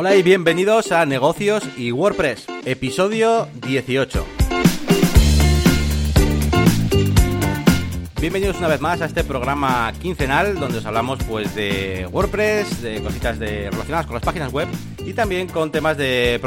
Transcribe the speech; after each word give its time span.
Hola 0.00 0.14
y 0.14 0.22
bienvenidos 0.22 0.92
a 0.92 1.04
Negocios 1.06 1.64
y 1.76 1.90
WordPress, 1.90 2.46
episodio 2.64 3.48
18. 3.66 4.24
Bienvenidos 8.20 8.58
una 8.58 8.68
vez 8.68 8.80
más 8.80 9.00
a 9.00 9.06
este 9.06 9.24
programa 9.24 9.92
quincenal 10.00 10.60
donde 10.60 10.78
os 10.78 10.86
hablamos 10.86 11.18
pues 11.24 11.52
de 11.56 12.08
WordPress, 12.12 12.80
de 12.80 13.02
cositas 13.02 13.40
de, 13.40 13.70
relacionadas 13.72 14.06
con 14.06 14.14
las 14.14 14.22
páginas 14.22 14.52
web 14.52 14.68
y 15.04 15.14
también 15.14 15.48
con 15.48 15.72
temas 15.72 15.96
de, 15.96 16.38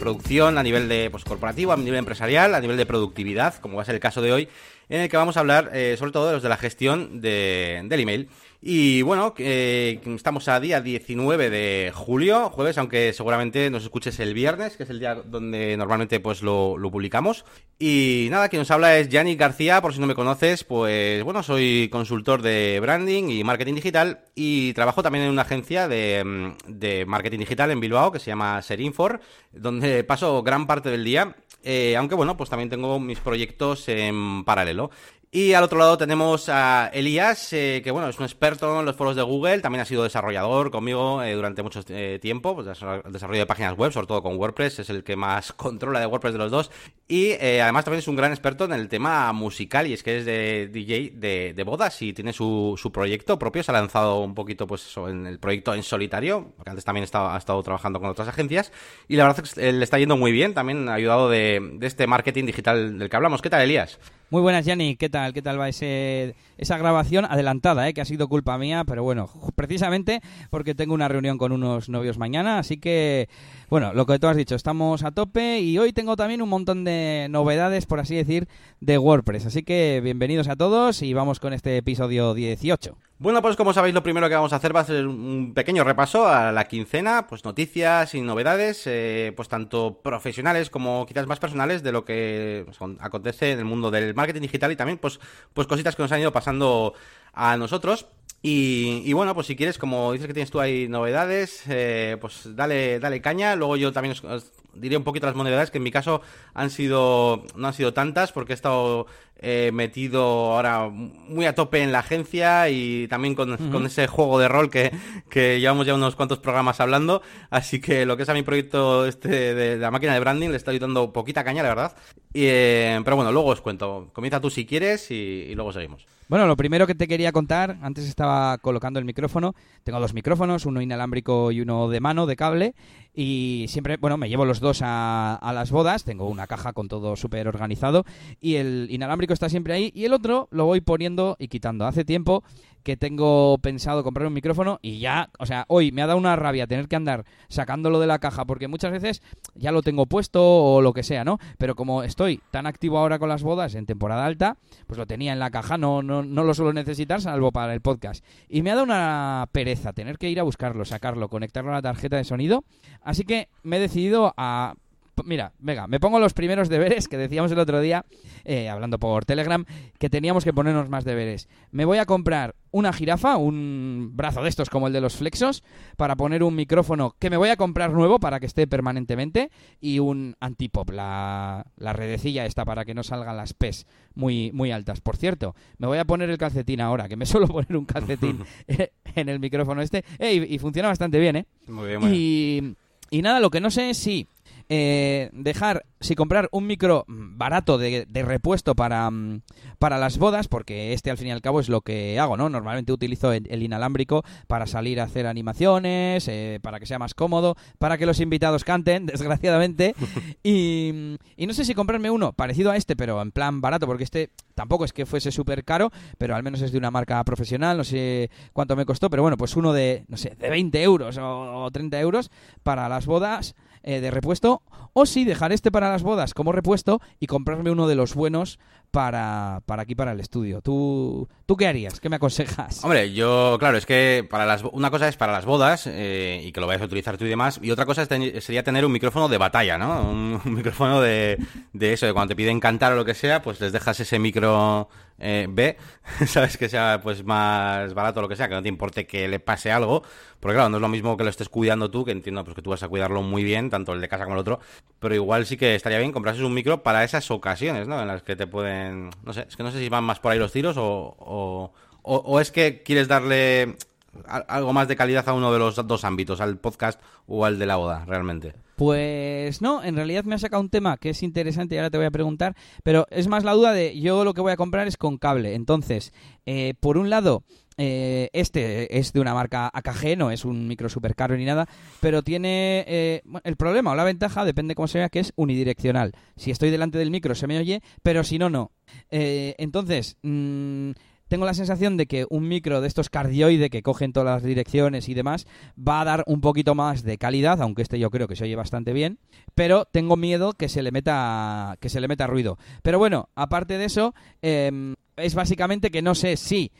producción 0.00 0.58
a 0.58 0.64
nivel 0.64 0.88
de 0.88 1.08
pues, 1.08 1.22
corporativo, 1.22 1.70
a 1.70 1.76
nivel 1.76 2.00
empresarial, 2.00 2.52
a 2.52 2.60
nivel 2.60 2.76
de 2.76 2.84
productividad, 2.84 3.54
como 3.60 3.76
va 3.76 3.82
a 3.82 3.86
ser 3.86 3.94
el 3.94 4.00
caso 4.00 4.22
de 4.22 4.32
hoy, 4.32 4.48
en 4.88 5.02
el 5.02 5.08
que 5.08 5.16
vamos 5.16 5.36
a 5.36 5.40
hablar 5.40 5.70
eh, 5.72 5.94
sobre 5.96 6.10
todo 6.10 6.26
de 6.26 6.32
los 6.32 6.42
de 6.42 6.48
la 6.48 6.56
gestión 6.56 7.20
de, 7.20 7.80
del 7.84 8.00
email. 8.00 8.28
Y 8.60 9.02
bueno, 9.02 9.34
eh, 9.38 10.00
estamos 10.16 10.48
a 10.48 10.58
día 10.58 10.80
19 10.80 11.48
de 11.48 11.92
julio, 11.94 12.50
jueves, 12.50 12.76
aunque 12.78 13.12
seguramente 13.12 13.70
nos 13.70 13.84
escuches 13.84 14.18
el 14.18 14.34
viernes, 14.34 14.76
que 14.76 14.82
es 14.82 14.90
el 14.90 14.98
día 14.98 15.14
donde 15.14 15.76
normalmente 15.76 16.18
pues 16.18 16.42
lo, 16.42 16.76
publicamos. 16.90 17.44
Y 17.78 18.26
nada, 18.32 18.48
quien 18.48 18.58
nos 18.58 18.72
habla 18.72 18.98
es 18.98 19.08
Yannick 19.10 19.38
García, 19.38 19.80
por 19.80 19.94
si 19.94 20.00
no 20.00 20.08
me 20.08 20.16
conoces, 20.16 20.64
pues 20.64 21.22
bueno, 21.22 21.44
soy 21.44 21.88
consultor 21.92 22.42
de 22.42 22.80
branding 22.80 23.28
y 23.28 23.44
marketing 23.44 23.74
digital 23.74 24.24
y 24.34 24.72
trabajo 24.72 25.04
también 25.04 25.26
en 25.26 25.30
una 25.30 25.42
agencia 25.42 25.86
de, 25.86 26.54
de 26.66 27.06
marketing 27.06 27.38
digital 27.38 27.70
en 27.70 27.78
Bilbao 27.78 28.10
que 28.10 28.18
se 28.18 28.26
llama 28.26 28.60
Serinfor, 28.60 29.20
donde 29.52 30.02
paso 30.02 30.42
gran 30.42 30.66
parte 30.66 30.90
del 30.90 31.04
día 31.04 31.36
eh, 31.64 31.96
aunque 31.96 32.14
bueno, 32.14 32.36
pues 32.36 32.50
también 32.50 32.70
tengo 32.70 33.00
mis 33.00 33.18
proyectos 33.18 33.88
en 33.88 34.44
paralelo. 34.44 34.90
Y 35.30 35.52
al 35.52 35.62
otro 35.62 35.78
lado 35.78 35.98
tenemos 35.98 36.48
a 36.48 36.88
Elías, 36.90 37.52
eh, 37.52 37.82
que 37.84 37.90
bueno, 37.90 38.08
es 38.08 38.18
un 38.18 38.24
experto 38.24 38.80
en 38.80 38.86
los 38.86 38.96
foros 38.96 39.14
de 39.14 39.20
Google, 39.20 39.60
también 39.60 39.82
ha 39.82 39.84
sido 39.84 40.02
desarrollador 40.02 40.70
conmigo 40.70 41.22
eh, 41.22 41.34
durante 41.34 41.62
mucho 41.62 41.82
eh, 41.88 42.18
tiempo, 42.18 42.54
pues 42.54 42.66
desarrollo 42.66 43.38
de 43.38 43.44
páginas 43.44 43.76
web, 43.76 43.92
sobre 43.92 44.06
todo 44.06 44.22
con 44.22 44.38
WordPress, 44.38 44.78
es 44.78 44.88
el 44.88 45.04
que 45.04 45.16
más 45.16 45.52
controla 45.56 46.00
de 46.00 46.06
WordPress 46.06 46.32
de 46.32 46.38
los 46.38 46.50
dos. 46.50 46.70
Y 47.08 47.32
además 47.32 47.84
también 47.84 47.98
es 47.98 48.08
un 48.08 48.16
gran 48.16 48.32
experto 48.32 48.64
en 48.64 48.72
el 48.72 48.88
tema 48.88 49.30
musical 49.34 49.86
y 49.86 49.92
es 49.92 50.02
que 50.02 50.18
es 50.18 50.24
de 50.24 50.68
DJ 50.68 51.12
de, 51.14 51.62
bodas 51.62 52.00
y 52.00 52.14
tiene 52.14 52.32
su, 52.32 52.78
su, 52.80 52.90
proyecto 52.90 53.38
propio, 53.38 53.62
se 53.62 53.70
ha 53.70 53.74
lanzado 53.74 54.20
un 54.20 54.34
poquito 54.34 54.66
pues 54.66 54.94
en 54.96 55.26
el 55.26 55.38
proyecto 55.38 55.74
en 55.74 55.82
solitario, 55.82 56.52
porque 56.56 56.70
antes 56.70 56.84
también 56.84 57.06
ha 57.12 57.36
estado 57.36 57.62
trabajando 57.62 58.00
con 58.00 58.08
otras 58.08 58.28
agencias 58.28 58.72
y 59.08 59.16
la 59.16 59.24
verdad 59.24 59.44
es 59.44 59.54
que 59.54 59.72
le 59.72 59.84
está 59.84 59.98
yendo 59.98 60.16
muy 60.16 60.32
bien, 60.32 60.54
también 60.54 60.88
ha 60.88 60.94
ayudado 60.94 61.28
de, 61.28 61.60
de 61.74 61.86
este 61.86 62.06
marketing 62.06 62.44
digital 62.46 62.98
del 62.98 63.10
que 63.10 63.16
hablamos. 63.16 63.42
¿Qué 63.42 63.50
tal, 63.50 63.62
Elías? 63.62 63.98
Muy 64.30 64.42
buenas, 64.42 64.66
Yanni. 64.66 64.96
¿Qué 64.96 65.08
tal? 65.08 65.32
¿Qué 65.32 65.40
tal 65.40 65.58
va 65.58 65.70
ese, 65.70 66.34
esa 66.58 66.76
grabación 66.76 67.24
adelantada, 67.24 67.88
eh, 67.88 67.94
que 67.94 68.02
ha 68.02 68.04
sido 68.04 68.28
culpa 68.28 68.58
mía? 68.58 68.84
Pero 68.86 69.02
bueno, 69.02 69.30
precisamente 69.56 70.20
porque 70.50 70.74
tengo 70.74 70.92
una 70.92 71.08
reunión 71.08 71.38
con 71.38 71.50
unos 71.50 71.88
novios 71.88 72.18
mañana, 72.18 72.58
así 72.58 72.76
que, 72.76 73.30
bueno, 73.68 73.92
lo 73.92 74.06
que 74.06 74.18
tú 74.18 74.26
has 74.26 74.36
dicho, 74.36 74.54
estamos 74.54 75.04
a 75.04 75.10
tope 75.10 75.60
y 75.60 75.78
hoy 75.78 75.92
tengo 75.92 76.16
también 76.16 76.40
un 76.40 76.48
montón 76.48 76.84
de 76.84 77.26
novedades, 77.28 77.84
por 77.84 78.00
así 78.00 78.14
decir, 78.14 78.48
de 78.80 78.96
WordPress. 78.96 79.46
Así 79.46 79.62
que 79.62 80.00
bienvenidos 80.02 80.48
a 80.48 80.56
todos 80.56 81.02
y 81.02 81.12
vamos 81.12 81.38
con 81.38 81.52
este 81.52 81.76
episodio 81.76 82.32
18. 82.32 82.96
Bueno, 83.18 83.42
pues 83.42 83.56
como 83.56 83.72
sabéis, 83.72 83.94
lo 83.94 84.02
primero 84.02 84.28
que 84.28 84.36
vamos 84.36 84.52
a 84.52 84.56
hacer 84.56 84.74
va 84.74 84.80
a 84.80 84.84
ser 84.84 85.06
un 85.06 85.52
pequeño 85.52 85.84
repaso 85.84 86.26
a 86.28 86.52
la 86.52 86.68
quincena, 86.68 87.26
pues 87.26 87.44
noticias 87.44 88.14
y 88.14 88.22
novedades, 88.22 88.84
eh, 88.86 89.32
pues 89.36 89.48
tanto 89.48 90.00
profesionales 90.02 90.70
como 90.70 91.04
quizás 91.04 91.26
más 91.26 91.40
personales 91.40 91.82
de 91.82 91.92
lo 91.92 92.04
que 92.04 92.64
pues, 92.64 92.78
acontece 93.00 93.52
en 93.52 93.58
el 93.58 93.64
mundo 93.64 93.90
del 93.90 94.14
marketing 94.14 94.42
digital 94.42 94.72
y 94.72 94.76
también 94.76 94.98
pues, 94.98 95.20
pues 95.52 95.66
cositas 95.66 95.94
que 95.94 96.02
nos 96.02 96.12
han 96.12 96.20
ido 96.20 96.32
pasando 96.32 96.94
a 97.34 97.56
nosotros. 97.56 98.06
Y, 98.40 99.12
bueno, 99.14 99.34
pues 99.34 99.48
si 99.48 99.56
quieres, 99.56 99.78
como 99.78 100.12
dices 100.12 100.28
que 100.28 100.34
tienes 100.34 100.50
tú 100.50 100.60
ahí 100.60 100.86
novedades, 100.88 101.64
eh, 101.68 102.16
pues 102.20 102.54
dale, 102.54 103.00
dale 103.00 103.20
caña. 103.20 103.56
Luego 103.56 103.76
yo 103.76 103.92
también 103.92 104.14
os, 104.22 104.52
diré 104.74 104.96
un 104.96 105.04
poquito 105.04 105.26
las 105.26 105.34
novedades, 105.34 105.70
que 105.70 105.78
en 105.78 105.84
mi 105.84 105.90
caso 105.90 106.22
han 106.54 106.70
sido, 106.70 107.44
no 107.56 107.66
han 107.66 107.74
sido 107.74 107.92
tantas, 107.92 108.30
porque 108.30 108.52
he 108.52 108.54
estado 108.54 109.06
eh, 109.38 109.70
metido 109.72 110.52
ahora 110.54 110.88
muy 110.88 111.46
a 111.46 111.54
tope 111.54 111.82
en 111.82 111.92
la 111.92 112.00
agencia 112.00 112.68
y 112.70 113.06
también 113.08 113.34
con, 113.34 113.86
ese 113.86 114.06
juego 114.06 114.38
de 114.38 114.48
rol 114.48 114.70
que, 114.70 114.90
que, 115.30 115.60
llevamos 115.60 115.86
ya 115.86 115.94
unos 115.94 116.16
cuantos 116.16 116.38
programas 116.38 116.80
hablando. 116.80 117.22
Así 117.50 117.80
que 117.80 118.06
lo 118.06 118.16
que 118.16 118.24
es 118.24 118.28
a 118.28 118.34
mi 118.34 118.42
proyecto 118.42 119.06
este 119.06 119.54
de, 119.54 119.76
la 119.76 119.90
máquina 119.90 120.14
de 120.14 120.20
branding 120.20 120.48
le 120.50 120.56
estoy 120.56 120.78
dando 120.78 121.12
poquita 121.12 121.44
caña, 121.44 121.62
la 121.62 121.68
verdad. 121.68 121.96
Y, 122.32 122.44
eh, 122.46 123.00
pero 123.04 123.16
bueno, 123.16 123.32
luego 123.32 123.48
os 123.48 123.60
cuento. 123.60 124.10
Comienza 124.12 124.40
tú 124.40 124.50
si 124.50 124.66
quieres 124.66 125.10
y 125.10 125.54
luego 125.54 125.72
seguimos. 125.72 126.06
Bueno, 126.28 126.46
lo 126.46 126.58
primero 126.58 126.86
que 126.86 126.94
te 126.94 127.08
quería 127.08 127.32
contar, 127.32 127.78
antes 127.80 128.06
estaba 128.06 128.58
colocando 128.58 128.98
el 128.98 129.06
micrófono, 129.06 129.54
tengo 129.82 129.98
dos 129.98 130.12
micrófonos, 130.12 130.66
uno 130.66 130.82
inalámbrico 130.82 131.50
y 131.52 131.62
uno 131.62 131.88
de 131.88 132.00
mano, 132.00 132.26
de 132.26 132.36
cable, 132.36 132.74
y 133.14 133.64
siempre, 133.68 133.96
bueno, 133.96 134.18
me 134.18 134.28
llevo 134.28 134.44
los 134.44 134.60
dos 134.60 134.82
a, 134.82 135.36
a 135.36 135.52
las 135.54 135.70
bodas, 135.70 136.04
tengo 136.04 136.28
una 136.28 136.46
caja 136.46 136.74
con 136.74 136.86
todo 136.86 137.16
súper 137.16 137.48
organizado, 137.48 138.04
y 138.42 138.56
el 138.56 138.88
inalámbrico 138.90 139.27
está 139.32 139.48
siempre 139.48 139.74
ahí, 139.74 139.92
y 139.94 140.04
el 140.04 140.12
otro 140.12 140.48
lo 140.50 140.66
voy 140.66 140.80
poniendo 140.80 141.36
y 141.38 141.48
quitando. 141.48 141.86
Hace 141.86 142.04
tiempo 142.04 142.44
que 142.82 142.96
tengo 142.96 143.58
pensado 143.58 144.02
comprar 144.02 144.26
un 144.26 144.32
micrófono 144.32 144.78
y 144.80 144.98
ya, 144.98 145.28
o 145.38 145.46
sea, 145.46 145.66
hoy 145.68 145.92
me 145.92 146.00
ha 146.00 146.06
dado 146.06 146.18
una 146.18 146.36
rabia 146.36 146.66
tener 146.66 146.88
que 146.88 146.96
andar 146.96 147.24
sacándolo 147.48 148.00
de 148.00 148.06
la 148.06 148.18
caja 148.18 148.46
porque 148.46 148.68
muchas 148.68 148.92
veces 148.92 149.22
ya 149.54 149.72
lo 149.72 149.82
tengo 149.82 150.06
puesto 150.06 150.42
o 150.42 150.80
lo 150.80 150.94
que 150.94 151.02
sea, 151.02 151.24
¿no? 151.24 151.38
Pero 151.58 151.74
como 151.74 152.02
estoy 152.02 152.40
tan 152.50 152.66
activo 152.66 152.98
ahora 152.98 153.18
con 153.18 153.28
las 153.28 153.42
bodas 153.42 153.74
en 153.74 153.84
temporada 153.84 154.24
alta, 154.24 154.56
pues 154.86 154.96
lo 154.96 155.06
tenía 155.06 155.34
en 155.34 155.38
la 155.38 155.50
caja, 155.50 155.76
no, 155.76 156.02
no, 156.02 156.22
no 156.22 156.44
lo 156.44 156.54
suelo 156.54 156.72
necesitar 156.72 157.20
salvo 157.20 157.52
para 157.52 157.74
el 157.74 157.80
podcast. 157.80 158.24
Y 158.48 158.62
me 158.62 158.70
ha 158.70 158.74
dado 158.74 158.84
una 158.84 159.48
pereza 159.52 159.92
tener 159.92 160.16
que 160.16 160.30
ir 160.30 160.40
a 160.40 160.44
buscarlo, 160.44 160.84
sacarlo, 160.84 161.28
conectarlo 161.28 161.70
a 161.72 161.74
la 161.74 161.82
tarjeta 161.82 162.16
de 162.16 162.24
sonido. 162.24 162.64
Así 163.02 163.24
que 163.24 163.48
me 163.62 163.76
he 163.76 163.80
decidido 163.80 164.32
a 164.36 164.74
mira, 165.24 165.52
venga, 165.58 165.86
me 165.86 166.00
pongo 166.00 166.18
los 166.18 166.34
primeros 166.34 166.68
deberes 166.68 167.08
que 167.08 167.16
decíamos 167.16 167.52
el 167.52 167.58
otro 167.58 167.80
día, 167.80 168.04
eh, 168.44 168.68
hablando 168.68 168.98
por 168.98 169.24
Telegram, 169.24 169.64
que 169.98 170.10
teníamos 170.10 170.44
que 170.44 170.52
ponernos 170.52 170.88
más 170.88 171.04
deberes. 171.04 171.48
Me 171.70 171.84
voy 171.84 171.98
a 171.98 172.06
comprar 172.06 172.54
una 172.70 172.92
jirafa, 172.92 173.36
un 173.36 174.10
brazo 174.14 174.42
de 174.42 174.48
estos 174.48 174.68
como 174.70 174.86
el 174.86 174.92
de 174.92 175.00
los 175.00 175.16
flexos, 175.16 175.62
para 175.96 176.16
poner 176.16 176.42
un 176.42 176.54
micrófono 176.54 177.14
que 177.18 177.30
me 177.30 177.36
voy 177.36 177.48
a 177.48 177.56
comprar 177.56 177.92
nuevo 177.92 178.18
para 178.18 178.40
que 178.40 178.46
esté 178.46 178.66
permanentemente 178.66 179.50
y 179.80 179.98
un 179.98 180.36
antipop, 180.40 180.90
la, 180.90 181.66
la 181.76 181.92
redecilla 181.92 182.44
esta 182.44 182.64
para 182.64 182.84
que 182.84 182.94
no 182.94 183.02
salgan 183.02 183.36
las 183.36 183.54
P's 183.54 183.86
muy, 184.14 184.50
muy 184.52 184.70
altas. 184.70 185.00
Por 185.00 185.16
cierto, 185.16 185.54
me 185.78 185.86
voy 185.86 185.98
a 185.98 186.04
poner 186.04 186.28
el 186.28 186.38
calcetín 186.38 186.80
ahora, 186.80 187.08
que 187.08 187.16
me 187.16 187.26
suelo 187.26 187.46
poner 187.46 187.76
un 187.76 187.86
calcetín 187.86 188.44
en 189.14 189.28
el 189.28 189.40
micrófono 189.40 189.80
este, 189.80 190.04
y 190.20 190.58
funciona 190.58 190.88
bastante 190.88 191.18
bien, 191.18 191.36
¿eh? 191.36 191.46
Muy 191.66 191.88
bien, 191.88 192.00
muy 192.00 192.10
bien. 192.10 192.76
Y, 193.10 193.16
y 193.18 193.22
nada, 193.22 193.40
lo 193.40 193.50
que 193.50 193.60
no 193.60 193.70
sé 193.70 193.90
es 193.90 193.96
si 193.96 194.26
eh, 194.70 195.30
dejar, 195.32 195.86
si 196.00 196.14
comprar 196.14 196.48
un 196.52 196.66
micro 196.66 197.04
barato 197.08 197.78
de, 197.78 198.06
repuesto 198.12 198.74
para, 198.74 199.10
mm, 199.10 199.40
para 199.78 199.98
las 199.98 200.18
bodas, 200.18 200.48
porque 200.48 200.92
este 200.92 201.10
al 201.10 201.16
fin 201.16 201.28
y 201.28 201.30
al 201.30 201.40
cabo 201.40 201.60
es 201.60 201.68
lo 201.68 201.80
que 201.80 202.18
hago, 202.18 202.36
¿no? 202.36 202.48
Normalmente 202.50 202.92
utilizo 202.92 203.32
el, 203.32 203.62
inalámbrico 203.62 204.24
para 204.46 204.66
salir 204.66 205.00
a 205.00 205.04
hacer 205.04 205.26
animaciones, 205.26 206.28
eh, 206.28 206.58
para 206.62 206.80
que 206.80 206.86
sea 206.86 206.98
más 206.98 207.14
cómodo, 207.14 207.56
para 207.78 207.96
que 207.96 208.06
los 208.06 208.20
invitados 208.20 208.64
canten, 208.64 209.06
desgraciadamente. 209.06 209.94
y, 210.42 211.16
y 211.36 211.46
no 211.46 211.54
sé 211.54 211.64
si 211.64 211.74
comprarme 211.74 212.10
uno 212.10 212.32
parecido 212.32 212.70
a 212.70 212.76
este, 212.76 212.94
pero 212.94 213.22
en 213.22 213.32
plan 213.32 213.60
barato, 213.60 213.86
porque 213.86 214.04
este 214.04 214.30
tampoco 214.54 214.84
es 214.84 214.92
que 214.92 215.06
fuese 215.06 215.30
súper 215.30 215.64
caro, 215.64 215.90
pero 216.18 216.34
al 216.34 216.42
menos 216.42 216.60
es 216.60 216.72
de 216.72 216.78
una 216.78 216.90
marca 216.90 217.22
profesional, 217.24 217.76
no 217.76 217.84
sé 217.84 218.28
cuánto 218.52 218.76
me 218.76 218.84
costó, 218.84 219.08
pero 219.08 219.22
bueno, 219.22 219.36
pues 219.36 219.56
uno 219.56 219.72
de, 219.72 220.04
no 220.08 220.16
sé, 220.16 220.36
de 220.38 220.50
20 220.50 220.82
euros 220.82 221.16
o 221.20 221.70
30 221.72 222.00
euros 222.00 222.30
para 222.62 222.88
las 222.88 223.06
bodas 223.06 223.54
eh, 223.82 224.00
de 224.00 224.10
repuesto, 224.10 224.62
o 224.92 225.06
si 225.06 225.24
dejar 225.24 225.52
este 225.52 225.70
para 225.70 225.90
las 225.90 226.02
bodas 226.02 226.34
como 226.34 226.52
repuesto 226.52 227.00
y 227.20 227.26
comprarme 227.26 227.70
uno 227.70 227.86
de 227.86 227.94
los 227.94 228.14
buenos 228.14 228.58
para, 228.90 229.62
para 229.66 229.82
aquí, 229.82 229.94
para 229.94 230.12
el 230.12 230.20
estudio. 230.20 230.60
¿Tú, 230.60 231.28
¿Tú 231.46 231.56
qué 231.56 231.66
harías? 231.66 232.00
¿Qué 232.00 232.08
me 232.08 232.16
aconsejas? 232.16 232.82
Hombre, 232.84 233.12
yo, 233.12 233.56
claro, 233.58 233.76
es 233.76 233.86
que 233.86 234.26
para 234.28 234.46
las, 234.46 234.62
una 234.64 234.90
cosa 234.90 235.08
es 235.08 235.16
para 235.16 235.32
las 235.32 235.44
bodas 235.44 235.86
eh, 235.86 236.42
y 236.44 236.52
que 236.52 236.60
lo 236.60 236.66
vayas 236.66 236.82
a 236.82 236.86
utilizar 236.86 237.16
tú 237.16 237.24
y 237.24 237.28
demás, 237.28 237.60
y 237.62 237.70
otra 237.70 237.86
cosa 237.86 238.06
sería 238.06 238.62
tener 238.62 238.84
un 238.84 238.92
micrófono 238.92 239.28
de 239.28 239.38
batalla, 239.38 239.78
¿no? 239.78 240.02
Un, 240.10 240.54
micrófono 240.54 241.00
de, 241.00 241.38
de, 241.72 241.92
eso, 241.92 242.06
de 242.06 242.12
cuando 242.12 242.28
te 242.28 242.36
piden 242.36 242.60
cantar 242.60 242.92
o 242.92 242.96
lo 242.96 243.04
que 243.04 243.14
sea, 243.14 243.42
pues 243.42 243.60
les 243.60 243.72
dejas 243.72 244.00
ese 244.00 244.18
micro 244.18 244.88
eh, 245.18 245.46
B, 245.48 245.76
sabes 246.26 246.56
que 246.56 246.68
sea 246.68 247.00
pues 247.02 247.24
más 247.24 247.92
barato 247.92 248.20
o 248.20 248.22
lo 248.22 248.28
que 248.28 248.36
sea, 248.36 248.48
que 248.48 248.54
no 248.54 248.62
te 248.62 248.68
importe 248.68 249.06
que 249.06 249.26
le 249.28 249.40
pase 249.40 249.72
algo, 249.72 250.02
porque 250.38 250.54
claro, 250.54 250.68
no 250.68 250.76
es 250.76 250.80
lo 250.80 250.88
mismo 250.88 251.16
que 251.16 251.24
lo 251.24 251.30
estés 251.30 251.48
cuidando 251.48 251.90
tú, 251.90 252.04
que 252.04 252.12
entiendo 252.12 252.44
pues 252.44 252.54
que 252.54 252.62
tú 252.62 252.70
vas 252.70 252.82
a 252.82 252.88
cuidarlo 252.88 253.22
muy 253.22 253.42
bien, 253.42 253.68
tanto 253.68 253.92
el 253.92 254.00
de 254.00 254.08
casa 254.08 254.24
como 254.24 254.36
el 254.36 254.40
otro, 254.40 254.60
pero 255.00 255.14
igual 255.14 255.46
sí 255.46 255.56
que 255.56 255.74
estaría 255.74 255.98
bien 255.98 256.12
comprarse 256.12 256.44
un 256.44 256.54
micro 256.54 256.82
para 256.82 257.02
esas 257.04 257.30
ocasiones, 257.30 257.88
¿no? 257.88 258.00
En 258.00 258.06
las 258.06 258.22
que 258.22 258.36
te 258.36 258.46
pueden 258.46 258.77
no 259.24 259.32
sé, 259.32 259.46
es 259.48 259.56
que 259.56 259.62
no 259.62 259.70
sé 259.70 259.78
si 259.78 259.88
van 259.88 260.04
más 260.04 260.20
por 260.20 260.32
ahí 260.32 260.38
los 260.38 260.52
tiros 260.52 260.76
o, 260.78 261.72
o, 262.02 262.40
es 262.40 262.50
que 262.50 262.82
quieres 262.82 263.08
darle 263.08 263.76
algo 264.26 264.72
más 264.72 264.88
de 264.88 264.96
calidad 264.96 265.28
a 265.28 265.32
uno 265.32 265.52
de 265.52 265.58
los 265.58 265.76
dos 265.86 266.04
ámbitos, 266.04 266.40
al 266.40 266.58
podcast 266.58 267.00
o 267.26 267.44
al 267.44 267.58
de 267.58 267.66
la 267.66 267.76
boda, 267.76 268.04
realmente. 268.06 268.54
Pues 268.76 269.60
no, 269.60 269.82
en 269.82 269.96
realidad 269.96 270.24
me 270.24 270.34
ha 270.34 270.38
sacado 270.38 270.62
un 270.62 270.70
tema 270.70 270.96
que 270.96 271.10
es 271.10 271.22
interesante 271.22 271.74
y 271.74 271.78
ahora 271.78 271.90
te 271.90 271.98
voy 271.98 272.06
a 272.06 272.10
preguntar, 272.10 272.54
pero 272.84 273.06
es 273.10 273.26
más 273.26 273.44
la 273.44 273.52
duda 273.52 273.72
de 273.72 273.98
yo 274.00 274.24
lo 274.24 274.34
que 274.34 274.40
voy 274.40 274.52
a 274.52 274.56
comprar 274.56 274.86
es 274.86 274.96
con 274.96 275.18
cable. 275.18 275.54
Entonces, 275.54 276.12
eh, 276.46 276.74
por 276.80 276.96
un 276.96 277.10
lado, 277.10 277.42
eh, 277.80 278.28
este 278.32 278.98
es 278.98 279.12
de 279.12 279.20
una 279.20 279.34
marca 279.34 279.70
AKG, 279.72 280.18
no 280.18 280.32
es 280.32 280.44
un 280.44 280.66
micro 280.66 280.88
super 280.88 281.14
caro 281.14 281.36
ni 281.36 281.44
nada, 281.44 281.68
pero 282.00 282.22
tiene 282.22 282.84
eh, 282.88 283.22
el 283.44 283.56
problema 283.56 283.92
o 283.92 283.94
la 283.94 284.02
ventaja, 284.02 284.44
depende 284.44 284.74
cómo 284.74 284.88
se 284.88 284.98
vea, 284.98 285.08
que 285.08 285.20
es 285.20 285.32
unidireccional. 285.36 286.12
Si 286.36 286.50
estoy 286.50 286.70
delante 286.70 286.98
del 286.98 287.12
micro 287.12 287.36
se 287.36 287.46
me 287.46 287.56
oye, 287.56 287.80
pero 288.02 288.24
si 288.24 288.38
no, 288.38 288.50
no. 288.50 288.72
Eh, 289.10 289.54
entonces, 289.58 290.16
mm, 290.22 290.90
tengo 291.28 291.46
la 291.46 291.54
sensación 291.54 291.96
de 291.96 292.06
que 292.06 292.26
un 292.30 292.48
micro 292.48 292.80
de 292.80 292.88
estos 292.88 293.10
cardioide 293.10 293.70
que 293.70 293.82
cogen 293.82 294.12
todas 294.12 294.36
las 294.36 294.42
direcciones 294.42 295.08
y 295.08 295.14
demás 295.14 295.46
va 295.76 296.00
a 296.00 296.04
dar 296.04 296.24
un 296.26 296.40
poquito 296.40 296.74
más 296.74 297.02
de 297.02 297.18
calidad, 297.18 297.60
aunque 297.62 297.82
este 297.82 297.98
yo 297.98 298.10
creo 298.10 298.28
que 298.28 298.36
se 298.36 298.44
oye 298.44 298.56
bastante 298.56 298.92
bien, 298.92 299.18
pero 299.54 299.84
tengo 299.84 300.16
miedo 300.16 300.52
que 300.52 300.68
se 300.68 300.82
le 300.82 300.90
meta 300.90 301.76
que 301.80 301.88
se 301.88 302.00
le 302.00 302.08
meta 302.08 302.26
ruido. 302.26 302.58
Pero 302.82 302.98
bueno, 302.98 303.28
aparte 303.34 303.78
de 303.78 303.84
eso, 303.84 304.14
em, 304.42 304.94
es 305.16 305.34
básicamente 305.34 305.90
que 305.90 306.02
no 306.02 306.14
sé 306.14 306.36
si 306.36 306.72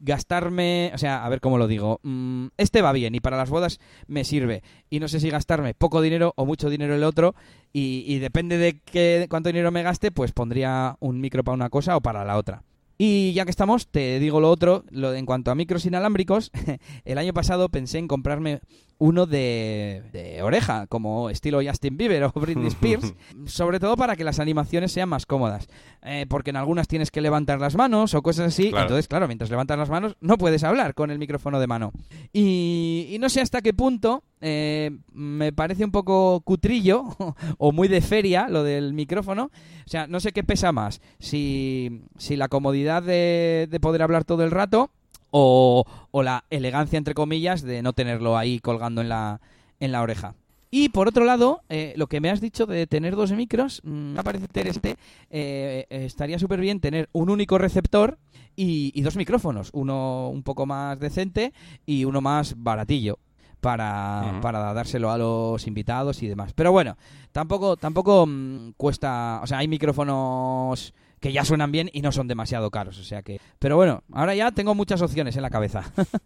gastarme, 0.00 0.90
o 0.94 0.98
sea, 0.98 1.24
a 1.24 1.28
ver 1.28 1.40
cómo 1.40 1.58
lo 1.58 1.68
digo, 1.68 2.00
mm, 2.02 2.48
este 2.56 2.82
va 2.82 2.92
bien 2.92 3.14
y 3.14 3.20
para 3.20 3.36
las 3.36 3.50
bodas 3.50 3.78
me 4.06 4.24
sirve 4.24 4.62
y 4.88 4.98
no 4.98 5.08
sé 5.08 5.20
si 5.20 5.30
gastarme 5.30 5.74
poco 5.74 6.00
dinero 6.00 6.32
o 6.36 6.46
mucho 6.46 6.70
dinero 6.70 6.94
el 6.94 7.04
otro 7.04 7.34
y, 7.72 8.18
depende 8.18 8.58
de 8.58 8.80
qué, 8.80 9.26
cuánto 9.30 9.50
dinero 9.50 9.70
me 9.70 9.82
gaste, 9.82 10.10
pues 10.10 10.32
pondría 10.32 10.96
un 10.98 11.20
micro 11.20 11.44
para 11.44 11.54
una 11.54 11.70
cosa 11.70 11.96
o 11.96 12.00
para 12.00 12.24
la 12.24 12.36
otra. 12.36 12.64
Y 13.02 13.32
ya 13.32 13.46
que 13.46 13.50
estamos, 13.50 13.86
te 13.86 14.18
digo 14.18 14.40
lo 14.40 14.50
otro, 14.50 14.84
lo 14.90 15.14
en 15.14 15.24
cuanto 15.24 15.50
a 15.50 15.54
micros 15.54 15.86
inalámbricos, 15.86 16.50
el 17.06 17.16
año 17.16 17.32
pasado 17.32 17.70
pensé 17.70 17.96
en 17.96 18.06
comprarme 18.06 18.60
uno 19.00 19.24
de, 19.24 20.40
oreja, 20.42 20.86
como 20.86 21.30
estilo 21.30 21.60
Justin 21.66 21.96
Bieber 21.96 22.22
o 22.32 22.32
Britney 22.32 22.66
Spears, 22.68 23.14
sobre 23.46 23.80
todo 23.80 23.96
para 23.96 24.14
que 24.14 24.24
las 24.24 24.38
animaciones 24.38 24.92
sean 24.92 25.08
más 25.08 25.26
cómodas, 25.26 25.68
eh, 26.02 26.26
porque 26.28 26.50
en 26.50 26.56
algunas 26.56 26.86
tienes 26.86 27.10
que 27.10 27.20
levantar 27.20 27.58
las 27.58 27.74
manos 27.76 28.14
o 28.14 28.22
cosas 28.22 28.48
así, 28.48 28.68
entonces 28.68 29.08
claro, 29.08 29.26
mientras 29.26 29.50
levantas 29.50 29.78
las 29.78 29.88
manos 29.88 30.16
no 30.20 30.36
puedes 30.36 30.62
hablar 30.64 30.94
con 30.94 31.10
el 31.10 31.18
micrófono 31.18 31.58
de 31.58 31.66
mano. 31.66 31.92
Y, 32.32 33.16
no 33.20 33.28
sé 33.28 33.40
hasta 33.40 33.60
qué 33.60 33.74
punto 33.74 34.22
eh, 34.40 34.90
me 35.12 35.52
parece 35.52 35.84
un 35.84 35.90
poco 35.90 36.40
cutrillo 36.42 37.04
o 37.58 37.72
muy 37.72 37.88
de 37.88 38.02
feria 38.02 38.48
lo 38.48 38.64
del 38.64 38.92
micrófono, 38.92 39.44
o 39.44 39.88
sea, 39.88 40.06
no 40.06 40.20
sé 40.20 40.32
qué 40.32 40.44
pesa 40.44 40.72
más, 40.72 41.00
si, 41.18 42.02
si 42.18 42.36
la 42.36 42.48
comodidad 42.48 43.02
de, 43.02 43.66
de 43.70 43.80
poder 43.80 44.02
hablar 44.02 44.24
todo 44.24 44.44
el 44.44 44.50
rato 44.50 44.90
o, 45.30 45.84
la 46.22 46.44
elegancia, 46.50 46.96
entre 46.96 47.14
comillas, 47.14 47.62
de 47.62 47.82
no 47.82 47.92
tenerlo 47.92 48.36
ahí 48.36 48.60
colgando 48.60 49.00
en 49.00 49.08
la, 49.08 49.40
en 49.78 49.92
la 49.92 50.02
oreja. 50.02 50.34
Y 50.70 50.90
por 50.90 51.08
otro 51.08 51.24
lado, 51.24 51.62
eh, 51.68 51.94
lo 51.96 52.06
que 52.06 52.20
me 52.20 52.30
has 52.30 52.40
dicho 52.40 52.64
de 52.64 52.86
tener 52.86 53.16
dos 53.16 53.32
micros, 53.32 53.80
mm, 53.82 54.12
me 54.14 54.22
parece 54.22 54.44
interesante. 54.44 54.96
Eh, 55.30 55.86
estaría 55.90 56.38
súper 56.38 56.60
bien 56.60 56.80
tener 56.80 57.08
un 57.12 57.28
único 57.28 57.58
receptor 57.58 58.18
y, 58.54 59.00
dos 59.02 59.16
micrófonos. 59.16 59.70
Uno 59.72 60.28
un 60.28 60.42
poco 60.42 60.66
más 60.66 61.00
decente 61.00 61.52
y 61.86 62.04
uno 62.04 62.20
más 62.20 62.54
baratillo. 62.56 63.18
Para, 63.60 64.38
para 64.40 64.72
dárselo 64.72 65.10
a 65.10 65.18
los 65.18 65.66
invitados 65.66 66.22
y 66.22 66.28
demás. 66.28 66.54
Pero 66.54 66.72
bueno, 66.72 66.96
tampoco, 67.30 67.76
tampoco 67.76 68.24
mm, 68.26 68.72
cuesta. 68.78 69.40
O 69.42 69.46
sea, 69.46 69.58
hay 69.58 69.68
micrófonos 69.68 70.94
que 71.20 71.32
ya 71.32 71.44
suenan 71.44 71.70
bien 71.70 71.90
y 71.92 72.02
no 72.02 72.12
son 72.12 72.26
demasiado 72.26 72.70
caros. 72.70 72.98
O 72.98 73.04
sea 73.04 73.22
que. 73.22 73.40
Pero 73.58 73.76
bueno, 73.76 74.02
ahora 74.12 74.34
ya 74.34 74.50
tengo 74.52 74.74
muchas 74.74 75.02
opciones 75.02 75.36
en 75.36 75.42
la 75.42 75.50
cabeza. 75.50 75.84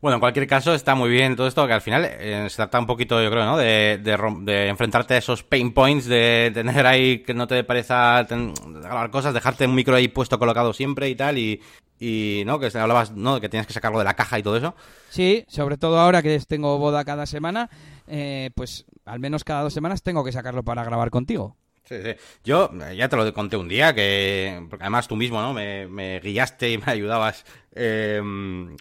Bueno, 0.00 0.16
en 0.16 0.20
cualquier 0.20 0.46
caso 0.46 0.74
está 0.74 0.94
muy 0.94 1.08
bien 1.08 1.34
todo 1.34 1.48
esto, 1.48 1.66
que 1.66 1.72
al 1.72 1.80
final 1.80 2.04
eh, 2.04 2.46
se 2.50 2.56
trata 2.56 2.78
un 2.78 2.86
poquito, 2.86 3.20
yo 3.22 3.30
creo, 3.30 3.44
¿no? 3.46 3.56
De, 3.56 3.98
de, 3.98 4.68
enfrentarte 4.68 5.14
a 5.14 5.16
esos 5.16 5.42
pain 5.42 5.72
points, 5.72 6.04
de 6.04 6.50
tener 6.52 6.86
ahí 6.86 7.20
que 7.20 7.32
no 7.32 7.46
te 7.46 7.64
parezca 7.64 8.24
grabar 8.24 9.10
cosas, 9.10 9.32
dejarte 9.32 9.66
un 9.66 9.74
micro 9.74 9.96
ahí 9.96 10.08
puesto 10.08 10.38
colocado 10.38 10.74
siempre 10.74 11.08
y 11.08 11.16
tal, 11.16 11.38
y, 11.38 11.62
y 11.98 12.42
no 12.46 12.60
que 12.60 12.66
hablabas 12.78 13.12
no 13.12 13.40
que 13.40 13.48
tienes 13.48 13.66
que 13.66 13.72
sacarlo 13.72 13.98
de 13.98 14.04
la 14.04 14.14
caja 14.14 14.38
y 14.38 14.42
todo 14.42 14.56
eso 14.56 14.74
sí 15.08 15.44
sobre 15.48 15.78
todo 15.78 15.98
ahora 15.98 16.22
que 16.22 16.38
tengo 16.46 16.78
boda 16.78 17.04
cada 17.04 17.26
semana 17.26 17.70
eh, 18.06 18.50
pues 18.54 18.84
al 19.04 19.18
menos 19.18 19.42
cada 19.44 19.62
dos 19.62 19.72
semanas 19.72 20.02
tengo 20.02 20.24
que 20.24 20.32
sacarlo 20.32 20.62
para 20.62 20.84
grabar 20.84 21.10
contigo 21.10 21.56
Sí, 21.88 21.94
sí. 22.04 22.16
Yo 22.44 22.70
ya 22.94 23.08
te 23.08 23.16
lo 23.16 23.32
conté 23.32 23.56
un 23.56 23.66
día, 23.66 23.94
que 23.94 24.62
porque 24.68 24.84
además 24.84 25.08
tú 25.08 25.16
mismo 25.16 25.40
¿no? 25.40 25.54
me, 25.54 25.86
me 25.88 26.20
guiaste 26.20 26.70
y 26.70 26.76
me 26.78 26.92
ayudabas 26.92 27.46
eh, 27.72 28.20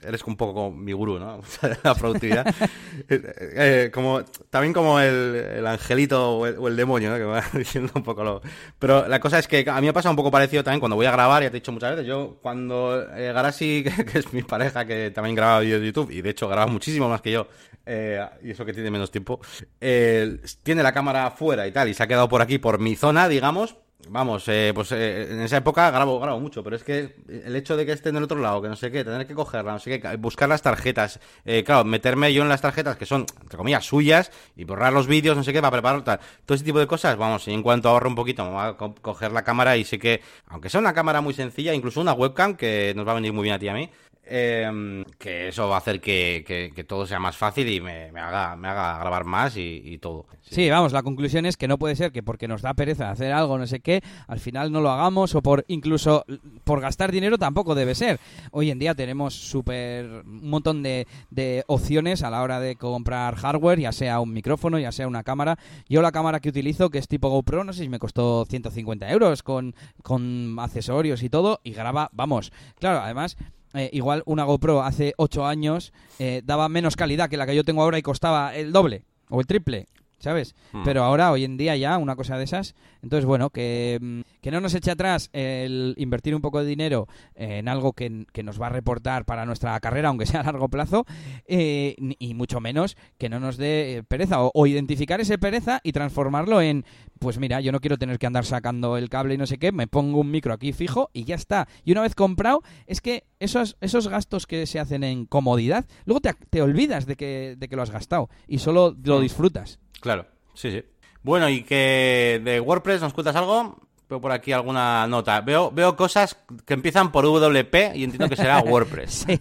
eres 0.03 0.23
un 0.23 0.35
poco 0.35 0.71
mi 0.71 0.93
gurú, 0.93 1.19
¿no? 1.19 1.41
la 1.83 1.95
productividad. 1.95 2.45
Eh, 3.09 3.21
eh, 3.55 3.91
como, 3.93 4.23
también 4.49 4.73
como 4.73 4.99
el, 4.99 5.65
angelito 5.65 6.39
o 6.39 6.67
el, 6.67 6.75
demonio, 6.75 7.11
¿no? 7.11 7.17
Que 7.17 7.23
va 7.23 7.43
diciendo 7.53 7.91
un 7.95 8.03
poco 8.03 8.23
lo... 8.23 8.41
Pero 8.79 9.07
la 9.07 9.19
cosa 9.19 9.39
es 9.39 9.47
que 9.47 9.63
a 9.69 9.79
mí 9.79 9.87
me 9.87 9.93
pasa 9.93 10.09
un 10.09 10.15
poco 10.15 10.31
parecido 10.31 10.63
también 10.63 10.79
cuando 10.79 10.95
voy 10.95 11.05
a 11.05 11.11
grabar, 11.11 11.43
ya 11.43 11.51
te 11.51 11.57
he 11.57 11.59
dicho 11.59 11.71
muchas 11.71 11.91
veces, 11.91 12.07
yo 12.07 12.39
cuando 12.41 13.07
eh, 13.15 13.31
Garasi, 13.31 13.83
que, 13.83 14.17
es 14.19 14.33
mi 14.33 14.41
pareja, 14.41 14.85
que 14.85 15.11
también 15.11 15.35
graba 15.35 15.59
vídeos 15.59 15.79
de 15.79 15.87
YouTube, 15.87 16.11
y 16.11 16.21
de 16.21 16.31
hecho 16.31 16.47
graba 16.47 16.67
muchísimo 16.67 17.07
más 17.07 17.21
que 17.21 17.31
yo, 17.31 17.47
y 17.85 18.51
eso 18.51 18.65
que 18.65 18.73
tiene 18.73 18.91
menos 18.91 19.11
tiempo, 19.11 19.39
tiene 19.79 20.83
la 20.83 20.91
cámara 20.91 21.27
afuera 21.27 21.67
y 21.67 21.71
tal, 21.71 21.87
y 21.87 21.93
se 21.93 22.03
ha 22.03 22.07
quedado 22.07 22.27
por 22.27 22.41
aquí, 22.41 22.57
por 22.57 22.79
mi 22.79 22.95
zona, 22.95 23.29
digamos, 23.29 23.77
Vamos, 24.09 24.47
eh, 24.47 24.71
pues 24.73 24.91
eh, 24.91 25.27
en 25.31 25.41
esa 25.41 25.57
época 25.57 25.91
grabo, 25.91 26.19
grabo 26.19 26.39
mucho, 26.39 26.63
pero 26.63 26.75
es 26.75 26.83
que 26.83 27.15
el 27.27 27.55
hecho 27.55 27.75
de 27.75 27.85
que 27.85 27.91
esté 27.91 28.09
en 28.09 28.17
el 28.17 28.23
otro 28.23 28.39
lado, 28.39 28.61
que 28.61 28.69
no 28.69 28.75
sé 28.75 28.91
qué, 28.91 29.03
tener 29.03 29.27
que 29.27 29.33
cogerla, 29.33 29.73
no 29.73 29.79
sé 29.79 29.99
qué, 29.99 30.15
buscar 30.17 30.47
las 30.47 30.61
tarjetas, 30.61 31.19
eh, 31.45 31.63
claro, 31.63 31.83
meterme 31.83 32.33
yo 32.33 32.43
en 32.43 32.49
las 32.49 32.61
tarjetas 32.61 32.95
que 32.97 33.05
son, 33.05 33.25
entre 33.41 33.57
comillas, 33.57 33.85
suyas, 33.85 34.31
y 34.55 34.63
borrar 34.63 34.93
los 34.93 35.07
vídeos, 35.07 35.35
no 35.35 35.43
sé 35.43 35.51
qué, 35.53 35.61
para 35.61 35.71
preparar 35.71 36.03
tal, 36.03 36.19
todo 36.45 36.55
ese 36.55 36.63
tipo 36.63 36.79
de 36.79 36.87
cosas, 36.87 37.17
vamos, 37.17 37.47
y 37.47 37.53
en 37.53 37.63
cuanto 37.63 37.89
ahorro 37.89 38.09
un 38.09 38.15
poquito, 38.15 38.45
me 38.45 38.51
voy 38.51 38.61
a 38.61 38.77
coger 39.01 39.31
la 39.31 39.43
cámara 39.43 39.75
y 39.77 39.83
sé 39.83 39.99
que, 39.99 40.21
aunque 40.47 40.69
sea 40.69 40.79
una 40.79 40.93
cámara 40.93 41.21
muy 41.21 41.33
sencilla, 41.33 41.73
incluso 41.73 41.99
una 41.99 42.13
webcam, 42.13 42.55
que 42.55 42.93
nos 42.95 43.05
va 43.07 43.11
a 43.11 43.15
venir 43.15 43.33
muy 43.33 43.43
bien 43.43 43.55
a 43.55 43.59
ti 43.59 43.65
y 43.65 43.69
a 43.69 43.73
mí, 43.73 43.89
eh, 44.29 45.03
que 45.17 45.47
eso 45.49 45.67
va 45.67 45.75
a 45.75 45.79
hacer 45.79 46.01
que, 46.01 46.85
todo 46.87 47.05
sea 47.05 47.19
más 47.19 47.37
fácil 47.37 47.67
y 47.69 47.81
me, 47.81 48.09
haga, 48.19 48.55
me 48.55 48.67
haga 48.67 48.97
grabar 48.99 49.25
más 49.25 49.55
y, 49.57 49.97
todo. 49.99 50.27
Sí. 50.41 50.69
vamos, 50.69 50.93
la 50.93 51.03
conclusión 51.03 51.45
es 51.45 51.57
que 51.57 51.67
no 51.67 51.77
puede 51.77 51.95
ser 51.95 52.11
que 52.11 52.23
porque 52.23 52.47
nos 52.47 52.61
da 52.61 52.73
pereza 52.73 53.09
hacer 53.09 53.31
algo, 53.31 53.57
no 53.57 53.67
sé 53.67 53.79
qué, 53.79 54.01
al 54.27 54.39
final 54.39 54.71
no 54.71 54.81
lo 54.81 54.91
hagamos 54.91 55.35
o 55.35 55.41
por 55.41 55.65
incluso 55.67 56.25
por 56.63 56.81
gastar 56.81 57.11
dinero 57.11 57.37
tampoco 57.37 57.75
debe 57.75 57.95
ser. 57.95 58.19
Hoy 58.51 58.69
en 58.71 58.79
día 58.79 58.95
tenemos 58.95 59.33
súper 59.33 60.05
un 60.25 60.49
montón 60.49 60.83
de, 60.83 61.07
de 61.29 61.63
opciones 61.67 62.23
a 62.23 62.29
la 62.29 62.41
hora 62.41 62.59
de 62.59 62.75
comprar 62.75 63.35
hardware, 63.35 63.79
ya 63.79 63.91
sea 63.91 64.19
un 64.19 64.33
micrófono, 64.33 64.79
ya 64.79 64.91
sea 64.91 65.07
una 65.07 65.23
cámara. 65.23 65.57
Yo 65.89 66.01
la 66.01 66.11
cámara 66.11 66.39
que 66.39 66.49
utilizo, 66.49 66.89
que 66.89 66.99
es 66.99 67.07
tipo 67.07 67.29
GoPro, 67.29 67.63
no 67.63 67.73
sé 67.73 67.83
si 67.83 67.89
me 67.89 67.99
costó 67.99 68.45
150 68.45 69.09
euros 69.11 69.43
con, 69.43 69.75
con 70.03 70.57
accesorios 70.59 71.23
y 71.23 71.29
todo, 71.29 71.59
y 71.63 71.71
graba, 71.71 72.09
vamos, 72.13 72.51
claro, 72.79 72.99
además 72.99 73.37
eh, 73.73 73.89
igual 73.93 74.23
una 74.25 74.43
GoPro 74.43 74.83
hace 74.83 75.13
8 75.17 75.45
años 75.45 75.93
eh, 76.19 76.41
daba 76.43 76.69
menos 76.69 76.95
calidad 76.95 77.29
que 77.29 77.37
la 77.37 77.45
que 77.45 77.55
yo 77.55 77.63
tengo 77.63 77.81
ahora 77.81 77.97
y 77.97 78.01
costaba 78.01 78.55
el 78.55 78.71
doble 78.71 79.03
o 79.29 79.39
el 79.39 79.47
triple. 79.47 79.87
¿Sabes? 80.19 80.55
Hmm. 80.71 80.83
Pero 80.83 81.03
ahora, 81.03 81.31
hoy 81.31 81.43
en 81.43 81.57
día 81.57 81.75
ya, 81.75 81.97
una 81.97 82.15
cosa 82.15 82.37
de 82.37 82.43
esas. 82.43 82.75
Entonces, 83.01 83.25
bueno, 83.25 83.49
que, 83.49 83.99
mm, 84.01 84.21
que, 84.41 84.51
no 84.51 84.61
nos 84.61 84.73
eche 84.73 84.91
atrás 84.91 85.29
el 85.33 85.93
invertir 85.97 86.35
un 86.35 86.41
poco 86.41 86.59
de 86.59 86.65
dinero 86.65 87.07
en 87.35 87.67
algo 87.67 87.93
que, 87.93 88.25
nos 88.43 88.61
va 88.61 88.67
a 88.67 88.69
reportar 88.69 89.25
para 89.25 89.45
nuestra 89.45 89.79
carrera, 89.79 90.09
aunque 90.09 90.25
sea 90.25 90.41
a 90.41 90.43
largo 90.43 90.69
plazo, 90.69 91.05
eh, 91.47 91.95
y 92.19 92.33
mucho 92.33 92.59
menos 92.59 92.95
que 93.17 93.29
no 93.29 93.39
nos 93.39 93.57
dé 93.57 94.03
pereza, 94.07 94.37
o, 94.41 94.67
identificar 94.67 95.21
ese 95.21 95.37
pereza 95.37 95.79
y 95.83 95.91
transformarlo 95.91 96.61
en, 96.61 96.85
pues 97.19 97.39
mira, 97.39 97.61
yo 97.61 97.71
no 97.71 97.79
quiero 97.79 97.97
tener 97.97 98.19
que 98.19 98.27
andar 98.27 98.45
sacando 98.45 98.97
el 98.97 99.09
cable 99.09 99.35
y 99.35 99.37
no 99.37 99.45
sé 99.45 99.57
qué, 99.57 99.71
me 99.71 99.87
pongo 99.87 100.19
un 100.19 100.31
micro 100.31 100.53
aquí 100.53 100.73
fijo 100.73 101.09
y 101.13 101.23
ya 101.23 101.35
está. 101.35 101.67
Y 101.83 101.91
una 101.91 102.01
vez 102.01 102.15
comprado, 102.15 102.61
es 102.85 103.01
que 103.01 103.25
esos, 103.39 103.77
esos 103.81 104.07
gastos 104.07 104.47
que 104.47 104.65
se 104.65 104.79
hacen 104.79 105.03
en 105.03 105.25
comodidad, 105.25 105.85
luego 106.05 106.21
te, 106.21 106.33
te 106.49 106.61
olvidas 106.61 107.05
de 107.05 107.15
que, 107.15 107.55
de 107.57 107.67
que 107.67 107.75
lo 107.75 107.81
has 107.81 107.91
gastado 107.91 108.29
y 108.47 108.59
solo 108.59 108.95
lo 109.03 109.19
hmm. 109.19 109.21
disfrutas. 109.21 109.79
Claro, 109.99 110.25
sí, 110.53 110.71
sí. 110.71 110.83
Bueno, 111.23 111.49
y 111.49 111.63
que 111.63 112.41
de 112.43 112.59
WordPress 112.59 113.01
nos 113.01 113.13
cuentas 113.13 113.35
algo. 113.35 113.86
Veo 114.09 114.21
por 114.21 114.31
aquí 114.31 114.53
alguna 114.53 115.05
nota. 115.07 115.41
Veo, 115.41 115.69
veo 115.69 115.97
cosas 115.97 116.37
que 116.65 116.73
empiezan 116.73 117.11
por 117.11 117.25
WP 117.25 117.95
y 117.95 118.05
entiendo 118.05 118.29
que 118.29 118.37
será 118.37 118.59
WordPress. 118.65 119.25
sí. 119.27 119.37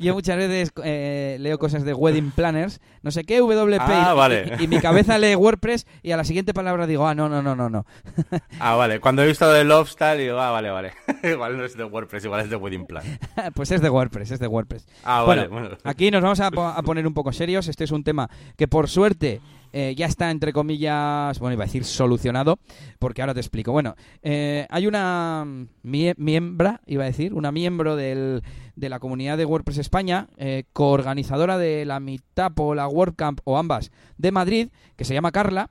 Yo 0.00 0.14
muchas 0.14 0.38
veces 0.38 0.72
eh, 0.82 1.36
leo 1.40 1.58
cosas 1.58 1.84
de 1.84 1.92
wedding 1.92 2.30
planners, 2.30 2.80
no 3.02 3.10
sé 3.10 3.24
qué, 3.24 3.40
WP, 3.40 3.78
ah, 3.80 4.12
y, 4.12 4.16
vale. 4.16 4.52
y, 4.60 4.66
mi 4.66 4.80
cabeza 4.80 5.18
lee 5.18 5.34
WordPress 5.34 5.86
y 6.02 6.12
a 6.12 6.16
la 6.16 6.24
siguiente 6.24 6.54
palabra 6.54 6.86
digo, 6.86 7.06
ah, 7.06 7.14
no, 7.14 7.28
no, 7.28 7.42
no, 7.42 7.54
no, 7.54 7.68
no. 7.68 7.84
ah, 8.60 8.76
vale. 8.76 8.98
Cuando 8.98 9.22
he 9.22 9.26
visto 9.26 9.50
de 9.52 9.64
Lofestyle 9.64 10.18
digo, 10.18 10.38
ah, 10.40 10.50
vale, 10.50 10.70
vale. 10.70 10.92
igual 11.22 11.58
no 11.58 11.64
es 11.66 11.76
de 11.76 11.84
WordPress, 11.84 12.24
igual 12.24 12.40
es 12.40 12.50
de 12.50 12.56
wedding 12.56 12.86
planner. 12.86 13.18
pues 13.54 13.70
es 13.72 13.82
de 13.82 13.90
WordPress, 13.90 14.30
es 14.30 14.40
de 14.40 14.46
WordPress. 14.46 14.86
Ah, 15.04 15.22
vale. 15.22 15.48
Bueno, 15.48 15.68
aquí 15.84 16.10
nos 16.10 16.22
vamos 16.22 16.40
a, 16.40 16.46
a 16.46 16.82
poner 16.82 17.06
un 17.06 17.12
poco 17.12 17.30
serios. 17.32 17.68
Este 17.68 17.84
es 17.84 17.90
un 17.90 18.04
tema 18.04 18.30
que 18.56 18.68
por 18.68 18.88
suerte 18.88 19.42
eh, 19.72 19.94
ya 19.96 20.06
está, 20.06 20.30
entre 20.30 20.52
comillas, 20.52 21.38
bueno, 21.38 21.54
iba 21.54 21.64
a 21.64 21.66
decir 21.66 21.84
solucionado, 21.84 22.58
porque 22.98 23.22
ahora 23.22 23.34
te 23.34 23.40
explico. 23.40 23.72
Bueno, 23.72 23.94
eh, 24.22 24.66
hay 24.70 24.86
una 24.86 25.44
miembra, 25.82 26.80
iba 26.86 27.04
a 27.04 27.06
decir, 27.06 27.34
una 27.34 27.52
miembro 27.52 27.96
del, 27.96 28.42
de 28.74 28.88
la 28.88 29.00
comunidad 29.00 29.38
de 29.38 29.44
WordPress 29.44 29.78
España, 29.78 30.28
eh, 30.36 30.64
coorganizadora 30.72 31.58
de 31.58 31.84
la 31.84 32.00
Meetup 32.00 32.58
o 32.60 32.74
la 32.74 32.88
WordCamp 32.88 33.40
o 33.44 33.58
ambas 33.58 33.90
de 34.18 34.32
Madrid, 34.32 34.68
que 34.96 35.04
se 35.04 35.14
llama 35.14 35.32
Carla 35.32 35.70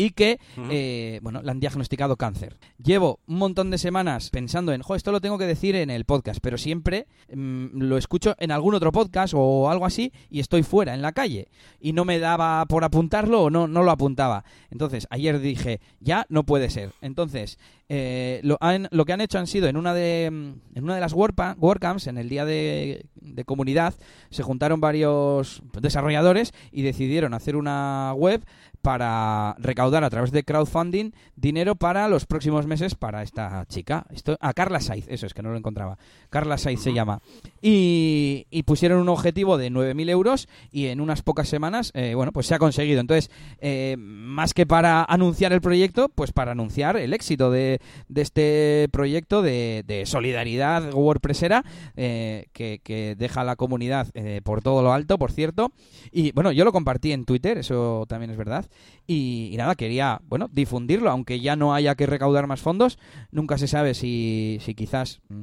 y 0.00 0.12
que, 0.12 0.40
eh, 0.70 1.20
bueno, 1.22 1.42
le 1.42 1.50
han 1.50 1.60
diagnosticado 1.60 2.16
cáncer. 2.16 2.56
Llevo 2.82 3.20
un 3.26 3.36
montón 3.36 3.70
de 3.70 3.76
semanas 3.76 4.30
pensando 4.30 4.72
en, 4.72 4.80
jo, 4.80 4.94
esto 4.94 5.12
lo 5.12 5.20
tengo 5.20 5.36
que 5.36 5.44
decir 5.44 5.76
en 5.76 5.90
el 5.90 6.06
podcast, 6.06 6.40
pero 6.40 6.56
siempre 6.56 7.06
mm, 7.30 7.82
lo 7.82 7.98
escucho 7.98 8.34
en 8.38 8.50
algún 8.50 8.74
otro 8.74 8.92
podcast 8.92 9.34
o 9.36 9.68
algo 9.68 9.84
así 9.84 10.10
y 10.30 10.40
estoy 10.40 10.62
fuera, 10.62 10.94
en 10.94 11.02
la 11.02 11.12
calle. 11.12 11.48
Y 11.80 11.92
no 11.92 12.06
me 12.06 12.18
daba 12.18 12.64
por 12.64 12.82
apuntarlo 12.82 13.42
o 13.42 13.50
no, 13.50 13.68
no 13.68 13.82
lo 13.82 13.90
apuntaba. 13.90 14.42
Entonces, 14.70 15.06
ayer 15.10 15.38
dije, 15.38 15.82
ya 16.00 16.24
no 16.30 16.44
puede 16.44 16.70
ser. 16.70 16.92
Entonces, 17.02 17.58
eh, 17.90 18.40
lo, 18.42 18.56
lo, 18.92 19.04
que 19.04 19.12
han 19.12 19.20
hecho 19.20 19.38
han 19.38 19.48
sido 19.48 19.66
en 19.66 19.76
una 19.76 19.92
de, 19.92 20.30
mm, 20.30 20.78
en 20.78 20.84
una 20.84 20.94
de 20.94 21.00
las 21.00 21.12
WordCamps, 21.12 22.06
en 22.06 22.16
el 22.16 22.30
día 22.30 22.46
de, 22.46 23.04
de 23.16 23.44
comunidad, 23.44 23.94
se 24.30 24.44
juntaron 24.44 24.80
varios 24.80 25.60
desarrolladores 25.78 26.54
y 26.72 26.82
decidieron 26.82 27.34
hacer 27.34 27.56
una 27.56 28.14
web 28.16 28.42
para 28.82 29.54
recaudar 29.58 30.04
a 30.04 30.10
través 30.10 30.30
de 30.30 30.44
crowdfunding 30.44 31.12
dinero 31.36 31.74
para 31.76 32.08
los 32.08 32.26
próximos 32.26 32.66
meses 32.66 32.94
para 32.94 33.22
esta 33.22 33.64
chica. 33.66 34.06
Esto, 34.10 34.36
a 34.40 34.52
Carla 34.52 34.80
Saiz, 34.80 35.06
eso 35.08 35.26
es 35.26 35.34
que 35.34 35.42
no 35.42 35.50
lo 35.50 35.56
encontraba. 35.56 35.98
Carla 36.28 36.58
Saiz 36.58 36.80
se 36.80 36.92
llama. 36.92 37.20
Y, 37.62 38.46
pusieron 38.64 39.00
un 39.00 39.08
objetivo 39.08 39.58
de 39.58 39.68
9.000 39.72 40.10
euros 40.10 40.48
y 40.70 40.86
en 40.86 41.00
unas 41.00 41.22
pocas 41.22 41.48
semanas, 41.48 41.90
eh, 41.94 42.14
bueno, 42.14 42.30
pues 42.30 42.46
se 42.46 42.54
ha 42.54 42.58
conseguido. 42.58 43.00
Entonces, 43.00 43.30
eh, 43.60 43.96
más 43.98 44.54
que 44.54 44.64
para 44.64 45.02
anunciar 45.02 45.52
el 45.52 45.60
proyecto, 45.60 46.08
pues 46.08 46.30
para 46.30 46.52
anunciar 46.52 46.96
el 46.96 47.12
éxito 47.12 47.50
de, 47.50 47.80
de 48.08 48.22
este 48.22 48.88
proyecto 48.92 49.42
de, 49.42 49.82
de 49.86 50.06
solidaridad 50.06 50.94
WordPressera 50.94 51.64
eh, 51.96 52.46
que, 52.52 52.80
que, 52.84 53.16
deja 53.16 53.40
a 53.40 53.44
la 53.44 53.56
comunidad 53.56 54.08
por 54.44 54.62
todo 54.62 54.82
lo 54.82 54.92
alto, 54.92 55.18
por 55.18 55.32
cierto. 55.32 55.72
Y 56.12 56.30
bueno, 56.32 56.52
yo 56.52 56.64
lo 56.64 56.72
compartí 56.72 57.12
en 57.12 57.24
Twitter, 57.24 57.58
eso 57.58 58.04
también 58.08 58.30
es 58.30 58.36
verdad. 58.36 58.66
Y, 59.12 59.54
nada, 59.56 59.74
quería, 59.74 60.20
bueno, 60.28 60.48
difundirlo, 60.52 61.10
aunque 61.10 61.40
ya 61.40 61.56
no 61.56 61.74
haya 61.74 61.96
que 61.96 62.06
recaudar 62.06 62.46
más 62.46 62.60
fondos, 62.60 62.96
nunca 63.32 63.58
se 63.58 63.66
sabe 63.66 63.94
si, 63.94 64.58
si 64.60 64.76
quizás... 64.76 65.20
Mm, 65.28 65.42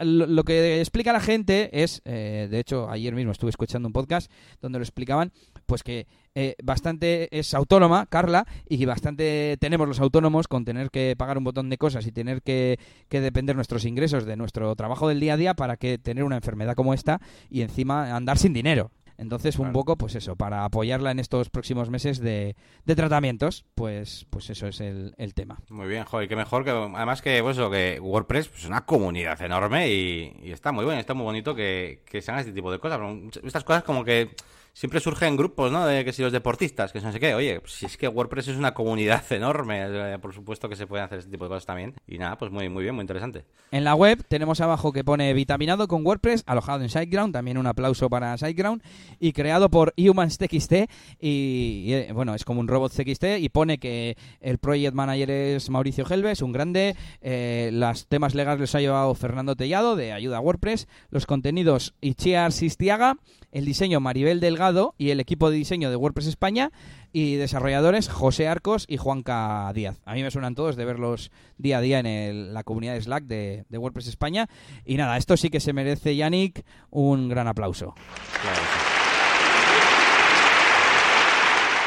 lo, 0.00 0.44
que 0.44 0.80
explica 0.80 1.12
la 1.12 1.20
gente 1.20 1.82
es, 1.82 2.00
eh, 2.06 2.48
de 2.50 2.58
hecho, 2.58 2.88
ayer 2.88 3.14
mismo 3.14 3.32
estuve 3.32 3.50
escuchando 3.50 3.86
un 3.86 3.92
podcast 3.92 4.32
donde 4.62 4.78
lo 4.78 4.82
explicaban, 4.82 5.32
pues 5.66 5.82
que 5.82 6.06
eh, 6.34 6.54
bastante 6.62 7.28
es 7.38 7.52
autónoma, 7.52 8.06
Carla, 8.06 8.46
y 8.66 8.82
bastante 8.86 9.58
tenemos 9.60 9.86
los 9.86 10.00
autónomos 10.00 10.48
con 10.48 10.64
tener 10.64 10.90
que 10.90 11.14
pagar 11.18 11.36
un 11.36 11.44
botón 11.44 11.68
de 11.68 11.76
cosas 11.76 12.06
y 12.06 12.12
tener 12.12 12.40
que, 12.40 12.78
que, 13.10 13.20
depender 13.20 13.56
nuestros 13.56 13.84
ingresos 13.84 14.24
de 14.24 14.36
nuestro 14.36 14.74
trabajo 14.74 15.06
del 15.06 15.20
día 15.20 15.34
a 15.34 15.36
día 15.36 15.54
para 15.54 15.76
que 15.76 15.98
tener 15.98 16.24
una 16.24 16.36
enfermedad 16.36 16.74
como 16.74 16.94
esta 16.94 17.20
y 17.50 17.60
encima 17.60 18.16
andar 18.16 18.38
sin 18.38 18.54
dinero. 18.54 18.90
Entonces, 19.18 19.58
un 19.58 19.72
poco, 19.72 19.96
pues 19.96 20.14
eso, 20.14 20.36
para 20.36 20.64
apoyarla 20.64 21.10
en 21.10 21.18
estos 21.18 21.50
próximos 21.50 21.90
meses 21.90 22.20
de, 22.20 22.56
de 22.84 22.96
tratamientos, 22.96 23.64
pues, 23.74 24.26
pues 24.30 24.50
eso 24.50 24.66
es 24.66 24.80
el, 24.80 25.14
el, 25.16 25.34
tema. 25.34 25.58
Muy 25.68 25.86
bien, 25.86 26.04
joder, 26.04 26.28
qué 26.28 26.36
mejor 26.36 26.64
que 26.64 26.70
además 26.70 27.22
que, 27.22 27.42
pues 27.42 27.56
que 27.56 27.98
WordPress 28.00 28.48
pues, 28.48 28.60
es 28.62 28.68
una 28.68 28.84
comunidad 28.84 29.40
enorme 29.40 29.88
y, 29.90 30.36
y, 30.42 30.52
está 30.52 30.72
muy 30.72 30.84
bueno, 30.84 31.00
está 31.00 31.14
muy 31.14 31.24
bonito 31.24 31.54
que, 31.54 32.02
que 32.04 32.20
se 32.20 32.30
hagan 32.30 32.40
este 32.40 32.52
tipo 32.52 32.70
de 32.70 32.78
cosas. 32.78 33.00
Estas 33.42 33.64
cosas 33.64 33.84
como 33.84 34.04
que 34.04 34.34
siempre 34.76 35.00
surgen 35.00 35.38
grupos, 35.38 35.72
¿no? 35.72 35.86
De 35.86 36.04
que 36.04 36.12
si 36.12 36.20
los 36.20 36.32
deportistas, 36.32 36.92
que 36.92 37.00
no 37.00 37.10
sé 37.10 37.18
qué. 37.18 37.34
Oye, 37.34 37.62
si 37.64 37.86
es 37.86 37.96
que 37.96 38.08
WordPress 38.08 38.48
es 38.48 38.58
una 38.58 38.74
comunidad 38.74 39.24
enorme, 39.32 39.80
eh, 39.86 40.18
por 40.20 40.34
supuesto 40.34 40.68
que 40.68 40.76
se 40.76 40.86
pueden 40.86 41.06
hacer 41.06 41.20
este 41.20 41.30
tipo 41.30 41.44
de 41.44 41.48
cosas 41.48 41.64
también. 41.64 41.94
Y 42.06 42.18
nada, 42.18 42.36
pues 42.36 42.50
muy, 42.52 42.68
muy 42.68 42.82
bien, 42.82 42.94
muy 42.94 43.00
interesante. 43.00 43.46
En 43.70 43.84
la 43.84 43.94
web 43.94 44.22
tenemos 44.28 44.60
abajo 44.60 44.92
que 44.92 45.02
pone 45.02 45.32
vitaminado 45.32 45.88
con 45.88 46.06
WordPress, 46.06 46.42
alojado 46.44 46.82
en 46.82 46.90
SiteGround, 46.90 47.32
también 47.32 47.56
un 47.56 47.66
aplauso 47.66 48.10
para 48.10 48.36
SiteGround, 48.36 48.82
y 49.18 49.32
creado 49.32 49.70
por 49.70 49.94
HumansTXT. 49.96 50.72
Y, 51.20 51.94
y, 51.94 52.12
bueno, 52.12 52.34
es 52.34 52.44
como 52.44 52.60
un 52.60 52.68
robot 52.68 52.92
TXT 52.92 53.38
y 53.40 53.48
pone 53.48 53.78
que 53.78 54.18
el 54.42 54.58
project 54.58 54.94
manager 54.94 55.30
es 55.30 55.70
Mauricio 55.70 56.04
Gelbes, 56.04 56.42
un 56.42 56.52
grande. 56.52 56.96
Eh, 57.22 57.70
los 57.72 58.08
temas 58.08 58.34
legales 58.34 58.60
los 58.60 58.74
ha 58.74 58.80
llevado 58.80 59.14
Fernando 59.14 59.56
Tellado, 59.56 59.96
de 59.96 60.12
Ayuda 60.12 60.36
a 60.36 60.40
WordPress. 60.40 60.86
Los 61.08 61.24
contenidos 61.24 61.94
Ichiar 62.02 62.52
Sistiaga. 62.52 63.16
El 63.52 63.64
diseño 63.64 64.00
Maribel 64.00 64.38
Delgado 64.40 64.65
y 64.98 65.10
el 65.10 65.20
equipo 65.20 65.48
de 65.48 65.56
diseño 65.56 65.90
de 65.90 65.96
WordPress 65.96 66.26
España 66.26 66.72
y 67.12 67.36
desarrolladores 67.36 68.08
José 68.08 68.48
Arcos 68.48 68.84
y 68.88 68.96
Juanca 68.96 69.70
Díaz. 69.72 70.00
A 70.04 70.14
mí 70.14 70.22
me 70.22 70.30
suenan 70.32 70.56
todos 70.56 70.74
de 70.74 70.84
verlos 70.84 71.30
día 71.56 71.78
a 71.78 71.80
día 71.80 72.00
en 72.00 72.52
la 72.52 72.64
comunidad 72.64 72.94
de 72.94 73.02
Slack 73.02 73.24
de, 73.24 73.64
WordPress 73.70 74.08
España. 74.08 74.48
Y 74.84 74.96
nada, 74.96 75.16
esto 75.16 75.36
sí 75.36 75.50
que 75.50 75.60
se 75.60 75.72
merece, 75.72 76.16
Yannick, 76.16 76.64
un 76.90 77.28
gran 77.28 77.46
aplauso. 77.46 77.94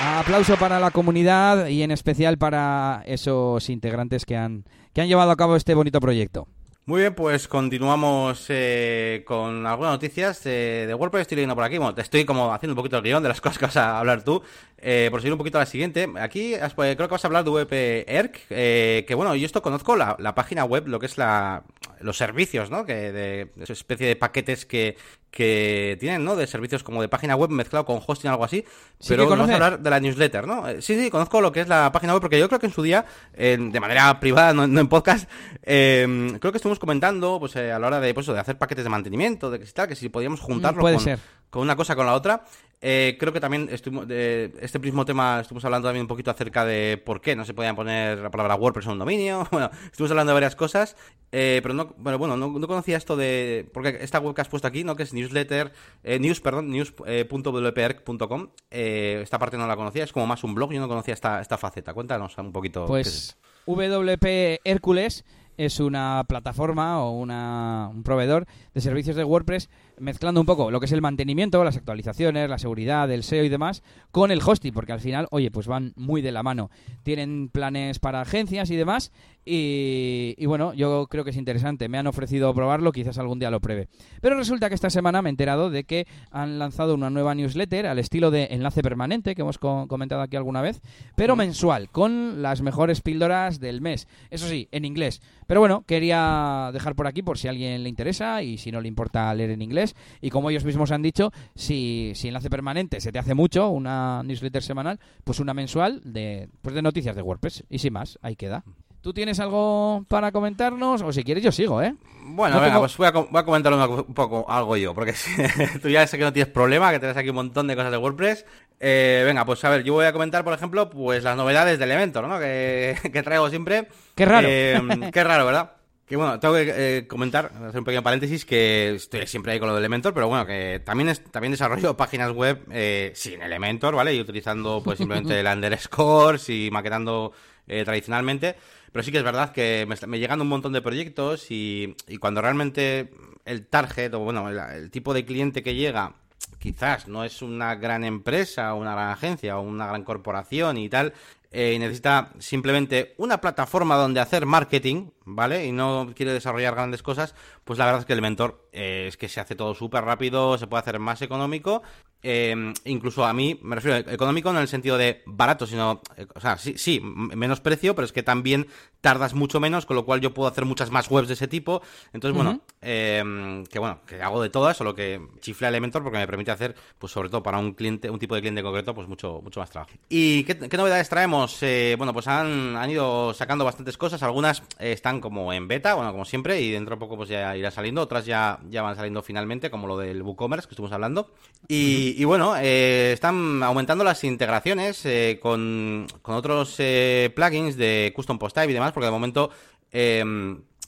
Aplauso 0.01 0.55
para 0.55 0.79
la 0.79 0.91
comunidad 0.91 1.67
y 1.67 1.83
en 1.83 1.91
especial 1.91 2.37
para 2.37 3.03
esos 3.05 3.69
integrantes 3.69 4.25
que 4.25 4.37
han, 4.37 4.63
que 4.93 5.01
han 5.01 5.09
llevado 5.09 5.31
a 5.31 5.35
cabo 5.35 5.57
este 5.57 5.73
bonito 5.73 5.99
proyecto. 5.99 6.47
Muy 6.89 7.01
bien, 7.01 7.13
pues 7.13 7.47
continuamos 7.47 8.47
eh, 8.49 9.21
con 9.23 9.67
algunas 9.67 9.91
noticias 9.91 10.43
de 10.43 10.91
WordPress. 10.97 11.21
Estoy 11.21 11.35
leyendo 11.35 11.53
por 11.53 11.63
aquí. 11.63 11.77
Bueno, 11.77 11.93
te 11.93 12.01
estoy 12.01 12.25
como 12.25 12.51
haciendo 12.51 12.71
un 12.71 12.77
poquito 12.77 12.97
el 12.97 13.03
guion 13.03 13.21
de 13.21 13.29
las 13.29 13.39
cosas 13.41 13.59
que 13.59 13.65
vas 13.65 13.77
a 13.77 13.99
hablar 13.99 14.23
tú. 14.23 14.41
Eh, 14.81 15.09
por 15.11 15.19
seguir 15.19 15.33
un 15.33 15.37
poquito 15.37 15.57
a 15.57 15.61
la 15.61 15.65
siguiente. 15.65 16.07
Aquí 16.19 16.55
pues, 16.75 16.95
creo 16.95 17.07
que 17.07 17.13
vas 17.13 17.23
a 17.23 17.27
hablar 17.27 17.43
de 17.43 17.49
WP 17.49 17.71
eh, 17.71 19.05
que 19.07 19.15
bueno, 19.15 19.35
yo 19.35 19.45
esto 19.45 19.61
conozco 19.61 19.95
la, 19.95 20.35
página 20.35 20.63
web, 20.63 20.87
lo 20.87 20.99
que 20.99 21.05
es 21.05 21.17
la, 21.17 21.63
los 21.99 22.17
servicios, 22.17 22.69
¿no? 22.69 22.85
Que 22.85 23.11
de, 23.11 23.49
esa 23.59 23.73
especie 23.73 24.07
de 24.07 24.15
paquetes 24.15 24.65
que, 24.65 24.95
que 25.31 25.97
tienen, 25.99 26.23
¿no? 26.23 26.35
De 26.37 26.47
servicios 26.47 26.83
como 26.83 27.01
de 27.01 27.09
página 27.09 27.35
web 27.35 27.49
mezclado 27.49 27.85
con 27.85 27.99
hosting 28.05 28.29
o 28.29 28.33
algo 28.33 28.45
así. 28.45 28.63
pero 29.07 29.27
vamos 29.27 29.49
a 29.49 29.55
hablar 29.55 29.79
de 29.79 29.89
la 29.89 29.99
newsletter, 29.99 30.47
¿no? 30.47 30.67
Eh, 30.69 30.81
sí, 30.81 30.97
sí, 30.97 31.09
conozco 31.09 31.41
lo 31.41 31.51
que 31.51 31.61
es 31.61 31.67
la 31.67 31.91
página 31.91 32.13
web 32.13 32.21
porque 32.21 32.39
yo 32.39 32.47
creo 32.47 32.59
que 32.59 32.67
en 32.67 32.73
su 32.73 32.81
día, 32.81 33.05
de 33.35 33.79
manera 33.79 34.17
privada, 34.19 34.53
no, 34.53 34.63
en 34.63 34.87
podcast, 34.87 35.29
creo 35.61 36.39
que 36.39 36.57
estuvimos 36.57 36.79
comentando, 36.79 37.37
pues 37.39 37.55
a 37.57 37.77
la 37.79 37.87
hora 37.87 37.99
de, 37.99 38.13
pues, 38.13 38.27
de 38.27 38.39
hacer 38.39 38.57
paquetes 38.57 38.85
de 38.85 38.89
mantenimiento, 38.89 39.51
de 39.51 39.59
que 39.59 39.65
si 39.65 39.73
tal, 39.73 39.89
que 39.89 39.95
si 39.95 40.07
podíamos 40.07 40.39
juntarlo 40.39 40.81
con, 40.81 41.19
con, 41.49 41.61
una 41.63 41.75
cosa 41.75 41.95
con 41.95 42.05
la 42.05 42.13
otra. 42.13 42.43
Creo 42.79 43.33
que 43.33 43.39
también 43.39 43.67
estuvimos, 43.71 44.07
de 44.07 44.53
este 44.61 44.79
mismo 44.79 45.05
tema 45.05 45.41
estuvimos 45.41 45.65
hablando 45.65 45.87
también 45.87 46.03
un 46.03 46.07
poquito 46.07 46.31
acerca 46.31 46.63
de 46.65 47.01
por 47.03 47.19
qué 47.19 47.35
no 47.35 47.43
se 47.45 47.53
podían 47.53 47.75
poner 47.75 48.19
la 48.19 48.31
palabra 48.31 48.55
WordPress 48.55 48.85
en 48.85 48.93
un 48.93 48.99
dominio. 48.99 49.47
Bueno, 49.51 49.69
estuvimos 49.85 50.11
hablando 50.11 50.31
de 50.31 50.35
varias 50.35 50.55
cosas, 50.55 50.95
eh, 51.31 51.59
pero 51.61 51.73
no, 51.73 51.93
bueno, 51.97 52.17
bueno 52.17 52.37
no, 52.37 52.67
conocía 52.67 52.97
esto 52.97 53.15
de. 53.15 53.69
Porque 53.73 53.97
esta 54.01 54.19
web 54.19 54.33
que 54.33 54.41
has 54.41 54.47
puesto 54.47 54.67
aquí, 54.67 54.83
¿no? 54.83 54.95
Que 54.95 55.03
es 55.03 55.13
newsletter, 55.13 55.71
eh, 56.03 56.19
news, 56.19 56.39
perdón, 56.39 56.69
news.wprc.com. 56.69 58.49
Eh, 58.71 59.19
esta 59.21 59.37
parte 59.37 59.57
no 59.57 59.67
la 59.67 59.75
conocía, 59.75 60.03
es 60.03 60.13
como 60.13 60.25
más 60.27 60.43
un 60.43 60.55
blog, 60.55 60.71
yo 60.71 60.79
no 60.79 60.87
conocía 60.87 61.13
esta, 61.13 61.41
esta 61.41 61.57
faceta. 61.57 61.93
Cuéntanos 61.93 62.37
un 62.37 62.51
poquito. 62.51 62.85
Pues 62.85 63.37
WP 63.65 64.61
Hércules 64.63 65.25
es 65.57 65.79
una 65.79 66.23
plataforma 66.27 67.03
o 67.03 67.11
una, 67.11 67.89
un 67.91 68.03
proveedor 68.03 68.45
de 68.73 68.81
servicios 68.81 69.17
de 69.17 69.25
WordPress 69.25 69.69
mezclando 69.99 70.39
un 70.41 70.45
poco 70.45 70.71
lo 70.71 70.79
que 70.79 70.85
es 70.85 70.91
el 70.91 71.01
mantenimiento, 71.01 71.63
las 71.63 71.77
actualizaciones, 71.77 72.49
la 72.49 72.57
seguridad, 72.57 73.11
el 73.11 73.23
SEO 73.23 73.43
y 73.43 73.49
demás, 73.49 73.83
con 74.11 74.31
el 74.31 74.41
hosting, 74.45 74.73
porque 74.73 74.93
al 74.93 74.99
final, 74.99 75.27
oye, 75.31 75.51
pues 75.51 75.67
van 75.67 75.93
muy 75.95 76.21
de 76.21 76.31
la 76.31 76.43
mano. 76.43 76.69
Tienen 77.03 77.49
planes 77.49 77.99
para 77.99 78.21
agencias 78.21 78.69
y 78.71 78.75
demás, 78.75 79.11
y, 79.51 80.45
bueno, 80.45 80.73
yo 80.73 81.07
creo 81.09 81.23
que 81.23 81.31
es 81.31 81.37
interesante. 81.37 81.89
Me 81.89 81.97
han 81.97 82.05
ofrecido 82.05 82.53
probarlo, 82.53 82.91
quizás 82.91 83.17
algún 83.17 83.39
día 83.39 83.49
lo 83.49 83.59
pruebe. 83.59 83.87
Pero 84.21 84.35
resulta 84.35 84.69
que 84.69 84.75
esta 84.75 84.91
semana 84.91 85.23
me 85.23 85.29
he 85.29 85.31
enterado 85.31 85.71
de 85.71 85.85
que 85.85 86.05
han 86.29 86.59
lanzado 86.59 86.93
una 86.93 87.09
nueva 87.09 87.33
newsletter 87.33 87.87
al 87.87 87.97
estilo 87.97 88.29
de 88.29 88.49
enlace 88.51 88.83
permanente, 88.83 89.33
que 89.33 89.41
hemos 89.41 89.57
comentado 89.57 90.21
aquí 90.21 90.35
alguna 90.35 90.61
vez, 90.61 90.81
pero 91.15 91.35
mensual, 91.35 91.89
con 91.89 92.43
las 92.43 92.61
mejores 92.61 93.01
píldoras 93.01 93.59
del 93.59 93.81
mes. 93.81 94.07
Eso 94.29 94.47
sí, 94.47 94.67
en 94.71 94.85
inglés. 94.85 95.19
Pero 95.47 95.61
bueno, 95.61 95.83
quería 95.87 96.69
dejar 96.71 96.95
por 96.95 97.07
aquí 97.07 97.23
por 97.23 97.39
si 97.39 97.47
a 97.47 97.51
alguien 97.51 97.81
le 97.81 97.89
interesa 97.89 98.43
y 98.43 98.59
si 98.59 98.71
no 98.71 98.81
le 98.81 98.87
importa 98.87 99.33
leer 99.33 99.49
en 99.49 99.63
inglés 99.63 99.88
y 100.21 100.29
como 100.29 100.49
ellos 100.49 100.65
mismos 100.65 100.91
han 100.91 101.01
dicho, 101.01 101.31
si, 101.55 102.13
si 102.15 102.27
enlace 102.27 102.49
permanente 102.49 103.01
se 103.01 103.11
te 103.11 103.19
hace 103.19 103.33
mucho, 103.33 103.69
una 103.69 104.23
newsletter 104.23 104.63
semanal, 104.63 104.99
pues 105.23 105.39
una 105.39 105.53
mensual 105.53 106.01
de, 106.03 106.49
pues 106.61 106.75
de 106.75 106.81
noticias 106.81 107.15
de 107.15 107.21
WordPress. 107.21 107.63
Y 107.69 107.79
sin 107.79 107.93
más, 107.93 108.19
ahí 108.21 108.35
queda. 108.35 108.63
¿Tú 109.01 109.13
tienes 109.13 109.39
algo 109.39 110.03
para 110.09 110.31
comentarnos? 110.33 111.01
O 111.01 111.13
si 111.13 111.23
quieres, 111.23 111.41
yo 111.41 111.53
sigo, 111.53 111.81
¿eh? 111.81 111.95
Bueno, 112.21 112.59
venga, 112.59 112.79
pues 112.79 112.97
voy 112.97 113.07
a, 113.07 113.11
voy 113.11 113.27
a 113.33 113.45
comentar 113.45 113.73
un 113.73 114.13
poco 114.13 114.45
algo 114.49 114.75
yo, 114.75 114.93
porque 114.93 115.13
tú 115.81 115.87
ya 115.87 116.05
sé 116.05 116.17
que 116.17 116.25
no 116.25 116.33
tienes 116.33 116.51
problema, 116.51 116.91
que 116.91 116.99
tienes 116.99 117.15
aquí 117.15 117.29
un 117.29 117.35
montón 117.35 117.67
de 117.67 117.77
cosas 117.77 117.91
de 117.91 117.97
WordPress. 117.97 118.45
Eh, 118.81 119.23
venga, 119.25 119.45
pues 119.45 119.63
a 119.63 119.69
ver, 119.69 119.83
yo 119.83 119.93
voy 119.93 120.05
a 120.05 120.11
comentar, 120.11 120.43
por 120.43 120.53
ejemplo, 120.53 120.89
pues 120.89 121.23
las 121.23 121.37
novedades 121.37 121.79
de 121.79 121.85
Elementor, 121.85 122.27
¿no? 122.27 122.39
Que, 122.39 122.97
que 123.13 123.23
traigo 123.23 123.49
siempre. 123.49 123.87
Qué 124.15 124.25
raro. 124.25 124.47
Eh, 124.49 124.81
qué 125.13 125.23
raro, 125.23 125.45
¿verdad? 125.45 125.71
Que 126.09 126.15
bueno, 126.15 126.39
tengo 126.39 126.55
que 126.55 126.73
eh, 126.75 127.07
comentar, 127.07 127.51
hacer 127.67 127.77
un 127.77 127.85
pequeño 127.85 128.01
paréntesis, 128.01 128.43
que 128.43 128.95
estoy 128.95 129.27
siempre 129.27 129.51
ahí 129.51 129.59
con 129.59 129.67
lo 129.67 129.75
de 129.75 129.79
Elementor, 129.79 130.11
pero 130.11 130.27
bueno, 130.27 130.43
que 130.43 130.81
también 130.83 131.09
es, 131.09 131.23
también 131.25 131.51
desarrollo 131.51 131.95
páginas 131.97 132.31
web 132.31 132.63
eh, 132.71 133.11
sin 133.13 133.43
Elementor, 133.43 133.93
¿vale? 133.93 134.15
Y 134.15 134.19
utilizando 134.19 134.81
pues 134.83 134.97
simplemente 134.97 135.39
el 135.39 135.45
underscore 135.45 136.39
y 136.47 136.71
maquetando 136.71 137.31
eh, 137.67 137.85
tradicionalmente. 137.85 138.55
Pero 138.91 139.03
sí 139.03 139.11
que 139.11 139.19
es 139.19 139.23
verdad 139.23 139.51
que 139.51 139.87
me, 140.07 140.17
llegan 140.17 140.41
un 140.41 140.47
montón 140.47 140.73
de 140.73 140.81
proyectos 140.81 141.51
y, 141.51 141.95
y 142.07 142.17
cuando 142.17 142.41
realmente 142.41 143.11
el 143.45 143.67
target, 143.67 144.11
o 144.15 144.19
bueno, 144.21 144.49
el, 144.49 144.57
el, 144.57 144.89
tipo 144.89 145.13
de 145.13 145.25
cliente 145.25 145.61
que 145.61 145.75
llega, 145.75 146.15
quizás 146.57 147.07
no 147.07 147.23
es 147.23 147.43
una 147.43 147.75
gran 147.75 148.03
empresa, 148.03 148.73
una 148.73 148.93
gran 148.93 149.11
agencia 149.11 149.59
o 149.59 149.61
una 149.61 149.85
gran 149.85 150.03
corporación 150.03 150.77
y 150.77 150.89
tal, 150.89 151.13
eh, 151.51 151.73
y 151.75 151.79
necesita 151.79 152.31
simplemente 152.39 153.15
una 153.17 153.41
plataforma 153.41 153.95
donde 153.95 154.19
hacer 154.19 154.45
marketing, 154.45 155.09
¿vale? 155.25 155.65
Y 155.65 155.71
no 155.71 156.11
quiere 156.15 156.33
desarrollar 156.33 156.75
grandes 156.75 157.01
cosas, 157.01 157.33
pues 157.63 157.79
la 157.79 157.85
verdad 157.85 158.01
es 158.01 158.05
que 158.05 158.13
el 158.13 158.21
mentor 158.21 158.68
eh, 158.71 159.05
es 159.07 159.17
que 159.17 159.29
se 159.29 159.39
hace 159.39 159.55
todo 159.55 159.73
súper 159.75 160.03
rápido, 160.03 160.57
se 160.57 160.67
puede 160.67 160.81
hacer 160.81 160.99
más 160.99 161.21
económico. 161.21 161.81
Eh, 162.21 162.73
incluso 162.83 163.23
a 163.25 163.33
mí, 163.33 163.57
me 163.61 163.75
refiero 163.75 163.95
a 163.95 164.13
económico 164.13 164.51
no 164.51 164.59
en 164.59 164.63
el 164.63 164.67
sentido 164.67 164.97
de 164.97 165.23
barato, 165.25 165.65
sino, 165.65 166.01
eh, 166.17 166.27
o 166.35 166.39
sea, 166.41 166.57
sí, 166.57 166.73
sí, 166.77 166.99
menos 166.99 167.61
precio, 167.61 167.95
pero 167.95 168.05
es 168.05 168.11
que 168.11 168.23
también 168.23 168.67
tardas 168.99 169.33
mucho 169.33 169.61
menos, 169.61 169.85
con 169.85 169.95
lo 169.95 170.03
cual 170.03 170.19
yo 170.19 170.33
puedo 170.33 170.49
hacer 170.49 170.65
muchas 170.65 170.91
más 170.91 171.09
webs 171.09 171.29
de 171.29 171.35
ese 171.35 171.47
tipo. 171.47 171.81
Entonces, 172.11 172.35
bueno, 172.35 172.51
uh 172.51 172.53
-huh. 172.55 172.61
eh, 172.81 173.63
que 173.69 173.79
bueno, 173.79 174.01
que 174.05 174.21
hago 174.21 174.41
de 174.41 174.49
todas, 174.49 174.75
solo 174.75 174.93
que 174.93 175.21
chifla 175.39 175.69
Elementor 175.69 176.03
porque 176.03 176.17
me 176.17 176.27
permite 176.27 176.51
hacer, 176.51 176.75
pues 176.97 177.13
sobre 177.13 177.29
todo 177.29 177.41
para 177.41 177.57
un 177.57 177.73
cliente, 177.73 178.09
un 178.09 178.19
tipo 178.19 178.35
de 178.35 178.41
cliente 178.41 178.61
concreto, 178.61 178.93
pues 178.93 179.07
mucho, 179.07 179.39
mucho 179.41 179.61
más 179.61 179.69
trabajo. 179.69 179.91
¿Y 180.09 180.43
qué, 180.43 180.57
qué 180.57 180.77
novedades 180.77 181.07
traemos? 181.07 181.57
Eh, 181.63 181.95
bueno, 181.97 182.11
pues 182.11 182.27
han, 182.27 182.75
han, 182.75 182.89
ido 182.89 183.33
sacando 183.33 183.63
bastantes 183.63 183.97
cosas, 183.97 184.21
algunas 184.23 184.61
están 184.79 185.21
como 185.21 185.53
en 185.53 185.69
beta, 185.69 185.93
bueno, 185.93 186.11
como 186.11 186.25
siempre, 186.25 186.59
y 186.59 186.71
dentro 186.71 186.95
de 186.95 186.99
poco 186.99 187.15
pues 187.15 187.29
ya 187.29 187.55
irá 187.55 187.71
saliendo, 187.71 188.01
otras 188.01 188.25
ya, 188.25 188.58
ya 188.69 188.81
van 188.81 188.95
saliendo 188.95 189.21
finalmente, 189.21 189.69
como 189.69 189.87
lo 189.87 189.97
del 189.97 190.21
WooCommerce 190.21 190.67
que 190.67 190.73
estuvimos 190.73 190.91
hablando. 190.91 191.31
Y, 191.67 192.23
bueno, 192.25 192.55
eh, 192.57 193.11
están 193.13 193.63
aumentando 193.63 194.03
las 194.03 194.23
integraciones 194.23 195.05
eh, 195.05 195.39
con, 195.41 196.07
con, 196.21 196.35
otros 196.35 196.75
eh, 196.79 197.31
plugins 197.35 197.77
de 197.77 198.11
Custom 198.15 198.39
Post 198.39 198.55
Type 198.55 198.71
y 198.71 198.73
demás, 198.73 198.91
porque 198.91 199.05
de 199.05 199.11
momento... 199.11 199.51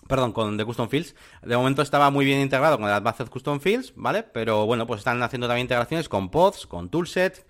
Perdón, 0.07 0.33
con 0.33 0.57
The 0.57 0.65
Custom 0.65 0.89
Fields. 0.89 1.15
De 1.41 1.55
momento 1.55 1.81
estaba 1.81 2.09
muy 2.09 2.25
bien 2.25 2.41
integrado 2.41 2.77
con 2.77 2.85
el 2.85 2.93
Advanced 2.93 3.29
Custom 3.29 3.61
Fields, 3.61 3.93
¿vale? 3.95 4.23
Pero 4.23 4.65
bueno, 4.65 4.85
pues 4.85 4.99
están 4.99 5.23
haciendo 5.23 5.47
también 5.47 5.63
integraciones 5.63 6.09
con 6.09 6.29
Pods, 6.29 6.67
con 6.67 6.89
Toolset, 6.89 7.45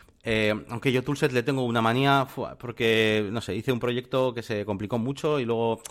aunque 0.69 0.91
yo 0.91 1.03
Toolset 1.03 1.31
le 1.31 1.41
tengo 1.41 1.63
una 1.63 1.81
manía 1.81 2.27
porque, 2.59 3.27
no 3.31 3.41
sé, 3.41 3.55
hice 3.55 3.71
un 3.71 3.79
proyecto 3.79 4.35
que 4.35 4.43
se 4.43 4.63
complicó 4.65 4.99
mucho 4.99 5.39
y 5.39 5.45
luego... 5.45 5.81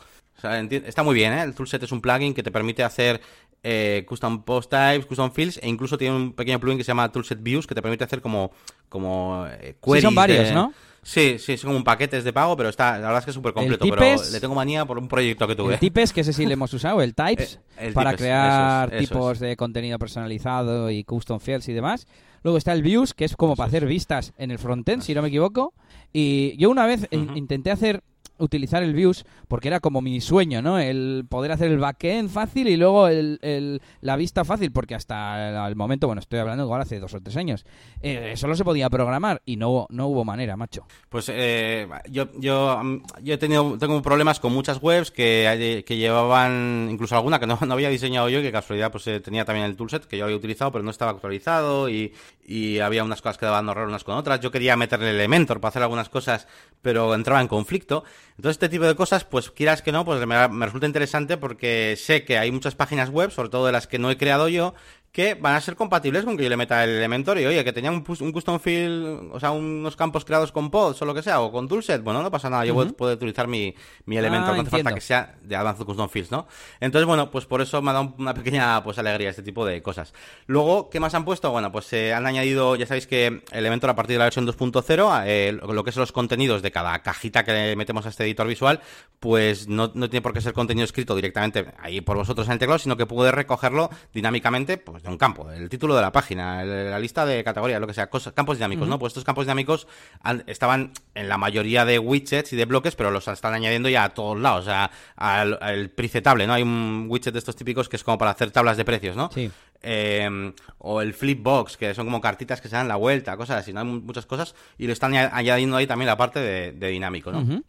Está 0.43 1.03
muy 1.03 1.15
bien, 1.15 1.33
¿eh? 1.35 1.43
El 1.43 1.55
Toolset 1.55 1.83
es 1.83 1.93
un 1.93 2.01
plugin 2.01 2.33
que 2.33 2.43
te 2.43 2.51
permite 2.51 2.83
hacer 2.83 3.21
eh, 3.63 4.05
custom 4.07 4.43
post 4.43 4.71
types, 4.71 5.07
custom 5.07 5.31
fields 5.31 5.59
e 5.63 5.69
incluso 5.69 5.99
tiene 5.99 6.17
un 6.17 6.33
pequeño 6.33 6.59
plugin 6.61 6.79
que 6.79 6.85
se 6.85 6.89
llama 6.89 7.11
Toolset 7.11 7.43
Views 7.43 7.67
que 7.67 7.75
te 7.75 7.83
permite 7.83 8.05
hacer 8.05 8.21
como, 8.21 8.51
como 8.89 9.47
eh, 9.47 9.77
queries. 9.83 10.01
Sí, 10.01 10.07
son 10.07 10.15
varios, 10.15 10.49
de... 10.49 10.55
¿no? 10.55 10.73
Sí, 11.03 11.39
sí, 11.39 11.57
son 11.57 11.73
como 11.73 11.85
paquetes 11.85 12.25
de 12.25 12.33
pago, 12.33 12.57
pero 12.57 12.69
está, 12.69 12.93
la 12.93 13.07
verdad 13.07 13.19
es 13.21 13.25
que 13.25 13.31
es 13.31 13.35
súper 13.35 13.53
completo. 13.55 13.87
Pero 13.89 14.23
le 14.31 14.41
tengo 14.41 14.55
manía 14.55 14.85
por 14.85 14.99
un 14.99 15.09
proyecto 15.09 15.47
que 15.47 15.57
tuve. 15.57 15.75
El 15.75 15.81
Tipes, 15.81 16.13
que 16.13 16.21
ese 16.21 16.33
sí 16.33 16.45
le 16.45 16.55
hemos 16.55 16.73
usado, 16.75 17.01
el 17.01 17.15
Types, 17.17 17.59
el, 17.79 17.89
el 17.89 17.93
para 17.95 18.11
tipes, 18.11 18.23
crear 18.23 18.89
eso 18.89 18.97
es, 18.97 19.03
eso 19.05 19.15
tipos 19.15 19.33
es. 19.33 19.41
de 19.41 19.57
contenido 19.57 19.99
personalizado 19.99 20.91
y 20.91 21.05
custom 21.05 21.41
fields 21.41 21.69
y 21.69 21.73
demás. 21.73 22.07
Luego 22.43 22.59
está 22.59 22.73
el 22.73 22.83
Views, 22.83 23.15
que 23.15 23.25
es 23.25 23.37
como 23.37 23.57
para 23.57 23.69
hacer 23.69 23.87
vistas 23.87 24.33
en 24.39 24.51
el 24.51 24.59
frontend, 24.59 25.03
si 25.03 25.15
no 25.15 25.23
me 25.23 25.29
equivoco. 25.29 25.75
Y 26.13 26.57
yo 26.57 26.71
una 26.71 26.87
vez 26.87 27.03
uh 27.11 27.17
-huh. 27.17 27.37
intenté 27.37 27.71
hacer 27.71 28.03
utilizar 28.41 28.83
el 28.83 28.95
Views 28.95 29.25
porque 29.49 29.69
era 29.69 29.81
como 29.81 30.01
mi 30.01 30.21
sueño, 30.21 30.63
¿no? 30.63 30.79
El 30.79 31.27
poder 31.29 31.53
hacer 31.53 31.71
el 31.71 31.79
backend 31.79 32.31
fácil 32.31 32.69
y 32.69 32.77
luego 32.77 33.09
el, 33.09 33.39
el, 33.43 33.81
la 34.01 34.17
vista 34.17 34.45
fácil, 34.45 34.73
porque 34.73 34.95
hasta 34.95 35.69
el 35.69 35.77
momento, 35.77 36.07
bueno, 36.07 36.21
estoy 36.21 36.39
hablando 36.39 36.65
igual 36.65 36.81
hace 36.81 37.01
dos 37.01 37.15
o 37.15 37.21
tres 37.21 37.37
años, 37.37 37.65
eh, 38.03 38.35
solo 38.37 38.55
se 38.55 38.65
podía 38.65 38.91
programar 38.91 39.43
y 39.45 39.57
no, 39.57 39.87
no 39.91 40.09
hubo 40.09 40.25
manera, 40.25 40.57
macho. 40.57 40.87
Pues 41.09 41.31
eh, 41.33 41.89
yo, 42.11 42.29
yo, 42.39 42.81
yo 43.23 43.35
he 43.35 43.39
tenido 43.39 43.79
tengo 43.79 44.01
problemas 44.03 44.41
con 44.41 44.53
muchas 44.53 44.83
webs 44.83 45.11
que, 45.11 45.85
que 45.87 45.97
llevaban, 45.97 46.89
incluso 46.91 47.17
alguna 47.17 47.39
que 47.39 47.47
no, 47.47 47.59
no 47.67 47.75
había 47.75 47.89
diseñado 47.89 48.29
yo, 48.29 48.43
que 48.43 48.53
casualidad 48.53 48.91
pues 48.91 49.07
eh, 49.07 49.21
tenía 49.21 49.45
también 49.45 49.67
el 49.67 49.77
toolset 49.77 50.07
que 50.07 50.17
yo 50.17 50.25
había 50.25 50.37
utilizado, 50.37 50.73
pero 50.73 50.85
no 50.85 50.91
estaba 50.91 51.11
actualizado 51.11 51.89
y, 51.89 52.13
y 52.45 52.79
había 52.81 53.05
unas 53.05 53.23
cosas 53.23 53.39
que 53.39 53.47
daban 53.47 53.69
horror 53.69 53.89
unas 53.89 54.05
con 54.05 54.17
otras. 54.17 54.41
Yo 54.41 54.51
quería 54.51 54.77
meterle 54.77 55.11
Elementor 55.11 55.61
para 55.61 55.71
hacer 55.71 55.83
algunas 55.83 56.09
cosas, 56.09 56.47
pero 56.83 57.15
entraba 57.15 57.41
en 57.41 57.49
conflicto. 57.49 58.05
Entonces, 58.41 58.55
este 58.55 58.71
tipo 58.71 58.87
de 58.87 58.95
cosas, 58.95 59.25
pues 59.25 59.51
quieras 59.51 59.83
que 59.83 59.93
no, 59.93 60.07
pues 60.07 60.27
me, 60.27 60.65
resulta 60.65 60.87
interesante 60.87 61.37
porque 61.37 61.95
sé 61.99 62.25
que 62.25 62.39
hay 62.39 62.51
muchas 62.51 62.75
páginas 62.75 63.11
web, 63.11 63.31
sobre 63.31 63.51
todo 63.51 63.67
de 63.67 63.73
las 63.73 63.87
que 63.87 63.99
no 63.99 64.11
he 64.11 64.17
creado 64.17 64.49
yo, 64.49 64.73
que 65.13 65.35
van 65.35 65.55
a 65.55 65.61
ser 65.61 65.75
compatibles 65.75 66.25
con 66.25 66.37
que 66.37 66.45
yo 66.45 66.49
le 66.49 66.57
meta 66.57 66.85
el 66.85 66.91
Elementor 66.91 67.39
y 67.39 67.47
oye, 67.47 67.65
que 67.65 67.73
tenía 67.73 67.91
un, 67.91 68.05
un 68.21 68.33
custom 68.33 68.61
field, 68.61 69.31
o 69.33 69.41
sea, 69.41 69.51
unos 69.51 69.97
campos 69.97 70.25
creados 70.25 70.53
con 70.53 70.71
pods 70.71 71.03
o 71.03 71.05
lo 71.05 71.15
que 71.15 71.23
sea, 71.23 71.41
o 71.41 71.51
con 71.51 71.67
toolset, 71.67 72.03
bueno, 72.03 72.23
no 72.23 72.31
pasa 72.31 72.49
nada, 72.49 72.65
yo 72.65 72.75
uh 72.75 72.85
-huh. 72.85 72.95
puedo 72.95 73.15
utilizar 73.15 73.49
mi, 73.49 73.75
mi 74.05 74.17
Elementor, 74.17 74.51
ah, 74.51 74.57
no 74.57 74.63
hace 74.63 74.71
falta 74.71 74.95
que 74.95 75.01
sea 75.01 75.35
de 75.43 75.57
Advanced 75.57 75.85
Custom 75.85 76.09
Fields, 76.09 76.31
¿no? 76.31 76.47
Entonces, 76.79 77.07
bueno, 77.07 77.31
pues 77.31 77.47
por 77.47 77.61
eso 77.61 77.83
me 77.83 77.91
ha 77.91 77.95
dado 77.95 78.15
una 78.19 78.35
pequeña 78.35 78.83
pues 78.85 78.99
alegría 78.99 79.31
este 79.31 79.43
tipo 79.43 79.67
de 79.67 79.83
cosas. 79.83 80.15
Luego, 80.47 80.91
¿qué 80.91 81.01
más 81.01 81.15
han 81.15 81.25
puesto? 81.25 81.51
Bueno, 81.51 81.73
pues 81.73 81.93
eh, 81.93 82.15
han 82.15 82.27
añadido, 82.27 82.77
ya 82.77 82.87
sabéis 82.87 83.07
que 83.07 83.43
Elementor 83.51 83.91
a 83.91 83.97
partir 83.97 84.15
de 84.15 84.19
la 84.19 84.25
versión 84.27 84.47
2.0, 84.47 85.23
eh, 85.27 85.53
lo 85.53 85.85
que 85.85 85.93
son 85.93 86.03
los 86.03 86.13
contenidos 86.13 86.63
de 86.63 86.71
cada 86.71 87.03
cajita 87.03 87.45
que 87.45 87.53
le 87.53 87.77
metemos 87.77 88.07
a 88.07 88.11
este 88.11 88.25
editor 88.25 88.47
visual, 88.47 88.81
pues 89.19 89.67
no, 89.67 89.91
no 89.95 90.09
tiene 90.09 90.23
por 90.23 90.33
qué 90.33 90.41
ser 90.41 90.53
contenido 90.53 90.85
escrito 90.85 91.17
directamente 91.17 91.67
ahí 91.81 92.01
por 92.01 92.17
vosotros 92.17 92.47
en 92.47 92.53
el 92.53 92.59
teclado, 92.59 92.79
sino 92.79 92.97
que 92.97 93.07
puede 93.07 93.33
recogerlo 93.33 93.91
dinámicamente, 94.13 94.79
pues 94.79 95.00
de 95.03 95.09
un 95.09 95.17
campo, 95.19 95.51
el 95.51 95.69
título 95.69 95.95
de 95.95 96.03
la 96.03 96.13
página, 96.13 96.65
la 96.65 96.99
lista 96.99 97.25
de 97.27 97.43
categorías, 97.45 97.81
lo 97.81 97.87
que 97.87 97.95
sea, 97.95 98.09
cosas, 98.11 98.33
campos 98.33 98.57
dinámicos, 98.59 98.85
uh 98.85 98.87
-huh. 98.87 98.91
¿no? 98.91 98.99
Pues 98.99 99.11
estos 99.13 99.25
campos 99.25 99.47
dinámicos 99.47 99.87
han, 100.23 100.45
estaban 100.47 100.93
en 101.15 101.29
la 101.29 101.39
mayoría 101.39 101.85
de 101.85 101.99
widgets 101.99 102.53
y 102.53 102.57
de 102.57 102.65
bloques, 102.65 102.97
pero 102.97 103.11
los 103.11 103.27
están 103.29 103.55
añadiendo 103.55 103.89
ya 103.89 104.05
a 104.05 104.09
todos 104.15 104.39
lados, 104.39 104.63
o 104.63 104.65
sea, 104.65 104.91
al, 105.17 105.59
al 105.61 105.91
pricetable, 105.91 106.47
¿no? 106.47 106.53
Hay 106.53 106.63
un 106.63 107.07
widget 107.09 107.33
de 107.33 107.39
estos 107.39 107.57
típicos 107.57 107.89
que 107.89 107.97
es 107.97 108.05
como 108.05 108.19
para 108.19 108.31
hacer 108.33 108.51
tablas 108.51 108.77
de 108.77 108.85
precios, 108.85 109.17
¿no? 109.17 109.31
Sí. 109.33 109.51
Eh, 109.83 110.53
o 110.79 111.01
el 111.01 111.15
flipbox, 111.15 111.77
que 111.79 111.95
son 111.95 112.07
como 112.07 112.21
cartitas 112.21 112.61
que 112.61 112.69
se 112.69 112.77
dan 112.77 112.87
la 112.89 112.97
vuelta, 112.97 113.37
cosas 113.37 113.59
así, 113.59 113.73
¿no? 113.73 113.81
Hay 113.81 113.87
muchas 113.87 114.27
cosas, 114.27 114.55
y 114.77 114.87
le 114.87 114.93
están 114.93 115.15
añadiendo 115.15 115.77
ahí 115.77 115.87
también 115.87 116.07
la 116.07 116.17
parte 116.17 116.41
de, 116.41 116.73
de 116.73 116.89
dinámico, 116.89 117.33
¿no? 117.33 117.41
Uh 117.41 117.45
-huh. 117.45 117.63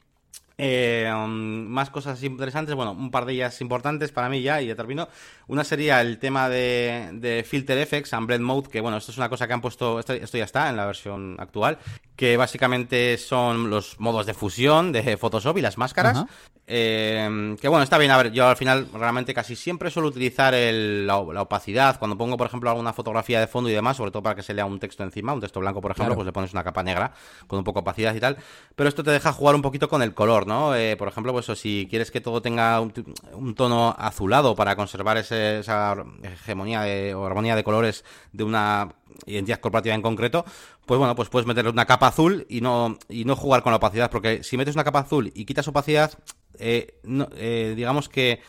Eh, 0.63 1.11
um, 1.11 1.65
más 1.65 1.89
cosas 1.89 2.21
interesantes, 2.21 2.75
bueno, 2.75 2.91
un 2.91 3.09
par 3.09 3.25
de 3.25 3.33
ellas 3.33 3.59
importantes 3.61 4.11
para 4.11 4.29
mí 4.29 4.43
ya 4.43 4.61
y 4.61 4.67
ya 4.67 4.75
termino. 4.75 5.09
Una 5.47 5.63
sería 5.63 5.99
el 6.01 6.19
tema 6.19 6.49
de, 6.49 7.09
de 7.13 7.43
Filter 7.43 7.79
Effects 7.79 8.13
and 8.13 8.27
Blend 8.27 8.43
Mode, 8.43 8.69
que 8.69 8.79
bueno, 8.79 8.97
esto 8.97 9.11
es 9.11 9.17
una 9.17 9.27
cosa 9.27 9.47
que 9.47 9.53
han 9.53 9.61
puesto, 9.61 9.99
esto, 9.99 10.13
ya 10.13 10.43
está 10.43 10.69
en 10.69 10.77
la 10.77 10.85
versión 10.85 11.35
actual, 11.39 11.79
que 12.15 12.37
básicamente 12.37 13.17
son 13.17 13.71
los 13.71 13.99
modos 13.99 14.27
de 14.27 14.35
fusión 14.35 14.91
de 14.91 15.17
Photoshop 15.17 15.57
y 15.57 15.61
las 15.61 15.79
máscaras. 15.79 16.25
Eh, 16.73 17.57
que 17.59 17.67
bueno, 17.67 17.83
está 17.83 17.97
bien, 17.97 18.11
a 18.11 18.17
ver, 18.17 18.31
yo 18.31 18.47
al 18.47 18.55
final 18.55 18.87
realmente 18.93 19.33
casi 19.33 19.57
siempre 19.57 19.91
suelo 19.91 20.07
utilizar 20.07 20.53
el, 20.53 21.05
la, 21.05 21.21
la, 21.33 21.41
opacidad, 21.41 21.99
cuando 21.99 22.17
pongo 22.17 22.37
por 22.37 22.47
ejemplo 22.47 22.69
alguna 22.69 22.93
fotografía 22.93 23.41
de 23.41 23.47
fondo 23.47 23.69
y 23.69 23.73
demás, 23.73 23.97
sobre 23.97 24.11
todo 24.11 24.23
para 24.23 24.35
que 24.35 24.41
se 24.41 24.53
lea 24.53 24.63
un 24.63 24.79
texto 24.79 25.03
encima, 25.03 25.33
un 25.33 25.41
texto 25.41 25.59
blanco 25.59 25.81
por 25.81 25.91
ejemplo, 25.91 26.05
claro. 26.05 26.15
pues 26.15 26.25
le 26.25 26.31
pones 26.31 26.53
una 26.53 26.63
capa 26.63 26.81
negra 26.81 27.11
con 27.47 27.59
un 27.59 27.65
poco 27.65 27.79
de 27.79 27.81
opacidad 27.81 28.15
y 28.15 28.21
tal, 28.21 28.37
pero 28.73 28.87
esto 28.87 29.03
te 29.03 29.11
deja 29.11 29.33
jugar 29.33 29.55
un 29.55 29.61
poquito 29.61 29.89
con 29.89 30.01
el 30.01 30.13
color, 30.13 30.47
¿no? 30.47 30.73
Eh, 30.73 30.95
por 30.95 31.09
ejemplo, 31.09 31.33
pues 31.33 31.45
si 31.59 31.87
quieres 31.89 32.09
que 32.09 32.21
todo 32.21 32.41
tenga 32.41 32.79
un, 32.79 32.93
un 33.33 33.53
tono 33.53 33.93
azulado 33.99 34.55
para 34.55 34.77
conservar 34.77 35.17
ese, 35.17 35.59
esa 35.59 35.95
hegemonía 36.23 36.83
de, 36.83 37.13
o 37.13 37.25
armonía 37.25 37.57
de 37.57 37.65
colores 37.65 38.05
de 38.31 38.45
una 38.45 38.95
identidad 39.25 39.59
corporativa 39.59 39.95
en 39.95 40.01
concreto, 40.01 40.45
pues 40.85 40.97
bueno, 40.97 41.15
pues 41.15 41.29
puedes 41.29 41.47
meterle 41.47 41.69
una 41.69 41.85
capa 41.85 42.07
azul 42.07 42.45
y 42.49 42.61
no, 42.61 42.97
y 43.09 43.25
no 43.25 43.35
jugar 43.35 43.63
con 43.63 43.71
la 43.71 43.77
opacidad, 43.77 44.09
porque 44.09 44.43
si 44.43 44.57
metes 44.57 44.75
una 44.75 44.83
capa 44.83 44.99
azul 44.99 45.31
y 45.35 45.45
quitas 45.45 45.67
opacidad, 45.67 46.11
eh, 46.59 46.99
no, 47.03 47.29
eh, 47.35 47.73
digamos 47.75 48.09
que 48.09 48.41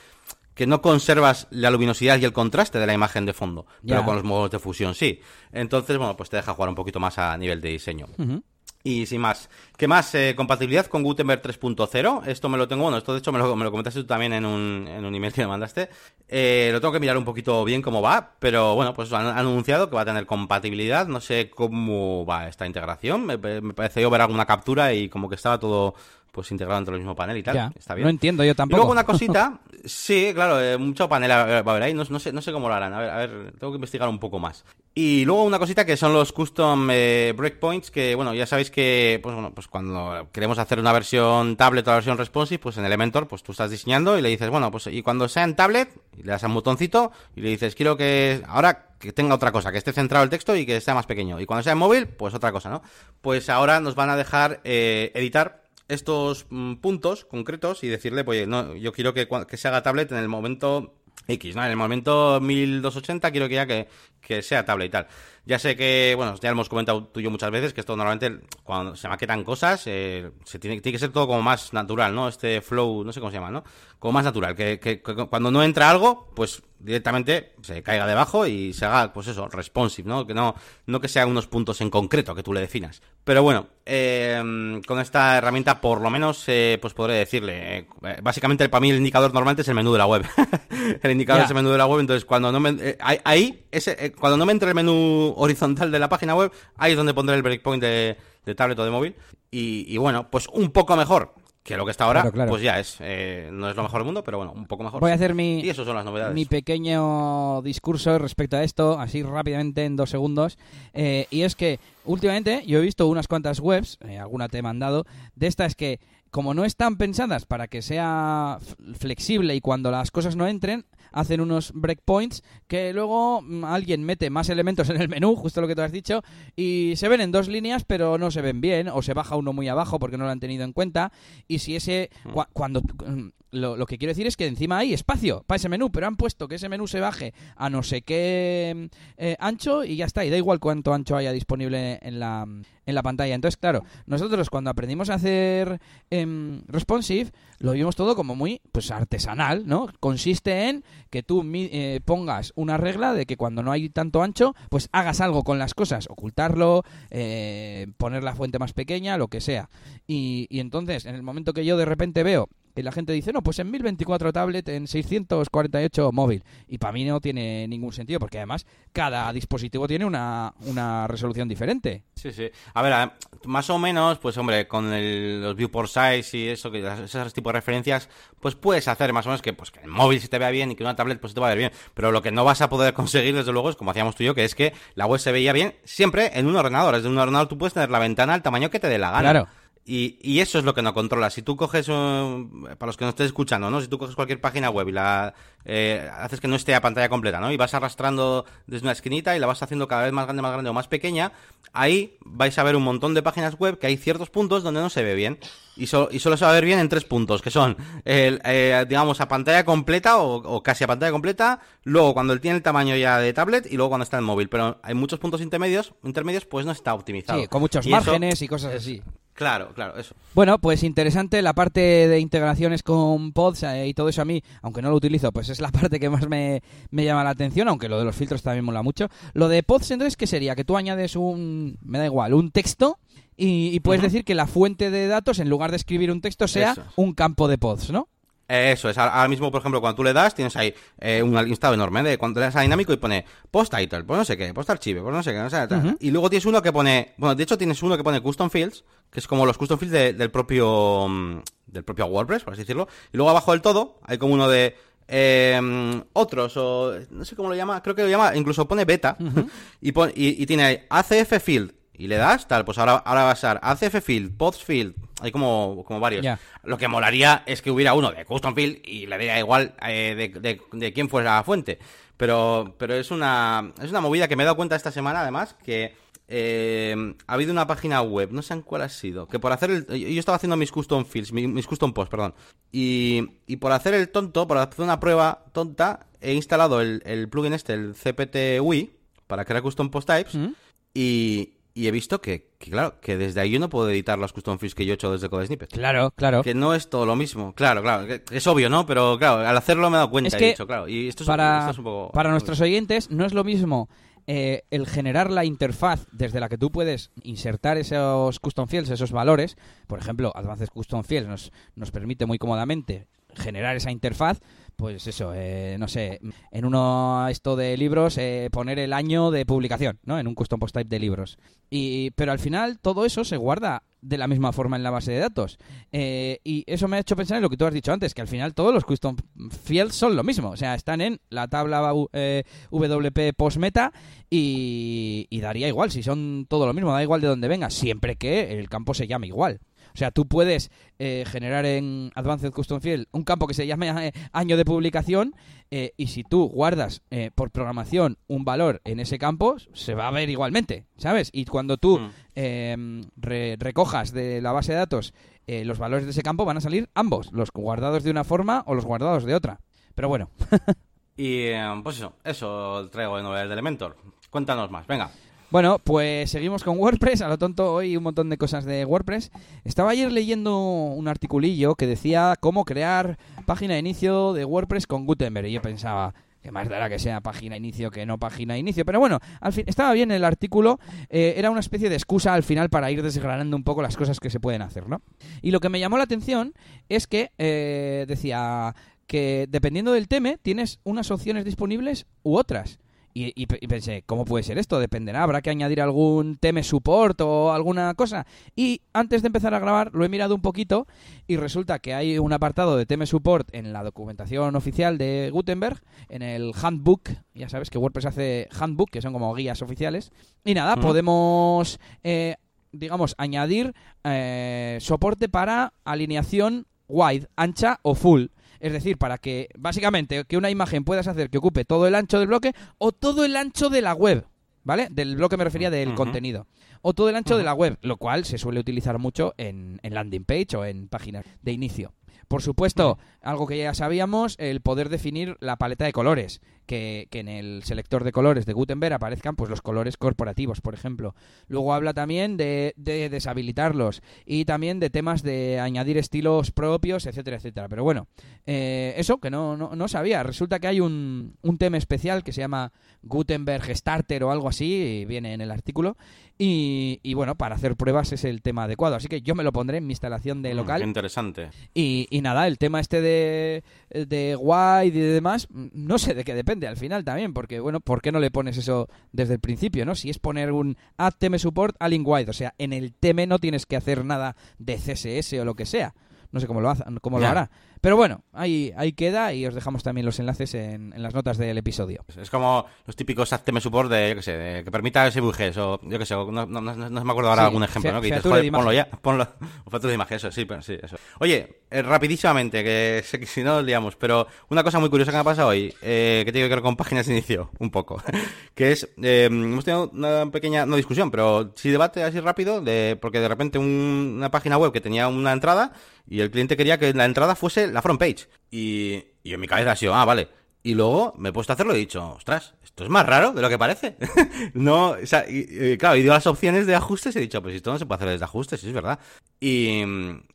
que 0.54 0.66
no 0.66 0.82
conservas 0.82 1.46
la 1.50 1.70
luminosidad 1.70 2.18
y 2.18 2.24
el 2.24 2.32
contraste 2.32 2.78
de 2.78 2.86
la 2.86 2.92
imagen 2.92 3.24
de 3.24 3.32
fondo, 3.32 3.66
yeah. 3.82 3.96
pero 3.96 4.04
con 4.04 4.14
los 4.16 4.24
modos 4.24 4.50
de 4.50 4.58
fusión 4.58 4.94
sí. 4.94 5.20
Entonces, 5.50 5.96
bueno, 5.96 6.16
pues 6.16 6.28
te 6.28 6.36
deja 6.36 6.52
jugar 6.52 6.68
un 6.68 6.74
poquito 6.74 7.00
más 7.00 7.18
a 7.18 7.36
nivel 7.38 7.60
de 7.60 7.70
diseño. 7.70 8.06
Uh 8.18 8.22
-huh. 8.22 8.42
Y 8.84 9.06
sin 9.06 9.20
más, 9.20 9.48
¿qué 9.76 9.86
más? 9.86 10.12
Eh, 10.16 10.34
compatibilidad 10.36 10.86
con 10.86 11.04
Gutenberg 11.04 11.40
3.0. 11.40 12.26
Esto 12.26 12.48
me 12.48 12.58
lo 12.58 12.66
tengo, 12.66 12.82
bueno, 12.82 12.98
esto 12.98 13.12
de 13.12 13.20
hecho 13.20 13.30
me 13.30 13.38
lo, 13.38 13.54
me 13.54 13.64
lo 13.64 13.70
comentaste 13.70 14.00
tú 14.00 14.06
también 14.06 14.32
en 14.32 14.44
un, 14.44 14.88
en 14.88 15.04
un 15.04 15.14
email 15.14 15.32
que 15.32 15.42
me 15.42 15.46
mandaste. 15.46 15.88
Eh, 16.28 16.70
lo 16.72 16.80
tengo 16.80 16.92
que 16.92 16.98
mirar 16.98 17.16
un 17.16 17.24
poquito 17.24 17.64
bien 17.64 17.80
cómo 17.80 18.02
va, 18.02 18.32
pero 18.40 18.74
bueno, 18.74 18.92
pues 18.92 19.12
han, 19.12 19.26
han, 19.26 19.38
anunciado 19.38 19.88
que 19.88 19.94
va 19.94 20.02
a 20.02 20.04
tener 20.04 20.26
compatibilidad. 20.26 21.06
No 21.06 21.20
sé 21.20 21.48
cómo 21.48 22.26
va 22.26 22.48
esta 22.48 22.66
integración. 22.66 23.24
Me, 23.24 23.36
me 23.38 23.72
parece 23.72 24.02
yo 24.02 24.10
ver 24.10 24.20
alguna 24.20 24.46
captura 24.46 24.92
y 24.92 25.08
como 25.08 25.28
que 25.28 25.36
estaba 25.36 25.60
todo, 25.60 25.94
pues 26.32 26.50
integrado 26.50 26.78
dentro 26.78 26.92
del 26.92 27.02
mismo 27.02 27.14
panel 27.14 27.36
y 27.36 27.42
tal. 27.42 27.54
Ya. 27.54 27.72
Está 27.78 27.94
bien. 27.94 28.04
No 28.04 28.10
entiendo 28.10 28.42
yo 28.42 28.52
Y 28.52 28.54
tampoco. 28.54 28.78
luego 28.78 28.92
una 28.92 29.04
cosita, 29.04 29.60
sí, 29.84 30.32
claro, 30.34 30.60
eh, 30.60 30.78
mucho 30.78 31.08
panel 31.08 31.30
a 31.30 31.44
ver, 31.44 31.68
va 31.68 31.72
a 31.72 31.74
haber 31.76 31.82
ahí, 31.84 31.94
no, 31.94 32.02
no 32.08 32.18
sé, 32.18 32.32
no 32.32 32.40
sé 32.40 32.52
cómo 32.52 32.68
lo 32.68 32.74
harán, 32.74 32.94
a 32.94 33.00
ver, 33.00 33.10
a 33.10 33.16
ver, 33.18 33.52
tengo 33.58 33.70
que 33.72 33.76
investigar 33.76 34.08
un 34.08 34.18
poco 34.18 34.38
más. 34.38 34.64
Y 34.94 35.24
luego 35.26 35.44
una 35.44 35.58
cosita 35.58 35.84
que 35.84 35.96
son 35.96 36.12
los 36.14 36.32
custom 36.32 36.88
eh, 36.90 37.34
breakpoints, 37.36 37.90
que 37.90 38.14
bueno, 38.14 38.34
ya 38.34 38.46
sabéis 38.46 38.70
que, 38.70 39.20
pues 39.22 39.34
bueno, 39.34 39.52
pues 39.54 39.68
cuando 39.68 40.28
queremos 40.32 40.58
hacer 40.58 40.78
una 40.80 40.92
versión 40.92 41.56
tablet 41.56 41.86
o 41.86 41.90
una 41.90 41.96
versión 41.96 42.18
responsive, 42.18 42.58
pues 42.58 42.78
en 42.78 42.84
Elementor, 42.86 43.28
pues 43.28 43.42
tú 43.42 43.52
estás 43.52 43.70
diseñando 43.70 44.18
y 44.18 44.22
le 44.22 44.30
dices, 44.30 44.48
bueno, 44.50 44.70
pues 44.70 44.86
y 44.86 45.02
cuando 45.02 45.28
sea 45.28 45.44
en 45.44 45.54
tablet, 45.54 45.90
y 46.16 46.22
le 46.22 46.32
das 46.32 46.44
a 46.44 46.46
un 46.46 46.54
botoncito 46.54 47.12
y 47.36 47.42
le 47.42 47.50
dices, 47.50 47.74
quiero 47.74 47.96
que 47.96 48.42
ahora 48.48 48.88
que 48.98 49.12
tenga 49.12 49.34
otra 49.34 49.50
cosa, 49.50 49.72
que 49.72 49.78
esté 49.78 49.92
centrado 49.92 50.24
el 50.24 50.30
texto 50.30 50.54
y 50.54 50.64
que 50.64 50.80
sea 50.80 50.94
más 50.94 51.06
pequeño. 51.06 51.40
Y 51.40 51.44
cuando 51.46 51.62
sea 51.64 51.72
en 51.72 51.78
móvil, 51.78 52.06
pues 52.06 52.34
otra 52.34 52.52
cosa, 52.52 52.70
¿no? 52.70 52.82
Pues 53.20 53.48
ahora 53.50 53.80
nos 53.80 53.94
van 53.96 54.10
a 54.10 54.16
dejar 54.16 54.60
eh, 54.62 55.10
editar 55.14 55.61
estos 55.88 56.46
mm, 56.50 56.74
puntos 56.76 57.24
concretos 57.24 57.84
y 57.84 57.88
decirle, 57.88 58.24
pues 58.24 58.46
no, 58.48 58.74
yo 58.76 58.92
quiero 58.92 59.14
que, 59.14 59.28
que 59.48 59.56
se 59.56 59.68
haga 59.68 59.82
tablet 59.82 60.10
en 60.12 60.18
el 60.18 60.28
momento 60.28 60.94
X, 61.28 61.54
¿no? 61.54 61.64
En 61.64 61.70
el 61.70 61.76
momento 61.76 62.40
1280 62.40 63.30
quiero 63.30 63.48
que 63.48 63.54
ya 63.54 63.66
que, 63.66 63.88
que 64.20 64.42
sea 64.42 64.64
tablet 64.64 64.88
y 64.88 64.90
tal. 64.90 65.06
Ya 65.44 65.58
sé 65.58 65.74
que, 65.76 66.14
bueno, 66.16 66.34
ya 66.36 66.50
lo 66.50 66.52
hemos 66.52 66.68
comentado 66.68 67.04
tú 67.04 67.18
y 67.18 67.24
yo 67.24 67.30
muchas 67.30 67.50
veces, 67.50 67.72
que 67.74 67.80
esto 67.80 67.96
normalmente 67.96 68.46
cuando 68.62 68.94
se 68.94 69.08
maquetan 69.08 69.42
cosas, 69.42 69.82
eh, 69.86 70.30
se 70.44 70.58
tiene, 70.60 70.80
tiene 70.80 70.94
que 70.94 71.00
ser 71.00 71.10
todo 71.10 71.26
como 71.26 71.42
más 71.42 71.72
natural, 71.72 72.14
¿no? 72.14 72.28
Este 72.28 72.60
flow, 72.60 73.02
no 73.04 73.12
sé 73.12 73.18
cómo 73.18 73.30
se 73.32 73.38
llama, 73.38 73.50
¿no? 73.50 73.64
Como 73.98 74.12
más 74.12 74.24
natural, 74.24 74.54
que, 74.54 74.78
que- 74.78 75.02
que 75.02 75.14
cuando 75.26 75.50
no 75.50 75.62
entra 75.64 75.90
algo, 75.90 76.28
pues 76.36 76.62
directamente 76.78 77.52
se 77.62 77.80
caiga 77.82 78.06
debajo 78.08 78.44
y 78.46 78.72
se 78.72 78.84
haga, 78.84 79.12
pues 79.12 79.28
eso, 79.28 79.46
responsive, 79.48 80.08
¿no? 80.08 80.26
Que 80.26 80.34
no, 80.34 80.54
no 80.86 81.00
que 81.00 81.06
sean 81.08 81.28
unos 81.28 81.46
puntos 81.46 81.80
en 81.80 81.90
concreto 81.90 82.34
que 82.34 82.42
tú 82.42 82.52
le 82.52 82.60
definas. 82.60 83.00
Pero 83.24 83.42
bueno, 83.44 83.68
eh, 83.86 84.80
con 84.86 84.98
esta 84.98 85.38
herramienta 85.38 85.80
por 85.80 86.00
lo 86.00 86.10
menos, 86.10 86.42
eh, 86.48 86.78
pues 86.82 86.92
podré 86.94 87.14
decirle, 87.14 87.78
eh, 87.78 87.86
básicamente 88.20 88.68
para 88.68 88.80
mí 88.80 88.90
el 88.90 88.96
indicador 88.96 89.32
normalmente 89.32 89.62
es 89.62 89.68
el 89.68 89.74
menú 89.76 89.92
de 89.92 89.98
la 89.98 90.06
web. 90.06 90.24
el 91.02 91.10
indicador 91.12 91.42
es 91.44 91.50
el 91.50 91.54
menú 91.56 91.70
de 91.70 91.78
la 91.78 91.86
web, 91.86 92.00
entonces 92.00 92.24
cuando 92.24 92.50
no 92.50 92.58
me, 92.58 92.70
eh, 92.70 92.96
ahí- 93.00 93.20
ahí, 93.24 93.64
ese, 93.70 93.96
eh, 94.06 94.12
cuando 94.12 94.36
no 94.36 94.44
me 94.46 94.52
entre 94.52 94.68
el 94.70 94.74
menú 94.74 95.31
horizontal 95.36 95.90
de 95.90 95.98
la 95.98 96.08
página 96.08 96.34
web, 96.34 96.52
ahí 96.76 96.92
es 96.92 96.96
donde 96.96 97.14
pondré 97.14 97.36
el 97.36 97.42
breakpoint 97.42 97.82
de, 97.82 98.16
de 98.44 98.54
tablet 98.54 98.78
o 98.78 98.84
de 98.84 98.90
móvil. 98.90 99.14
Y, 99.50 99.84
y 99.88 99.96
bueno, 99.98 100.30
pues 100.30 100.48
un 100.48 100.70
poco 100.70 100.96
mejor 100.96 101.34
que 101.62 101.76
lo 101.76 101.84
que 101.84 101.92
está 101.92 102.06
ahora, 102.06 102.22
Claro, 102.22 102.34
claro. 102.34 102.50
pues 102.50 102.62
ya 102.62 102.80
es, 102.80 102.96
eh, 102.98 103.48
no 103.52 103.70
es 103.70 103.76
lo 103.76 103.84
mejor 103.84 104.00
del 104.00 104.06
mundo, 104.06 104.24
pero 104.24 104.38
bueno, 104.38 104.52
un 104.52 104.66
poco 104.66 104.82
mejor. 104.82 105.00
Voy 105.00 105.12
a 105.12 105.14
hacer 105.14 105.32
mi, 105.34 105.60
Y 105.60 105.70
eso 105.70 105.84
son 105.84 105.94
las 105.94 106.04
novedades. 106.04 106.34
mi 106.34 106.44
pequeño 106.44 107.62
discurso 107.62 108.18
respecto 108.18 108.56
a 108.56 108.64
esto, 108.64 108.98
así 108.98 109.22
rápidamente 109.22 109.84
en 109.84 109.94
dos 109.94 110.10
segundos. 110.10 110.58
Eh, 110.92 111.26
y 111.30 111.42
es 111.42 111.54
que 111.54 111.78
últimamente 112.04 112.64
yo 112.66 112.78
he 112.78 112.82
visto 112.82 113.06
unas 113.06 113.28
cuantas 113.28 113.60
webs, 113.60 113.98
eh, 114.08 114.18
alguna 114.18 114.48
te 114.48 114.58
he 114.58 114.62
mandado, 114.62 115.04
de 115.36 115.46
estas 115.46 115.74
que 115.76 116.00
como 116.30 116.54
no 116.54 116.64
están 116.64 116.96
pensadas 116.96 117.44
para 117.46 117.68
que 117.68 117.82
sea 117.82 118.58
flexible 118.98 119.54
y 119.54 119.60
cuando 119.60 119.90
las 119.90 120.10
cosas 120.10 120.34
no 120.34 120.48
entren, 120.48 120.84
hacen 121.12 121.40
unos 121.40 121.72
breakpoints 121.74 122.42
que 122.66 122.92
luego 122.92 123.42
mm, 123.42 123.64
alguien 123.64 124.04
mete 124.04 124.30
más 124.30 124.48
elementos 124.48 124.88
en 124.90 125.00
el 125.00 125.08
menú, 125.08 125.36
justo 125.36 125.60
lo 125.60 125.68
que 125.68 125.74
tú 125.74 125.82
has 125.82 125.92
dicho, 125.92 126.22
y 126.56 126.94
se 126.96 127.08
ven 127.08 127.20
en 127.20 127.32
dos 127.32 127.48
líneas 127.48 127.84
pero 127.84 128.18
no 128.18 128.30
se 128.30 128.42
ven 128.42 128.60
bien, 128.60 128.88
o 128.88 129.02
se 129.02 129.14
baja 129.14 129.36
uno 129.36 129.52
muy 129.52 129.68
abajo 129.68 129.98
porque 129.98 130.18
no 130.18 130.24
lo 130.24 130.30
han 130.30 130.40
tenido 130.40 130.64
en 130.64 130.72
cuenta, 130.72 131.12
y 131.48 131.58
si 131.60 131.76
ese, 131.76 132.10
cua- 132.32 132.48
cuando 132.52 132.80
mm, 132.80 133.28
lo, 133.52 133.86
que 133.86 133.98
quiero 133.98 134.10
decir 134.10 134.26
es 134.26 134.36
que 134.36 134.46
encima 134.46 134.78
hay 134.78 134.94
espacio 134.94 135.44
para 135.46 135.56
ese 135.56 135.68
menú, 135.68 135.92
pero 135.92 136.06
han 136.06 136.16
puesto 136.16 136.48
que 136.48 136.56
ese 136.56 136.68
menú 136.68 136.88
se 136.88 137.00
baje 137.00 137.34
a 137.56 137.68
no 137.70 137.82
sé 137.82 138.02
qué 138.02 138.88
eh, 139.18 139.36
ancho 139.38 139.84
y 139.84 139.96
ya 139.96 140.06
está, 140.06 140.24
y 140.24 140.30
da 140.30 140.38
igual 140.38 140.58
cuánto 140.58 140.94
ancho 140.94 141.16
haya 141.16 141.32
disponible 141.32 141.98
en 142.02 142.18
la, 142.18 142.46
en 142.86 142.94
la 142.94 143.02
pantalla. 143.02 143.34
Entonces, 143.34 143.58
claro, 143.58 143.84
nosotros 144.06 144.48
cuando 144.48 144.70
aprendimos 144.70 145.10
a 145.10 145.14
hacer 145.14 145.80
em, 146.10 146.62
responsive, 146.66 147.30
lo 147.58 147.72
vimos 147.72 147.94
todo 147.94 148.16
como 148.16 148.34
muy 148.34 148.62
pues 148.72 148.90
artesanal, 148.90 149.66
¿no? 149.66 149.88
Consiste 150.00 150.68
en 150.68 150.82
que 151.10 151.22
tú 151.22 151.44
eh, 151.54 152.00
pongas 152.04 152.52
una 152.56 152.78
regla 152.78 153.12
de 153.12 153.26
que 153.26 153.36
cuando 153.36 153.62
no 153.62 153.70
hay 153.70 153.90
tanto 153.90 154.22
ancho, 154.22 154.54
pues 154.70 154.88
hagas 154.92 155.20
algo 155.20 155.44
con 155.44 155.58
las 155.58 155.74
cosas, 155.74 156.08
ocultarlo, 156.08 156.84
eh, 157.10 157.86
poner 157.98 158.24
la 158.24 158.34
fuente 158.34 158.58
más 158.58 158.72
pequeña, 158.72 159.18
lo 159.18 159.28
que 159.28 159.42
sea. 159.42 159.68
Y 160.06 160.46
entonces, 160.50 161.06
en 161.06 161.14
el 161.14 161.22
momento 161.22 161.52
que 161.52 161.64
yo 161.64 161.76
de 161.76 161.84
repente 161.84 162.22
veo 162.22 162.48
que 162.74 162.82
la 162.82 162.92
gente 162.92 163.12
dice, 163.12 163.32
no, 163.32 163.42
pues 163.42 163.58
en 163.58 163.70
1024 163.70 164.32
tablet, 164.32 164.68
en 164.68 164.86
648 164.86 166.10
móvil. 166.12 166.42
Y 166.68 166.78
para 166.78 166.92
mí 166.92 167.04
no 167.04 167.20
tiene 167.20 167.66
ningún 167.68 167.92
sentido, 167.92 168.18
porque 168.20 168.38
además 168.38 168.66
cada 168.92 169.32
dispositivo 169.32 169.86
tiene 169.88 170.04
una, 170.04 170.54
una 170.66 171.06
resolución 171.06 171.48
diferente. 171.48 172.04
Sí, 172.14 172.32
sí. 172.32 172.48
A 172.74 172.82
ver, 172.82 173.10
más 173.44 173.68
o 173.70 173.78
menos, 173.78 174.18
pues 174.18 174.36
hombre, 174.38 174.66
con 174.68 174.92
el- 174.92 175.42
los 175.42 175.56
viewport 175.56 175.88
size 175.88 176.36
y 176.38 176.48
eso, 176.48 176.70
que 176.70 176.86
esos 177.04 177.32
tipos 177.34 177.52
de 177.52 177.58
referencias, 177.58 178.08
pues 178.40 178.54
puedes 178.54 178.88
hacer 178.88 179.12
más 179.12 179.26
o 179.26 179.30
menos 179.30 179.42
que, 179.42 179.52
pues, 179.52 179.70
que 179.70 179.80
el 179.80 179.88
móvil 179.88 180.20
se 180.20 180.28
te 180.28 180.38
vea 180.38 180.50
bien 180.50 180.70
y 180.70 180.76
que 180.76 180.82
una 180.84 180.96
tablet 180.96 181.20
pues 181.20 181.32
se 181.32 181.34
te 181.34 181.40
va 181.40 181.46
a 181.48 181.50
ver 181.50 181.58
bien. 181.58 181.72
Pero 181.94 182.12
lo 182.12 182.22
que 182.22 182.30
no 182.32 182.44
vas 182.44 182.60
a 182.62 182.68
poder 182.68 182.94
conseguir, 182.94 183.34
desde 183.34 183.52
luego, 183.52 183.70
es 183.70 183.76
como 183.76 183.90
hacíamos 183.90 184.14
tú 184.14 184.22
y 184.22 184.26
yo, 184.26 184.34
que 184.34 184.44
es 184.44 184.54
que 184.54 184.72
la 184.94 185.06
web 185.06 185.20
se 185.20 185.32
veía 185.32 185.52
bien 185.52 185.74
siempre 185.84 186.30
en 186.38 186.46
un 186.46 186.56
ordenador. 186.56 186.94
Es 186.94 187.02
de 187.02 187.08
un 187.08 187.18
ordenador 187.18 187.48
tú 187.48 187.58
puedes 187.58 187.74
tener 187.74 187.90
la 187.90 187.98
ventana 187.98 188.34
al 188.34 188.42
tamaño 188.42 188.70
que 188.70 188.80
te 188.80 188.88
dé 188.88 188.98
la 188.98 189.10
gana. 189.10 189.30
Claro. 189.30 189.48
Y, 189.84 190.16
y 190.22 190.38
eso 190.38 190.58
es 190.60 190.64
lo 190.64 190.74
que 190.74 190.82
no 190.82 190.94
controla. 190.94 191.28
Si 191.30 191.42
tú 191.42 191.56
coges, 191.56 191.86
para 191.86 192.86
los 192.86 192.96
que 192.96 193.04
no 193.04 193.08
estés 193.10 193.26
escuchando, 193.26 193.68
¿no? 193.68 193.80
Si 193.80 193.88
tú 193.88 193.98
coges 193.98 194.14
cualquier 194.14 194.40
página 194.40 194.70
web 194.70 194.88
y 194.88 194.92
la 194.92 195.34
eh, 195.64 196.08
haces 196.18 196.40
que 196.40 196.46
no 196.46 196.54
esté 196.54 196.74
a 196.74 196.80
pantalla 196.80 197.08
completa, 197.08 197.40
¿no? 197.40 197.50
Y 197.50 197.56
vas 197.56 197.74
arrastrando 197.74 198.44
desde 198.68 198.84
una 198.84 198.92
esquinita 198.92 199.36
y 199.36 199.40
la 199.40 199.46
vas 199.48 199.60
haciendo 199.62 199.88
cada 199.88 200.04
vez 200.04 200.12
más 200.12 200.24
grande, 200.26 200.42
más 200.42 200.52
grande 200.52 200.70
o 200.70 200.72
más 200.72 200.86
pequeña, 200.86 201.32
ahí 201.72 202.16
vais 202.24 202.56
a 202.58 202.62
ver 202.62 202.76
un 202.76 202.84
montón 202.84 203.12
de 203.14 203.22
páginas 203.24 203.58
web 203.58 203.78
que 203.80 203.88
hay 203.88 203.96
ciertos 203.96 204.30
puntos 204.30 204.62
donde 204.62 204.80
no 204.80 204.88
se 204.88 205.02
ve 205.02 205.14
bien. 205.16 205.38
Y, 205.76 205.86
so- 205.88 206.08
y 206.12 206.18
solo 206.20 206.36
se 206.36 206.44
va 206.44 206.50
a 206.52 206.54
ver 206.54 206.64
bien 206.64 206.78
en 206.78 206.88
tres 206.88 207.04
puntos, 207.04 207.42
que 207.42 207.50
son, 207.50 207.76
el, 208.04 208.40
eh, 208.44 208.84
digamos, 208.88 209.20
a 209.20 209.26
pantalla 209.26 209.64
completa 209.64 210.18
o, 210.18 210.34
o 210.36 210.62
casi 210.62 210.84
a 210.84 210.86
pantalla 210.86 211.10
completa, 211.10 211.60
luego 211.82 212.12
cuando 212.14 212.34
él 212.34 212.40
tiene 212.40 212.58
el 212.58 212.62
tamaño 212.62 212.94
ya 212.96 213.18
de 213.18 213.32
tablet 213.32 213.66
y 213.70 213.76
luego 213.76 213.88
cuando 213.88 214.04
está 214.04 214.18
en 214.18 214.24
móvil. 214.24 214.48
Pero 214.48 214.78
hay 214.82 214.94
muchos 214.94 215.18
puntos 215.18 215.40
intermedios, 215.40 215.92
intermedios 216.04 216.44
pues 216.44 216.66
no 216.66 216.72
está 216.72 216.94
optimizado. 216.94 217.40
Sí, 217.40 217.48
con 217.48 217.62
muchos 217.62 217.84
Y 217.86 217.88
eso- 217.88 217.96
márgenes 218.12 218.42
y 218.42 218.48
cosas 218.48 218.74
así. 218.74 219.02
Claro, 219.34 219.72
claro, 219.74 219.96
eso. 219.98 220.14
Bueno, 220.34 220.58
pues 220.58 220.82
interesante 220.82 221.40
la 221.40 221.54
parte 221.54 221.80
de 221.80 222.20
integraciones 222.20 222.82
con 222.82 223.32
pods 223.32 223.62
eh, 223.62 223.86
y 223.88 223.94
todo 223.94 224.08
eso 224.10 224.20
a 224.22 224.24
mí, 224.26 224.42
aunque 224.60 224.82
no 224.82 224.90
lo 224.90 224.96
utilizo, 224.96 225.32
pues 225.32 225.48
es 225.48 225.60
la 225.60 225.70
parte 225.72 225.98
que 225.98 226.10
más 226.10 226.28
me, 226.28 226.62
me 226.90 227.04
llama 227.04 227.24
la 227.24 227.30
atención, 227.30 227.68
aunque 227.68 227.88
lo 227.88 227.98
de 227.98 228.04
los 228.04 228.14
filtros 228.14 228.42
también 228.42 228.64
mola 228.64 228.82
mucho. 228.82 229.08
Lo 229.32 229.48
de 229.48 229.62
pods 229.62 229.90
entonces, 229.92 230.16
¿qué 230.16 230.26
sería? 230.26 230.54
Que 230.54 230.64
tú 230.64 230.76
añades 230.76 231.16
un, 231.16 231.78
me 231.82 231.98
da 231.98 232.04
igual, 232.06 232.34
un 232.34 232.50
texto 232.50 232.98
y, 233.36 233.74
y 233.74 233.80
puedes 233.80 234.02
decir 234.02 234.24
que 234.24 234.34
la 234.34 234.46
fuente 234.46 234.90
de 234.90 235.06
datos, 235.08 235.38
en 235.38 235.48
lugar 235.48 235.70
de 235.70 235.78
escribir 235.78 236.12
un 236.12 236.20
texto, 236.20 236.46
sea 236.46 236.72
Eso. 236.72 236.84
un 236.96 237.14
campo 237.14 237.48
de 237.48 237.56
pods, 237.58 237.90
¿no? 237.90 238.08
Eh, 238.48 238.72
Eso 238.72 238.90
es, 238.90 238.98
ahora 238.98 239.28
mismo, 239.28 239.50
por 239.50 239.60
ejemplo, 239.60 239.80
cuando 239.80 239.96
tú 239.96 240.04
le 240.04 240.12
das, 240.12 240.34
tienes 240.34 240.54
ahí 240.56 240.74
eh, 241.00 241.22
un 241.22 241.34
listado 241.48 241.72
enorme 241.72 242.02
de 242.02 242.18
cuando 242.18 242.38
le 242.40 242.46
das 242.46 242.56
a 242.56 242.60
dinámico 242.60 242.92
y 242.92 242.98
pone 242.98 243.24
post 243.50 243.72
title, 243.74 244.04
pues 244.04 244.18
no 244.18 244.24
sé 244.26 244.36
qué, 244.36 244.52
post 244.52 244.68
archive, 244.68 245.00
pues 245.00 245.14
no 245.14 245.22
sé 245.22 245.32
qué, 245.32 245.38
no 245.38 245.48
sé, 245.48 245.66
y 246.00 246.10
luego 246.10 246.28
tienes 246.28 246.44
uno 246.44 246.60
que 246.60 246.70
pone, 246.70 247.14
bueno, 247.16 247.34
de 247.34 247.42
hecho 247.44 247.56
tienes 247.56 247.82
uno 247.82 247.96
que 247.96 248.04
pone 248.04 248.20
custom 248.20 248.50
fields, 248.50 248.84
que 249.12 249.20
es 249.20 249.26
como 249.28 249.46
los 249.46 249.58
custom 249.58 249.78
fields 249.78 249.92
de- 249.92 250.12
del 250.14 250.30
propio 250.30 251.06
mm, 251.08 251.38
del 251.66 251.84
propio 251.84 252.06
WordPress, 252.06 252.42
por 252.44 252.54
así 252.54 252.62
decirlo, 252.62 252.88
y 253.12 253.16
luego 253.16 253.30
abajo 253.30 253.52
del 253.52 253.60
todo 253.62 253.98
hay 254.04 254.18
como 254.18 254.34
uno 254.34 254.48
de 254.48 254.76
eh, 255.08 256.02
otros 256.14 256.56
o 256.56 256.94
no 257.10 257.24
sé 257.24 257.36
cómo 257.36 257.48
lo 257.48 257.54
llama, 257.54 257.82
creo 257.82 257.94
que 257.94 258.02
lo 258.02 258.08
llama, 258.08 258.34
incluso 258.36 258.66
pone 258.66 258.84
beta 258.84 259.16
y, 259.80 259.92
pon- 259.92 260.12
y, 260.14 260.42
y 260.42 260.46
tiene 260.46 260.64
ahí 260.64 260.80
ACF 260.88 261.42
field 261.42 261.72
y 261.94 262.06
le 262.08 262.16
das 262.16 262.48
tal, 262.48 262.64
pues 262.64 262.78
ahora 262.78 262.94
ahora 262.96 263.24
va 263.24 263.30
a 263.32 263.36
ser 263.36 263.58
ACF 263.62 264.02
field, 264.02 264.36
post 264.36 264.62
field, 264.64 264.94
hay 265.20 265.30
como 265.30 265.84
como 265.86 266.00
varios. 266.00 266.24
Lo 266.64 266.78
que 266.78 266.88
molaría 266.88 267.42
es 267.46 267.60
que 267.62 267.70
hubiera 267.70 267.92
uno 267.94 268.10
de 268.10 268.24
custom 268.24 268.54
field 268.54 268.78
y 268.84 269.06
le 269.06 269.18
diera 269.18 269.38
igual 269.38 269.74
eh, 269.86 270.14
de, 270.32 270.40
de, 270.40 270.60
de 270.72 270.92
quién 270.92 271.08
fuera 271.08 271.36
la 271.36 271.44
fuente. 271.44 271.78
Pero, 272.16 272.74
pero 272.78 272.94
es 272.94 273.10
una 273.10 273.72
es 273.82 273.90
una 273.90 274.00
movida 274.00 274.26
que 274.28 274.36
me 274.36 274.42
he 274.42 274.46
dado 274.46 274.56
cuenta 274.56 274.74
esta 274.76 274.90
semana, 274.90 275.20
además, 275.20 275.54
que 275.64 275.94
eh, 276.34 277.14
ha 277.26 277.34
habido 277.34 277.52
una 277.52 277.66
página 277.66 278.00
web, 278.00 278.30
no 278.32 278.40
sé 278.40 278.54
en 278.54 278.62
cuál 278.62 278.80
ha 278.82 278.88
sido, 278.88 279.28
que 279.28 279.38
por 279.38 279.52
hacer 279.52 279.70
el... 279.70 279.86
Yo 279.86 280.18
estaba 280.18 280.36
haciendo 280.36 280.56
mis 280.56 280.72
custom 280.72 281.04
fields, 281.04 281.30
mi- 281.30 281.46
mis, 281.46 281.66
custom 281.66 281.92
posts, 281.92 282.10
perdón. 282.10 282.34
Y, 282.72 283.22
y 283.46 283.56
por 283.56 283.72
hacer 283.72 283.92
el 283.92 284.08
tonto, 284.08 284.48
por 284.48 284.56
hacer 284.56 284.82
una 284.82 284.98
prueba 284.98 285.44
tonta, 285.52 286.06
he 286.22 286.32
instalado 286.32 286.80
el, 286.80 287.02
el 287.04 287.28
plugin 287.28 287.52
este, 287.52 287.74
el 287.74 287.94
CPT 287.94 288.60
UI, 288.62 288.92
para 289.26 289.44
crear 289.44 289.62
custom 289.62 289.90
post 289.90 290.08
types. 290.08 290.34
¿Mm? 290.34 290.48
Y, 290.94 291.54
y 291.74 291.86
he 291.86 291.90
visto 291.90 292.20
que, 292.20 292.50
que, 292.58 292.70
claro, 292.70 293.00
que 293.00 293.16
desde 293.16 293.40
ahí 293.40 293.50
yo 293.50 293.58
no 293.60 293.68
puedo 293.70 293.88
editar 293.90 294.18
los 294.18 294.32
custom 294.32 294.58
fields 294.58 294.74
que 294.74 294.84
yo 294.86 294.92
he 294.92 294.94
hecho 294.94 295.10
desde 295.12 295.28
Code 295.30 295.46
Snippet. 295.46 295.70
Claro, 295.72 296.12
claro. 296.16 296.42
Que 296.42 296.54
no 296.54 296.74
es 296.74 296.88
todo 296.90 297.06
lo 297.06 297.16
mismo, 297.16 297.54
claro, 297.54 297.80
claro, 297.82 298.06
es 298.30 298.46
obvio, 298.46 298.68
¿no? 298.70 298.84
Pero 298.86 299.16
claro, 299.18 299.46
al 299.46 299.56
hacerlo 299.56 299.88
me 299.90 299.96
he 299.96 299.98
dado 299.98 300.10
cuenta, 300.10 300.28
Es 300.28 300.34
he 300.34 300.38
que 300.38 300.46
dicho, 300.50 300.66
claro, 300.66 300.86
y 300.88 301.08
esto 301.08 301.22
es, 301.24 301.26
para, 301.26 301.60
esto 301.60 301.70
es 301.72 301.78
un 301.78 301.84
poco... 301.84 302.12
para 302.12 302.30
nuestros 302.30 302.60
oyentes 302.60 303.10
no 303.10 303.24
es 303.24 303.32
lo 303.32 303.42
mismo 303.42 303.88
eh, 304.26 304.62
el 304.70 304.86
generar 304.86 305.30
la 305.30 305.44
interfaz 305.44 306.06
desde 306.12 306.40
la 306.40 306.48
que 306.48 306.58
tú 306.58 306.70
puedes 306.70 307.10
insertar 307.22 307.78
esos 307.78 308.38
custom 308.40 308.68
fields, 308.68 308.90
esos 308.90 309.12
valores. 309.12 309.56
Por 309.86 309.98
ejemplo, 309.98 310.32
Advanced 310.34 310.68
Custom 310.68 311.02
Fields 311.02 311.28
nos, 311.28 311.52
nos 311.74 311.90
permite 311.90 312.26
muy 312.26 312.38
cómodamente 312.38 313.06
generar 313.34 313.76
esa 313.76 313.90
interfaz. 313.90 314.40
Pues 314.76 315.06
eso, 315.06 315.32
eh, 315.34 315.76
no 315.78 315.88
sé, 315.88 316.20
en 316.50 316.64
uno 316.64 317.28
esto 317.28 317.56
de 317.56 317.76
libros, 317.76 318.18
eh, 318.18 318.48
poner 318.50 318.78
el 318.78 318.92
año 318.92 319.30
de 319.30 319.46
publicación, 319.46 319.98
¿no? 320.04 320.18
En 320.18 320.26
un 320.26 320.34
custom 320.34 320.58
post 320.58 320.74
type 320.74 320.88
de 320.88 320.98
libros. 320.98 321.38
Y, 321.70 322.10
pero 322.12 322.32
al 322.32 322.38
final 322.38 322.78
todo 322.78 323.04
eso 323.04 323.24
se 323.24 323.36
guarda 323.36 323.82
de 324.02 324.18
la 324.18 324.26
misma 324.28 324.52
forma 324.52 324.76
en 324.76 324.82
la 324.82 324.90
base 324.90 325.12
de 325.12 325.18
datos. 325.18 325.58
Eh, 325.92 326.40
y 326.44 326.64
eso 326.66 326.88
me 326.88 326.96
ha 326.96 327.00
hecho 327.00 327.16
pensar 327.16 327.36
en 327.36 327.42
lo 327.42 327.48
que 327.48 327.56
tú 327.56 327.64
has 327.64 327.72
dicho 327.72 327.92
antes, 327.92 328.12
que 328.12 328.20
al 328.20 328.28
final 328.28 328.52
todos 328.52 328.74
los 328.74 328.84
custom 328.84 329.16
fields 329.64 329.94
son 329.94 330.16
lo 330.16 330.24
mismo. 330.24 330.50
O 330.50 330.56
sea, 330.56 330.74
están 330.74 331.00
en 331.00 331.20
la 331.30 331.48
tabla 331.48 331.94
eh, 332.12 332.42
WP 332.70 333.34
postmeta 333.36 333.92
y, 334.28 335.26
y 335.30 335.40
daría 335.40 335.68
igual, 335.68 335.90
si 335.90 336.02
son 336.02 336.46
todo 336.48 336.66
lo 336.66 336.74
mismo, 336.74 336.92
da 336.92 337.02
igual 337.02 337.20
de 337.20 337.28
dónde 337.28 337.48
venga, 337.48 337.70
siempre 337.70 338.16
que 338.16 338.58
el 338.58 338.68
campo 338.68 338.92
se 338.92 339.06
llame 339.06 339.28
igual. 339.28 339.60
O 339.94 339.96
sea, 339.96 340.10
tú 340.10 340.26
puedes 340.26 340.70
eh, 340.98 341.24
generar 341.26 341.66
en 341.66 342.10
Advanced 342.14 342.50
Custom 342.52 342.80
Field 342.80 343.06
un 343.12 343.24
campo 343.24 343.46
que 343.46 343.54
se 343.54 343.66
llame 343.66 344.08
eh, 344.08 344.12
año 344.32 344.56
de 344.56 344.64
publicación 344.64 345.34
eh, 345.70 345.92
y 345.96 346.08
si 346.08 346.22
tú 346.24 346.48
guardas 346.48 347.02
por 347.34 347.50
programación 347.50 348.18
un 348.26 348.44
valor 348.44 348.80
en 348.84 349.00
ese 349.00 349.18
campo, 349.18 349.56
se 349.72 349.94
va 349.94 350.08
a 350.08 350.10
ver 350.10 350.28
igualmente, 350.28 350.86
¿sabes? 350.96 351.30
Y 351.32 351.44
cuando 351.44 351.76
tú 351.76 351.98
mm. 351.98 352.10
em, 352.34 353.02
recojas 353.16 354.12
de 354.12 354.40
la 354.40 354.52
base 354.52 354.72
de 354.72 354.78
datos 354.78 355.14
los 355.46 355.78
valores 355.78 356.06
de 356.06 356.12
ese 356.12 356.22
campo, 356.22 356.44
van 356.44 356.56
a 356.56 356.60
salir 356.60 356.88
ambos, 356.94 357.30
los 357.32 357.50
guardados 357.50 358.04
de 358.04 358.10
una 358.10 358.24
forma 358.24 358.62
o 358.66 358.74
los 358.74 358.84
guardados 358.84 359.24
de 359.24 359.34
otra. 359.34 359.60
Pero 359.94 360.08
bueno. 360.08 360.30
y 361.16 361.46
em, 361.46 361.82
pues 361.82 361.96
eso, 361.96 362.14
eso 362.24 362.88
traigo 362.90 363.16
de 363.16 363.22
novedades 363.22 363.48
de 363.48 363.54
Elementor. 363.54 363.96
Cuéntanos 364.30 364.70
más, 364.70 364.86
venga. 364.86 365.10
Bueno, 365.52 365.78
pues 365.84 366.30
seguimos 366.30 366.64
con 366.64 366.78
WordPress. 366.80 367.20
A 367.20 367.28
lo 367.28 367.36
tonto, 367.36 367.74
hoy 367.74 367.94
un 367.94 368.02
montón 368.02 368.30
de 368.30 368.38
cosas 368.38 368.64
de 368.64 368.86
WordPress. 368.86 369.30
Estaba 369.64 369.90
ayer 369.90 370.10
leyendo 370.10 370.58
un 370.58 371.08
articulillo 371.08 371.74
que 371.74 371.86
decía 371.86 372.36
cómo 372.40 372.64
crear 372.64 373.18
página 373.44 373.74
de 373.74 373.80
inicio 373.80 374.32
de 374.32 374.46
WordPress 374.46 374.86
con 374.86 375.04
Gutenberg. 375.04 375.48
Y 375.48 375.52
yo 375.52 375.60
pensaba, 375.60 376.14
que 376.42 376.50
más 376.50 376.70
dará 376.70 376.88
que 376.88 376.98
sea 376.98 377.20
página 377.20 377.52
de 377.52 377.58
inicio 377.58 377.90
que 377.90 378.06
no 378.06 378.16
página 378.16 378.56
inicio. 378.56 378.86
Pero 378.86 378.98
bueno, 378.98 379.20
al 379.42 379.52
fin, 379.52 379.64
estaba 379.66 379.92
bien 379.92 380.10
el 380.10 380.24
artículo. 380.24 380.80
Eh, 381.10 381.34
era 381.36 381.50
una 381.50 381.60
especie 381.60 381.90
de 381.90 381.96
excusa 381.96 382.32
al 382.32 382.44
final 382.44 382.70
para 382.70 382.90
ir 382.90 383.02
desgranando 383.02 383.54
un 383.54 383.62
poco 383.62 383.82
las 383.82 383.98
cosas 383.98 384.20
que 384.20 384.30
se 384.30 384.40
pueden 384.40 384.62
hacer, 384.62 384.88
¿no? 384.88 385.02
Y 385.42 385.50
lo 385.50 385.60
que 385.60 385.68
me 385.68 385.80
llamó 385.80 385.98
la 385.98 386.04
atención 386.04 386.54
es 386.88 387.06
que 387.06 387.30
eh, 387.36 388.06
decía 388.08 388.74
que 389.06 389.46
dependiendo 389.50 389.92
del 389.92 390.08
tema 390.08 390.36
tienes 390.40 390.80
unas 390.82 391.10
opciones 391.10 391.44
disponibles 391.44 392.06
u 392.22 392.38
otras. 392.38 392.78
Y, 393.14 393.46
pensé, 393.46 394.02
¿cómo 394.06 394.24
puede 394.24 394.42
ser 394.42 394.58
esto? 394.58 394.80
Dependerá, 394.80 395.22
habrá 395.22 395.42
que 395.42 395.50
añadir 395.50 395.80
algún 395.80 396.36
tema 396.36 396.62
support 396.62 397.20
o 397.20 397.52
alguna 397.52 397.94
cosa. 397.94 398.26
Y 398.56 398.80
antes 398.92 399.22
de 399.22 399.26
empezar 399.26 399.54
a 399.54 399.58
grabar 399.58 399.90
lo 399.92 400.04
he 400.04 400.08
mirado 400.08 400.34
un 400.34 400.40
poquito 400.40 400.86
y 401.26 401.36
resulta 401.36 401.78
que 401.78 401.94
hay 401.94 402.18
un 402.18 402.32
apartado 402.32 402.76
de 402.76 402.86
tema 402.86 403.04
support 403.04 403.54
en 403.54 403.72
la 403.72 403.82
documentación 403.82 404.56
oficial 404.56 404.98
de 404.98 405.30
Gutenberg, 405.32 405.82
en 406.08 406.22
el 406.22 406.52
handbook. 406.60 407.10
Ya 407.34 407.48
sabes 407.48 407.70
que 407.70 407.78
WordPress 407.78 408.06
hace 408.06 408.48
handbook, 408.58 408.90
que 408.90 409.02
son 409.02 409.12
como 409.12 409.34
guías 409.34 409.62
oficiales. 409.62 410.10
Y 410.44 410.54
nada, 410.54 410.76
podemos, 410.76 411.78
eh, 412.02 412.36
digamos, 412.72 413.14
añadir 413.18 413.74
eh, 414.04 414.78
soporte 414.80 415.28
para 415.28 415.74
alineación 415.84 416.66
wide, 416.88 417.28
ancha 417.36 417.78
o 417.82 417.94
full. 417.94 418.26
Es 418.62 418.72
decir, 418.72 418.96
para 418.96 419.18
que 419.18 419.48
básicamente 419.58 420.24
que 420.24 420.36
una 420.36 420.48
imagen 420.48 420.84
puedas 420.84 421.08
hacer 421.08 421.30
que 421.30 421.38
ocupe 421.38 421.64
todo 421.64 421.88
el 421.88 421.96
ancho 421.96 422.20
del 422.20 422.28
bloque 422.28 422.54
o 422.78 422.92
todo 422.92 423.24
el 423.24 423.36
ancho 423.36 423.68
de 423.68 423.82
la 423.82 423.92
web. 423.92 424.24
¿Vale? 424.62 424.86
Del 424.88 425.16
bloque 425.16 425.36
me 425.36 425.42
refería 425.42 425.68
del 425.68 425.94
contenido. 425.94 426.46
O 426.80 426.94
todo 426.94 427.08
el 427.08 427.16
ancho 427.16 427.36
de 427.36 427.42
la 427.42 427.54
web, 427.54 427.76
lo 427.82 427.96
cual 427.96 428.24
se 428.24 428.38
suele 428.38 428.60
utilizar 428.60 429.00
mucho 429.00 429.34
en, 429.36 429.80
en 429.82 429.94
landing 429.94 430.24
page 430.24 430.56
o 430.56 430.64
en 430.64 430.86
páginas 430.86 431.24
de 431.42 431.50
inicio. 431.50 431.92
Por 432.28 432.40
supuesto, 432.40 432.98
algo 433.22 433.46
que 433.46 433.58
ya 433.58 433.74
sabíamos, 433.74 434.36
el 434.38 434.60
poder 434.60 434.88
definir 434.88 435.36
la 435.40 435.56
paleta 435.56 435.84
de 435.84 435.92
colores, 435.92 436.40
que, 436.66 437.08
en 437.12 437.28
el 437.28 437.62
selector 437.64 438.04
de 438.04 438.12
colores 438.12 438.46
de 438.46 438.52
Gutenberg 438.52 438.94
aparezcan 438.94 439.36
pues 439.36 439.50
los 439.50 439.62
colores 439.62 439.96
corporativos, 439.96 440.60
por 440.60 440.74
ejemplo. 440.74 441.14
Luego 441.48 441.74
habla 441.74 441.94
también 441.94 442.36
de, 442.36 442.74
deshabilitarlos 442.76 444.02
y 444.24 444.44
también 444.44 444.80
de 444.80 444.90
temas 444.90 445.22
de 445.22 445.60
añadir 445.60 445.98
estilos 445.98 446.50
propios, 446.50 447.06
etcétera, 447.06 447.36
etcétera. 447.36 447.68
Pero 447.68 447.84
bueno, 447.84 448.08
eh, 448.46 448.94
eso 448.96 449.18
que 449.18 449.30
no, 449.30 449.56
no, 449.56 449.88
sabía. 449.88 450.22
Resulta 450.22 450.58
que 450.58 450.68
hay 450.68 450.80
un, 450.80 451.36
un 451.42 451.58
tema 451.58 451.76
especial 451.76 452.22
que 452.24 452.32
se 452.32 452.40
llama 452.40 452.72
Gutenberg 453.02 453.76
Starter 453.76 454.24
o 454.24 454.30
algo 454.30 454.48
así, 454.48 455.04
viene 455.06 455.34
en 455.34 455.40
el 455.40 455.50
artículo, 455.50 455.96
y, 456.44 457.14
bueno, 457.14 457.36
para 457.36 457.54
hacer 457.54 457.76
pruebas 457.76 458.12
es 458.12 458.24
el 458.24 458.42
tema 458.42 458.64
adecuado. 458.64 458.96
Así 458.96 459.06
que 459.06 459.22
yo 459.22 459.36
me 459.36 459.44
lo 459.44 459.52
pondré 459.52 459.78
en 459.78 459.86
mi 459.86 459.92
instalación 459.92 460.42
de 460.42 460.52
mm, 460.52 460.56
local. 460.56 460.82
interesante. 460.82 461.50
Y, 461.72 462.08
nada, 462.20 462.48
el 462.48 462.58
tema 462.58 462.80
este 462.80 463.00
de, 463.00 463.11
de 463.12 464.36
wide 464.38 464.86
y 464.86 465.00
demás, 465.00 465.48
no 465.50 465.98
sé 465.98 466.14
de 466.14 466.24
qué 466.24 466.34
depende 466.34 466.66
al 466.66 466.76
final 466.76 467.04
también, 467.04 467.32
porque 467.32 467.60
bueno, 467.60 467.80
¿por 467.80 468.02
qué 468.02 468.12
no 468.12 468.20
le 468.20 468.30
pones 468.30 468.56
eso 468.56 468.88
desde 469.12 469.34
el 469.34 469.40
principio, 469.40 469.84
no? 469.84 469.94
Si 469.94 470.10
es 470.10 470.18
poner 470.18 470.52
un 470.52 470.76
add 470.96 471.14
theme 471.18 471.38
support 471.38 471.76
a 471.78 471.88
link 471.88 472.06
wide, 472.06 472.30
o 472.30 472.32
sea, 472.32 472.54
en 472.58 472.72
el 472.72 472.92
tema 472.94 473.26
no 473.26 473.38
tienes 473.38 473.66
que 473.66 473.76
hacer 473.76 474.04
nada 474.04 474.36
de 474.58 474.76
CSS 474.76 475.34
o 475.34 475.44
lo 475.44 475.54
que 475.54 475.66
sea. 475.66 475.94
No 476.30 476.40
sé 476.40 476.46
cómo 476.46 476.62
lo, 476.62 476.72
cómo 477.02 477.20
lo 477.20 477.26
hará. 477.26 477.50
Pero 477.82 477.96
bueno, 477.96 478.22
ahí, 478.32 478.72
ahí 478.76 478.92
queda 478.92 479.34
y 479.34 479.44
os 479.44 479.56
dejamos 479.56 479.82
también 479.82 480.06
los 480.06 480.20
enlaces 480.20 480.54
en, 480.54 480.94
las 480.96 481.14
notas 481.14 481.36
del 481.36 481.58
episodio. 481.58 482.04
Es 482.16 482.30
como 482.30 482.64
los 482.86 482.94
típicos 482.94 483.32
HTML 483.32 483.60
support 483.60 483.90
de, 483.90 484.10
yo 484.10 484.14
que 484.14 484.22
sé, 484.22 484.62
que 484.64 484.70
permita 484.70 485.10
SVGs 485.10 485.56
o 485.56 485.80
yo 485.82 485.98
que 485.98 486.06
sé, 486.06 486.14
no, 486.14 486.46
no, 486.46 486.60
me 486.60 487.10
acuerdo 487.10 487.30
ahora 487.30 487.46
algún 487.46 487.64
ejemplo, 487.64 487.90
¿no? 487.90 488.00
Que 488.00 488.06
dices, 488.06 488.22
joder, 488.22 488.52
ponlo 488.52 488.72
ya, 488.72 488.88
ponlo, 488.88 489.26
o 489.64 489.78
de 489.80 489.94
imagen, 489.94 490.16
eso, 490.16 490.30
sí, 490.30 490.44
pero 490.44 490.62
sí, 490.62 490.78
eso. 490.80 490.94
Oye, 491.18 491.62
eh, 491.72 491.82
rapidísimamente, 491.82 492.62
que 492.62 493.02
sé 493.04 493.18
que 493.18 493.26
si 493.26 493.42
no, 493.42 493.64
digamos, 493.64 493.96
pero 493.96 494.28
una 494.50 494.62
cosa 494.62 494.78
muy 494.78 494.88
curiosa 494.88 495.10
que 495.10 495.16
me 495.16 495.22
ha 495.22 495.24
pasado 495.24 495.48
hoy, 495.48 495.74
eh, 495.82 496.22
que 496.24 496.30
tiene 496.30 496.48
que 496.48 496.54
ver 496.54 496.62
con 496.62 496.76
páginas 496.76 497.06
de 497.06 497.14
inicio, 497.14 497.50
un 497.58 497.72
poco, 497.72 498.00
que 498.54 498.70
es, 498.70 498.88
eh, 499.02 499.24
hemos 499.24 499.64
tenido 499.64 499.90
una 499.92 500.30
pequeña, 500.30 500.66
no 500.66 500.76
discusión, 500.76 501.10
pero 501.10 501.52
sí 501.56 501.70
debate 501.70 502.04
así 502.04 502.20
rápido, 502.20 502.60
de 502.60 502.96
porque 503.02 503.18
de 503.18 503.26
repente 503.26 503.58
una 503.58 504.30
página 504.30 504.56
web 504.56 504.70
que 504.70 504.80
tenía 504.80 505.08
una 505.08 505.32
entrada 505.32 505.72
y 506.08 506.20
el 506.20 506.30
cliente 506.30 506.56
quería 506.56 506.78
que 506.78 506.92
la 506.92 507.04
entrada 507.04 507.34
fuese 507.34 507.66
la 507.66 507.82
front 507.82 508.00
page. 508.00 508.28
Y, 508.50 509.04
y 509.22 509.34
en 509.34 509.40
mi 509.40 509.46
cabeza 509.46 509.72
ha 509.72 509.76
sido, 509.76 509.94
ah, 509.94 510.04
vale. 510.04 510.28
Y 510.64 510.74
luego 510.74 511.12
me 511.16 511.30
he 511.30 511.32
puesto 511.32 511.52
a 511.52 511.54
hacerlo 511.54 511.72
y 511.72 511.76
he 511.76 511.80
dicho, 511.80 512.14
ostras, 512.16 512.54
esto 512.62 512.84
es 512.84 512.90
más 512.90 513.04
raro 513.04 513.32
de 513.32 513.42
lo 513.42 513.48
que 513.48 513.58
parece. 513.58 513.96
no, 514.54 514.90
o 514.90 515.06
sea, 515.06 515.24
y, 515.28 515.76
claro, 515.76 515.96
he 515.96 516.00
ido 516.00 516.12
a 516.12 516.16
las 516.16 516.26
opciones 516.28 516.66
de 516.66 516.76
ajustes 516.76 517.16
y 517.16 517.18
he 517.18 517.22
dicho, 517.22 517.42
pues 517.42 517.56
esto 517.56 517.72
no 517.72 517.78
se 517.78 517.86
puede 517.86 517.96
hacer 517.96 518.08
desde 518.10 518.24
ajustes, 518.24 518.60
sí, 518.60 518.68
es 518.68 518.72
verdad. 518.72 519.00
Y 519.40 519.82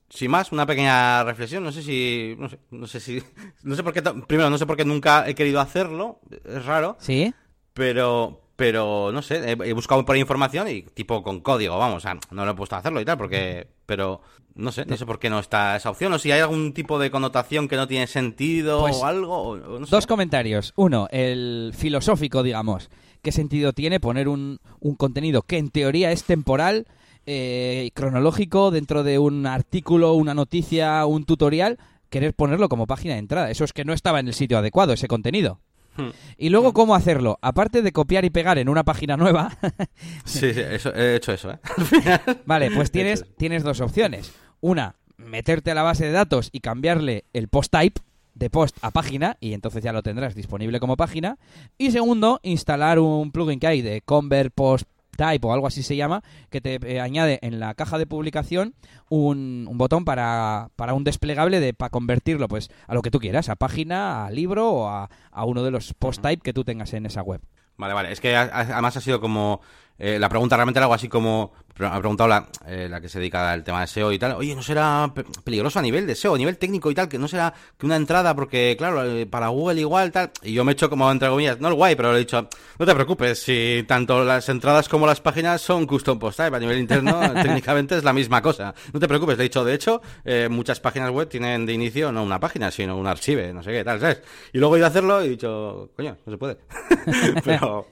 sin 0.10 0.32
más, 0.32 0.52
una 0.52 0.66
pequeña 0.66 1.24
reflexión, 1.24 1.64
no 1.64 1.72
sé 1.72 1.82
si, 1.82 2.36
no 2.38 2.50
sé, 2.50 2.60
no 2.72 2.88
sé 2.88 3.00
si, 3.00 3.24
no 3.64 3.76
sé 3.76 3.84
por 3.84 3.94
qué, 3.94 4.02
primero, 4.02 4.50
no 4.50 4.58
sé 4.58 4.66
por 4.66 4.76
qué 4.76 4.84
nunca 4.84 5.28
he 5.30 5.34
querido 5.34 5.62
hacerlo, 5.62 6.20
es 6.30 6.66
raro. 6.66 6.98
Sí. 7.00 7.34
Pero, 7.74 8.42
pero 8.58 9.12
no 9.14 9.22
sé, 9.22 9.52
he, 9.52 9.74
buscado 9.74 10.04
por 10.04 10.18
información 10.18 10.68
y 10.68 10.82
tipo 10.82 11.22
con 11.22 11.42
código, 11.42 11.78
vamos, 11.78 11.98
o 11.98 12.00
sea, 12.00 12.18
no 12.32 12.44
lo 12.44 12.52
he 12.52 12.56
puesto 12.56 12.76
a 12.76 12.80
hacerlo 12.80 13.00
y 13.00 13.06
tal, 13.06 13.16
porque, 13.16 13.68
pero 13.86 14.22
no 14.56 14.72
sé, 14.72 14.84
no 14.86 14.98
sé 14.98 15.06
por 15.06 15.20
qué 15.20 15.30
no 15.30 15.38
está 15.38 15.76
esa 15.76 15.92
opción, 15.92 16.12
o 16.12 16.18
si 16.18 16.32
hay 16.32 16.40
algún 16.40 16.74
tipo 16.74 16.98
de 16.98 17.12
connotación 17.12 17.68
que 17.68 17.76
no 17.76 17.88
tiene 17.88 18.08
sentido 18.08 18.82
pues, 18.82 18.98
o 18.98 19.06
algo. 19.06 19.58
Dos 19.88 20.08
comentarios. 20.08 20.74
Uno, 20.76 21.08
el 21.12 21.72
filosófico, 21.78 22.42
digamos. 22.42 22.90
¿Qué 23.22 23.32
sentido 23.32 23.74
tiene 23.74 24.00
poner 24.00 24.28
un, 24.28 24.60
un 24.80 24.96
contenido 24.96 25.44
que 25.44 25.60
en 25.60 25.70
teoría 25.70 26.12
es 26.12 26.24
temporal, 26.24 26.88
eh, 27.28 27.92
cronológico, 27.94 28.72
dentro 28.72 29.04
de 29.04 29.20
un 29.20 29.46
artículo, 29.46 30.14
una 30.14 30.34
noticia, 30.34 31.06
un 31.06 31.26
tutorial? 31.26 31.78
Querer 32.10 32.34
ponerlo 32.34 32.70
como 32.70 32.88
página 32.88 33.14
de 33.14 33.20
entrada. 33.20 33.52
Eso 33.52 33.66
es 33.66 33.74
que 33.74 33.86
no 33.86 33.94
estaba 33.94 34.20
en 34.20 34.30
el 34.30 34.34
sitio 34.34 34.58
adecuado, 34.58 34.94
ese 34.94 35.08
contenido. 35.08 35.60
Hmm. 35.98 36.10
Y 36.38 36.50
luego, 36.50 36.74
¿cómo 36.74 36.96
hacerlo? 36.96 37.40
Aparte 37.42 37.82
de 37.82 37.92
copiar 37.92 38.24
y 38.26 38.30
pegar 38.30 38.58
en 38.58 38.70
una 38.70 38.84
página 38.84 39.18
nueva. 39.18 39.58
sí, 40.26 40.54
sí, 40.54 40.62
eso, 40.62 40.94
he 40.94 41.16
hecho 41.16 41.34
eso, 41.34 41.52
¿eh? 41.52 41.60
vale, 42.46 42.72
pues 42.72 42.92
tienes, 42.92 43.26
tienes 43.38 43.64
dos 43.64 43.82
opciones. 43.82 44.32
Una, 44.62 44.96
meterte 45.18 45.72
a 45.72 45.76
la 45.76 45.84
base 45.84 46.06
de 46.06 46.12
datos 46.12 46.50
y 46.52 46.60
cambiarle 46.60 47.26
el 47.34 47.48
post 47.48 47.72
type 47.72 48.02
de 48.36 48.50
post 48.50 48.78
a 48.82 48.92
página 48.92 49.38
y 49.40 49.54
entonces 49.54 49.84
ya 49.84 49.92
lo 49.92 50.04
tendrás 50.04 50.36
disponible 50.36 50.80
como 50.80 50.96
página. 50.96 51.38
Y 51.78 51.92
segundo, 51.92 52.40
instalar 52.44 53.00
un 53.00 53.32
plugin 53.32 53.60
que 53.60 53.68
hay 53.68 53.82
de 53.82 54.02
Convert 54.02 54.54
Post 54.54 54.88
Type 55.18 55.46
o 55.46 55.52
algo 55.52 55.68
así 55.68 55.84
se 55.84 55.98
llama, 55.98 56.24
que 56.50 56.62
te 56.62 56.80
eh, 56.82 57.02
añade 57.02 57.40
en 57.42 57.60
la 57.60 57.74
caja 57.74 57.98
de 57.98 58.08
publicación 58.08 58.76
un, 59.10 59.68
un 59.70 59.78
botón 59.78 60.06
para, 60.06 60.70
para, 60.78 60.94
un 60.94 61.04
desplegable 61.04 61.60
de 61.60 61.74
para 61.74 61.90
convertirlo 61.90 62.48
pues 62.48 62.70
a 62.88 62.94
lo 62.94 63.02
que 63.02 63.12
tú 63.12 63.20
quieras, 63.20 63.50
a 63.50 63.56
página, 63.56 64.26
a 64.26 64.32
libro 64.32 64.70
o 64.70 64.88
a, 64.88 65.10
a 65.32 65.44
uno 65.46 65.64
de 65.64 65.72
los 65.72 65.94
post 65.94 66.22
type 66.22 66.42
que 66.42 66.54
tú 66.54 66.64
tengas 66.64 66.94
en 66.94 67.06
esa 67.06 67.22
web. 67.22 67.42
Vale, 67.78 67.94
vale. 67.94 68.12
Es 68.12 68.20
que 68.20 68.36
además 68.36 68.98
ha 68.98 69.02
sido 69.02 69.22
como 69.22 69.62
eh, 70.00 70.20
la 70.20 70.30
pregunta 70.30 70.56
realmente 70.56 70.80
era 70.80 70.86
algo 70.86 70.94
así 70.94 71.08
como, 71.08 71.54
ha 71.80 72.00
preguntado 72.00 72.28
la, 72.28 72.48
eh, 72.68 72.88
la, 72.90 73.02
que 73.02 73.10
se 73.10 73.20
dedica 73.20 73.52
al 73.52 73.64
tema 73.64 73.82
de 73.82 73.88
SEO 73.88 74.12
y 74.12 74.20
tal, 74.20 74.34
oye, 74.34 74.56
¿no 74.56 74.62
será 74.62 75.12
peligroso 75.44 75.80
a 75.80 75.82
nivel 75.82 76.06
de 76.06 76.16
SEO, 76.16 76.36
a 76.36 76.38
nivel 76.38 76.58
técnico 76.58 76.92
y 76.92 76.96
tal, 76.96 77.08
que 77.08 77.18
no 77.18 77.28
será 77.28 77.54
que 77.78 77.86
una 77.86 77.96
entrada, 77.96 78.36
porque 78.36 78.76
claro, 78.78 79.04
eh, 79.04 79.26
para 79.26 79.48
Google 79.48 79.82
igual, 79.82 80.12
tal, 80.12 80.32
y 80.44 80.54
yo 80.54 80.64
me 80.64 80.72
he 80.72 80.74
hecho 80.74 80.90
como 80.90 81.10
entre 81.12 81.30
comillas, 81.30 81.60
no 81.60 81.68
el 81.68 81.74
guay, 81.74 81.96
pero 81.96 82.12
le 82.12 82.18
he 82.18 82.20
dicho, 82.20 82.48
no 82.78 82.86
te 82.86 82.94
preocupes, 82.94 83.40
si 83.40 83.84
tanto 83.88 84.24
las 84.24 84.50
entradas 84.50 84.88
como 84.88 85.08
las 85.08 85.22
páginas 85.22 85.62
son 85.62 85.86
custom 85.88 86.20
post 86.20 86.38
type, 86.38 86.56
a 86.56 86.60
nivel 86.60 86.78
interno 86.80 87.20
técnicamente 87.42 87.98
es 87.98 88.04
la 88.04 88.14
misma 88.14 88.42
cosa, 88.42 88.74
no 88.94 89.00
te 89.00 89.08
preocupes, 89.08 89.38
de 89.38 89.46
hecho, 89.46 89.64
de 89.64 89.74
hecho, 89.74 90.02
muchas 90.50 90.80
páginas 90.80 91.10
web 91.12 91.28
tienen 91.28 91.66
de 91.66 91.74
inicio 91.74 92.12
no 92.12 92.24
una 92.24 92.40
página, 92.40 92.72
sino 92.72 92.98
un 92.98 93.08
archive, 93.08 93.54
no 93.54 93.64
sé 93.64 93.72
qué, 93.72 93.84
tal, 93.84 94.00
¿sabes? 94.00 94.22
Y 94.54 94.60
luego 94.60 94.76
he 94.76 94.80
ido 94.80 94.86
a 94.86 94.90
hacerlo 94.90 95.24
y 95.24 95.28
he 95.28 95.30
dicho, 95.30 95.92
coño, 95.96 96.18
no 96.26 96.32
se 96.32 96.38
puede. 96.38 96.58
pero, 97.44 97.88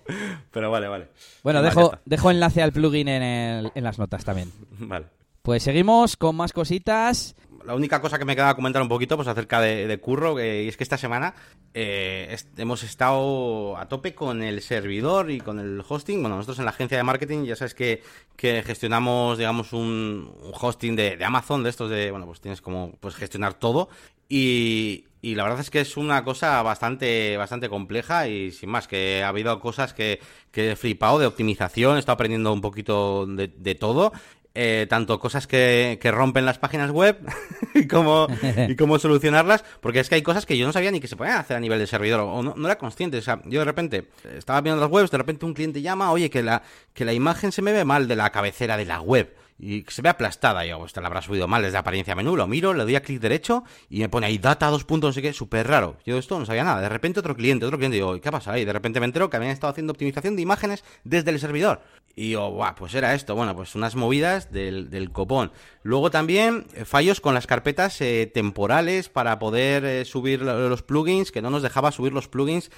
pero 0.52 0.72
vale, 0.72 0.88
vale. 0.88 1.08
Bueno, 1.44 1.62
dejo, 1.62 1.95
dejo 2.06 2.32
enlace 2.32 2.62
al 2.62 2.72
plugin 2.72 3.08
en, 3.08 3.24
el, 3.24 3.72
en 3.76 3.84
las 3.84 4.00
notas 4.00 4.24
también. 4.26 4.52
Vale. 4.80 5.06
Pues 5.42 5.64
seguimos 5.64 6.18
con 6.18 6.36
más 6.36 6.54
cositas 6.54 7.36
la 7.66 7.76
única 7.76 8.02
cosa 8.02 8.20
que 8.20 8.26
me 8.26 8.36
queda 8.36 8.56
comentar 8.56 8.82
un 8.82 8.88
poquito 8.88 9.16
pues 9.16 9.28
acerca 9.28 9.60
de, 9.60 9.98
curro 10.00 10.40
y 10.40 10.68
es 10.68 10.78
que 10.78 10.84
esta 10.84 10.98
semana 10.98 11.34
eh, 11.74 12.36
hemos 12.58 12.84
estado 12.84 13.78
a 13.78 13.88
tope 13.88 14.14
con 14.14 14.44
el 14.44 14.62
servidor 14.62 15.32
y 15.32 15.40
con 15.40 15.60
el 15.60 15.84
hosting. 15.88 16.22
Bueno, 16.22 16.36
nosotros 16.36 16.60
en 16.60 16.66
la 16.66 16.72
agencia 16.72 16.98
de 16.98 17.04
marketing 17.04 17.46
ya 17.46 17.56
sabes 17.56 17.74
que, 17.74 18.04
que 18.36 18.64
gestionamos, 18.64 19.38
digamos, 19.38 19.74
un, 19.74 20.32
hosting 20.54 20.96
de, 20.96 21.24
Amazon, 21.26 21.64
de 21.64 21.70
estos 21.70 21.90
de, 21.90 22.12
bueno, 22.12 22.26
pues 22.26 22.40
tienes 22.40 22.62
como 22.62 22.92
pues 23.00 23.16
gestionar 23.16 23.56
todo 23.56 23.90
y, 24.30 25.06
y 25.26 25.34
la 25.34 25.42
verdad 25.42 25.60
es 25.60 25.72
que 25.72 25.80
es 25.80 25.98
una 25.98 26.24
cosa 26.24 26.62
bastante, 26.62 27.36
bastante 27.36 27.68
compleja 27.68 28.28
y 28.28 28.52
sin 28.52 28.70
más, 28.70 28.88
que 28.88 29.24
ha 29.24 29.30
habido 29.30 29.60
cosas 29.60 29.92
que, 29.92 30.20
que 30.52 30.74
he 30.74 30.76
flipado 30.76 31.18
de 31.18 31.26
optimización, 31.26 31.96
he 31.96 32.00
estado 32.00 32.14
aprendiendo 32.14 32.54
un 32.54 32.62
poquito 32.62 33.26
de, 33.26 33.48
de 33.48 33.74
todo 33.74 34.12
eh, 34.54 34.86
tanto 34.88 35.20
cosas 35.20 35.48
que, 35.48 35.98
que, 36.00 36.12
rompen 36.12 36.46
las 36.46 36.60
páginas 36.60 36.92
web 36.92 37.18
y, 37.74 37.88
cómo, 37.88 38.28
y 38.70 38.76
cómo 38.76 39.00
solucionarlas, 39.00 39.66
porque 39.82 40.00
es 40.00 40.10
que 40.10 40.16
hay 40.16 40.22
cosas 40.22 40.46
que 40.46 40.60
yo 40.60 40.68
no 40.68 40.72
sabía 40.72 40.92
ni 40.92 41.00
que 41.00 41.08
se 41.08 41.16
podían 41.16 41.40
hacer 41.40 41.58
a 41.58 41.60
nivel 41.60 41.80
de 41.80 41.88
servidor, 41.88 42.20
o 42.20 42.44
no, 42.44 42.54
no 42.56 42.68
era 42.68 42.78
consciente. 42.78 43.18
O 43.18 43.22
sea, 43.22 43.42
yo 43.46 43.60
de 43.60 43.66
repente 43.66 44.08
estaba 44.38 44.62
viendo 44.62 44.80
las 44.80 44.90
webs, 44.90 45.10
de 45.12 45.18
repente 45.18 45.46
un 45.46 45.56
cliente 45.56 45.82
llama, 45.82 46.12
oye, 46.12 46.30
que 46.30 46.44
la, 46.44 46.62
que 46.94 47.04
la 47.04 47.14
imagen 47.14 47.52
se 47.52 47.62
me 47.62 47.74
ve 47.74 47.84
mal 47.84 48.08
de 48.08 48.16
la 48.16 48.32
cabecera 48.32 48.78
de 48.78 48.86
la 48.86 49.02
web 49.02 49.36
y 49.58 49.86
se 49.88 50.02
ve 50.02 50.10
aplastada. 50.10 50.66
Yo, 50.66 50.86
esta 50.86 51.02
la 51.02 51.08
habrá 51.08 51.22
subido 51.22 51.48
mal 51.48 51.62
desde 51.62 51.78
apariencia 51.78 52.16
menú. 52.16 52.36
Lo 52.36 52.48
miro, 52.48 52.74
le 52.74 52.84
doy 52.84 52.96
a 52.96 53.02
clic 53.02 53.22
derecho 53.22 53.64
y 53.90 54.00
me 54.00 54.10
pone 54.10 54.28
ahí 54.28 54.38
data, 54.38 54.68
dos 54.68 54.84
puntos, 54.84 55.10
no 55.10 55.14
sé 55.14 55.22
qué, 55.22 55.34
súper 55.34 55.68
raro. 55.68 55.98
Yo 56.06 56.18
esto 56.18 56.38
no 56.38 56.46
sabía 56.46 56.64
nada. 56.64 56.82
De 56.82 56.90
repente 56.90 57.20
otro 57.20 57.36
cliente, 57.36 57.66
otro 57.66 57.78
cliente, 57.78 57.96
digo, 57.96 58.20
¿qué 58.20 58.32
pasa 58.32 58.52
ahí? 58.52 58.66
De 58.66 58.74
repente 58.74 59.00
me 59.00 59.06
entero 59.06 59.30
que 59.30 59.38
habían 59.38 59.52
estado 59.52 59.72
haciendo 59.72 59.92
optimización 59.92 60.36
de 60.36 60.42
imágenes 60.42 60.84
desde 61.04 61.32
el 61.32 61.40
servidor. 61.40 61.82
Y 62.18 62.32
yo, 62.32 62.50
guau, 62.50 62.76
pues 62.76 62.94
era 62.96 63.14
esto. 63.14 63.36
Bueno, 63.36 63.56
pues 63.56 63.76
unas 63.76 63.96
movidas 63.96 64.52
del, 64.52 64.90
del 64.90 65.12
copón. 65.12 65.52
Luego 65.84 66.10
también 66.12 66.66
eh, 66.74 66.86
fallos 66.86 67.22
con 67.22 67.34
las 67.34 67.46
carpetas 67.46 68.00
eh, 68.02 68.30
temporales 68.34 69.10
para 69.10 69.38
poder 69.38 69.86
eh, 69.86 70.06
subir 70.06 70.42
los 70.42 70.82
plugins, 70.82 71.32
que 71.32 71.42
no 71.42 71.50
nos 71.50 71.62
dejaba 71.62 71.92
subir 71.92 72.14
los 72.14 72.28
plugins 72.28 72.72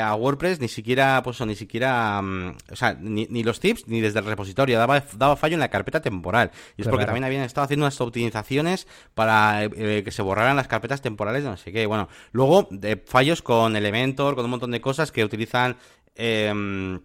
a 0.00 0.14
WordPress, 0.14 0.60
ni 0.60 0.68
siquiera, 0.68 1.20
pues, 1.22 1.40
ni 1.42 1.56
siquiera, 1.56 2.22
mm, 2.22 2.56
o 2.72 2.76
sea, 2.76 2.96
ni, 2.98 3.26
ni, 3.26 3.42
los 3.42 3.60
tips, 3.60 3.86
ni 3.86 4.00
desde 4.00 4.20
el 4.20 4.24
repositorio. 4.24 4.78
Daba, 4.78 5.04
daba 5.16 5.36
fallo 5.36 5.54
en 5.54 5.60
la 5.60 5.68
carpeta 5.68 6.00
temporal 6.00 6.23
temporal. 6.24 6.50
Y 6.76 6.82
es 6.82 6.88
porque 6.88 7.04
también 7.04 7.24
habían 7.24 7.42
estado 7.42 7.66
haciendo 7.66 7.84
unas 7.84 8.00
optimizaciones 8.00 8.86
para 9.14 9.64
eh, 9.64 10.02
que 10.04 10.10
se 10.10 10.22
borraran 10.22 10.56
las 10.56 10.68
carpetas 10.68 11.02
temporales, 11.02 11.44
no 11.44 11.56
sé 11.56 11.70
qué. 11.72 11.86
Bueno, 11.86 12.08
luego 12.32 12.66
de 12.70 12.96
fallos 12.96 13.42
con 13.42 13.76
Elementor, 13.76 14.34
con 14.34 14.44
un 14.44 14.50
montón 14.50 14.70
de 14.70 14.80
cosas 14.80 15.12
que 15.12 15.24
utilizan. 15.24 15.76
Em, 16.14 17.00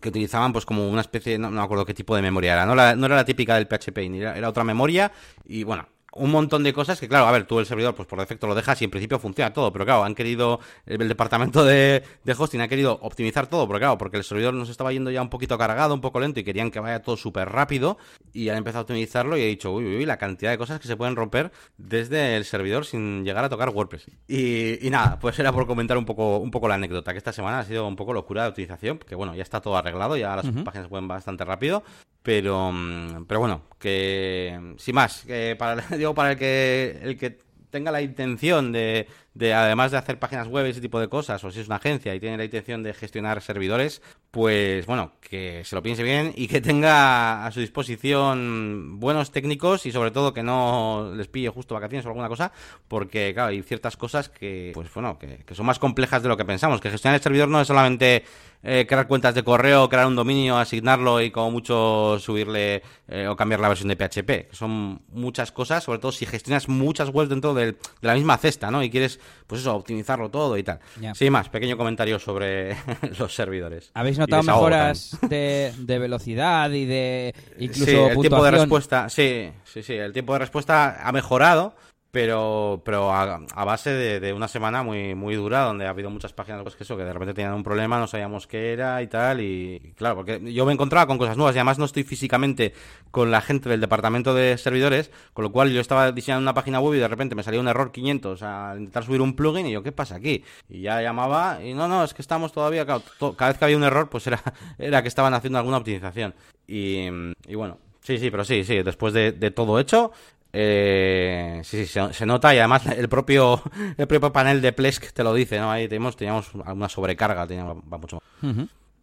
que 0.00 0.10
utilizaban 0.10 0.52
pues 0.52 0.66
como 0.66 0.90
una 0.90 1.00
especie, 1.00 1.38
no, 1.38 1.50
me 1.50 1.60
acuerdo 1.60 1.86
qué 1.86 1.94
tipo 1.94 2.14
de 2.14 2.20
memoria 2.20 2.52
era, 2.52 2.66
no, 2.66 2.74
no 2.74 3.06
era 3.06 3.16
la 3.16 3.24
típica 3.24 3.54
del 3.54 3.66
PHP, 3.66 4.10
ni 4.10 4.20
era 4.20 4.46
otra 4.46 4.62
memoria 4.62 5.10
y 5.46 5.64
bueno, 5.64 5.88
un 6.16 6.30
montón 6.30 6.62
de 6.62 6.72
cosas 6.72 6.98
que, 7.00 7.08
claro, 7.08 7.26
a 7.26 7.32
ver, 7.32 7.46
tú 7.46 7.58
el 7.58 7.66
servidor, 7.66 7.94
pues 7.94 8.08
por 8.08 8.18
defecto 8.18 8.46
lo 8.46 8.54
dejas 8.54 8.80
y 8.82 8.84
en 8.84 8.90
principio 8.90 9.18
funciona 9.18 9.52
todo, 9.52 9.72
pero 9.72 9.84
claro, 9.84 10.04
han 10.04 10.14
querido, 10.14 10.60
el 10.86 11.08
departamento 11.08 11.64
de, 11.64 12.02
hosting 12.36 12.60
ha 12.60 12.68
querido 12.68 12.98
optimizar 13.02 13.46
todo, 13.46 13.66
pero 13.66 13.78
claro, 13.78 13.98
porque 13.98 14.16
el 14.16 14.24
servidor 14.24 14.54
nos 14.54 14.68
estaba 14.68 14.92
yendo 14.92 15.10
ya 15.10 15.22
un 15.22 15.28
poquito 15.28 15.58
cargado, 15.58 15.94
un 15.94 16.00
poco 16.00 16.20
lento 16.20 16.40
y 16.40 16.44
querían 16.44 16.70
que 16.70 16.80
vaya 16.80 17.02
todo 17.02 17.16
súper 17.16 17.48
rápido 17.48 17.98
y 18.32 18.48
han 18.48 18.58
empezado 18.58 18.80
a 18.80 18.82
optimizarlo 18.82 19.36
y 19.36 19.42
he 19.42 19.46
dicho, 19.46 19.72
uy, 19.72 19.84
uy, 19.84 19.96
uy, 19.96 20.06
la 20.06 20.16
cantidad 20.16 20.50
de 20.50 20.58
cosas 20.58 20.80
que 20.80 20.88
se 20.88 20.96
pueden 20.96 21.16
romper 21.16 21.52
desde 21.78 22.36
el 22.36 22.44
servidor 22.44 22.84
sin 22.84 23.24
llegar 23.24 23.44
a 23.44 23.48
tocar 23.48 23.70
WordPress. 23.70 24.06
Y, 24.28 24.88
nada, 24.90 25.18
pues 25.18 25.38
era 25.38 25.52
por 25.52 25.66
comentar 25.66 25.96
un 25.98 26.04
poco, 26.04 26.38
un 26.38 26.50
poco 26.50 26.68
la 26.68 26.74
anécdota, 26.74 27.12
que 27.12 27.18
esta 27.18 27.32
semana 27.32 27.60
ha 27.60 27.64
sido 27.64 27.86
un 27.86 27.96
poco 27.96 28.12
locura 28.12 28.44
de 28.44 28.50
utilización, 28.50 28.98
que 28.98 29.14
bueno, 29.14 29.34
ya 29.34 29.42
está 29.42 29.60
todo 29.60 29.76
arreglado, 29.76 30.16
ya 30.16 30.36
las 30.36 30.46
páginas 30.64 30.88
pueden 30.88 31.08
bastante 31.08 31.44
rápido, 31.44 31.82
pero, 32.26 32.72
mm, 32.72 33.26
pero 33.28 33.38
bueno, 33.38 33.62
que 33.78 34.74
sin 34.78 34.96
más, 34.96 35.22
que 35.26 35.54
para, 35.56 35.76
digo 35.96 36.12
para 36.12 36.32
el 36.32 36.36
que, 36.36 36.98
el 37.00 37.16
que 37.16 37.38
tenga 37.70 37.92
la 37.92 38.02
intención 38.02 38.72
de, 38.72 39.06
de, 39.36 39.52
además 39.52 39.90
de 39.90 39.98
hacer 39.98 40.18
páginas 40.18 40.48
web 40.48 40.66
y 40.66 40.70
ese 40.70 40.80
tipo 40.80 40.98
de 40.98 41.08
cosas, 41.08 41.44
o 41.44 41.50
si 41.50 41.60
es 41.60 41.66
una 41.66 41.76
agencia 41.76 42.14
y 42.14 42.20
tiene 42.20 42.38
la 42.38 42.44
intención 42.44 42.82
de 42.82 42.94
gestionar 42.94 43.42
servidores, 43.42 44.00
pues 44.30 44.86
bueno, 44.86 45.12
que 45.20 45.62
se 45.64 45.76
lo 45.76 45.82
piense 45.82 46.02
bien 46.02 46.32
y 46.34 46.48
que 46.48 46.62
tenga 46.62 47.44
a 47.44 47.52
su 47.52 47.60
disposición 47.60 48.98
buenos 48.98 49.32
técnicos 49.32 49.84
y 49.84 49.92
sobre 49.92 50.10
todo 50.10 50.32
que 50.32 50.42
no 50.42 51.12
les 51.14 51.28
pille 51.28 51.50
justo 51.50 51.74
vacaciones 51.74 52.06
o 52.06 52.08
alguna 52.08 52.28
cosa, 52.28 52.50
porque 52.88 53.34
claro, 53.34 53.50
hay 53.50 53.62
ciertas 53.62 53.98
cosas 53.98 54.30
que, 54.30 54.70
pues 54.72 54.92
bueno, 54.94 55.18
que, 55.18 55.44
que 55.44 55.54
son 55.54 55.66
más 55.66 55.78
complejas 55.78 56.22
de 56.22 56.30
lo 56.30 56.36
que 56.38 56.46
pensamos, 56.46 56.80
que 56.80 56.90
gestionar 56.90 57.16
el 57.16 57.22
servidor 57.22 57.48
no 57.48 57.60
es 57.60 57.66
solamente 57.66 58.24
eh, 58.68 58.84
crear 58.84 59.06
cuentas 59.06 59.32
de 59.32 59.44
correo, 59.44 59.88
crear 59.88 60.08
un 60.08 60.16
dominio, 60.16 60.56
asignarlo 60.58 61.20
y 61.20 61.30
como 61.30 61.52
mucho 61.52 62.18
subirle 62.18 62.82
eh, 63.06 63.28
o 63.28 63.36
cambiar 63.36 63.60
la 63.60 63.68
versión 63.68 63.88
de 63.88 63.96
PHP. 63.96 64.52
Son 64.52 65.02
muchas 65.12 65.52
cosas, 65.52 65.84
sobre 65.84 66.00
todo 66.00 66.10
si 66.10 66.26
gestionas 66.26 66.68
muchas 66.68 67.10
webs 67.10 67.28
dentro 67.28 67.54
de, 67.54 67.76
la 68.00 68.14
misma 68.14 68.36
cesta, 68.38 68.72
¿no? 68.72 68.82
Y 68.82 68.90
quieres, 68.90 69.20
pues 69.46 69.60
eso, 69.60 69.74
optimizarlo 69.74 70.30
todo 70.30 70.56
y 70.56 70.62
tal. 70.62 70.80
Sin 71.14 71.32
más, 71.32 71.48
pequeño 71.48 71.76
comentario 71.76 72.18
sobre 72.18 72.76
los 73.18 73.34
servidores. 73.34 73.90
¿Habéis 73.94 74.18
notado 74.18 74.42
mejoras 74.42 75.18
de, 75.28 75.72
velocidad 75.86 76.70
y 76.70 76.84
de 76.84 77.34
incluso 77.58 77.84
sí, 77.84 77.96
el 77.96 78.18
tiempo 78.18 78.44
de 78.44 78.50
respuesta, 78.50 79.08
sí, 79.08 79.50
sí, 79.64 79.82
sí, 79.82 79.94
el 79.94 80.12
tiempo 80.12 80.32
de 80.32 80.40
respuesta 80.40 81.06
ha 81.06 81.12
mejorado 81.12 81.74
pero 82.16 82.80
pero 82.82 83.12
a, 83.12 83.64
base 83.66 83.90
de, 83.90 84.32
una 84.32 84.48
semana 84.48 84.82
muy 84.82 85.14
muy 85.14 85.34
dura 85.34 85.64
donde 85.64 85.84
ha 85.84 85.90
habido 85.90 86.08
muchas 86.08 86.32
páginas 86.32 86.62
pues 86.62 86.74
que 86.74 86.84
eso 86.84 86.96
que 86.96 87.04
de 87.04 87.12
repente 87.12 87.34
tenían 87.34 87.52
un 87.52 87.62
problema 87.62 87.98
no 87.98 88.06
sabíamos 88.06 88.46
qué 88.46 88.72
era 88.72 89.02
y 89.02 89.06
tal 89.06 89.42
y, 89.42 89.92
claro 89.98 90.16
porque 90.16 90.40
yo 90.50 90.64
me 90.64 90.72
encontraba 90.72 91.06
con 91.06 91.18
cosas 91.18 91.36
nuevas 91.36 91.54
y 91.54 91.58
además 91.58 91.78
no 91.78 91.84
estoy 91.84 92.04
físicamente 92.04 92.72
con 93.10 93.30
la 93.30 93.42
gente 93.42 93.68
del 93.68 93.82
departamento 93.82 94.32
de 94.32 94.56
servidores 94.56 95.10
con 95.34 95.42
lo 95.42 95.52
cual 95.52 95.70
yo 95.70 95.82
estaba 95.82 96.10
diseñando 96.10 96.40
una 96.40 96.54
página 96.54 96.80
web 96.80 96.94
y 96.94 97.00
de 97.00 97.08
repente 97.08 97.34
me 97.34 97.42
salía 97.42 97.60
un 97.60 97.68
error 97.68 97.92
500 97.92 98.42
al 98.42 98.78
intentar 98.78 99.04
subir 99.04 99.20
un 99.20 99.36
plugin 99.36 99.66
y 99.66 99.72
yo 99.72 99.82
qué 99.82 99.92
pasa 99.92 100.14
aquí 100.14 100.42
y 100.70 100.80
ya 100.80 101.02
llamaba 101.02 101.62
y 101.62 101.74
no 101.74 101.86
no 101.86 102.02
es 102.02 102.14
que 102.14 102.22
estamos 102.22 102.50
todavía 102.50 102.86
cada 102.86 103.02
vez 103.50 103.58
que 103.58 103.64
había 103.66 103.76
un 103.76 103.84
error 103.84 104.08
pues 104.08 104.26
era 104.26 104.42
era 104.78 105.02
que 105.02 105.08
estaban 105.08 105.34
haciendo 105.34 105.58
alguna 105.58 105.76
optimización. 105.76 106.34
Y, 106.66 107.08
y 107.46 107.54
bueno 107.56 107.76
Sí, 108.06 108.18
sí, 108.18 108.30
pero 108.30 108.44
sí, 108.44 108.62
sí, 108.62 108.84
después 108.84 109.12
de, 109.12 109.32
de 109.32 109.50
todo 109.50 109.80
hecho, 109.80 110.12
eh, 110.58 111.60
sí, 111.64 111.84
sí, 111.84 112.00
se, 112.12 112.24
nota 112.24 112.54
y 112.54 112.58
además 112.58 112.86
el 112.86 113.10
propio 113.10 113.62
el 113.98 114.06
propio 114.06 114.32
panel 114.32 114.62
de 114.62 114.72
Plesk 114.72 115.12
te 115.12 115.22
lo 115.22 115.34
dice, 115.34 115.58
¿no? 115.58 115.70
Ahí 115.70 115.86
teníamos, 115.86 116.16
teníamos 116.16 116.54
una 116.54 116.88
sobrecarga, 116.88 117.46
teníamos, 117.46 117.76
va 117.92 117.98
mucho 117.98 118.22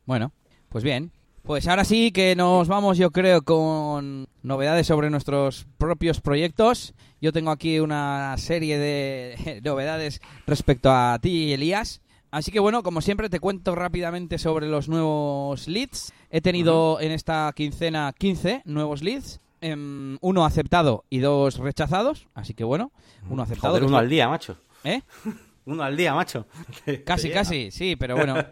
Bueno, 0.05 0.31
pues 0.69 0.83
bien. 0.83 1.11
Pues 1.43 1.67
ahora 1.67 1.83
sí 1.83 2.11
que 2.11 2.35
nos 2.35 2.67
vamos, 2.69 2.97
yo 2.97 3.11
creo, 3.11 3.43
con 3.43 4.27
novedades 4.41 4.87
sobre 4.87 5.11
nuestros 5.11 5.67
propios 5.77 6.21
proyectos. 6.21 6.95
Yo 7.21 7.31
tengo 7.31 7.51
aquí 7.51 7.79
una 7.79 8.35
serie 8.37 8.79
de 8.79 9.61
novedades 9.63 10.21
respecto 10.47 10.89
a 10.91 11.19
ti, 11.21 11.53
Elías. 11.53 12.01
Así 12.31 12.51
que 12.51 12.59
bueno, 12.59 12.81
como 12.81 13.01
siempre 13.01 13.29
te 13.29 13.39
cuento 13.39 13.75
rápidamente 13.75 14.39
sobre 14.39 14.67
los 14.67 14.89
nuevos 14.89 15.67
leads. 15.67 16.13
He 16.31 16.41
tenido 16.41 16.99
en 16.99 17.11
esta 17.11 17.53
quincena 17.55 18.11
15 18.17 18.63
nuevos 18.65 19.03
leads. 19.03 19.39
Em, 19.63 20.17
uno 20.19 20.45
aceptado 20.45 21.05
y 21.09 21.19
dos 21.19 21.57
rechazados. 21.57 22.27
Así 22.33 22.53
que 22.53 22.65
bueno, 22.65 22.91
uno 23.29 23.43
aceptado. 23.43 23.77
uno 23.85 23.97
al 23.97 24.09
día, 24.09 24.27
macho. 24.27 24.57
¿Eh? 24.83 25.01
uno 25.65 25.83
al 25.83 25.95
día, 25.95 26.13
macho. 26.13 26.45
Casi, 27.05 27.29
casi, 27.31 27.71
sí, 27.71 27.95
pero 27.95 28.17
bueno. 28.17 28.35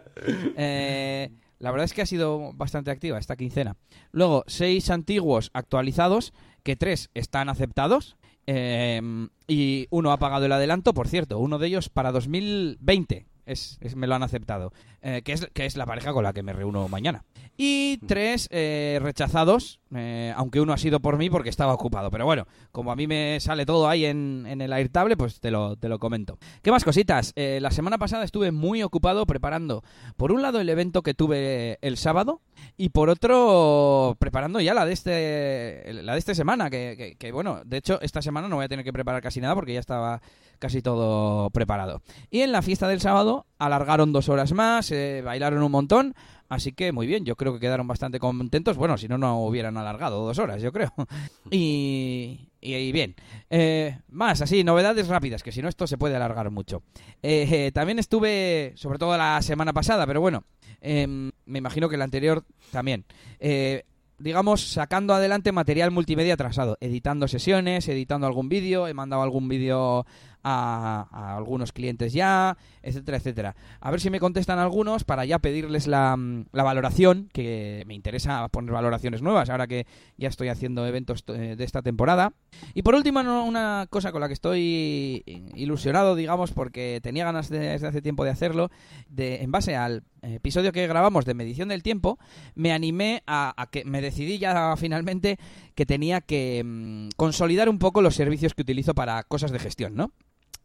Eh, 0.56 1.30
la 1.58 1.70
verdad 1.70 1.84
es 1.84 1.92
que 1.92 2.02
ha 2.02 2.06
sido 2.06 2.52
bastante 2.54 2.90
activa 2.90 3.18
esta 3.18 3.36
quincena. 3.36 3.76
Luego, 4.10 4.42
seis 4.46 4.90
antiguos 4.90 5.50
actualizados, 5.52 6.32
que 6.62 6.76
tres 6.76 7.10
están 7.14 7.48
aceptados. 7.48 8.16
Em, 8.46 9.28
y 9.46 9.86
uno 9.90 10.12
ha 10.12 10.18
pagado 10.18 10.46
el 10.46 10.52
adelanto, 10.52 10.94
por 10.94 11.08
cierto, 11.08 11.38
uno 11.38 11.58
de 11.58 11.68
ellos 11.68 11.88
para 11.88 12.10
2020. 12.10 13.26
Es, 13.44 13.78
me 13.94 14.06
lo 14.06 14.14
han 14.14 14.22
aceptado. 14.22 14.72
Eh, 15.02 15.22
que, 15.24 15.34
es, 15.34 15.46
que 15.52 15.66
es 15.66 15.76
la 15.76 15.86
pareja 15.86 16.12
con 16.12 16.24
la 16.24 16.32
que 16.32 16.42
me 16.42 16.52
reúno 16.52 16.88
mañana. 16.88 17.24
Y 17.56 17.98
tres 18.06 18.48
eh, 18.50 18.98
rechazados, 19.02 19.80
eh, 19.94 20.32
aunque 20.36 20.60
uno 20.60 20.72
ha 20.72 20.78
sido 20.78 21.00
por 21.00 21.18
mí 21.18 21.30
porque 21.30 21.50
estaba 21.50 21.74
ocupado. 21.74 22.10
Pero 22.10 22.24
bueno, 22.24 22.46
como 22.70 22.92
a 22.92 22.96
mí 22.96 23.06
me 23.06 23.38
sale 23.40 23.66
todo 23.66 23.88
ahí 23.88 24.04
en, 24.04 24.46
en 24.46 24.60
el 24.60 24.72
Airtable, 24.72 25.16
pues 25.16 25.40
te 25.40 25.50
lo, 25.50 25.76
te 25.76 25.88
lo 25.88 25.98
comento. 25.98 26.38
¿Qué 26.62 26.70
más 26.70 26.84
cositas? 26.84 27.32
Eh, 27.36 27.58
la 27.60 27.70
semana 27.70 27.98
pasada 27.98 28.24
estuve 28.24 28.52
muy 28.52 28.82
ocupado 28.82 29.26
preparando, 29.26 29.82
por 30.16 30.32
un 30.32 30.42
lado, 30.42 30.60
el 30.60 30.68
evento 30.68 31.02
que 31.02 31.14
tuve 31.14 31.78
el 31.82 31.96
sábado 31.96 32.40
y 32.76 32.90
por 32.90 33.10
otro, 33.10 34.16
preparando 34.18 34.60
ya 34.60 34.74
la 34.74 34.84
de 34.86 34.92
este, 34.92 35.92
la 35.92 36.12
de 36.12 36.18
esta 36.18 36.34
semana. 36.34 36.70
Que, 36.70 37.16
que, 37.18 37.32
bueno, 37.32 37.60
de 37.64 37.78
hecho, 37.78 38.00
esta 38.00 38.22
semana 38.22 38.48
no 38.48 38.56
voy 38.56 38.64
a 38.64 38.68
tener 38.68 38.84
que 38.84 38.92
preparar 38.92 39.22
casi 39.22 39.40
nada 39.40 39.54
porque 39.54 39.74
ya 39.74 39.80
estaba 39.80 40.22
casi 40.58 40.80
todo 40.80 41.50
preparado. 41.50 42.02
Y 42.30 42.40
en 42.40 42.52
la 42.52 42.62
fiesta 42.62 42.86
del 42.86 43.00
sábado 43.00 43.46
alargaron 43.58 44.12
dos 44.12 44.28
horas 44.28 44.52
más, 44.52 44.92
bailaron 45.24 45.62
un 45.62 45.72
montón. 45.72 46.14
Así 46.52 46.72
que 46.72 46.92
muy 46.92 47.06
bien, 47.06 47.24
yo 47.24 47.34
creo 47.34 47.54
que 47.54 47.60
quedaron 47.60 47.88
bastante 47.88 48.18
contentos. 48.18 48.76
Bueno, 48.76 48.98
si 48.98 49.08
no, 49.08 49.16
no 49.16 49.42
hubieran 49.42 49.78
alargado 49.78 50.22
dos 50.22 50.38
horas, 50.38 50.60
yo 50.60 50.70
creo. 50.70 50.92
Y, 51.50 52.50
y, 52.60 52.92
bien. 52.92 53.14
Eh, 53.48 53.98
más, 54.10 54.42
así, 54.42 54.62
novedades 54.62 55.08
rápidas, 55.08 55.42
que 55.42 55.50
si 55.50 55.62
no, 55.62 55.70
esto 55.70 55.86
se 55.86 55.96
puede 55.96 56.14
alargar 56.14 56.50
mucho. 56.50 56.82
Eh, 57.22 57.70
también 57.72 57.98
estuve, 57.98 58.72
sobre 58.76 58.98
todo 58.98 59.16
la 59.16 59.40
semana 59.40 59.72
pasada, 59.72 60.06
pero 60.06 60.20
bueno, 60.20 60.44
em, 60.82 61.32
me 61.46 61.58
imagino 61.58 61.88
que 61.88 61.96
la 61.96 62.04
anterior 62.04 62.44
también. 62.70 63.06
Eh, 63.40 63.84
digamos, 64.18 64.72
sacando 64.72 65.14
adelante 65.14 65.52
material 65.52 65.90
multimedia 65.90 66.34
atrasado, 66.34 66.76
editando 66.80 67.28
sesiones, 67.28 67.88
editando 67.88 68.26
algún 68.26 68.50
vídeo, 68.50 68.86
he 68.88 68.94
mandado 68.94 69.22
algún 69.22 69.48
vídeo 69.48 70.04
a, 70.42 71.36
algunos 71.36 71.72
clientes 71.72 72.12
ya, 72.12 72.56
etcétera, 72.82 73.18
etcétera. 73.18 73.56
A 73.80 73.90
ver 73.90 74.00
si 74.00 74.10
me 74.10 74.20
contestan 74.20 74.58
algunos 74.58 75.04
para 75.04 75.24
ya 75.24 75.38
pedirles 75.38 75.86
la, 75.86 76.16
mm, 76.16 76.46
la, 76.52 76.62
valoración, 76.62 77.28
que 77.32 77.84
me 77.86 77.94
interesa 77.94 78.48
poner 78.48 78.72
valoraciones 78.72 79.22
nuevas 79.22 79.50
ahora 79.50 79.66
que 79.66 79.86
ya 80.16 80.28
estoy 80.28 80.48
haciendo 80.48 80.86
eventos 80.86 81.24
eh, 81.28 81.56
de 81.56 81.64
esta 81.64 81.82
temporada. 81.82 82.32
Y 82.74 82.82
por 82.82 82.94
último, 82.94 83.20
una 83.20 83.86
cosa 83.90 84.12
con 84.12 84.20
la 84.20 84.28
que 84.28 84.34
estoy 84.34 85.22
ilusionado, 85.54 86.14
digamos, 86.14 86.52
porque 86.52 87.00
tenía 87.02 87.24
ganas 87.24 87.48
desde 87.48 87.86
hace 87.86 88.02
tiempo 88.02 88.24
de 88.24 88.30
hacerlo, 88.30 88.70
de, 89.08 89.42
en 89.42 89.50
base 89.50 89.76
al 89.76 90.04
episodio 90.22 90.72
que 90.72 90.86
grabamos 90.86 91.24
de 91.24 91.34
medición 91.34 91.68
del 91.68 91.82
tiempo, 91.82 92.18
me 92.54 92.72
animé 92.72 93.22
a, 93.26 93.54
a 93.60 93.66
que 93.66 93.84
me 93.84 94.00
decidí 94.00 94.38
ya 94.38 94.74
finalmente 94.76 95.38
que 95.74 95.86
tenía 95.86 96.20
que 96.20 96.62
mm, 96.64 97.08
consolidar 97.16 97.68
un 97.68 97.78
poco 97.78 98.02
los 98.02 98.14
servicios 98.14 98.54
que 98.54 98.62
utilizo 98.62 98.94
para 98.94 99.22
cosas 99.24 99.50
de 99.50 99.58
gestión, 99.58 99.94
¿no? 99.94 100.12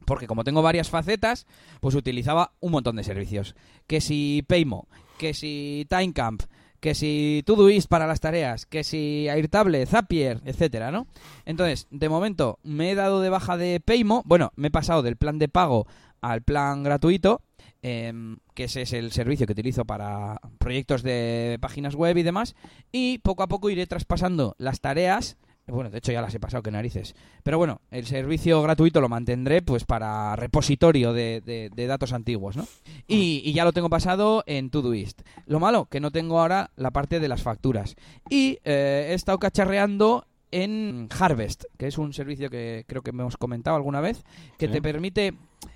Porque 0.06 0.28
como 0.28 0.44
tengo 0.44 0.62
varias 0.62 0.90
facetas, 0.90 1.46
pues 1.82 1.96
utilizaba 1.96 2.54
un 2.60 2.72
montón 2.72 2.96
de 2.96 3.04
servicios. 3.04 3.56
Que 3.88 4.02
si 4.02 4.44
Paymo, 4.48 4.88
que 5.18 5.34
si 5.34 5.86
Timecamp, 5.90 6.44
que 6.80 6.96
si 6.96 7.44
Todoist 7.46 7.90
para 7.90 8.08
las 8.08 8.20
tareas, 8.20 8.66
que 8.66 8.84
si 8.84 9.28
Airtable, 9.30 9.86
Zapier, 9.86 10.42
etcétera, 10.46 10.92
¿no? 10.92 11.08
Entonces, 11.46 11.88
de 11.90 12.10
momento 12.10 12.60
me 12.64 12.92
he 12.92 12.96
dado 12.96 13.22
de 13.22 13.30
baja 13.30 13.58
de 13.58 13.80
Paymo, 13.80 14.24
bueno, 14.26 14.52
me 14.56 14.68
he 14.68 14.72
pasado 14.72 15.02
del 15.02 15.18
plan 15.18 15.40
de 15.40 15.50
pago 15.50 15.88
al 16.22 16.42
plan 16.42 16.84
gratuito, 16.84 17.42
em, 17.82 18.38
que 18.54 18.66
ese 18.66 18.84
es 18.84 18.94
el 18.94 19.12
servicio 19.12 19.46
que 19.46 19.54
utilizo 19.54 19.86
para 19.86 20.40
proyectos 20.60 21.04
de 21.04 21.58
páginas 21.62 21.96
web 21.96 22.18
y 22.18 22.24
demás, 22.24 22.56
y 22.92 23.20
poco 23.20 23.44
a 23.44 23.48
poco 23.48 23.70
iré 23.70 23.88
traspasando 23.88 24.56
las 24.58 24.82
tareas 24.82 25.38
bueno, 25.68 25.90
de 25.90 25.98
hecho 25.98 26.12
ya 26.12 26.22
las 26.22 26.34
he 26.34 26.40
pasado, 26.40 26.64
que 26.64 26.72
narices. 26.72 27.16
Pero 27.44 27.58
bueno, 27.58 27.82
el 27.92 28.06
servicio 28.06 28.62
gratuito 28.62 29.02
lo 29.02 29.10
mantendré 29.10 29.62
pues 29.62 29.84
para 29.84 30.36
repositorio 30.36 31.14
de, 31.14 31.72
datos 31.76 32.14
antiguos, 32.14 32.56
¿no? 32.56 32.66
Y, 33.08 33.52
ya 33.54 33.66
lo 33.66 33.74
tengo 33.74 33.90
pasado 33.90 34.44
en 34.46 34.70
Todoist. 34.70 35.22
Lo 35.46 35.60
malo, 35.60 35.86
que 35.86 36.00
no 36.00 36.12
tengo 36.12 36.40
ahora 36.40 36.72
la 36.76 36.92
parte 36.92 37.20
de 37.20 37.28
las 37.28 37.44
facturas. 37.44 37.96
Y 38.30 38.60
eh, 38.64 39.08
he 39.10 39.14
estado 39.14 39.40
cacharreando 39.40 40.26
en 40.52 41.10
Harvest, 41.18 41.66
que 41.78 41.88
es 41.88 41.98
un 41.98 42.14
servicio 42.14 42.50
que 42.50 42.86
creo 42.88 43.02
que 43.02 43.10
hemos 43.10 43.38
comentado 43.38 43.76
alguna 43.76 44.02
vez, 44.02 44.24
que 44.58 44.68
te 44.68 44.82
permite... 44.82 45.34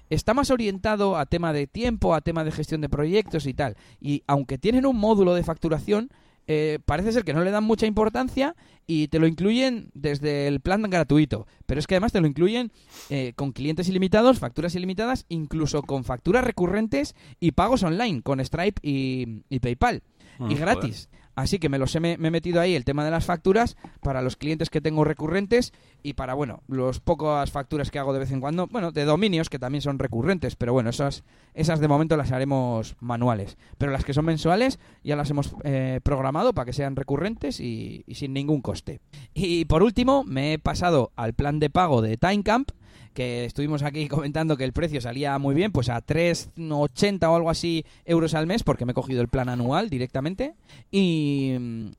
Está 0.10 0.34
más 0.34 0.52
orientado 0.52 1.18
a 1.18 1.26
tema 1.26 1.54
de 1.54 1.68
tiempo, 1.68 2.14
a 2.14 2.20
tema 2.20 2.44
de 2.44 2.52
gestión 2.52 2.82
de 2.82 2.90
proyectos 2.90 3.46
y 3.46 3.54
tal. 3.54 3.78
Y 4.02 4.24
aunque 4.28 4.58
tienen 4.58 4.86
un 4.86 4.98
módulo 4.98 5.34
de 5.34 5.44
facturación, 5.44 6.10
eh, 6.48 6.80
parece 6.86 7.12
ser 7.12 7.24
que 7.24 7.34
no 7.34 7.44
le 7.44 7.52
dan 7.52 7.64
mucha 7.64 7.86
importancia 7.86 8.56
y 8.88 9.08
te 9.08 9.20
lo 9.20 9.28
incluyen 9.28 9.90
desde 9.94 10.48
el 10.48 10.60
plan 10.60 10.82
gratuito. 10.84 11.48
Pero 11.66 11.80
es 11.80 11.88
que 11.88 11.96
además 11.96 12.12
te 12.12 12.22
lo 12.22 12.28
incluyen 12.28 12.72
eh, 13.10 13.34
con 13.36 13.52
clientes 13.52 13.88
ilimitados, 13.88 14.40
facturas 14.40 14.76
ilimitadas, 14.76 15.26
incluso 15.30 15.82
con 15.84 16.04
facturas 16.04 16.44
recurrentes 16.44 17.16
y 17.40 17.52
pagos 17.52 17.84
online 17.84 18.22
con 18.22 18.44
Stripe 18.44 18.82
y, 18.84 19.60
PayPal. 19.60 20.04
y 20.40 20.56
mm, 20.56 20.58
gratis. 20.58 21.10
Así 21.42 21.60
que 21.60 21.70
me 21.70 21.80
los 21.80 21.96
he, 21.96 22.00
me, 22.00 22.14
he 22.14 22.32
metido 22.32 22.62
ahí 22.62 22.76
el 22.76 22.86
tema 22.86 23.04
de 23.04 23.12
las 23.12 23.26
facturas 23.26 23.76
para 24.02 24.22
los 24.22 24.36
clientes 24.36 24.70
que 24.70 24.80
tengo 24.80 25.04
recurrentes 25.04 25.74
y 26.04 26.14
para, 26.14 26.34
bueno, 26.34 26.62
los 26.68 27.00
pocas 27.00 27.50
facturas 27.52 27.92
que 27.92 28.00
hago 28.00 28.14
de 28.14 28.20
vez 28.20 28.32
en 28.32 28.42
cuando, 28.42 28.68
bueno, 28.68 28.92
de 28.92 29.06
dominios 29.06 29.50
que 29.50 29.60
también 29.60 29.82
son 29.82 30.00
recurrentes, 30.00 30.56
pero 30.56 30.74
bueno, 30.74 30.90
esas, 30.90 31.24
esas 31.54 31.80
de 31.80 31.88
momento 31.88 32.16
las 32.16 32.32
haremos 32.32 32.96
manuales. 33.00 33.58
Pero 33.78 33.92
las 33.92 34.06
que 34.06 34.14
son 34.14 34.26
mensuales 34.26 34.80
ya 35.04 35.16
las 35.16 35.30
hemos 35.32 35.56
eh, 35.64 36.00
programado 36.04 36.54
para 36.54 36.66
que 36.66 36.74
sean 36.74 36.96
recurrentes 36.96 37.60
y, 37.60 38.04
y 38.06 38.16
sin 38.16 38.34
ningún 38.34 38.62
coste. 38.62 39.02
Y 39.34 39.66
por 39.66 39.84
último, 39.84 40.24
me 40.24 40.54
he 40.54 40.60
pasado 40.60 41.12
al 41.16 41.34
plan 41.34 41.60
de 41.60 41.70
pago 41.70 42.02
de 42.02 42.18
Timecamp 42.18 42.72
que 43.14 43.46
estuvimos 43.46 43.84
aquí 43.84 44.08
comentando 44.10 44.58
que 44.58 44.64
el 44.64 44.74
precio 44.74 45.02
salía 45.02 45.38
muy 45.38 45.56
bien, 45.56 45.72
pues 45.72 45.90
a 45.90 46.06
3,80 46.06 47.24
o 47.30 47.36
algo 47.36 47.50
así 47.50 47.86
euros 48.06 48.34
al 48.34 48.48
mes, 48.48 48.64
porque 48.64 48.86
me 48.86 48.92
he 48.92 48.96
cogido 48.96 49.22
el 49.22 49.28
plan 49.28 49.50
anual 49.50 49.90
directamente. 49.90 50.54
Y, 50.92 51.54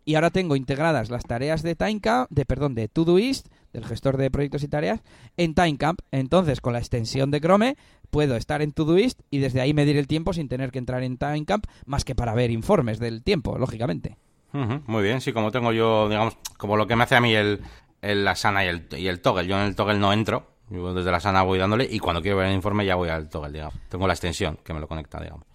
y 0.05 0.15
ahora 0.15 0.31
tengo 0.31 0.57
integradas 0.57 1.11
las 1.11 1.25
tareas 1.25 1.63
de 1.63 1.75
Timecamp, 1.75 2.31
de 2.31 2.45
perdón, 2.45 2.75
de 2.75 2.89
Todoist, 2.89 3.49
del 3.73 3.85
gestor 3.85 4.17
de 4.17 4.31
proyectos 4.31 4.63
y 4.63 4.69
tareas, 4.69 5.01
en 5.37 5.55
Timecamp. 5.55 6.01
Entonces, 6.11 6.61
con 6.61 6.73
la 6.73 6.79
extensión 6.79 7.31
de 7.31 7.41
Chrome, 7.41 7.77
puedo 8.11 8.37
estar 8.37 8.63
en 8.63 8.73
Todoist 8.73 9.21
y 9.31 9.39
desde 9.39 9.61
ahí 9.61 9.73
medir 9.75 9.97
el 9.97 10.07
tiempo 10.07 10.33
sin 10.33 10.49
tener 10.49 10.71
que 10.71 10.79
entrar 10.79 11.03
en 11.03 11.17
Timecamp, 11.17 11.67
más 11.87 12.05
que 12.05 12.15
para 12.15 12.35
ver 12.35 12.51
informes 12.51 12.99
del 12.99 13.23
tiempo, 13.23 13.59
lógicamente. 13.59 14.17
muy 14.53 15.03
bien, 15.03 15.21
sí, 15.21 15.33
como 15.33 15.51
tengo 15.51 15.73
yo, 15.73 16.09
digamos, 16.09 16.37
como 16.59 16.77
lo 16.77 16.87
que 16.87 16.97
me 16.97 17.05
hace 17.05 17.17
a 17.17 17.21
mí 17.21 17.35
el, 17.35 17.61
el 18.03 18.25
la 18.25 18.35
sana 18.35 18.65
y 18.65 18.69
el, 18.69 18.87
y 18.99 19.07
el 19.07 19.21
toggle. 19.21 19.47
Yo 19.47 19.59
en 19.59 19.67
el 19.67 19.75
toggle 19.75 19.99
no 19.99 20.13
entro, 20.13 20.52
desde 20.69 21.11
la 21.11 21.21
sana 21.21 21.43
voy 21.43 21.59
dándole 21.59 21.87
y 21.91 21.99
cuando 21.99 22.23
quiero 22.23 22.39
ver 22.39 22.47
el 22.47 22.55
informe 22.55 22.87
ya 22.87 22.95
voy 22.95 23.09
al 23.09 23.29
toggle, 23.29 23.53
digamos. 23.53 23.75
Tengo 23.89 24.07
la 24.07 24.15
extensión 24.15 24.59
que 24.65 24.73
me 24.73 24.81
lo 24.81 24.89
conecta, 24.89 25.21
digamos. 25.21 25.47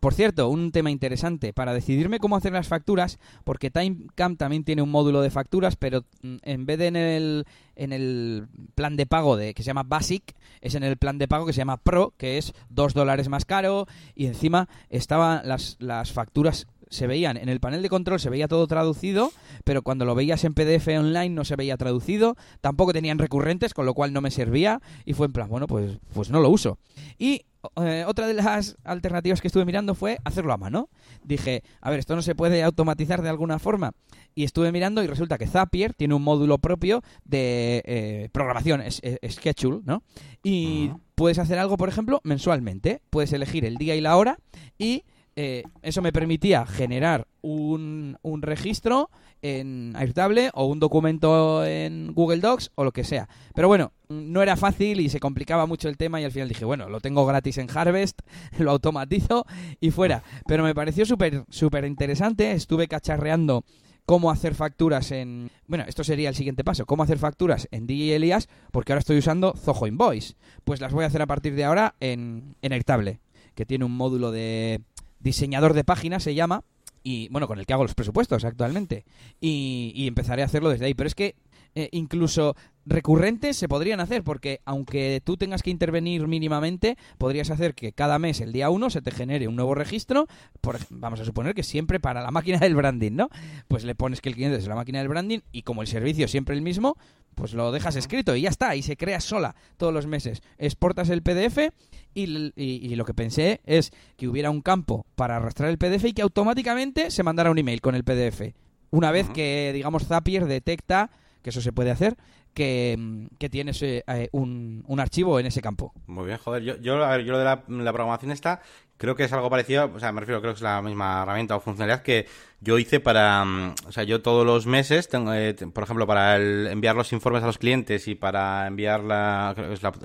Por 0.00 0.14
cierto, 0.14 0.48
un 0.48 0.72
tema 0.72 0.90
interesante, 0.90 1.52
para 1.52 1.72
decidirme 1.72 2.18
cómo 2.18 2.36
hacer 2.36 2.52
las 2.52 2.66
facturas, 2.66 3.20
porque 3.44 3.70
Timecamp 3.70 4.36
también 4.36 4.64
tiene 4.64 4.82
un 4.82 4.90
módulo 4.90 5.22
de 5.22 5.30
facturas, 5.30 5.76
pero 5.76 6.04
mm, 6.22 6.36
en 6.42 6.66
vez 6.66 6.78
de 6.78 6.86
en 6.88 6.96
el, 6.96 7.46
en 7.76 7.92
el 7.92 8.48
plan 8.74 8.96
de 8.96 9.06
pago 9.06 9.36
de 9.36 9.54
que 9.54 9.62
se 9.62 9.68
llama 9.68 9.84
Basic, 9.84 10.34
es 10.60 10.74
en 10.74 10.82
el 10.82 10.96
plan 10.96 11.18
de 11.18 11.28
pago 11.28 11.46
que 11.46 11.52
se 11.52 11.58
llama 11.58 11.76
Pro, 11.76 12.14
que 12.18 12.36
es 12.36 12.52
dos 12.68 12.94
dólares 12.94 13.28
más 13.28 13.44
caro, 13.44 13.86
y 14.16 14.26
encima 14.26 14.68
estaban 14.90 15.46
las, 15.46 15.76
las 15.78 16.12
facturas 16.12 16.66
se 16.92 17.06
veían 17.06 17.36
en 17.36 17.48
el 17.48 17.60
panel 17.60 17.82
de 17.82 17.88
control, 17.88 18.20
se 18.20 18.30
veía 18.30 18.48
todo 18.48 18.66
traducido, 18.66 19.32
pero 19.64 19.82
cuando 19.82 20.04
lo 20.04 20.14
veías 20.14 20.44
en 20.44 20.54
PDF 20.54 20.88
online 20.88 21.30
no 21.30 21.44
se 21.44 21.56
veía 21.56 21.76
traducido, 21.76 22.36
tampoco 22.60 22.92
tenían 22.92 23.18
recurrentes, 23.18 23.74
con 23.74 23.86
lo 23.86 23.94
cual 23.94 24.12
no 24.12 24.20
me 24.20 24.30
servía, 24.30 24.80
y 25.04 25.14
fue 25.14 25.26
en 25.26 25.32
plan, 25.32 25.48
bueno, 25.48 25.66
pues, 25.66 25.98
pues 26.14 26.30
no 26.30 26.40
lo 26.40 26.50
uso. 26.50 26.78
Y 27.18 27.46
eh, 27.76 28.04
otra 28.06 28.26
de 28.26 28.34
las 28.34 28.76
alternativas 28.84 29.40
que 29.40 29.46
estuve 29.46 29.64
mirando 29.64 29.94
fue 29.94 30.18
hacerlo 30.24 30.52
a 30.52 30.56
mano. 30.56 30.88
Dije, 31.22 31.62
a 31.80 31.90
ver, 31.90 32.00
esto 32.00 32.16
no 32.16 32.22
se 32.22 32.34
puede 32.34 32.62
automatizar 32.62 33.22
de 33.22 33.28
alguna 33.28 33.58
forma. 33.58 33.92
Y 34.34 34.44
estuve 34.44 34.72
mirando 34.72 35.02
y 35.02 35.06
resulta 35.06 35.38
que 35.38 35.46
Zapier 35.46 35.94
tiene 35.94 36.14
un 36.14 36.22
módulo 36.22 36.58
propio 36.58 37.02
de 37.24 37.82
eh, 37.84 38.28
programación, 38.32 38.80
es, 38.80 39.00
schedule, 39.28 39.80
¿no? 39.84 40.02
Y 40.42 40.90
puedes 41.14 41.38
hacer 41.38 41.58
algo, 41.58 41.76
por 41.76 41.88
ejemplo, 41.88 42.20
mensualmente. 42.24 43.02
Puedes 43.10 43.32
elegir 43.32 43.64
el 43.64 43.76
día 43.76 43.94
y 43.94 44.00
la 44.00 44.16
hora 44.16 44.38
y 44.78 45.04
eh, 45.36 45.64
eso 45.82 46.02
me 46.02 46.12
permitía 46.12 46.66
generar 46.66 47.26
un, 47.40 48.18
un, 48.22 48.42
registro 48.42 49.10
en 49.40 49.94
Airtable 49.96 50.50
o 50.54 50.66
un 50.66 50.78
documento 50.78 51.64
en 51.64 52.12
Google 52.12 52.40
Docs 52.40 52.70
o 52.74 52.84
lo 52.84 52.92
que 52.92 53.04
sea. 53.04 53.28
Pero 53.54 53.68
bueno, 53.68 53.92
no 54.08 54.42
era 54.42 54.56
fácil 54.56 55.00
y 55.00 55.08
se 55.08 55.20
complicaba 55.20 55.66
mucho 55.66 55.88
el 55.88 55.96
tema 55.96 56.20
y 56.20 56.24
al 56.24 56.32
final 56.32 56.48
dije, 56.48 56.64
bueno, 56.64 56.88
lo 56.88 57.00
tengo 57.00 57.24
gratis 57.26 57.58
en 57.58 57.68
Harvest, 57.74 58.20
lo 58.58 58.70
automatizo 58.70 59.46
y 59.80 59.90
fuera. 59.90 60.22
Pero 60.46 60.62
me 60.62 60.74
pareció 60.74 61.04
súper 61.06 61.84
interesante, 61.84 62.52
estuve 62.52 62.88
cacharreando 62.88 63.64
cómo 64.06 64.30
hacer 64.30 64.54
facturas 64.54 65.10
en... 65.12 65.50
Bueno, 65.66 65.84
esto 65.86 66.04
sería 66.04 66.28
el 66.28 66.34
siguiente 66.34 66.64
paso, 66.64 66.86
cómo 66.86 67.02
hacer 67.02 67.18
facturas 67.18 67.68
en 67.70 67.86
DJ 67.86 68.16
Elias, 68.16 68.48
porque 68.70 68.92
ahora 68.92 69.00
estoy 69.00 69.18
usando 69.18 69.54
Zoho 69.56 69.86
Invoice. 69.86 70.34
Pues 70.64 70.80
las 70.80 70.92
voy 70.92 71.04
a 71.04 71.06
hacer 71.06 71.22
a 71.22 71.26
partir 71.26 71.54
de 71.54 71.64
ahora 71.64 71.94
en, 72.00 72.56
en 72.62 72.72
Airtable, 72.72 73.20
que 73.54 73.66
tiene 73.66 73.84
un 73.84 73.96
módulo 73.96 74.30
de 74.30 74.80
diseñador 75.22 75.74
de 75.74 75.84
páginas 75.84 76.22
se 76.22 76.34
llama, 76.34 76.64
y 77.02 77.28
bueno, 77.28 77.48
con 77.48 77.58
el 77.58 77.66
que 77.66 77.72
hago 77.72 77.82
los 77.82 77.94
presupuestos 77.94 78.44
actualmente. 78.44 79.04
Y, 79.40 80.06
empezaré 80.06 80.42
a 80.42 80.46
hacerlo 80.46 80.70
desde 80.70 80.86
ahí. 80.86 80.94
Pero 80.94 81.08
es 81.08 81.14
que 81.14 81.34
eh, 81.74 81.88
incluso 81.92 82.56
recurrentes 82.86 83.56
se 83.56 83.68
podrían 83.68 84.00
hacer, 84.00 84.22
porque 84.22 84.60
aunque 84.64 85.20
tú 85.24 85.36
tengas 85.36 85.62
que 85.62 85.70
intervenir 85.70 86.26
mínimamente, 86.26 86.96
podrías 87.18 87.50
hacer 87.50 87.74
que 87.74 87.92
cada 87.92 88.18
mes, 88.18 88.40
el 88.40 88.52
día 88.52 88.70
1, 88.70 88.90
se 88.90 89.02
te 89.02 89.10
genere 89.10 89.48
un 89.48 89.56
nuevo 89.56 89.74
registro, 89.74 90.26
por, 90.60 90.78
vamos 90.90 91.20
a 91.20 91.24
suponer 91.24 91.54
que 91.54 91.62
siempre 91.62 92.00
para 92.00 92.22
la 92.22 92.30
máquina 92.30 92.58
del 92.58 92.74
branding, 92.74 93.12
¿no? 93.12 93.28
Pues 93.68 93.84
le 93.84 93.94
pones 93.94 94.20
que 94.20 94.28
el 94.28 94.34
cliente 94.34 94.58
es 94.58 94.66
la 94.66 94.74
máquina 94.74 94.98
del 94.98 95.08
branding 95.08 95.40
y 95.52 95.62
como 95.62 95.82
el 95.82 95.88
servicio 95.88 96.28
siempre 96.28 96.54
el 96.54 96.62
mismo, 96.62 96.96
pues 97.34 97.54
lo 97.54 97.72
dejas 97.72 97.96
escrito 97.96 98.36
y 98.36 98.42
ya 98.42 98.50
está, 98.50 98.76
y 98.76 98.82
se 98.82 98.96
crea 98.96 99.20
sola 99.20 99.54
todos 99.76 99.92
los 99.92 100.06
meses. 100.06 100.42
Exportas 100.58 101.08
el 101.08 101.22
PDF 101.22 101.72
y, 102.14 102.52
y, 102.56 102.94
lo 102.94 103.04
que 103.04 103.14
pensé 103.14 103.60
es 103.64 103.90
que 104.16 104.28
hubiera 104.28 104.50
un 104.50 104.60
campo 104.60 105.06
para 105.14 105.36
arrastrar 105.36 105.70
el 105.70 105.78
PDF 105.78 106.04
y 106.04 106.12
que 106.12 106.22
automáticamente 106.22 107.10
se 107.10 107.22
mandara 107.22 107.50
un 107.50 107.58
email 107.58 107.80
con 107.80 107.94
el 107.94 108.04
PDF. 108.04 108.54
Una 108.90 109.10
vez 109.10 109.30
que, 109.30 109.70
digamos, 109.72 110.06
Zapier 110.06 110.44
detecta 110.44 111.10
que 111.42 111.50
eso 111.50 111.60
se 111.60 111.72
puede 111.72 111.90
hacer, 111.90 112.16
que, 112.54 113.28
que 113.38 113.48
tienes 113.48 113.82
eh, 113.82 114.04
un, 114.32 114.84
un, 114.86 115.00
archivo 115.00 115.40
en 115.40 115.46
ese 115.46 115.60
campo. 115.60 115.92
Muy 116.06 116.26
bien, 116.26 116.38
joder. 116.38 116.62
Yo, 116.62 116.76
yo, 116.78 117.02
a 117.04 117.16
ver, 117.16 117.24
yo 117.24 117.32
lo 117.32 117.38
de 117.38 117.44
la, 117.44 117.64
la, 117.66 117.92
programación 117.92 118.30
está, 118.30 118.60
creo 118.98 119.16
que 119.16 119.24
es 119.24 119.32
algo 119.32 119.50
parecido, 119.50 119.90
o 119.94 119.98
sea, 119.98 120.12
me 120.12 120.20
refiero, 120.20 120.40
creo 120.40 120.52
que 120.52 120.58
es 120.58 120.62
la 120.62 120.82
misma 120.82 121.22
herramienta 121.22 121.56
o 121.56 121.60
funcionalidad 121.60 122.02
que 122.02 122.26
yo 122.60 122.78
hice 122.78 123.00
para, 123.00 123.44
mm, 123.44 123.74
o 123.86 123.92
sea, 123.92 124.04
yo 124.04 124.22
todos 124.22 124.46
los 124.46 124.66
meses, 124.66 125.08
tengo, 125.08 125.32
eh, 125.34 125.54
por 125.72 125.84
ejemplo, 125.84 126.06
para 126.06 126.36
enviar 126.36 126.94
los 126.94 127.12
informes 127.12 127.42
a 127.42 127.46
los 127.46 127.58
clientes 127.58 128.06
y 128.06 128.14
para 128.14 128.66
enviar 128.66 129.02
la, 129.02 129.54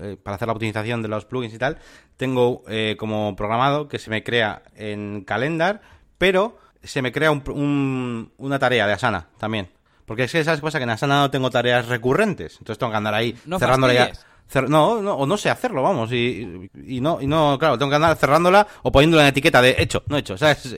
eh, 0.02 0.18
para 0.22 0.36
hacer 0.36 0.48
la 0.48 0.54
optimización 0.54 1.02
de 1.02 1.10
los 1.10 1.26
plugins 1.26 1.54
y 1.54 1.58
tal, 1.58 1.78
tengo 2.16 2.64
como 2.98 3.36
programado 3.36 3.88
que 3.88 4.00
se 4.00 4.10
me 4.10 4.24
crea 4.24 4.64
en 4.76 5.24
Calendar, 5.24 5.82
pero 6.18 6.58
se 6.82 7.02
me 7.02 7.12
crea 7.12 7.32
una 7.32 8.60
tarea 8.60 8.88
de 8.88 8.94
Asana 8.94 9.28
también. 9.38 9.70
Porque 10.08 10.24
es 10.24 10.32
que 10.32 10.42
sabes 10.42 10.62
pasa 10.62 10.80
que 10.80 10.86
en 10.86 10.90
Asana 10.90 11.20
no 11.20 11.30
tengo 11.30 11.50
tareas 11.50 11.90
recurrentes, 11.90 12.54
entonces 12.60 12.80
tengo 12.80 12.92
que 12.92 12.98
andar 12.98 13.14
ahí 13.14 13.36
no 13.46 13.60
cerrándola 13.60 13.94
ya. 13.94 14.62
no, 14.62 15.02
no, 15.02 15.16
o 15.16 15.26
no 15.28 15.36
sé 15.36 15.50
hacerlo, 15.50 15.84
vamos, 15.84 16.14
y, 16.14 16.70
y, 16.86 17.02
no, 17.02 17.20
y 17.22 17.28
no, 17.28 17.58
claro, 17.60 17.78
tengo 17.78 17.90
que 17.90 17.98
andar 17.98 18.16
cerrándola 18.16 18.66
o 18.84 18.92
poniéndola 18.92 19.24
en 19.24 19.28
etiqueta 19.28 19.62
de 19.62 19.76
hecho, 19.78 20.04
no 20.08 20.16
hecho, 20.16 20.38
¿sabes? 20.38 20.74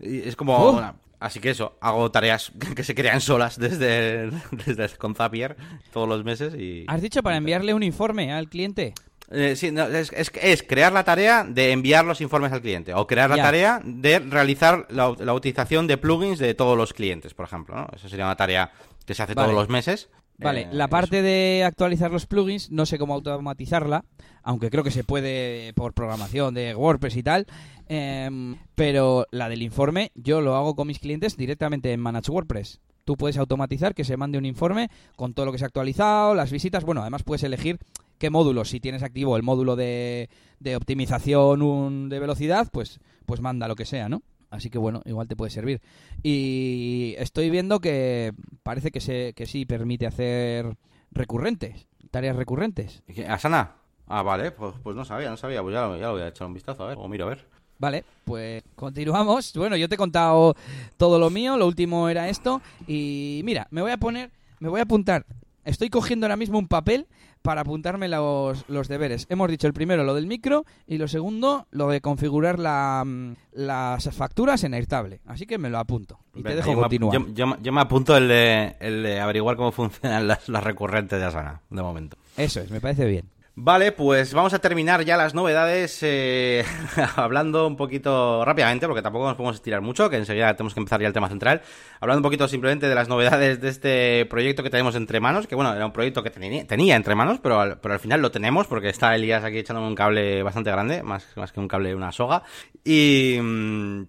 es 0.00 0.34
como, 0.34 0.82
así 1.20 1.38
que 1.38 1.50
eso, 1.50 1.78
hago 1.80 2.10
tareas 2.10 2.50
que 2.74 2.82
se 2.82 2.96
crean 2.96 3.20
solas 3.20 3.56
desde, 3.56 4.32
desde 4.66 4.88
con 4.96 5.14
Zapier 5.14 5.56
todos 5.92 6.08
los 6.08 6.24
meses 6.24 6.52
y... 6.56 6.84
¿Has 6.88 7.02
dicho 7.02 7.22
para 7.22 7.36
enviarle 7.36 7.74
un 7.74 7.84
informe 7.84 8.32
al 8.32 8.48
cliente? 8.48 8.94
Eh, 9.34 9.56
sí, 9.56 9.72
es, 9.92 10.12
es, 10.34 10.62
crear 10.62 10.92
la 10.92 11.04
tarea 11.04 11.44
de 11.44 11.72
enviar 11.72 12.04
los 12.04 12.20
informes 12.20 12.52
al 12.52 12.60
cliente 12.60 12.92
o 12.92 13.06
crear 13.06 13.30
la 13.30 13.36
tarea 13.36 13.80
de 13.82 14.18
realizar 14.18 14.86
la, 14.90 15.08
utilización 15.08 15.86
de 15.86 15.96
plugins 15.96 16.38
de 16.38 16.52
todos 16.54 16.76
los 16.76 16.92
clientes, 16.92 17.32
por 17.32 17.46
ejemplo. 17.46 17.74
¿no? 17.74 17.88
Esa 17.96 18.10
sería 18.10 18.26
una 18.26 18.36
tarea 18.36 18.72
que 19.06 19.14
se 19.14 19.22
hace 19.22 19.34
todos 19.34 19.54
los 19.54 19.70
meses. 19.70 20.10
Vale, 20.38 20.62
eh, 20.62 20.68
la 20.72 20.88
parte 20.88 21.22
de 21.22 21.64
actualizar 21.64 22.10
los 22.10 22.26
plugins, 22.26 22.70
no 22.70 22.84
sé 22.84 22.98
cómo 22.98 23.14
automatizarla, 23.14 24.04
aunque 24.42 24.70
creo 24.70 24.84
que 24.84 24.90
se 24.90 25.04
puede 25.04 25.72
por 25.74 25.94
programación 25.94 26.54
de 26.54 26.74
WordPress 26.74 27.16
y 27.16 27.22
tal, 27.22 27.46
em, 27.88 28.56
pero 28.74 29.26
la 29.30 29.48
del 29.48 29.62
informe 29.62 30.10
yo 30.14 30.40
lo 30.40 30.56
hago 30.56 30.74
con 30.74 30.88
mis 30.88 30.98
clientes 30.98 31.36
directamente 31.36 31.92
en 31.92 32.00
Manage 32.00 32.30
WordPress. 32.30 32.80
Tú 33.04 33.16
puedes 33.16 33.36
automatizar 33.36 33.94
que 33.94 34.04
se 34.04 34.16
mande 34.16 34.38
un 34.38 34.46
informe 34.46 34.88
con 35.16 35.34
todo 35.34 35.46
lo 35.46 35.52
que 35.52 35.58
se 35.58 35.64
ha 35.64 35.68
actualizado, 35.68 36.34
las 36.34 36.52
visitas, 36.52 36.84
bueno, 36.84 37.00
además 37.00 37.22
puedes 37.22 37.42
elegir 37.42 37.78
qué 38.22 38.30
módulos, 38.30 38.68
si 38.68 38.78
tienes 38.78 39.02
activo 39.02 39.36
el 39.36 39.42
módulo 39.42 39.74
de, 39.74 40.30
de 40.60 40.76
optimización 40.76 42.08
de 42.08 42.20
velocidad, 42.20 42.68
pues, 42.70 43.00
pues 43.26 43.40
manda 43.40 43.66
lo 43.66 43.74
que 43.74 43.84
sea, 43.84 44.08
¿no? 44.08 44.22
Así 44.48 44.70
que 44.70 44.78
bueno, 44.78 45.02
igual 45.06 45.26
te 45.26 45.34
puede 45.34 45.50
servir. 45.50 45.80
Y 46.22 47.16
estoy 47.18 47.50
viendo 47.50 47.80
que 47.80 48.32
parece 48.62 48.92
que, 48.92 49.00
se, 49.00 49.32
que 49.32 49.46
sí 49.46 49.66
permite 49.66 50.06
hacer 50.06 50.76
recurrentes, 51.10 51.88
tareas 52.12 52.36
recurrentes. 52.36 53.02
¿Asana? 53.26 53.72
Ah, 54.06 54.22
vale, 54.22 54.52
pues, 54.52 54.76
pues 54.84 54.94
no 54.94 55.04
sabía, 55.04 55.28
no 55.28 55.36
sabía. 55.36 55.60
Pues 55.60 55.74
ya, 55.74 55.80
ya 55.96 56.06
lo 56.06 56.12
voy 56.12 56.22
a 56.22 56.28
echar 56.28 56.46
un 56.46 56.54
vistazo, 56.54 56.84
a 56.84 56.90
ver, 56.90 56.98
o 57.00 57.08
miro 57.08 57.26
a 57.26 57.30
ver. 57.30 57.44
Vale, 57.80 58.04
pues 58.24 58.62
continuamos. 58.76 59.52
Bueno, 59.56 59.74
yo 59.74 59.88
te 59.88 59.96
he 59.96 59.98
contado 59.98 60.54
todo 60.96 61.18
lo 61.18 61.28
mío, 61.28 61.56
lo 61.56 61.66
último 61.66 62.08
era 62.08 62.28
esto. 62.28 62.62
Y 62.86 63.40
mira, 63.42 63.66
me 63.72 63.82
voy 63.82 63.90
a 63.90 63.96
poner, 63.96 64.30
me 64.60 64.68
voy 64.68 64.78
a 64.78 64.84
apuntar. 64.84 65.26
Estoy 65.64 65.90
cogiendo 65.90 66.26
ahora 66.26 66.36
mismo 66.36 66.58
un 66.58 66.68
papel 66.68 67.08
para 67.42 67.62
apuntarme 67.62 68.08
los, 68.08 68.64
los, 68.68 68.88
deberes. 68.88 69.26
Hemos 69.28 69.50
dicho 69.50 69.66
el 69.66 69.72
primero 69.72 70.04
lo 70.04 70.14
del 70.14 70.26
micro 70.26 70.64
y 70.86 70.98
lo 70.98 71.08
segundo 71.08 71.66
lo 71.70 71.88
de 71.88 72.00
configurar 72.00 72.58
la, 72.58 73.02
mm, 73.04 73.34
las 73.52 74.08
facturas 74.14 74.64
en 74.64 74.74
Airtable. 74.74 75.20
Así 75.26 75.46
que 75.46 75.58
me 75.58 75.68
lo 75.68 75.78
apunto 75.78 76.18
y 76.34 76.42
te 76.42 76.54
dejo 76.54 76.74
continuar. 76.74 77.26
yo, 77.34 77.72
me 77.72 77.80
apunto 77.80 78.16
el 78.16 78.28
de, 78.28 78.76
el 78.80 79.02
de 79.02 79.20
averiguar 79.20 79.56
cómo 79.56 79.72
funcionan 79.72 80.26
las, 80.26 80.48
las 80.48 80.64
recurrentes 80.64 81.18
de 81.18 81.24
Asana, 81.26 81.60
de 81.68 81.82
momento. 81.82 82.16
Eso 82.36 82.60
es, 82.60 82.70
me 82.70 82.80
parece 82.80 83.04
bien. 83.06 83.26
Vale, 83.54 83.92
pues 83.92 84.32
vamos 84.32 84.54
a 84.54 84.60
terminar 84.60 85.04
ya 85.04 85.18
las 85.18 85.34
novedades 85.34 85.98
eh, 86.02 86.64
hablando 87.16 87.66
un 87.66 87.76
poquito 87.76 88.42
rápidamente, 88.46 88.86
porque 88.86 89.02
tampoco 89.02 89.26
nos 89.26 89.36
podemos 89.36 89.56
estirar 89.56 89.82
mucho, 89.82 90.08
que 90.08 90.16
enseguida 90.16 90.56
tenemos 90.56 90.72
que 90.72 90.80
empezar 90.80 91.02
ya 91.02 91.06
el 91.06 91.12
tema 91.12 91.28
central. 91.28 91.60
Hablando 92.00 92.20
un 92.20 92.22
poquito 92.22 92.48
simplemente 92.48 92.88
de 92.88 92.94
las 92.94 93.10
novedades 93.10 93.60
de 93.60 93.68
este 93.68 94.26
proyecto 94.30 94.62
que 94.62 94.70
tenemos 94.70 94.94
entre 94.94 95.20
manos, 95.20 95.46
que 95.46 95.54
bueno, 95.54 95.74
era 95.74 95.84
un 95.84 95.92
proyecto 95.92 96.22
que 96.22 96.30
tenía, 96.30 96.96
entre 96.96 97.14
manos, 97.14 97.40
pero 97.42 97.60
al, 97.60 97.78
pero 97.78 97.92
al 97.92 98.00
final 98.00 98.22
lo 98.22 98.30
tenemos, 98.30 98.66
porque 98.68 98.88
está 98.88 99.14
Elías 99.14 99.44
aquí 99.44 99.58
echándome 99.58 99.86
un 99.86 99.94
cable 99.94 100.42
bastante 100.42 100.70
grande, 100.70 101.02
más, 101.02 101.26
más 101.36 101.52
que 101.52 101.60
un 101.60 101.68
cable, 101.68 101.94
una 101.94 102.10
soga. 102.10 102.44
Y... 102.84 103.38
Mm, 103.38 104.04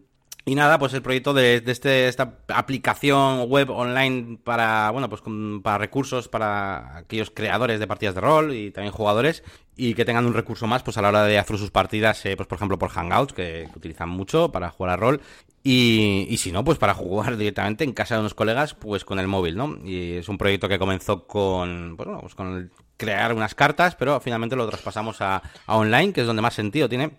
y 0.45 0.55
nada, 0.55 0.77
pues 0.77 0.93
el 0.93 1.01
proyecto 1.01 1.33
de, 1.33 1.63
este, 1.65 2.09
esta 2.09 2.39
aplicación 2.49 3.49
web 3.49 3.69
online 3.69 4.39
para, 4.43 4.91
bueno, 4.91 5.07
pues 5.07 5.21
para 5.63 5.77
recursos 5.77 6.27
para 6.27 6.97
aquellos 6.97 7.31
creadores 7.31 7.79
de 7.79 7.87
partidas 7.87 8.15
de 8.15 8.21
rol 8.21 8.53
y 8.53 8.71
también 8.71 8.91
jugadores 8.91 9.43
y 9.77 9.93
que 9.93 10.03
tengan 10.03 10.25
un 10.25 10.33
recurso 10.33 10.67
más 10.67 10.83
pues 10.83 10.97
a 10.97 11.01
la 11.01 11.09
hora 11.09 11.23
de 11.23 11.39
hacer 11.39 11.57
sus 11.57 11.71
partidas, 11.71 12.25
eh, 12.25 12.35
pues 12.35 12.47
por 12.47 12.57
ejemplo 12.57 12.77
por 12.77 12.89
Hangouts, 12.89 13.31
que, 13.31 13.69
utilizan 13.73 14.09
mucho 14.09 14.51
para 14.51 14.69
jugar 14.69 14.93
a 14.93 14.97
rol 14.97 15.21
y, 15.63 16.27
y 16.29 16.37
si 16.37 16.51
no, 16.51 16.65
pues 16.65 16.77
para 16.77 16.93
jugar 16.93 17.37
directamente 17.37 17.85
en 17.85 17.93
casa 17.93 18.15
de 18.15 18.19
unos 18.19 18.33
colegas, 18.33 18.73
pues 18.73 19.05
con 19.05 19.19
el 19.19 19.27
móvil, 19.29 19.55
¿no? 19.55 19.77
Y 19.81 20.17
es 20.17 20.27
un 20.27 20.37
proyecto 20.37 20.67
que 20.67 20.77
comenzó 20.77 21.25
con, 21.25 21.95
pues, 21.95 22.05
bueno, 22.05 22.19
pues 22.19 22.35
con 22.35 22.57
el 22.57 22.71
crear 22.97 23.33
unas 23.33 23.55
cartas, 23.55 23.95
pero 23.95 24.19
finalmente 24.19 24.57
lo 24.57 24.67
traspasamos 24.67 25.21
a, 25.21 25.41
a 25.65 25.77
online, 25.77 26.11
que 26.11 26.21
es 26.21 26.27
donde 26.27 26.41
más 26.41 26.53
sentido 26.53 26.89
tiene. 26.89 27.11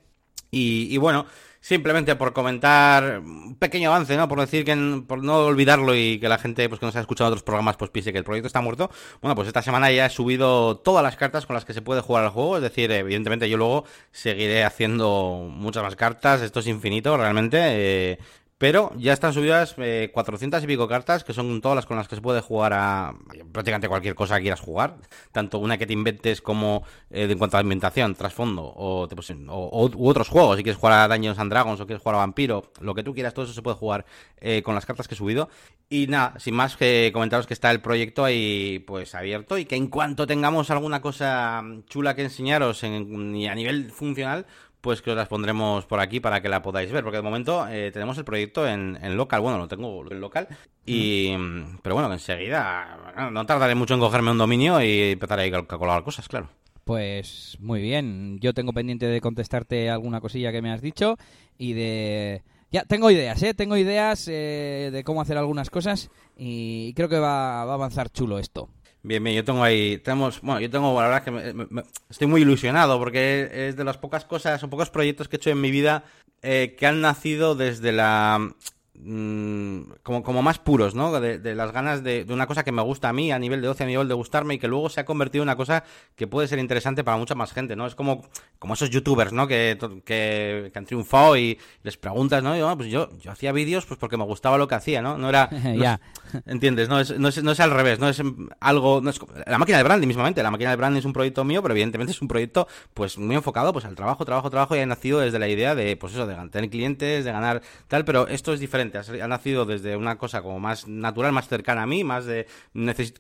Y, 0.50 0.94
y 0.94 0.98
bueno, 0.98 1.26
Simplemente 1.64 2.14
por 2.14 2.34
comentar 2.34 3.20
un 3.20 3.56
pequeño 3.56 3.88
avance, 3.88 4.14
¿no? 4.18 4.28
Por 4.28 4.38
decir 4.38 4.66
que, 4.66 5.02
por 5.08 5.24
no 5.24 5.46
olvidarlo 5.46 5.94
y 5.94 6.20
que 6.20 6.28
la 6.28 6.36
gente, 6.36 6.68
pues 6.68 6.78
que 6.78 6.84
nos 6.84 6.94
ha 6.94 7.00
escuchado 7.00 7.28
otros 7.28 7.42
programas, 7.42 7.78
pues 7.78 7.90
piense 7.90 8.12
que 8.12 8.18
el 8.18 8.24
proyecto 8.24 8.48
está 8.48 8.60
muerto. 8.60 8.90
Bueno, 9.22 9.34
pues 9.34 9.48
esta 9.48 9.62
semana 9.62 9.90
ya 9.90 10.04
he 10.04 10.10
subido 10.10 10.76
todas 10.76 11.02
las 11.02 11.16
cartas 11.16 11.46
con 11.46 11.54
las 11.54 11.64
que 11.64 11.72
se 11.72 11.80
puede 11.80 12.02
jugar 12.02 12.24
al 12.24 12.32
juego. 12.32 12.58
Es 12.58 12.62
decir, 12.62 12.92
evidentemente 12.92 13.48
yo 13.48 13.56
luego 13.56 13.86
seguiré 14.12 14.62
haciendo 14.62 15.48
muchas 15.50 15.82
más 15.82 15.96
cartas. 15.96 16.42
Esto 16.42 16.60
es 16.60 16.66
infinito, 16.66 17.16
realmente. 17.16 17.58
Eh, 17.62 18.18
pero 18.58 18.92
ya 18.96 19.12
están 19.12 19.32
subidas 19.32 19.74
eh, 19.78 20.10
400 20.14 20.62
y 20.62 20.66
pico 20.66 20.86
cartas, 20.86 21.24
que 21.24 21.32
son 21.32 21.60
todas 21.60 21.74
las 21.74 21.86
con 21.86 21.96
las 21.96 22.06
que 22.06 22.14
se 22.14 22.22
puede 22.22 22.40
jugar 22.40 22.72
a 22.72 23.12
prácticamente 23.52 23.88
cualquier 23.88 24.14
cosa 24.14 24.36
que 24.36 24.42
quieras 24.42 24.60
jugar. 24.60 24.96
Tanto 25.32 25.58
una 25.58 25.76
que 25.76 25.86
te 25.86 25.92
inventes 25.92 26.40
como 26.40 26.84
eh, 27.10 27.26
en 27.28 27.38
cuanto 27.38 27.56
a 27.56 27.60
ambientación, 27.60 28.14
trasfondo, 28.14 28.62
o, 28.64 29.08
pues, 29.08 29.32
o, 29.48 29.90
u 29.96 30.08
otros 30.08 30.28
juegos. 30.28 30.56
Si 30.56 30.62
quieres 30.62 30.78
jugar 30.78 31.00
a 31.00 31.14
Dungeons 31.14 31.38
and 31.38 31.50
Dragons 31.50 31.80
o 31.80 31.86
quieres 31.86 32.02
jugar 32.02 32.14
a 32.14 32.18
Vampiro, 32.18 32.72
lo 32.80 32.94
que 32.94 33.02
tú 33.02 33.12
quieras, 33.12 33.34
todo 33.34 33.44
eso 33.44 33.54
se 33.54 33.62
puede 33.62 33.76
jugar 33.76 34.06
eh, 34.40 34.62
con 34.62 34.74
las 34.74 34.86
cartas 34.86 35.08
que 35.08 35.14
he 35.14 35.18
subido. 35.18 35.48
Y 35.90 36.06
nada, 36.06 36.34
sin 36.38 36.54
más 36.54 36.76
que 36.76 37.10
comentaros 37.12 37.46
que 37.46 37.54
está 37.54 37.70
el 37.70 37.80
proyecto 37.80 38.24
ahí 38.24 38.82
pues 38.86 39.14
abierto 39.14 39.58
y 39.58 39.64
que 39.64 39.76
en 39.76 39.88
cuanto 39.88 40.26
tengamos 40.26 40.70
alguna 40.70 41.00
cosa 41.00 41.62
chula 41.86 42.14
que 42.14 42.22
enseñaros 42.22 42.82
en, 42.84 43.46
a 43.48 43.54
nivel 43.54 43.90
funcional, 43.90 44.46
pues 44.84 45.00
que 45.00 45.10
os 45.10 45.16
las 45.16 45.28
pondremos 45.28 45.86
por 45.86 45.98
aquí 45.98 46.20
para 46.20 46.42
que 46.42 46.48
la 46.50 46.60
podáis 46.60 46.92
ver, 46.92 47.02
porque 47.02 47.16
de 47.16 47.22
momento 47.22 47.66
eh, 47.66 47.90
tenemos 47.90 48.18
el 48.18 48.24
proyecto 48.26 48.68
en, 48.68 48.98
local, 49.16 49.40
bueno, 49.40 49.56
lo 49.56 49.66
tengo 49.66 50.04
en 50.10 50.20
local, 50.20 50.46
y 50.84 51.34
pero 51.80 51.94
bueno, 51.94 52.12
enseguida 52.12 53.30
no 53.32 53.46
tardaré 53.46 53.74
mucho 53.74 53.94
en 53.94 54.00
cogerme 54.00 54.30
un 54.30 54.36
dominio 54.36 54.82
y 54.82 55.12
empezar 55.12 55.40
a 55.40 55.50
calcular 55.66 56.04
cosas, 56.04 56.28
claro. 56.28 56.50
Pues 56.84 57.56
muy 57.60 57.80
bien, 57.80 58.38
yo 58.40 58.52
tengo 58.52 58.74
pendiente 58.74 59.06
de 59.06 59.22
contestarte 59.22 59.88
alguna 59.88 60.20
cosilla 60.20 60.52
que 60.52 60.60
me 60.60 60.70
has 60.70 60.82
dicho 60.82 61.16
y 61.56 61.72
de... 61.72 62.42
Ya, 62.70 62.84
tengo 62.84 63.10
ideas, 63.10 63.42
¿eh? 63.42 63.54
Tengo 63.54 63.78
ideas 63.78 64.28
eh, 64.28 64.90
de 64.92 65.02
cómo 65.02 65.22
hacer 65.22 65.38
algunas 65.38 65.70
cosas 65.70 66.10
y 66.36 66.92
creo 66.92 67.08
que 67.08 67.18
va, 67.18 67.64
va 67.64 67.70
a 67.70 67.74
avanzar 67.74 68.10
chulo 68.10 68.38
esto. 68.38 68.68
Bien, 69.06 69.22
bien, 69.22 69.36
yo 69.36 69.44
tengo 69.44 69.62
ahí, 69.62 69.98
tenemos, 69.98 70.40
bueno, 70.40 70.62
yo 70.62 70.70
tengo, 70.70 70.98
la 70.98 71.08
verdad 71.08 71.24
que 71.24 71.66
estoy 72.08 72.26
muy 72.26 72.40
ilusionado 72.40 72.98
porque 72.98 73.68
es 73.68 73.76
de 73.76 73.84
las 73.84 73.98
pocas 73.98 74.24
cosas 74.24 74.62
o 74.62 74.70
pocos 74.70 74.88
proyectos 74.88 75.28
que 75.28 75.36
he 75.36 75.38
hecho 75.38 75.50
en 75.50 75.60
mi 75.60 75.70
vida 75.70 76.04
eh, 76.40 76.74
que 76.78 76.86
han 76.86 77.02
nacido 77.02 77.54
desde 77.54 77.92
la 77.92 78.54
como, 78.96 80.22
como 80.22 80.42
más 80.42 80.58
puros, 80.60 80.94
¿no? 80.94 81.20
De, 81.20 81.54
las 81.54 81.72
ganas 81.72 82.04
de, 82.04 82.24
una 82.28 82.46
cosa 82.46 82.62
que 82.62 82.70
me 82.70 82.80
gusta 82.80 83.08
a 83.08 83.12
mí 83.12 83.32
a 83.32 83.38
nivel 83.38 83.60
de 83.60 83.68
ocio, 83.68 83.84
a 83.84 83.88
nivel 83.88 84.06
de 84.06 84.14
gustarme 84.14 84.54
y 84.54 84.58
que 84.58 84.68
luego 84.68 84.88
se 84.88 85.00
ha 85.00 85.04
convertido 85.04 85.42
en 85.42 85.48
una 85.48 85.56
cosa 85.56 85.84
que 86.14 86.26
puede 86.26 86.46
ser 86.46 86.60
interesante 86.60 87.02
para 87.02 87.16
mucha 87.16 87.34
más 87.34 87.52
gente, 87.52 87.74
¿no? 87.74 87.86
Es 87.86 87.96
como, 87.96 88.24
como 88.58 88.74
esos 88.74 88.90
youtubers, 88.90 89.32
¿no? 89.32 89.48
Que, 89.48 89.76
que, 90.04 90.70
han 90.74 90.86
triunfado 90.86 91.36
y 91.36 91.58
les 91.82 91.96
preguntas, 91.96 92.42
¿no? 92.42 92.56
yo, 92.56 92.68
ah, 92.68 92.76
pues 92.76 92.88
yo, 92.88 93.10
yo 93.18 93.32
hacía 93.32 93.52
vídeos 93.52 93.84
pues 93.84 93.98
porque 93.98 94.16
me 94.16 94.24
gustaba 94.24 94.58
lo 94.58 94.68
que 94.68 94.76
hacía, 94.76 95.02
¿no? 95.02 95.18
No 95.18 95.28
era... 95.28 95.50
ya. 95.76 96.00
¿Entiendes? 96.46 96.88
No 96.88 97.00
es, 97.00 97.18
no, 97.18 97.28
es, 97.28 97.42
no 97.42 97.52
es 97.52 97.60
al 97.60 97.72
revés, 97.72 97.98
no 97.98 98.08
es 98.08 98.22
algo... 98.60 99.00
No 99.00 99.10
es, 99.10 99.20
la 99.46 99.58
máquina 99.58 99.78
de 99.78 99.84
branding 99.84 100.08
mismamente, 100.08 100.42
la 100.42 100.50
máquina 100.50 100.70
de 100.70 100.76
branding 100.76 101.00
es 101.00 101.04
un 101.04 101.12
proyecto 101.12 101.44
mío, 101.44 101.62
pero 101.62 101.74
evidentemente 101.74 102.12
es 102.12 102.22
un 102.22 102.28
proyecto 102.28 102.68
pues 102.94 103.18
muy 103.18 103.34
enfocado 103.34 103.72
pues 103.72 103.84
al 103.84 103.96
trabajo, 103.96 104.24
trabajo, 104.24 104.50
trabajo 104.50 104.76
y 104.76 104.78
ha 104.78 104.86
nacido 104.86 105.20
desde 105.20 105.38
la 105.38 105.48
idea 105.48 105.74
de, 105.74 105.96
pues 105.96 106.12
eso, 106.12 106.26
de 106.26 106.34
tener 106.48 106.70
clientes, 106.70 107.24
de 107.24 107.32
ganar 107.32 107.60
tal, 107.88 108.04
pero 108.04 108.28
esto 108.28 108.52
es 108.52 108.60
diferente 108.60 108.83
ha 109.22 109.28
nacido 109.28 109.64
desde 109.64 109.96
una 109.96 110.16
cosa 110.16 110.42
como 110.42 110.60
más 110.60 110.88
natural, 110.88 111.32
más 111.32 111.48
cercana 111.48 111.82
a 111.82 111.86
mí, 111.86 112.04
más 112.04 112.24
de 112.26 112.46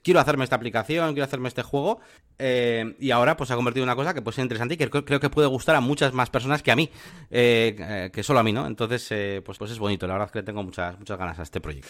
quiero 0.02 0.20
hacerme 0.20 0.44
esta 0.44 0.56
aplicación, 0.56 1.12
quiero 1.12 1.24
hacerme 1.24 1.48
este 1.48 1.62
juego, 1.62 2.00
eh, 2.38 2.96
y 2.98 3.10
ahora 3.10 3.36
pues 3.36 3.48
se 3.48 3.54
ha 3.54 3.56
convertido 3.56 3.84
en 3.84 3.88
una 3.88 3.96
cosa 3.96 4.12
que 4.12 4.22
puede 4.22 4.34
ser 4.34 4.42
interesante 4.42 4.74
y 4.74 4.76
que 4.76 4.90
creo, 4.90 5.20
que 5.20 5.30
puede 5.30 5.46
gustar 5.46 5.76
a 5.76 5.80
muchas 5.80 6.12
más 6.12 6.30
personas 6.30 6.62
que 6.62 6.72
a 6.72 6.76
mí, 6.76 6.90
eh, 7.30 7.76
eh, 7.78 8.10
que 8.12 8.22
solo 8.22 8.40
a 8.40 8.42
mí, 8.42 8.52
¿no? 8.52 8.66
Entonces, 8.66 9.42
pues, 9.44 9.58
pues 9.58 9.70
es 9.70 9.78
bonito, 9.78 10.06
la 10.06 10.14
verdad 10.14 10.26
es 10.26 10.32
que 10.32 10.38
le 10.40 10.44
tengo 10.44 10.62
muchas, 10.62 10.98
muchas 10.98 11.18
ganas 11.18 11.38
a 11.38 11.42
este 11.42 11.60
proyecto. 11.60 11.88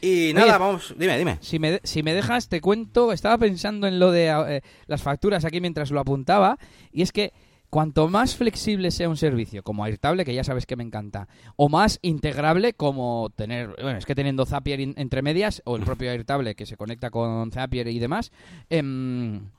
Y 0.00 0.32
nada, 0.34 0.58
vamos, 0.58 0.94
dime, 0.96 1.18
dime. 1.18 1.38
Si 1.40 1.58
me, 1.58 1.80
si 1.82 2.02
me 2.02 2.14
dejas, 2.14 2.48
te 2.48 2.60
cuento, 2.60 3.12
estaba 3.12 3.38
pensando 3.38 3.86
en 3.86 3.98
lo 3.98 4.12
de 4.12 4.62
las 4.86 5.02
facturas 5.02 5.44
aquí 5.44 5.60
mientras 5.60 5.90
lo 5.90 6.00
apuntaba, 6.00 6.58
y 6.92 7.02
es 7.02 7.12
que 7.12 7.32
cuanto 7.70 8.08
más 8.08 8.36
flexible 8.36 8.90
sea 8.90 9.08
un 9.08 9.16
servicio, 9.16 9.62
como 9.62 9.84
Airtable, 9.84 10.24
que 10.24 10.34
ya 10.34 10.44
sabes 10.44 10.66
que 10.66 10.76
me 10.76 10.84
encanta, 10.84 11.28
o 11.56 11.68
más 11.68 11.98
integrable 12.02 12.74
como 12.74 13.30
tener, 13.34 13.74
bueno, 13.80 13.98
es 13.98 14.06
que 14.06 14.14
teniendo 14.14 14.46
Zapier 14.46 14.80
entre 14.80 15.22
medias, 15.22 15.62
o 15.64 15.76
el 15.76 15.82
propio 15.82 16.10
Airtable 16.10 16.54
que 16.54 16.66
se 16.66 16.76
conecta 16.76 17.10
con 17.10 17.50
Zapier 17.50 17.88
y 17.88 17.98
demás, 17.98 18.32
em, 18.70 19.50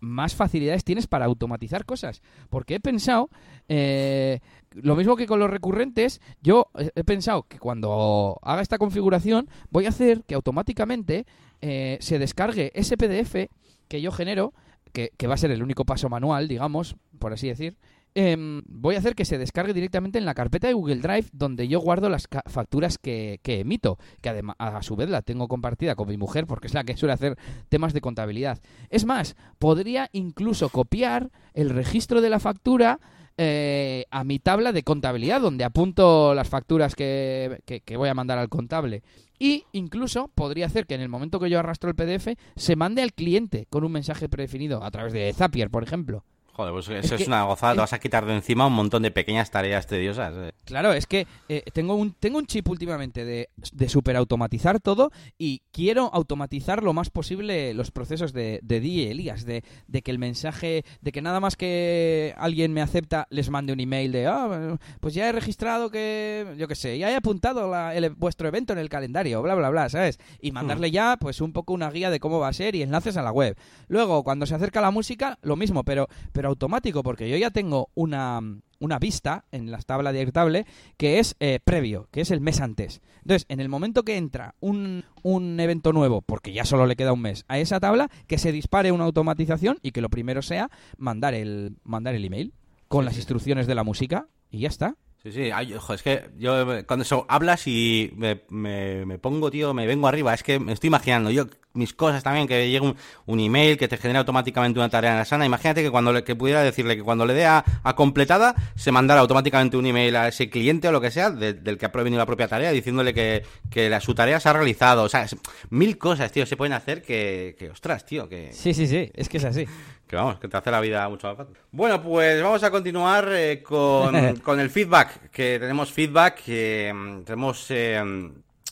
más 0.00 0.34
facilidades 0.34 0.84
tienes 0.84 1.06
para 1.06 1.24
automatizar 1.24 1.84
cosas. 1.84 2.22
Porque 2.50 2.76
he 2.76 2.80
pensado, 2.80 3.30
eh, 3.68 4.40
lo 4.72 4.96
mismo 4.96 5.16
que 5.16 5.26
con 5.26 5.38
los 5.38 5.50
recurrentes, 5.50 6.20
yo 6.42 6.68
he 6.74 7.04
pensado 7.04 7.44
que 7.44 7.58
cuando 7.58 8.38
haga 8.42 8.62
esta 8.62 8.78
configuración 8.78 9.48
voy 9.70 9.86
a 9.86 9.90
hacer 9.90 10.22
que 10.24 10.34
automáticamente 10.34 11.26
eh, 11.60 11.98
se 12.00 12.18
descargue 12.18 12.72
ese 12.74 12.96
PDF 12.96 13.48
que 13.88 14.00
yo 14.00 14.12
genero 14.12 14.52
que, 14.94 15.26
va 15.26 15.34
a 15.34 15.38
ser 15.38 15.50
el 15.50 15.62
único 15.62 15.84
paso 15.84 16.08
manual, 16.08 16.46
digamos, 16.46 16.96
por 17.18 17.32
así 17.32 17.48
decir, 17.48 17.76
em, 18.14 18.62
voy 18.66 18.94
a 18.94 18.98
hacer 18.98 19.16
que 19.16 19.24
se 19.24 19.38
descargue 19.38 19.74
directamente 19.74 20.18
en 20.18 20.24
la 20.24 20.34
carpeta 20.34 20.68
de 20.68 20.74
Google 20.74 21.00
Drive 21.00 21.26
donde 21.32 21.66
yo 21.66 21.80
guardo 21.80 22.08
las 22.08 22.28
facturas 22.46 22.96
que, 22.98 23.40
emito, 23.44 23.98
que 24.20 24.28
además 24.28 24.54
a 24.58 24.82
su 24.82 24.94
vez 24.94 25.10
la 25.10 25.22
tengo 25.22 25.48
compartida 25.48 25.96
con 25.96 26.08
mi 26.08 26.16
mujer 26.16 26.46
porque 26.46 26.68
es 26.68 26.74
la 26.74 26.84
que 26.84 26.96
suele 26.96 27.12
hacer 27.12 27.36
temas 27.68 27.92
de 27.92 28.00
contabilidad. 28.00 28.60
Es 28.88 29.04
más, 29.04 29.34
podría 29.58 30.08
incluso 30.12 30.68
copiar 30.68 31.30
el 31.54 31.70
registro 31.70 32.20
de 32.20 32.30
la 32.30 32.38
factura 32.38 33.00
eh, 33.36 34.04
a 34.12 34.22
mi 34.22 34.38
tabla 34.38 34.70
de 34.70 34.84
contabilidad 34.84 35.40
donde 35.40 35.64
apunto 35.64 36.34
las 36.34 36.48
facturas 36.48 36.94
que, 36.94 37.60
que 37.66 37.96
voy 37.96 38.08
a 38.08 38.14
mandar 38.14 38.38
al 38.38 38.48
contable. 38.48 39.02
Y 39.44 39.66
incluso 39.72 40.28
podría 40.28 40.64
hacer 40.64 40.86
que 40.86 40.94
en 40.94 41.02
el 41.02 41.10
momento 41.10 41.38
que 41.38 41.50
yo 41.50 41.58
arrastro 41.58 41.90
el 41.90 41.94
PDF 41.94 42.28
se 42.56 42.76
mande 42.76 43.02
al 43.02 43.12
cliente 43.12 43.66
con 43.68 43.84
un 43.84 43.92
mensaje 43.92 44.26
predefinido 44.26 44.82
a 44.82 44.90
través 44.90 45.12
de 45.12 45.30
Zapier, 45.34 45.68
por 45.68 45.82
ejemplo. 45.82 46.24
Joder, 46.54 46.72
pues 46.72 46.88
eso 46.88 47.16
es, 47.16 47.26
una 47.26 47.42
gozada, 47.42 47.74
te 47.74 47.80
vas 47.80 47.92
a 47.92 47.98
quitar 47.98 48.26
de 48.26 48.32
encima 48.32 48.68
un 48.68 48.74
montón 48.74 49.02
de 49.02 49.10
pequeñas 49.10 49.50
tareas 49.50 49.88
tediosas. 49.88 50.32
Eh. 50.36 50.52
Claro, 50.64 50.92
es 50.92 51.08
que 51.08 51.26
eh, 51.48 51.64
tengo, 51.72 51.96
un, 51.96 52.12
tengo 52.12 52.38
un 52.38 52.46
chip 52.46 52.68
últimamente 52.68 53.24
de, 53.24 53.48
de 53.72 53.88
super 53.88 54.14
automatizar 54.14 54.78
todo 54.78 55.10
y 55.36 55.62
quiero 55.72 56.10
automatizar 56.14 56.84
lo 56.84 56.92
más 56.92 57.10
posible 57.10 57.74
los 57.74 57.90
procesos 57.90 58.32
de, 58.32 58.60
de 58.62 58.78
DJ 58.78 59.10
Elías, 59.10 59.44
de, 59.44 59.64
de, 59.88 60.02
que 60.02 60.12
el 60.12 60.20
mensaje, 60.20 60.84
de 61.00 61.10
que 61.10 61.22
nada 61.22 61.40
más 61.40 61.56
que 61.56 62.36
alguien 62.38 62.72
me 62.72 62.82
acepta, 62.82 63.26
les 63.30 63.50
mande 63.50 63.72
un 63.72 63.80
email 63.80 64.12
de, 64.12 64.28
ah, 64.28 64.78
pues 65.00 65.12
ya 65.12 65.28
he 65.28 65.32
registrado 65.32 65.90
que, 65.90 66.54
yo 66.56 66.68
qué 66.68 66.76
sé, 66.76 66.96
ya 66.98 67.10
he 67.10 67.16
apuntado 67.16 67.72
vuestro 68.16 68.46
evento 68.46 68.72
en 68.72 68.78
el 68.78 68.88
calendario, 68.88 69.42
bla, 69.42 69.56
bla, 69.56 69.70
bla, 69.70 69.88
¿sabes? 69.88 70.20
Y 70.40 70.52
mandarle 70.52 70.90
hmm. 70.90 70.92
ya, 70.92 71.16
pues 71.18 71.40
un 71.40 71.52
poco 71.52 71.72
una 71.72 71.90
guía 71.90 72.10
de 72.10 72.20
cómo 72.20 72.38
va 72.38 72.46
a 72.46 72.52
ser 72.52 72.76
y 72.76 72.82
enlaces 72.82 73.16
a 73.16 73.22
la 73.22 73.32
web. 73.32 73.56
Luego, 73.88 74.22
cuando 74.22 74.46
se 74.46 74.54
acerca 74.54 74.80
la 74.80 74.92
música, 74.92 75.40
lo 75.42 75.56
mismo, 75.56 75.82
pero 75.82 76.06
automático, 76.46 77.02
porque 77.02 77.28
yo 77.28 77.36
ya 77.36 77.50
tengo 77.50 77.90
una, 77.94 78.40
una 78.78 78.98
vista 78.98 79.44
en 79.52 79.70
la 79.70 79.78
tabla 79.78 80.12
de 80.12 80.20
Airtable 80.20 80.66
que 80.96 81.18
es 81.18 81.36
eh, 81.40 81.60
previo, 81.64 82.08
que 82.10 82.20
es 82.20 82.30
el 82.30 82.40
mes 82.40 82.60
antes. 82.60 83.00
Entonces, 83.22 83.46
en 83.48 83.60
el 83.60 83.68
momento 83.68 84.02
que 84.02 84.16
entra 84.16 84.54
un, 84.60 85.04
un 85.22 85.58
evento 85.58 85.92
nuevo, 85.92 86.22
porque 86.22 86.52
ya 86.52 86.64
solo 86.64 86.86
le 86.86 86.96
queda 86.96 87.12
un 87.12 87.22
mes, 87.22 87.44
a 87.48 87.58
esa 87.58 87.80
tabla, 87.80 88.10
que 88.26 88.38
se 88.38 88.52
dispare 88.52 88.92
una 88.92 89.04
automatización 89.04 89.78
y 89.82 89.92
que 89.92 90.00
lo 90.00 90.10
primero 90.10 90.42
sea 90.42 90.70
mandar 90.98 91.34
el, 91.34 91.76
mandar 91.84 92.14
el 92.14 92.24
email 92.24 92.52
con 92.88 93.04
las 93.04 93.16
instrucciones 93.16 93.66
de 93.66 93.74
la 93.74 93.84
música 93.84 94.28
y 94.50 94.60
ya 94.60 94.68
está. 94.68 94.96
Sí, 95.24 95.32
sí, 95.32 95.50
es 95.94 96.02
que 96.02 96.28
yo 96.36 96.84
cuando 96.86 97.02
eso 97.02 97.24
hablas 97.30 97.66
y 97.66 98.12
me, 98.14 98.42
me, 98.50 99.18
pongo, 99.18 99.50
tío, 99.50 99.72
me 99.72 99.86
vengo 99.86 100.06
arriba, 100.06 100.34
es 100.34 100.42
que 100.42 100.58
me 100.58 100.74
estoy 100.74 100.88
imaginando, 100.88 101.30
yo 101.30 101.46
mis 101.72 101.94
cosas 101.94 102.22
también, 102.22 102.46
que 102.46 102.70
llegue 102.70 102.94
un, 103.24 103.40
email 103.40 103.78
que 103.78 103.88
te 103.88 103.96
genera 103.96 104.18
automáticamente 104.20 104.78
una 104.78 104.90
tarea 104.90 105.12
en 105.12 105.16
la 105.16 105.24
sana. 105.24 105.46
Imagínate 105.46 105.82
que 105.82 105.90
cuando 105.90 106.12
le, 106.12 106.24
que 106.24 106.36
pudiera 106.36 106.62
decirle 106.62 106.94
que 106.94 107.02
cuando 107.02 107.24
le 107.24 107.32
dé 107.32 107.46
a, 107.46 107.64
completada 107.96 108.54
se 108.76 108.92
mandara 108.92 109.22
automáticamente 109.22 109.78
un 109.78 109.86
email 109.86 110.14
a 110.14 110.28
ese 110.28 110.50
cliente 110.50 110.88
o 110.88 110.92
lo 110.92 111.00
que 111.00 111.10
sea 111.10 111.30
del 111.30 111.78
que 111.78 111.86
ha 111.86 111.90
provenido 111.90 112.18
la 112.18 112.26
propia 112.26 112.46
tarea 112.46 112.70
diciéndole 112.70 113.14
que, 113.14 113.44
la, 113.88 114.00
su 114.00 114.14
tarea 114.14 114.38
se 114.40 114.50
ha 114.50 114.52
realizado. 114.52 115.04
O 115.04 115.08
sea, 115.08 115.26
mil 115.70 115.96
cosas, 115.96 116.30
tío, 116.32 116.44
se 116.44 116.58
pueden 116.58 116.74
hacer 116.74 117.00
que, 117.00 117.56
que, 117.58 117.70
ostras, 117.70 118.04
tío, 118.04 118.28
que... 118.28 118.52
Sí, 118.52 118.74
sí, 118.74 118.86
sí, 118.86 119.10
es 119.14 119.30
que 119.30 119.38
es 119.38 119.44
así. 119.44 119.66
Que 120.14 120.18
vamos, 120.18 120.38
que 120.38 120.46
te 120.46 120.56
hace 120.56 120.70
la 120.70 120.80
vida 120.80 121.08
mucho 121.08 121.26
más 121.26 121.36
fácil. 121.36 121.56
Bueno, 121.72 122.00
pues 122.00 122.40
vamos 122.40 122.62
a 122.62 122.70
continuar 122.70 123.28
eh, 123.32 123.60
con, 123.64 124.36
con, 124.44 124.60
el 124.60 124.70
feedback, 124.70 125.28
que 125.32 125.58
tenemos 125.58 125.90
feedback, 125.90 126.40
que 126.44 126.92
mm, 126.94 127.24
tenemos... 127.24 127.66
Eh, 127.70 128.00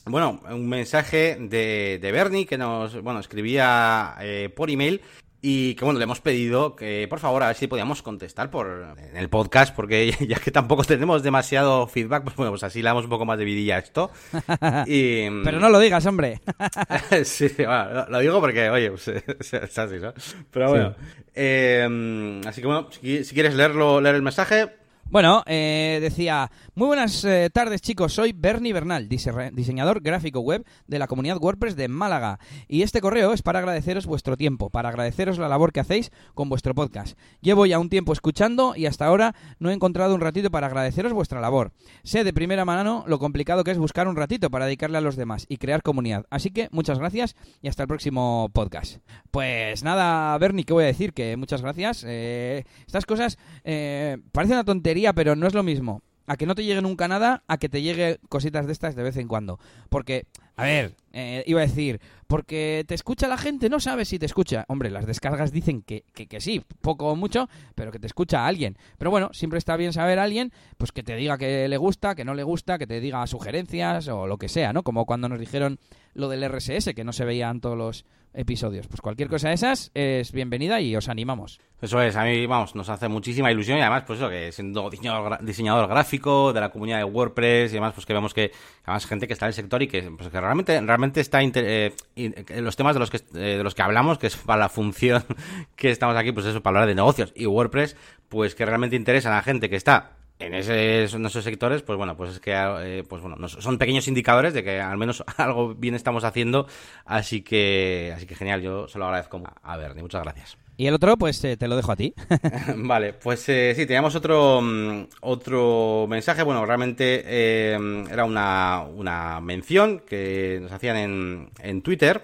bueno, 0.04 0.40
un 0.50 0.68
mensaje 0.68 1.36
de, 1.40 1.98
de 2.00 2.12
Bernie 2.12 2.46
que 2.46 2.56
nos 2.56 3.00
bueno, 3.02 3.18
escribía 3.18 4.14
eh, 4.20 4.52
por 4.54 4.70
email 4.70 5.00
y 5.44 5.74
que 5.74 5.84
bueno, 5.84 5.98
le 5.98 6.04
hemos 6.04 6.20
pedido 6.20 6.76
que 6.76 7.08
por 7.10 7.18
favor 7.18 7.42
a 7.42 7.48
ver 7.48 7.56
si 7.56 7.66
podíamos 7.66 8.00
contestar 8.00 8.48
por 8.48 8.94
en 8.96 9.16
el 9.16 9.28
podcast, 9.28 9.74
porque 9.74 10.14
ya 10.28 10.36
que 10.38 10.52
tampoco 10.52 10.84
tenemos 10.84 11.24
demasiado 11.24 11.88
feedback, 11.88 12.22
pues 12.22 12.36
bueno, 12.36 12.52
pues 12.52 12.62
así 12.62 12.80
le 12.80 12.84
damos 12.84 13.04
un 13.04 13.10
poco 13.10 13.26
más 13.26 13.38
de 13.38 13.44
vidilla 13.44 13.76
a 13.76 13.78
esto. 13.80 14.10
Y, 14.86 15.28
Pero 15.44 15.58
no 15.58 15.68
lo 15.68 15.78
digas, 15.80 16.06
hombre. 16.06 16.40
sí, 17.24 17.48
bueno, 17.56 18.06
lo, 18.08 18.18
digo 18.20 18.40
porque, 18.40 18.70
oye, 18.70 18.90
pues, 18.90 19.08
es 19.08 19.78
así, 19.78 19.96
¿no? 19.98 20.12
Pero 20.50 20.70
bueno. 20.70 20.94
Eh, 21.34 22.40
así 22.46 22.60
que 22.60 22.66
bueno, 22.66 22.88
si, 22.90 23.24
si 23.24 23.34
quieres 23.34 23.54
leerlo, 23.54 24.00
leer 24.00 24.14
el 24.14 24.22
mensaje, 24.22 24.70
bueno, 25.12 25.42
eh, 25.44 25.98
decía, 26.00 26.50
muy 26.74 26.86
buenas 26.86 27.22
eh, 27.26 27.50
tardes 27.52 27.82
chicos, 27.82 28.14
soy 28.14 28.32
Bernie 28.32 28.72
Bernal, 28.72 29.10
diseñador 29.10 30.00
gráfico 30.00 30.40
web 30.40 30.64
de 30.86 30.98
la 30.98 31.06
comunidad 31.06 31.36
WordPress 31.36 31.76
de 31.76 31.86
Málaga. 31.86 32.38
Y 32.66 32.80
este 32.80 33.02
correo 33.02 33.34
es 33.34 33.42
para 33.42 33.58
agradeceros 33.58 34.06
vuestro 34.06 34.38
tiempo, 34.38 34.70
para 34.70 34.88
agradeceros 34.88 35.36
la 35.36 35.50
labor 35.50 35.70
que 35.70 35.80
hacéis 35.80 36.12
con 36.32 36.48
vuestro 36.48 36.74
podcast. 36.74 37.18
Llevo 37.42 37.66
ya 37.66 37.78
un 37.78 37.90
tiempo 37.90 38.14
escuchando 38.14 38.74
y 38.74 38.86
hasta 38.86 39.04
ahora 39.04 39.34
no 39.58 39.68
he 39.68 39.74
encontrado 39.74 40.14
un 40.14 40.22
ratito 40.22 40.50
para 40.50 40.68
agradeceros 40.68 41.12
vuestra 41.12 41.42
labor. 41.42 41.72
Sé 42.04 42.24
de 42.24 42.32
primera 42.32 42.64
mano 42.64 43.04
lo 43.06 43.18
complicado 43.18 43.64
que 43.64 43.72
es 43.72 43.78
buscar 43.78 44.08
un 44.08 44.16
ratito 44.16 44.48
para 44.48 44.64
dedicarle 44.64 44.96
a 44.96 45.02
los 45.02 45.16
demás 45.16 45.44
y 45.46 45.58
crear 45.58 45.82
comunidad. 45.82 46.24
Así 46.30 46.52
que 46.52 46.70
muchas 46.72 46.98
gracias 46.98 47.36
y 47.60 47.68
hasta 47.68 47.82
el 47.82 47.88
próximo 47.88 48.48
podcast. 48.54 48.96
Pues 49.30 49.82
nada, 49.82 50.38
Bernie, 50.38 50.64
¿qué 50.64 50.72
voy 50.72 50.84
a 50.84 50.86
decir? 50.86 51.12
Que 51.12 51.36
muchas 51.36 51.60
gracias. 51.60 52.02
Eh, 52.08 52.64
estas 52.86 53.04
cosas 53.04 53.36
parecen 53.62 54.54
una 54.54 54.64
tontería 54.64 55.01
pero 55.12 55.34
no 55.34 55.46
es 55.46 55.54
lo 55.54 55.62
mismo 55.62 56.02
a 56.26 56.36
que 56.36 56.46
no 56.46 56.54
te 56.54 56.64
llegue 56.64 56.82
nunca 56.82 57.08
nada 57.08 57.42
a 57.46 57.58
que 57.58 57.68
te 57.68 57.82
llegue 57.82 58.18
cositas 58.28 58.66
de 58.66 58.72
estas 58.72 58.94
de 58.94 59.02
vez 59.02 59.16
en 59.16 59.28
cuando. 59.28 59.58
Porque, 59.88 60.26
a 60.56 60.64
ver, 60.64 60.94
eh, 61.12 61.42
iba 61.46 61.60
a 61.60 61.66
decir, 61.66 62.00
porque 62.26 62.84
te 62.86 62.94
escucha 62.94 63.28
la 63.28 63.36
gente, 63.36 63.68
no 63.68 63.80
sabes 63.80 64.08
si 64.08 64.18
te 64.18 64.26
escucha. 64.26 64.64
Hombre, 64.68 64.90
las 64.90 65.06
descargas 65.06 65.52
dicen 65.52 65.82
que, 65.82 66.04
que, 66.14 66.26
que, 66.26 66.40
sí, 66.40 66.62
poco 66.80 67.08
o 67.08 67.16
mucho, 67.16 67.48
pero 67.74 67.92
que 67.92 67.98
te 67.98 68.06
escucha 68.06 68.46
alguien. 68.46 68.76
Pero 68.98 69.10
bueno, 69.10 69.30
siempre 69.32 69.58
está 69.58 69.76
bien 69.76 69.92
saber 69.92 70.18
a 70.18 70.24
alguien, 70.24 70.52
pues 70.78 70.92
que 70.92 71.02
te 71.02 71.16
diga 71.16 71.38
que 71.38 71.68
le 71.68 71.76
gusta, 71.76 72.14
que 72.14 72.24
no 72.24 72.34
le 72.34 72.44
gusta, 72.44 72.78
que 72.78 72.86
te 72.86 73.00
diga 73.00 73.26
sugerencias 73.26 74.08
o 74.08 74.26
lo 74.26 74.38
que 74.38 74.48
sea, 74.48 74.72
¿no? 74.72 74.82
Como 74.82 75.06
cuando 75.06 75.28
nos 75.28 75.40
dijeron 75.40 75.78
lo 76.14 76.28
del 76.28 76.48
RSS, 76.48 76.94
que 76.94 77.04
no 77.04 77.12
se 77.12 77.24
veían 77.24 77.60
todos 77.60 77.76
los 77.76 78.04
episodios. 78.34 78.86
Pues 78.86 79.00
cualquier 79.00 79.28
cosa 79.28 79.48
de 79.48 79.54
esas 79.54 79.90
es 79.94 80.32
bienvenida 80.32 80.80
y 80.80 80.96
os 80.96 81.08
animamos. 81.08 81.60
Eso 81.80 82.00
es, 82.00 82.14
a 82.16 82.24
mí, 82.24 82.46
vamos, 82.46 82.74
nos 82.74 82.88
hace 82.88 83.08
muchísima 83.08 83.50
ilusión 83.50 83.76
y 83.76 83.80
además, 83.80 84.04
pues 84.06 84.20
eso, 84.20 84.30
que 84.30 84.52
siendo 84.52 84.88
diseñador, 84.88 85.88
gráfico 85.88 86.52
de 86.52 86.60
la 86.60 86.70
comunidad 86.70 86.98
de 86.98 87.04
WordPress 87.04 87.72
y 87.72 87.76
además, 87.76 87.94
pues 87.94 88.06
que 88.06 88.12
vemos 88.12 88.32
que 88.32 88.52
además 88.84 89.06
gente 89.06 89.26
que 89.26 89.32
está 89.32 89.46
en 89.46 89.48
el 89.48 89.54
sector 89.54 89.82
y 89.82 89.88
que, 89.88 90.02
pues, 90.16 90.30
que 90.30 90.40
realmente, 90.40 90.80
realmente 90.80 91.20
está 91.20 91.42
eh, 91.42 91.92
en 92.16 92.64
los 92.64 92.76
temas 92.76 92.94
de 92.94 93.00
los 93.00 93.10
que 93.10 93.16
eh, 93.34 93.56
de 93.56 93.64
los 93.64 93.74
que 93.74 93.82
hablamos, 93.82 94.18
que 94.18 94.28
es 94.28 94.36
para 94.36 94.60
la 94.60 94.68
función 94.68 95.24
que 95.76 95.90
estamos 95.90 96.16
aquí, 96.16 96.30
pues 96.30 96.46
eso, 96.46 96.62
para 96.62 96.78
hablar 96.78 96.88
de 96.88 96.94
negocios 96.94 97.32
y 97.34 97.46
WordPress, 97.46 97.96
pues 98.28 98.54
que 98.54 98.64
realmente 98.64 98.94
interesa 98.94 99.32
a 99.32 99.36
la 99.36 99.42
gente 99.42 99.68
que 99.68 99.76
está 99.76 100.12
en, 100.46 100.54
ese, 100.54 101.04
esos 101.04 101.44
sectores, 101.44 101.82
pues 101.82 101.96
bueno, 101.96 102.16
pues 102.16 102.32
es 102.32 102.40
que 102.40 102.52
eh, 102.52 103.04
pues 103.08 103.22
bueno, 103.22 103.48
son 103.48 103.78
pequeños 103.78 104.08
indicadores 104.08 104.54
de 104.54 104.62
que 104.62 104.80
al 104.80 104.98
menos 104.98 105.24
algo 105.36 105.74
bien 105.74 105.94
estamos 105.94 106.24
haciendo, 106.24 106.66
así 107.04 107.42
que 107.42 108.12
así 108.14 108.26
que 108.26 108.34
genial, 108.34 108.62
yo 108.62 108.88
se 108.88 108.98
lo 108.98 109.06
agradezco 109.06 109.42
a 109.62 109.76
Bernie, 109.76 110.02
muchas 110.02 110.22
gracias. 110.22 110.56
Y 110.76 110.86
el 110.86 110.94
otro, 110.94 111.16
pues 111.16 111.44
eh, 111.44 111.56
te 111.56 111.68
lo 111.68 111.76
dejo 111.76 111.92
a 111.92 111.96
ti. 111.96 112.14
vale, 112.76 113.12
pues 113.12 113.48
eh, 113.48 113.72
sí, 113.76 113.86
teníamos 113.86 114.14
otro, 114.14 114.60
mm, 114.62 115.04
otro 115.20 116.06
mensaje. 116.08 116.42
Bueno, 116.42 116.64
realmente 116.64 117.72
era 117.72 118.24
una, 118.24 118.82
una 118.82 119.40
mención 119.40 120.00
que 120.00 120.58
nos 120.62 120.72
hacían 120.72 120.96
en, 120.96 121.50
en 121.62 121.82
Twitter. 121.82 122.22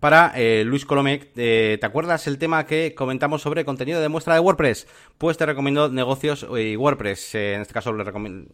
Para 0.00 0.34
Luis 0.64 0.84
Colomé, 0.86 1.18
¿te 1.18 1.78
acuerdas 1.82 2.26
el 2.26 2.38
tema 2.38 2.66
que 2.66 2.94
comentamos 2.94 3.42
sobre 3.42 3.64
contenido 3.64 4.00
de 4.00 4.08
muestra 4.08 4.34
de 4.34 4.40
WordPress? 4.40 4.86
Pues 5.18 5.36
te 5.36 5.46
recomiendo 5.46 5.88
negocios 5.88 6.46
y 6.58 6.76
WordPress. 6.76 7.34
en 7.34 7.60
este 7.60 7.74
caso 7.74 7.92
le 7.92 8.02
recomiendo, 8.02 8.50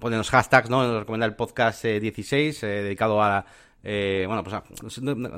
ponen 0.00 0.18
los 0.18 0.30
hashtags, 0.30 0.68
¿no? 0.68 0.86
Nos 0.86 1.00
recomienda 1.00 1.26
el 1.26 1.36
podcast 1.36 1.84
16 1.84 2.60
dedicado 2.60 3.22
a 3.22 3.46
eh, 3.84 4.24
bueno, 4.26 4.42
pues, 4.42 4.54
ah, 4.54 4.64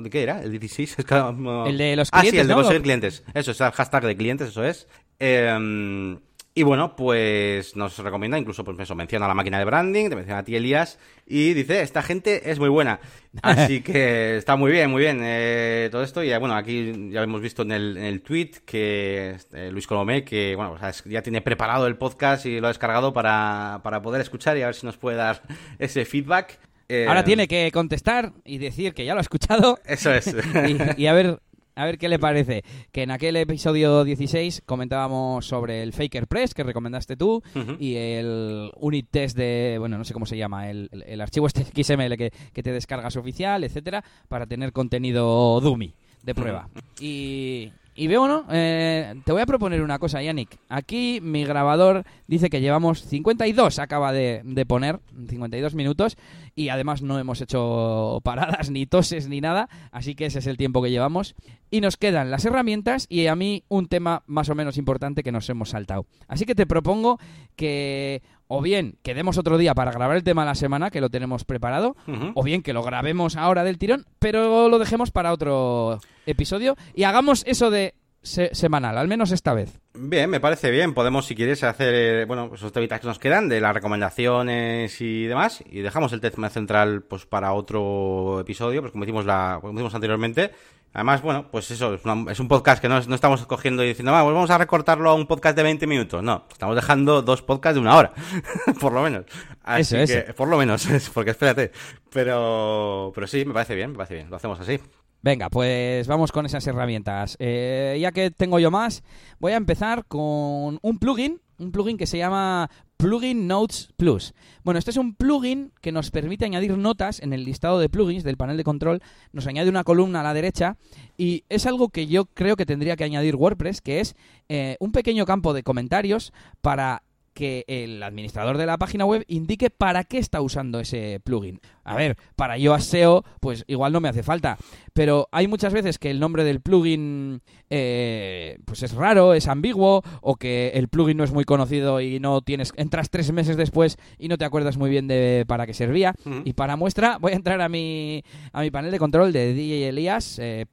¿de 0.01 0.11
qué 0.11 0.23
era? 0.23 0.43
¿El 0.43 0.59
16? 0.59 0.97
el 0.99 1.79
de 1.79 1.97
los 1.97 2.11
clientes, 2.11 2.11
Ah, 2.13 2.23
sí, 2.23 2.39
el 2.39 2.49
de 2.49 2.55
conseguir 2.55 2.83
clientes. 2.83 3.25
Eso, 3.35 3.51
es 3.51 3.61
el 3.61 3.71
hashtag 3.71 4.05
de 4.07 4.17
clientes, 4.17 4.49
eso 4.49 4.65
es. 4.65 4.89
Em, 5.19 6.19
Y 6.61 6.63
bueno, 6.63 6.95
pues 6.95 7.75
nos 7.75 7.97
recomienda, 7.97 8.39
incluso 8.39 8.63
pues 8.65 8.79
eso, 8.79 8.95
menciona 8.95 9.27
la 9.27 9.33
máquina 9.33 9.59
de 9.59 9.65
branding, 9.65 10.11
te 10.11 10.15
menciona 10.15 10.41
a 10.41 10.45
ti 10.45 10.57
Elías, 10.57 10.99
y 11.25 11.55
dice, 11.55 11.81
esta 11.81 12.03
gente 12.03 12.51
es 12.51 12.59
muy 12.59 12.69
buena. 12.69 13.01
Así 13.43 13.81
que 13.81 14.37
está 14.37 14.57
muy 14.57 14.71
bien, 14.71 14.91
muy 14.91 15.01
bien 15.01 15.21
eh, 15.23 15.89
todo 15.91 16.03
esto. 16.03 16.23
Y 16.23 16.37
bueno, 16.37 16.55
aquí 16.55 17.09
ya 17.13 17.23
hemos 17.23 17.41
visto 17.41 17.63
en 17.63 17.73
el, 17.73 17.97
en 17.97 18.05
el 18.05 18.21
tweet 18.21 18.51
que 18.67 19.37
eh, 19.55 19.71
Luis 19.73 19.87
Colomé, 19.87 20.23
que 20.23 20.55
bueno, 20.55 20.77
ya 21.07 21.23
tiene 21.23 21.41
preparado 21.41 21.87
el 21.87 21.97
podcast 21.97 22.45
y 22.45 22.61
lo 22.61 22.67
ha 22.67 22.69
descargado 22.69 23.15
para, 23.15 23.81
para 23.83 24.03
poder 24.03 24.21
escuchar 24.21 24.59
y 24.59 24.61
a 24.61 24.67
ver 24.67 24.75
si 24.75 24.85
nos 24.85 24.99
puede 24.99 25.17
dar 25.17 25.41
ese 25.79 26.05
feedback. 26.05 26.59
Ahora 27.07 27.25
tiene 27.25 27.49
que 27.49 27.71
contestar 27.73 28.33
y 28.45 28.59
decir 28.59 28.93
que 28.93 29.07
ya 29.07 29.15
lo 29.15 29.21
ha 29.21 29.23
escuchado. 29.23 29.79
Eso 29.87 30.13
es. 30.13 30.35
y, 30.99 31.07
a 31.07 31.13
ver 31.15 31.41
a 31.75 31.85
ver 31.85 31.99
qué 31.99 32.09
le 32.09 32.19
parece. 32.19 32.65
Que 32.93 33.03
en 33.03 33.11
aquel 33.11 33.37
episodio 33.37 34.05
16 34.05 34.63
comentábamos 34.67 35.47
sobre 35.47 35.83
el 35.83 35.93
Faker 35.93 36.27
Press 36.27 36.55
que 36.55 36.63
recomendaste 36.63 37.17
tú 37.17 37.43
y 37.79 37.97
el 37.97 38.71
unit 38.77 39.09
test 39.11 39.37
de, 39.37 39.77
bueno, 39.79 39.99
no 39.99 40.05
sé 40.05 40.13
cómo 40.13 40.27
se 40.27 40.37
llama, 40.37 40.71
el, 40.71 40.89
archivo 41.21 41.47
este 41.47 41.65
XML 41.65 42.17
que, 42.17 42.33
que, 42.53 42.63
te 42.63 42.73
descargas 42.73 43.17
oficial, 43.17 43.65
etcétera, 43.65 44.05
para 44.29 44.47
tener 44.47 44.73
contenido 44.73 45.61
dummy 45.61 45.95
de 46.23 46.35
prueba. 46.35 46.69
Y, 47.01 47.73
y 48.01 48.07
veo, 48.07 48.27
¿no? 48.27 48.47
Eh, 48.51 49.15
te 49.27 49.33
voy 49.33 49.43
a 49.43 49.47
proponer 49.47 49.83
una 49.83 49.99
cosa, 49.99 50.23
Yannick. 50.23 50.57
Aquí 50.71 51.21
mi 51.21 51.45
grabador 51.45 52.05
dice 52.27 52.49
que 52.49 52.63
llevamos 52.63 53.03
52, 53.03 53.79
acaba 53.79 54.11
de, 54.11 54.41
de, 54.43 54.65
poner, 54.65 55.01
52 55.29 55.75
minutos, 55.75 56.17
y 56.55 56.71
además 56.71 57.03
no 57.03 57.19
hemos 57.19 57.43
hecho 57.43 58.21
paradas, 58.25 58.71
ni 58.71 58.87
toses, 58.87 59.29
ni 59.29 59.43
nada, 59.43 59.69
así 59.93 60.15
que 60.15 60.25
ese 60.25 60.39
es 60.39 60.47
el 60.47 60.57
tiempo 60.57 60.83
que 60.83 60.91
llevamos. 60.91 61.35
Y 61.71 61.83
nos 61.83 61.99
quedan 61.99 62.31
las 62.31 62.47
herramientas 62.47 63.05
y 63.11 63.27
a 63.27 63.37
mí 63.37 63.65
un 63.69 63.87
tema 63.87 64.23
más 64.27 64.49
o 64.49 64.55
menos 64.55 64.79
importante 64.79 65.23
que 65.23 65.31
nos 65.31 65.51
hemos 65.51 65.69
saltado. 65.69 66.07
Así 66.27 66.47
que 66.47 66.55
te 66.55 66.67
propongo 66.67 67.19
que 67.55 68.23
o 68.53 68.61
bien 68.61 68.97
quedemos 69.03 69.39
otro 69.39 69.59
día 69.59 69.75
para 69.77 69.93
grabar 69.93 70.17
el 70.17 70.25
tema 70.25 70.43
de 70.43 70.47
la 70.47 70.55
semana, 70.57 70.91
que 70.91 71.01
lo 71.01 71.09
tenemos 71.09 71.45
preparado, 71.45 71.95
o 72.35 72.43
bien 72.43 72.63
que 72.63 72.73
lo 72.73 72.83
grabemos 72.83 73.37
ahora 73.37 73.63
del 73.63 73.79
tirón, 73.79 74.07
pero 74.19 74.69
lo 74.69 74.81
dejemos 74.81 75.13
para 75.13 75.33
otro 75.33 76.01
episodio 76.27 76.77
y 76.95 77.05
hagamos 77.05 77.45
eso 77.47 77.71
de 77.71 77.95
semanal, 78.23 78.99
al 78.99 79.09
menos 79.09 79.33
esta 79.33 79.55
vez. 79.55 79.81
Bien, 79.95 80.29
me 80.29 80.41
parece 80.41 80.71
bien. 80.71 80.95
Podemos, 80.95 81.27
si 81.27 81.35
quieres, 81.35 81.65
hacer, 81.65 81.95
eh, 81.95 82.25
bueno, 82.25 82.51
esos 82.55 82.73
temitas 82.73 83.01
que 83.01 83.07
nos 83.07 83.19
quedan 83.19 83.49
de 83.49 83.61
las 83.61 83.75
recomendaciones 83.75 85.01
y 85.01 85.27
demás, 85.27 85.63
y 85.71 85.81
dejamos 85.81 86.13
el 86.13 86.21
tema 86.21 86.49
central 86.51 87.03
pues 87.03 87.27
para 87.27 87.53
otro 87.53 88.41
episodio, 88.41 88.81
pues 88.81 88.93
como 88.93 89.05
hicimos, 89.05 89.25
la, 89.25 89.59
como 89.61 89.73
hicimos 89.75 89.95
anteriormente, 89.95 90.53
Además, 90.93 91.23
bueno, 91.23 91.47
pues 91.49 91.71
eso, 91.71 91.95
es, 91.95 92.41
un 92.41 92.49
podcast 92.49 92.83
que 92.83 92.89
no, 92.89 93.01
no, 93.01 93.15
estamos 93.15 93.47
cogiendo 93.47 93.85
y 93.85 93.89
diciendo, 93.89 94.11
vamos 94.11 94.51
a 94.51 94.59
recortarlo 94.59 95.09
a 95.11 95.15
un 95.15 95.27
podcast 95.29 95.57
de 95.57 95.63
20 95.63 95.87
minutos. 95.87 96.21
No, 96.21 96.47
estamos 96.51 96.75
dejando 96.75 97.23
dos 97.23 97.43
podcasts 97.43 97.77
de 97.77 97.81
una 97.81 97.97
hora, 97.97 98.13
por 98.81 98.93
lo 98.93 99.03
menos. 99.03 99.25
Así 99.63 99.95
que, 100.07 100.35
por 100.37 100.49
lo 100.49 100.59
menos, 100.59 100.89
porque 101.15 101.31
espérate. 101.31 101.71
Pero, 102.13 103.13
pero 103.15 103.29
sí, 103.29 103.45
me 103.45 103.55
parece 103.55 103.77
bien, 103.77 103.93
me 103.93 103.99
parece 103.99 104.15
bien, 104.15 104.31
lo 104.31 104.37
hacemos 104.37 104.59
así. 104.59 104.81
Venga, 105.23 105.51
pues 105.51 106.07
vamos 106.07 106.33
con 106.33 106.47
esas 106.47 106.67
herramientas. 106.67 107.37
Eh, 107.39 107.99
ya 108.01 108.11
que 108.11 108.31
tengo 108.31 108.59
yo 108.59 108.71
más, 108.71 109.03
voy 109.39 109.53
a 109.53 109.57
empezar 109.57 110.07
con 110.07 110.79
un 110.81 110.99
plugin, 110.99 111.43
un 111.59 111.73
plugin 111.73 111.99
que 111.99 112.07
se 112.07 112.17
llama 112.17 112.71
Plugin 112.97 113.47
Notes 113.47 113.93
Plus. 113.99 114.33
Bueno, 114.65 114.79
este 114.79 114.93
es 114.93 114.97
un 114.97 115.15
plugin 115.15 115.73
que 115.83 115.93
nos 115.93 116.11
permite 116.11 116.47
añadir 116.47 116.75
notas 116.79 117.21
en 117.21 117.35
el 117.35 117.45
listado 117.45 117.79
de 117.79 117.91
plugins 117.91 118.25
del 118.25 118.39
panel 118.39 118.57
de 118.57 118.65
control. 118.65 119.03
Nos 119.33 119.47
añade 119.47 119.69
una 119.69 119.85
columna 119.85 120.21
a 120.21 120.23
la 120.25 120.33
derecha 120.33 120.79
y 121.19 121.45
es 121.51 121.67
algo 121.67 121.91
que 121.91 122.07
yo 122.07 122.25
creo 122.25 122.57
que 122.57 122.65
tendría 122.65 122.97
que 122.97 123.05
añadir 123.05 123.37
WordPress, 123.37 123.83
que 123.83 124.01
es 124.01 124.17
eh, 124.49 124.79
un 124.81 124.91
pequeño 124.91 125.27
campo 125.27 125.53
de 125.53 125.63
comentarios 125.63 126.33
para 126.63 127.03
que 127.41 127.65
el 127.69 128.03
administrador 128.03 128.59
de 128.59 128.67
la 128.67 128.77
página 128.77 129.07
web 129.07 129.25
indique 129.27 129.71
para 129.71 130.05
qué 130.05 130.19
está 130.19 130.43
usando 130.43 130.79
ese 130.79 131.21
plugin. 131.25 131.59
A 131.85 131.97
ver, 131.97 132.19
para 132.37 132.59
yo 132.59 132.79
SEO, 132.79 133.25
pues 133.41 133.65
igual 133.67 133.95
no 133.95 134.01
me 134.03 134.11
hace 134.11 134.23
falta. 134.23 134.59
Pero 134.93 135.27
hay 135.33 135.49
muchas 135.49 135.73
veces 135.73 135.99
que 135.99 136.11
el 136.11 136.21
nombre 136.21 136.45
del 136.45 136.61
plugin 136.61 137.41
eh, 137.71 138.59
pues 138.67 138.83
es 138.83 138.93
raro, 138.93 139.33
es 139.33 139.49
ambiguo, 139.49 140.03
o 140.21 140.37
que 140.37 140.73
el 140.75 140.89
plugin 140.89 141.17
no 141.17 141.25
es 141.25 141.33
muy 141.33 141.45
conocido 141.45 142.03
y 142.03 142.21
no 142.21 142.43
tienes. 142.43 142.75
entras 142.77 143.09
tres 143.09 143.33
meses 143.33 143.57
después 143.57 143.97
y 144.19 144.29
no 144.29 144.37
te 144.37 144.45
acuerdas 144.45 144.77
muy 144.77 144.91
bien 144.91 145.09
de 145.09 145.47
para 145.49 145.67
qué 145.67 145.73
servía. 145.73 146.15
Y 146.45 146.53
para 146.53 146.77
muestra, 146.77 147.17
voy 147.23 147.33
a 147.33 147.37
entrar 147.37 147.63
a 147.63 147.71
mi, 147.71 148.23
a 148.53 148.61
mi 148.61 148.71
panel 148.71 148.91
de 148.91 148.99
control 148.99 149.33
de 149.33 149.55
djelias.es. 149.55 150.39
Eh, 150.39 150.67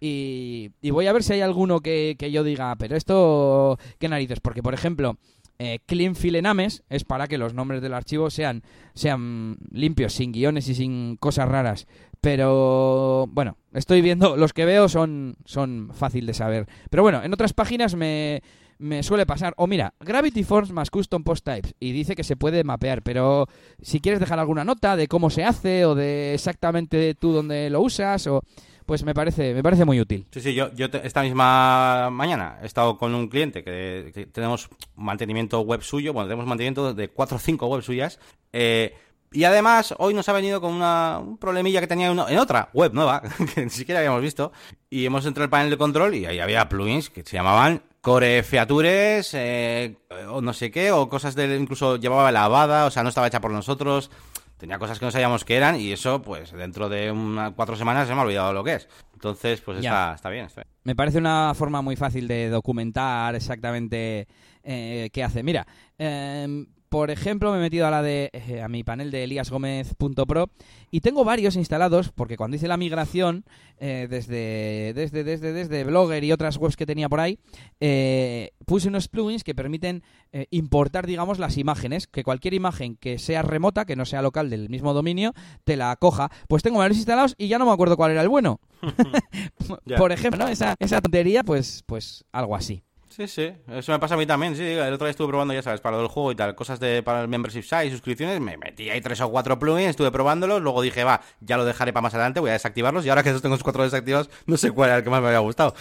y, 0.00 0.70
y, 0.80 0.90
voy 0.90 1.06
a 1.06 1.12
ver 1.12 1.22
si 1.22 1.34
hay 1.34 1.40
alguno 1.42 1.80
que, 1.80 2.16
que 2.18 2.30
yo 2.30 2.44
diga, 2.44 2.76
pero 2.76 2.96
esto, 2.96 3.78
¿qué 3.98 4.08
narices? 4.08 4.40
Porque, 4.40 4.62
por 4.62 4.74
ejemplo, 4.74 5.16
eh, 5.58 5.80
clean 5.86 6.14
filenames 6.14 6.82
es 6.88 7.04
para 7.04 7.26
que 7.26 7.38
los 7.38 7.54
nombres 7.54 7.82
del 7.82 7.94
archivo 7.94 8.30
sean, 8.30 8.62
sean 8.94 9.56
limpios, 9.70 10.12
sin 10.12 10.32
guiones 10.32 10.68
y 10.68 10.74
sin 10.74 11.16
cosas 11.16 11.48
raras. 11.48 11.86
Pero 12.20 13.26
bueno, 13.30 13.56
estoy 13.72 14.02
viendo, 14.02 14.36
los 14.36 14.52
que 14.52 14.64
veo 14.64 14.88
son, 14.88 15.36
son 15.44 15.90
fácil 15.92 16.26
de 16.26 16.34
saber. 16.34 16.66
Pero 16.90 17.02
bueno, 17.02 17.22
en 17.22 17.32
otras 17.32 17.52
páginas 17.52 17.94
me, 17.94 18.42
me 18.78 19.02
suele 19.02 19.26
pasar. 19.26 19.54
O 19.56 19.66
mira, 19.66 19.94
Gravity 20.00 20.44
Forms 20.44 20.72
más 20.72 20.90
Custom 20.90 21.22
Post 21.22 21.44
Types. 21.44 21.74
Y 21.80 21.92
dice 21.92 22.14
que 22.14 22.24
se 22.24 22.36
puede 22.36 22.64
mapear. 22.64 23.02
Pero 23.02 23.48
si 23.80 24.00
quieres 24.00 24.20
dejar 24.20 24.38
alguna 24.38 24.64
nota 24.64 24.96
de 24.96 25.08
cómo 25.08 25.30
se 25.30 25.44
hace 25.44 25.84
o 25.84 25.94
de 25.94 26.34
exactamente 26.34 27.14
tú 27.14 27.32
dónde 27.32 27.70
lo 27.70 27.80
usas 27.80 28.26
o 28.26 28.42
pues 28.86 29.02
me 29.04 29.14
parece, 29.14 29.52
me 29.52 29.62
parece 29.62 29.84
muy 29.84 30.00
útil. 30.00 30.26
Sí, 30.30 30.40
sí, 30.40 30.54
yo, 30.54 30.72
yo 30.74 30.86
esta 31.02 31.22
misma 31.22 32.08
mañana 32.10 32.58
he 32.62 32.66
estado 32.66 32.96
con 32.96 33.14
un 33.14 33.28
cliente 33.28 33.64
que, 33.64 34.28
tenemos 34.32 34.68
mantenimiento 34.94 35.60
web 35.60 35.82
suyo, 35.82 36.12
bueno, 36.12 36.28
tenemos 36.28 36.46
mantenimiento 36.46 36.94
de 36.94 37.08
cuatro 37.08 37.36
o 37.36 37.40
cinco 37.40 37.66
web 37.66 37.82
suyas, 37.82 38.20
eh, 38.52 38.94
y 39.32 39.44
además, 39.44 39.94
hoy 39.98 40.14
nos 40.14 40.28
ha 40.28 40.32
venido 40.32 40.60
con 40.60 40.72
una, 40.72 41.18
un 41.18 41.36
problemilla 41.36 41.80
que 41.80 41.88
tenía 41.88 42.06
en 42.06 42.38
otra 42.38 42.70
web 42.72 42.92
nueva, 42.94 43.22
que 43.54 43.64
ni 43.64 43.70
siquiera 43.70 43.98
habíamos 43.98 44.22
visto, 44.22 44.52
y 44.88 45.04
hemos 45.04 45.26
entrado 45.26 45.44
al 45.44 45.50
panel 45.50 45.70
de 45.70 45.76
control 45.76 46.14
y 46.14 46.24
ahí 46.26 46.38
había 46.38 46.68
plugins 46.68 47.10
que 47.10 47.24
se 47.24 47.36
llamaban 47.36 47.82
Core 48.00 48.44
Features, 48.44 49.34
eh, 49.34 49.96
o 50.30 50.40
no 50.40 50.52
sé 50.52 50.70
qué, 50.70 50.92
o 50.92 51.08
cosas 51.08 51.34
de, 51.34 51.56
incluso 51.56 51.96
llevaba 51.96 52.30
lavada, 52.30 52.86
o 52.86 52.90
sea, 52.90 53.02
no 53.02 53.08
estaba 53.08 53.26
hecha 53.26 53.40
por 53.40 53.50
nosotros 53.50 54.10
tenía 54.56 54.78
cosas 54.78 54.98
que 54.98 55.04
no 55.04 55.10
sabíamos 55.10 55.44
que 55.44 55.56
eran 55.56 55.80
y 55.80 55.92
eso, 55.92 56.22
pues 56.22 56.52
dentro 56.52 56.88
de 56.88 57.10
unas 57.10 57.52
cuatro 57.52 57.76
semanas 57.76 58.08
se 58.08 58.14
me 58.14 58.20
ha 58.20 58.24
olvidado 58.24 58.52
lo 58.52 58.64
que 58.64 58.74
es. 58.74 58.88
Entonces, 59.12 59.60
pues 59.60 59.78
está, 59.78 60.14
está, 60.14 60.28
bien, 60.28 60.48
Me 60.84 60.94
parece 60.94 61.18
una 61.18 61.52
forma 61.54 61.82
muy 61.82 61.96
fácil 61.96 62.28
de 62.28 62.50
documentar 62.50 63.34
exactamente 63.34 64.28
eh, 64.62 65.10
qué 65.12 65.24
hace. 65.24 65.42
Mira, 65.42 65.66
eh, 65.98 66.66
por 66.96 67.10
ejemplo, 67.10 67.52
me 67.52 67.58
he 67.58 67.60
metido 67.60 67.86
a 67.86 67.90
la 67.90 68.00
de 68.00 68.30
eh, 68.32 68.62
a 68.62 68.68
mi 68.68 68.82
panel 68.82 69.10
de 69.10 69.24
eliasgomez.pro 69.24 70.48
y 70.90 71.02
tengo 71.02 71.24
varios 71.24 71.54
instalados 71.54 72.10
porque 72.10 72.38
cuando 72.38 72.56
hice 72.56 72.68
la 72.68 72.78
migración 72.78 73.44
eh, 73.76 74.06
desde, 74.08 74.94
desde, 74.94 75.22
desde, 75.22 75.52
desde 75.52 75.84
Blogger 75.84 76.24
y 76.24 76.32
otras 76.32 76.56
webs 76.56 76.74
que 76.74 76.86
tenía 76.86 77.10
por 77.10 77.20
ahí, 77.20 77.38
eh, 77.80 78.52
puse 78.64 78.88
unos 78.88 79.08
plugins 79.08 79.44
que 79.44 79.54
permiten 79.54 80.04
importar, 80.50 81.06
digamos, 81.06 81.38
las 81.38 81.58
imágenes, 81.58 82.06
que 82.06 82.24
cualquier 82.24 82.54
imagen 82.54 82.96
que 82.96 83.18
sea 83.18 83.42
remota, 83.42 83.84
que 83.84 83.94
no 83.96 84.06
sea 84.06 84.22
local 84.22 84.48
del 84.48 84.70
mismo 84.70 84.94
dominio, 84.94 85.34
te 85.64 85.76
la 85.76 85.94
coja. 85.96 86.30
Pues 86.48 86.62
tengo 86.62 86.78
varios 86.78 86.96
instalados 86.96 87.34
y 87.36 87.48
ya 87.48 87.58
no 87.58 87.66
me 87.66 87.72
acuerdo 87.72 87.98
cuál 87.98 88.12
era 88.12 88.22
el 88.22 88.30
bueno. 88.30 88.58
por 89.98 90.12
ejemplo, 90.12 90.48
esa, 90.48 90.76
esa 90.78 91.02
tontería, 91.02 91.42
pues, 91.44 91.82
pues 91.86 92.24
algo 92.32 92.56
así. 92.56 92.85
Sí, 93.16 93.26
sí, 93.28 93.50
eso 93.68 93.92
me 93.92 93.98
pasa 93.98 94.12
a 94.12 94.18
mí 94.18 94.26
también, 94.26 94.54
sí, 94.54 94.62
el 94.62 94.92
otro 94.92 95.06
día 95.06 95.12
estuve 95.12 95.28
probando, 95.28 95.54
ya 95.54 95.62
sabes, 95.62 95.80
para 95.80 95.96
lo 95.96 96.02
del 96.02 96.10
juego 96.10 96.32
y 96.32 96.34
tal, 96.34 96.54
cosas 96.54 96.78
de 96.78 97.02
para 97.02 97.22
el 97.22 97.28
membership 97.28 97.62
site, 97.62 97.90
suscripciones, 97.90 98.38
me 98.42 98.58
metí 98.58 98.90
ahí 98.90 99.00
tres 99.00 99.22
o 99.22 99.30
cuatro 99.30 99.58
plugins, 99.58 99.88
estuve 99.88 100.10
probándolos, 100.10 100.60
luego 100.60 100.82
dije, 100.82 101.02
va, 101.02 101.22
ya 101.40 101.56
lo 101.56 101.64
dejaré 101.64 101.94
para 101.94 102.02
más 102.02 102.12
adelante, 102.12 102.40
voy 102.40 102.50
a 102.50 102.52
desactivarlos 102.52 103.06
y 103.06 103.08
ahora 103.08 103.22
que 103.22 103.30
esos 103.30 103.40
tengo 103.40 103.54
los 103.54 103.62
cuatro 103.62 103.84
desactivados, 103.84 104.28
no 104.44 104.58
sé 104.58 104.70
cuál 104.70 104.90
era 104.90 104.98
el 104.98 105.02
que 105.02 105.08
más 105.08 105.22
me 105.22 105.28
había 105.28 105.38
gustado. 105.38 105.74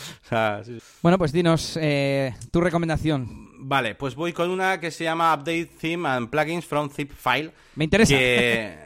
Bueno, 1.01 1.17
pues 1.17 1.33
dinos 1.33 1.77
eh, 1.81 2.33
tu 2.51 2.61
recomendación. 2.61 3.49
Vale, 3.59 3.95
pues 3.95 4.15
voy 4.15 4.31
con 4.31 4.49
una 4.49 4.79
que 4.79 4.89
se 4.89 5.03
llama 5.03 5.33
Update 5.33 5.71
Theme 5.81 6.07
and 6.07 6.29
Plugins 6.29 6.65
from 6.65 6.89
Zip 6.89 7.11
File. 7.11 7.51
Me 7.75 7.83
interesa. 7.83 8.15
Que, 8.15 8.84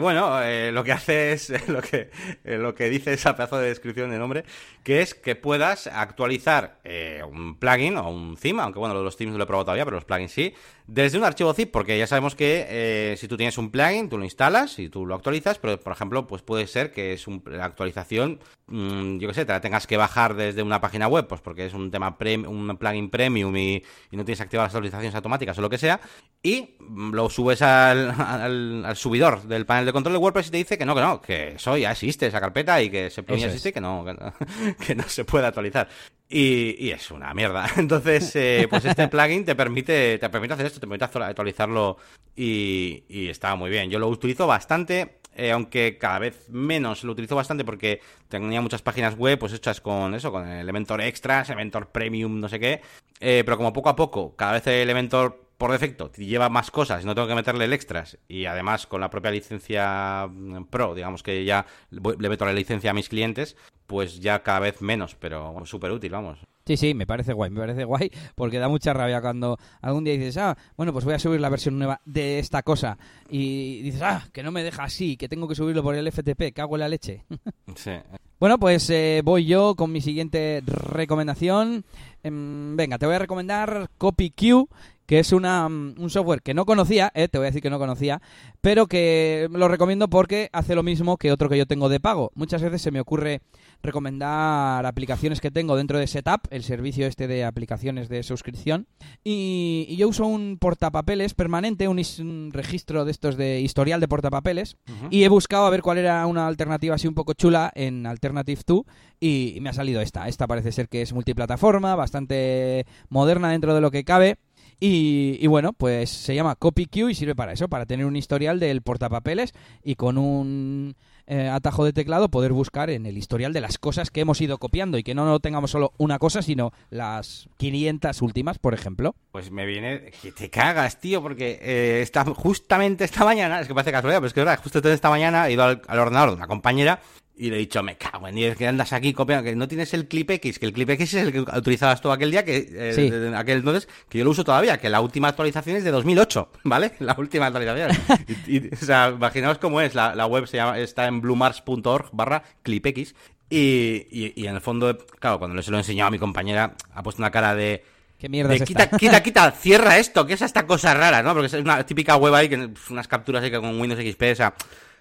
bueno, 0.00 0.42
eh, 0.42 0.70
lo 0.72 0.84
que 0.84 0.92
hace 0.92 1.32
es 1.32 1.50
lo 1.68 1.82
que, 1.82 2.10
eh, 2.44 2.58
lo 2.58 2.74
que 2.74 2.88
dice 2.90 3.12
esa 3.12 3.36
pedazo 3.36 3.58
de 3.58 3.68
descripción 3.68 4.10
de 4.10 4.18
nombre, 4.18 4.44
que 4.82 5.00
es 5.00 5.14
que 5.14 5.36
puedas 5.36 5.86
actualizar 5.86 6.78
eh, 6.84 7.22
un 7.28 7.58
plugin 7.58 7.96
o 7.96 8.08
un 8.08 8.36
theme, 8.36 8.62
aunque 8.62 8.78
bueno, 8.78 8.94
los 9.02 9.16
themes 9.16 9.32
no 9.32 9.38
lo 9.38 9.44
he 9.44 9.46
probado 9.46 9.66
todavía, 9.66 9.84
pero 9.84 9.96
los 9.96 10.04
plugins 10.04 10.32
sí, 10.32 10.54
desde 10.86 11.18
un 11.18 11.24
archivo 11.24 11.52
zip, 11.52 11.72
porque 11.72 11.98
ya 11.98 12.06
sabemos 12.06 12.36
que 12.36 12.66
eh, 12.68 13.16
si 13.16 13.26
tú 13.26 13.36
tienes 13.36 13.58
un 13.58 13.70
plugin, 13.70 14.08
tú 14.08 14.18
lo 14.18 14.24
instalas 14.24 14.78
y 14.78 14.88
tú 14.88 15.04
lo 15.04 15.16
actualizas, 15.16 15.58
pero 15.58 15.80
por 15.80 15.92
ejemplo, 15.92 16.26
pues 16.26 16.42
puede 16.42 16.66
ser 16.68 16.92
que 16.92 17.12
es 17.12 17.26
una 17.26 17.64
actualización, 17.64 18.38
mm, 18.68 19.18
yo 19.18 19.28
qué 19.28 19.34
sé, 19.34 19.44
te 19.44 19.52
la 19.52 19.60
tengas 19.60 19.86
que 19.86 19.96
bajar 19.96 20.34
desde 20.34 20.62
una 20.62 20.80
página 20.80 21.08
web, 21.08 21.26
pues 21.26 21.40
porque 21.40 21.66
es 21.66 21.74
un 21.74 21.90
tema 21.90 22.16
un 22.46 22.76
plugin 22.78 23.10
premium 23.10 23.56
y, 23.56 23.82
no 24.12 24.24
tienes 24.24 24.40
activadas 24.40 24.70
las 24.70 24.76
actualizaciones 24.76 25.14
automáticas 25.14 25.58
o 25.58 25.60
lo 25.60 25.68
que 25.68 25.76
sea, 25.76 26.00
y 26.42 26.76
lo 27.12 27.28
subes 27.28 27.62
al, 27.62 28.84
al, 28.84 28.96
subidor 28.96 29.42
del 29.42 29.66
panel 29.66 29.86
de 29.86 29.92
control 29.92 30.14
de 30.14 30.18
WordPress 30.18 30.48
y 30.48 30.50
te 30.50 30.56
dice 30.58 30.78
que 30.78 30.86
no, 30.86 30.94
que 30.94 31.00
no, 31.00 31.20
que 31.20 31.48
eso 31.56 31.76
ya 31.76 31.90
existe, 31.90 32.26
esa 32.26 32.40
carpeta 32.40 32.80
y 32.80 32.90
que 32.90 33.06
ese 33.06 33.24
plugin 33.24 33.46
existe 33.46 33.70
y 33.70 33.72
que 33.72 33.80
no, 33.80 34.04
que 34.86 34.94
no, 34.94 35.02
se 35.08 35.24
puede 35.24 35.46
actualizar. 35.46 35.88
Y, 36.28 36.90
es 36.90 37.10
una 37.10 37.32
mierda. 37.34 37.66
Entonces, 37.76 38.34
eh, 38.36 38.66
pues 38.68 38.84
este 38.84 39.08
plugin 39.08 39.44
te 39.44 39.54
permite, 39.54 40.18
te 40.18 40.28
permite 40.28 40.54
hacer 40.54 40.66
esto, 40.66 40.80
te 40.80 40.86
permite 40.86 41.04
actualizarlo 41.04 41.96
y, 42.34 43.04
y 43.08 43.28
está 43.28 43.54
muy 43.54 43.70
bien. 43.70 43.90
Yo 43.90 43.98
lo 43.98 44.08
utilizo 44.08 44.46
bastante. 44.46 45.20
Eh, 45.38 45.52
aunque 45.52 45.98
cada 45.98 46.18
vez 46.18 46.48
menos 46.48 47.04
lo 47.04 47.12
utilizo 47.12 47.36
bastante 47.36 47.62
porque 47.62 48.00
tenía 48.28 48.62
muchas 48.62 48.80
páginas 48.80 49.16
web 49.18 49.38
pues 49.38 49.52
hechas 49.52 49.82
con 49.82 50.14
eso, 50.14 50.32
con 50.32 50.48
Elementor 50.48 51.02
Extras, 51.02 51.50
Elementor 51.50 51.88
Premium, 51.88 52.40
no 52.40 52.48
sé 52.48 52.58
qué, 52.58 52.80
eh, 53.20 53.42
pero 53.44 53.58
como 53.58 53.74
poco 53.74 53.90
a 53.90 53.96
poco, 53.96 54.34
cada 54.34 54.52
vez 54.52 54.66
el 54.68 54.80
Elementor 54.80 55.46
por 55.58 55.72
defecto 55.72 56.10
lleva 56.12 56.48
más 56.48 56.70
cosas, 56.70 57.04
no 57.04 57.14
tengo 57.14 57.28
que 57.28 57.34
meterle 57.34 57.66
el 57.66 57.74
extras 57.74 58.18
y 58.28 58.46
además 58.46 58.86
con 58.86 59.02
la 59.02 59.10
propia 59.10 59.30
licencia 59.30 60.26
mm, 60.26 60.64
Pro, 60.70 60.94
digamos 60.94 61.22
que 61.22 61.44
ya 61.44 61.66
le 61.90 62.28
meto 62.30 62.46
la 62.46 62.54
licencia 62.54 62.90
a 62.92 62.94
mis 62.94 63.10
clientes, 63.10 63.56
pues 63.86 64.20
ya 64.20 64.42
cada 64.42 64.60
vez 64.60 64.82
menos, 64.82 65.16
pero 65.18 65.64
súper 65.64 65.90
útil, 65.92 66.12
vamos. 66.12 66.38
Sí, 66.66 66.76
sí, 66.76 66.94
me 66.94 67.06
parece 67.06 67.32
guay, 67.32 67.48
me 67.48 67.60
parece 67.60 67.84
guay 67.84 68.10
porque 68.34 68.58
da 68.58 68.68
mucha 68.68 68.92
rabia 68.92 69.20
cuando 69.20 69.56
algún 69.80 70.02
día 70.02 70.14
dices, 70.14 70.36
ah, 70.38 70.58
bueno, 70.76 70.92
pues 70.92 71.04
voy 71.04 71.14
a 71.14 71.18
subir 71.20 71.40
la 71.40 71.48
versión 71.48 71.78
nueva 71.78 72.00
de 72.04 72.40
esta 72.40 72.64
cosa 72.64 72.98
y 73.30 73.82
dices, 73.82 74.02
ah, 74.02 74.26
que 74.32 74.42
no 74.42 74.50
me 74.50 74.64
deja 74.64 74.82
así, 74.82 75.16
que 75.16 75.28
tengo 75.28 75.46
que 75.46 75.54
subirlo 75.54 75.84
por 75.84 75.94
el 75.94 76.10
FTP, 76.10 76.52
que 76.52 76.60
hago 76.60 76.76
la 76.76 76.88
leche. 76.88 77.24
Sí. 77.76 77.92
Bueno, 78.38 78.58
pues 78.58 78.88
eh, 78.90 79.22
voy 79.24 79.46
yo 79.46 79.74
con 79.76 79.92
mi 79.92 80.00
siguiente 80.00 80.62
recomendación. 80.66 81.84
Em, 82.22 82.76
venga, 82.76 82.98
te 82.98 83.06
voy 83.06 83.14
a 83.14 83.18
recomendar 83.18 83.88
CopyQ, 83.96 84.68
que 85.06 85.18
es 85.18 85.32
una, 85.32 85.68
mm, 85.68 85.94
un 85.98 86.10
software 86.10 86.42
que 86.42 86.54
no 86.54 86.66
conocía, 86.66 87.10
eh, 87.14 87.28
te 87.28 87.38
voy 87.38 87.46
a 87.46 87.50
decir 87.50 87.62
que 87.62 87.70
no 87.70 87.78
conocía, 87.78 88.20
pero 88.60 88.86
que 88.86 89.48
lo 89.52 89.68
recomiendo 89.68 90.08
porque 90.08 90.50
hace 90.52 90.74
lo 90.74 90.82
mismo 90.82 91.16
que 91.16 91.32
otro 91.32 91.48
que 91.48 91.58
yo 91.58 91.66
tengo 91.66 91.88
de 91.88 92.00
pago. 92.00 92.32
Muchas 92.34 92.62
veces 92.62 92.82
se 92.82 92.90
me 92.90 93.00
ocurre 93.00 93.40
recomendar 93.82 94.84
aplicaciones 94.84 95.40
que 95.40 95.50
tengo 95.50 95.76
dentro 95.76 95.98
de 95.98 96.06
Setup, 96.06 96.46
el 96.50 96.64
servicio 96.64 97.06
este 97.06 97.28
de 97.28 97.44
aplicaciones 97.44 98.08
de 98.08 98.22
suscripción, 98.22 98.86
y, 99.22 99.94
yo 99.96 100.08
uso 100.08 100.26
un 100.26 100.58
portapapeles 100.58 101.34
permanente, 101.34 101.88
un, 101.88 102.50
registro 102.52 103.04
de 103.04 103.10
estos 103.10 103.36
de 103.36 103.60
historial 103.60 104.00
de 104.00 104.08
portapapeles, 104.08 104.76
y 105.10 105.24
he 105.24 105.28
buscado 105.28 105.66
a 105.66 105.70
ver 105.70 105.82
cuál 105.82 105.98
era 105.98 106.26
una 106.26 106.46
alternativa 106.46 106.96
así 106.96 107.06
un 107.06 107.14
poco 107.14 107.32
chula 107.32 107.70
en 107.74 108.06
Alternative 108.06 108.60
2, 108.66 108.82
y 109.20 109.58
me 109.60 109.70
ha 109.70 109.72
salido 109.72 110.00
esta. 110.00 110.28
Esta 110.28 110.46
parece 110.46 110.72
ser 110.72 110.88
que 110.88 111.02
es 111.02 111.12
multiplataforma, 111.12 111.94
bastante 111.94 112.86
moderna 113.08 113.50
dentro 113.50 113.74
de 113.74 113.80
lo 113.80 113.90
que 113.90 114.04
cabe 114.04 114.38
y, 114.78 115.46
bueno, 115.46 115.72
pues 115.72 116.10
se 116.10 116.34
llama 116.34 116.54
CopyQ 116.54 117.10
y 117.10 117.14
sirve 117.14 117.34
para 117.34 117.52
eso, 117.52 117.68
para 117.68 117.86
tener 117.86 118.04
un 118.04 118.16
historial 118.16 118.60
del 118.60 118.82
portapapeles 118.82 119.54
y 119.82 119.94
con 119.94 120.18
un 120.18 120.96
eh, 121.26 121.48
atajo 121.48 121.84
de 121.84 121.94
teclado 121.94 122.28
poder 122.28 122.52
buscar 122.52 122.90
en 122.90 123.06
el 123.06 123.16
historial 123.16 123.54
de 123.54 123.62
las 123.62 123.78
cosas 123.78 124.10
que 124.10 124.20
hemos 124.20 124.40
ido 124.40 124.58
copiando 124.58 124.98
y 124.98 125.02
que 125.02 125.14
no, 125.14 125.40
tengamos 125.40 125.70
solo 125.70 125.92
una 125.96 126.18
cosa, 126.18 126.42
sino 126.42 126.72
las 126.90 127.48
500 127.56 128.20
últimas, 128.20 128.58
por 128.58 128.74
ejemplo. 128.74 129.14
Pues 129.32 129.50
me 129.50 129.64
viene 129.64 130.12
que 130.20 130.30
te 130.32 130.50
cagas, 130.50 131.00
tío, 131.00 131.22
porque 131.22 131.58
eh, 131.62 132.06
justamente 132.34 133.04
esta 133.04 133.24
mañana, 133.24 133.60
es 133.60 133.68
que 133.68 133.74
parece 133.74 133.92
casualidad, 133.92 134.18
pero 134.18 134.28
es 134.28 134.34
que 134.34 134.40
verdad, 134.40 134.60
justo 134.62 134.78
esta 134.78 135.08
mañana 135.08 135.48
he 135.48 135.52
ido 135.52 135.64
al, 135.64 135.80
al 135.88 135.98
ordenador 135.98 136.30
de 136.30 136.36
una 136.36 136.46
compañera 136.46 137.00
y 137.38 137.50
le 137.50 137.56
he 137.56 137.58
dicho, 137.58 137.82
me 137.82 137.96
cago 137.96 138.26
en 138.28 138.34
Dios, 138.34 138.56
que 138.56 138.66
andas 138.66 138.92
aquí 138.94 139.12
copiando, 139.12 139.44
que 139.44 139.54
no 139.54 139.68
tienes 139.68 139.92
el 139.92 140.08
clip 140.08 140.30
X, 140.30 140.58
que 140.58 140.66
el 140.66 140.72
clip 140.72 140.88
X 140.90 141.14
es 141.14 141.22
el 141.22 141.32
que 141.32 141.40
utilizabas 141.40 142.00
tú 142.00 142.10
aquel 142.10 142.30
día, 142.30 142.44
que 142.44 142.66
eh, 142.70 143.32
aquel 143.36 143.58
entonces, 143.58 143.88
que 144.08 144.18
yo 144.18 144.24
lo 144.24 144.30
uso 144.30 144.42
todavía, 144.42 144.78
que 144.78 144.88
la 144.88 145.02
última 145.02 145.28
actualización 145.28 145.76
es 145.76 145.84
de 145.84 145.90
2008, 145.90 146.50
¿vale? 146.64 146.92
La 146.98 147.14
última 147.18 147.46
actualización. 147.46 147.90
y, 148.46 148.74
o 148.74 148.78
sea, 148.78 149.10
imaginaos 149.14 149.58
cómo 149.58 149.82
es, 149.82 149.94
la, 149.94 150.26
web 150.26 150.46
se 150.46 150.56
llama, 150.56 150.78
está 150.78 151.06
en 151.06 151.20
bluemars.org 151.20 152.08
barra 152.12 152.42
clipx, 152.62 153.14
y, 153.50 154.06
y, 154.10 154.32
y 154.34 154.46
en 154.46 154.54
el 154.54 154.60
fondo, 154.60 154.96
claro, 155.20 155.38
cuando 155.38 155.60
se 155.62 155.70
lo 155.70 155.76
he 155.76 155.80
enseñado 155.80 156.08
a 156.08 156.10
mi 156.10 156.18
compañera, 156.18 156.74
ha 156.94 157.02
puesto 157.02 157.20
una 157.20 157.30
cara 157.30 157.54
de... 157.54 157.84
¿Qué 158.18 158.30
mierda 158.30 158.54
es 158.54 158.62
quita, 158.62 158.88
quita, 158.88 159.22
quita, 159.22 159.50
cierra 159.60 159.98
esto, 159.98 160.26
que 160.26 160.32
es 160.32 160.42
esta 160.42 160.66
cosa 160.66 160.94
rara, 160.94 161.22
¿no? 161.22 161.34
Porque 161.34 161.48
es 161.48 161.52
una 161.52 161.84
típica 161.84 162.16
web 162.16 162.34
ahí, 162.34 162.48
que 162.48 162.70
unas 162.88 163.06
capturas 163.06 163.44
ahí 163.44 163.50
que 163.50 163.60
con 163.60 163.78
Windows 163.78 164.00
XP, 164.00 164.22
o 164.32 164.34
sea 164.34 164.54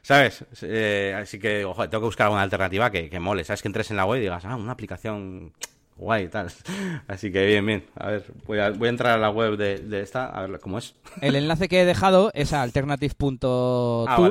¿Sabes? 0.05 0.45
Eh, 0.61 1.17
así 1.19 1.39
que, 1.39 1.65
ojo, 1.65 1.89
tengo 1.89 2.03
que 2.03 2.05
buscar 2.05 2.25
alguna 2.25 2.43
alternativa 2.43 2.91
que, 2.91 3.09
que 3.09 3.19
mole. 3.19 3.43
¿Sabes? 3.43 3.63
Que 3.63 3.69
entres 3.69 3.89
en 3.89 3.97
la 3.97 4.05
web 4.05 4.19
y 4.19 4.21
digas, 4.21 4.45
ah, 4.45 4.55
una 4.55 4.73
aplicación 4.73 5.51
guay 5.97 6.25
y 6.25 6.27
tal. 6.27 6.51
Así 7.07 7.31
que 7.31 7.43
bien, 7.47 7.65
bien. 7.65 7.85
A 7.95 8.09
ver, 8.11 8.25
voy 8.45 8.59
a, 8.59 8.69
voy 8.69 8.85
a 8.85 8.91
entrar 8.91 9.13
a 9.13 9.17
la 9.17 9.31
web 9.31 9.57
de, 9.57 9.79
de, 9.79 10.01
esta, 10.01 10.27
a 10.27 10.45
ver 10.45 10.59
cómo 10.59 10.77
es. 10.77 10.93
El 11.21 11.35
enlace 11.35 11.67
que 11.67 11.81
he 11.81 11.85
dejado 11.85 12.29
es 12.35 12.53
a 12.53 12.61
alternative.to, 12.61 14.05
ah, 14.07 14.29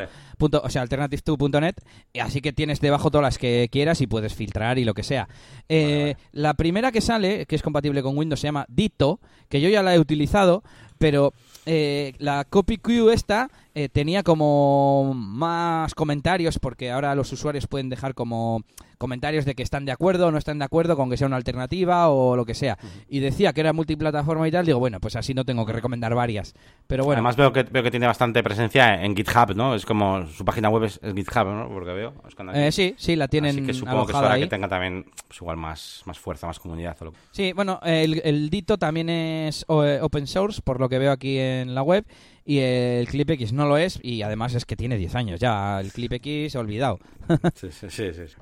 o 0.62 0.70
sea, 0.70 0.86
alternative2.net, 0.86 1.74
así 2.20 2.40
que 2.40 2.52
tienes 2.52 2.80
debajo 2.80 3.10
todas 3.10 3.24
las 3.24 3.38
que 3.38 3.68
quieras 3.72 4.00
y 4.00 4.06
puedes 4.06 4.32
filtrar 4.32 4.78
y 4.78 4.84
lo 4.84 4.94
que 4.94 5.02
sea. 5.02 5.28
Eh, 5.68 6.14
la 6.30 6.54
primera 6.54 6.92
que 6.92 7.00
sale, 7.00 7.46
que 7.46 7.56
es 7.56 7.62
compatible 7.62 8.00
con 8.00 8.16
Windows, 8.16 8.38
se 8.38 8.46
llama 8.46 8.66
Dito, 8.68 9.18
que 9.48 9.60
yo 9.60 9.68
ya 9.68 9.82
la 9.82 9.92
he 9.92 9.98
utilizado, 9.98 10.62
pero 10.98 11.32
eh, 11.66 12.14
la 12.18 12.44
CopyQ 12.44 13.10
esta 13.12 13.48
eh, 13.74 13.88
tenía 13.88 14.22
como 14.22 15.14
más 15.14 15.94
comentarios, 15.94 16.58
porque 16.58 16.90
ahora 16.90 17.14
los 17.14 17.32
usuarios 17.32 17.66
pueden 17.66 17.88
dejar 17.88 18.14
como 18.14 18.62
comentarios 18.98 19.44
de 19.44 19.54
que 19.54 19.62
están 19.62 19.84
de 19.84 19.92
acuerdo 19.92 20.28
o 20.28 20.30
no 20.30 20.38
están 20.38 20.58
de 20.58 20.64
acuerdo 20.64 20.96
con 20.96 21.10
que 21.10 21.16
sea 21.16 21.26
una 21.26 21.36
alternativa 21.36 22.08
o 22.08 22.36
lo 22.36 22.44
que 22.44 22.54
sea. 22.54 22.78
Y 23.08 23.18
decía 23.18 23.52
que 23.52 23.60
era 23.60 23.72
multiplataforma 23.72 24.46
y 24.46 24.52
tal, 24.52 24.64
digo, 24.64 24.78
bueno, 24.78 25.00
pues 25.00 25.16
así 25.16 25.34
no 25.34 25.44
tengo 25.44 25.66
que 25.66 25.72
recomendar 25.72 26.14
varias. 26.14 26.54
Pero 26.86 27.04
bueno. 27.04 27.18
Además 27.18 27.36
veo 27.36 27.52
que, 27.52 27.64
veo 27.64 27.82
que 27.82 27.90
tiene 27.90 28.06
bastante 28.06 28.42
presencia 28.42 29.02
en 29.02 29.16
GitHub, 29.16 29.56
¿no? 29.56 29.74
Es 29.74 29.84
como 29.84 30.26
su 30.28 30.44
página 30.44 30.68
web 30.68 30.84
es, 30.84 31.00
GitHub, 31.02 31.46
¿no? 31.46 31.68
Porque 31.68 31.92
veo. 31.92 32.14
Eh, 32.54 32.70
sí, 32.70 32.94
sí, 32.96 33.16
la 33.16 33.28
tienen. 33.28 33.56
Así 33.56 33.66
que 33.66 33.74
supongo 33.74 34.06
que 34.06 34.12
es 34.12 34.38
que 34.38 34.46
tenga 34.46 34.68
también 34.68 35.04
pues, 35.26 35.40
igual 35.40 35.56
más, 35.56 36.02
más 36.06 36.18
fuerza, 36.18 36.46
más 36.46 36.60
comunidad. 36.60 36.96
O 37.00 37.06
lo... 37.06 37.12
Sí, 37.32 37.52
bueno, 37.52 37.80
el, 37.82 38.22
el 38.24 38.48
Dito 38.48 38.78
también 38.78 39.10
es 39.10 39.64
open 39.68 40.26
source, 40.26 40.62
por 40.62 40.80
lo 40.80 40.88
que 40.88 40.98
veo 40.98 41.10
aquí 41.10 41.38
en 41.38 41.53
la 41.66 41.82
web 41.82 42.04
y 42.44 42.58
el 42.58 43.08
Clip 43.08 43.30
X 43.30 43.52
no 43.52 43.66
lo 43.66 43.76
es 43.76 43.98
y 44.02 44.22
además 44.22 44.54
es 44.54 44.66
que 44.66 44.76
tiene 44.76 44.96
10 44.96 45.14
años 45.14 45.40
ya, 45.40 45.80
el 45.80 45.92
Clip 45.92 46.12
X 46.12 46.54
olvidado. 46.56 46.98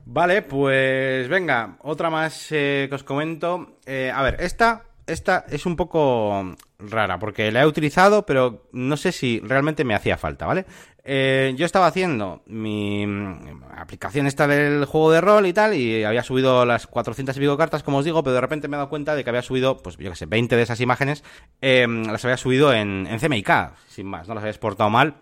Vale, 0.05 0.43
pues 0.43 1.29
venga, 1.29 1.77
otra 1.83 2.11
más 2.11 2.49
eh, 2.51 2.87
que 2.89 2.95
os 2.95 3.05
comento. 3.05 3.79
Eh, 3.87 4.11
a 4.13 4.23
ver, 4.23 4.37
esta, 4.41 4.85
esta 5.07 5.45
es 5.49 5.67
un 5.67 5.77
poco 5.77 6.57
rara 6.79 7.19
porque 7.19 7.53
la 7.53 7.63
he 7.63 7.67
utilizado 7.67 8.27
pero 8.27 8.69
no 8.73 8.97
sé 8.97 9.13
si 9.13 9.41
realmente 9.41 9.85
me 9.85 9.95
hacía 9.95 10.17
falta, 10.17 10.47
¿vale? 10.47 10.67
Eh, 11.05 11.55
yo 11.57 11.67
estaba 11.67 11.89
haciendo 11.89 12.43
mi 12.47 13.05
aplicación 13.77 14.27
esta 14.27 14.47
del 14.47 14.85
juego 14.85 15.11
de 15.11 15.21
rol 15.21 15.47
y 15.47 15.53
tal, 15.53 15.75
y 15.75 16.05
había 16.05 16.23
subido 16.23 16.65
las 16.65 16.87
400 16.87 17.37
y 17.37 17.41
pico 17.41 17.57
cartas, 17.57 17.83
como 17.83 17.99
os 17.99 18.05
digo, 18.05 18.23
pero 18.23 18.35
de 18.35 18.41
repente 18.41 18.69
me 18.69 18.77
he 18.77 18.79
dado 18.79 18.89
cuenta 18.89 19.17
de 19.17 19.25
que 19.25 19.31
había 19.31 19.43
subido, 19.43 19.79
pues 19.79 19.97
yo 19.97 20.11
que 20.11 20.17
sé, 20.17 20.27
20 20.27 20.55
de 20.55 20.63
esas 20.63 20.81
imágenes, 20.81 21.25
em, 21.61 22.05
las 22.05 22.25
había 22.25 22.37
subido 22.37 22.73
en, 22.73 23.09
en 23.09 23.19
sin 23.89 24.07
más, 24.07 24.29
no 24.29 24.35
las 24.35 24.43
había 24.43 24.53
exportado 24.53 24.91
mal, 24.91 25.17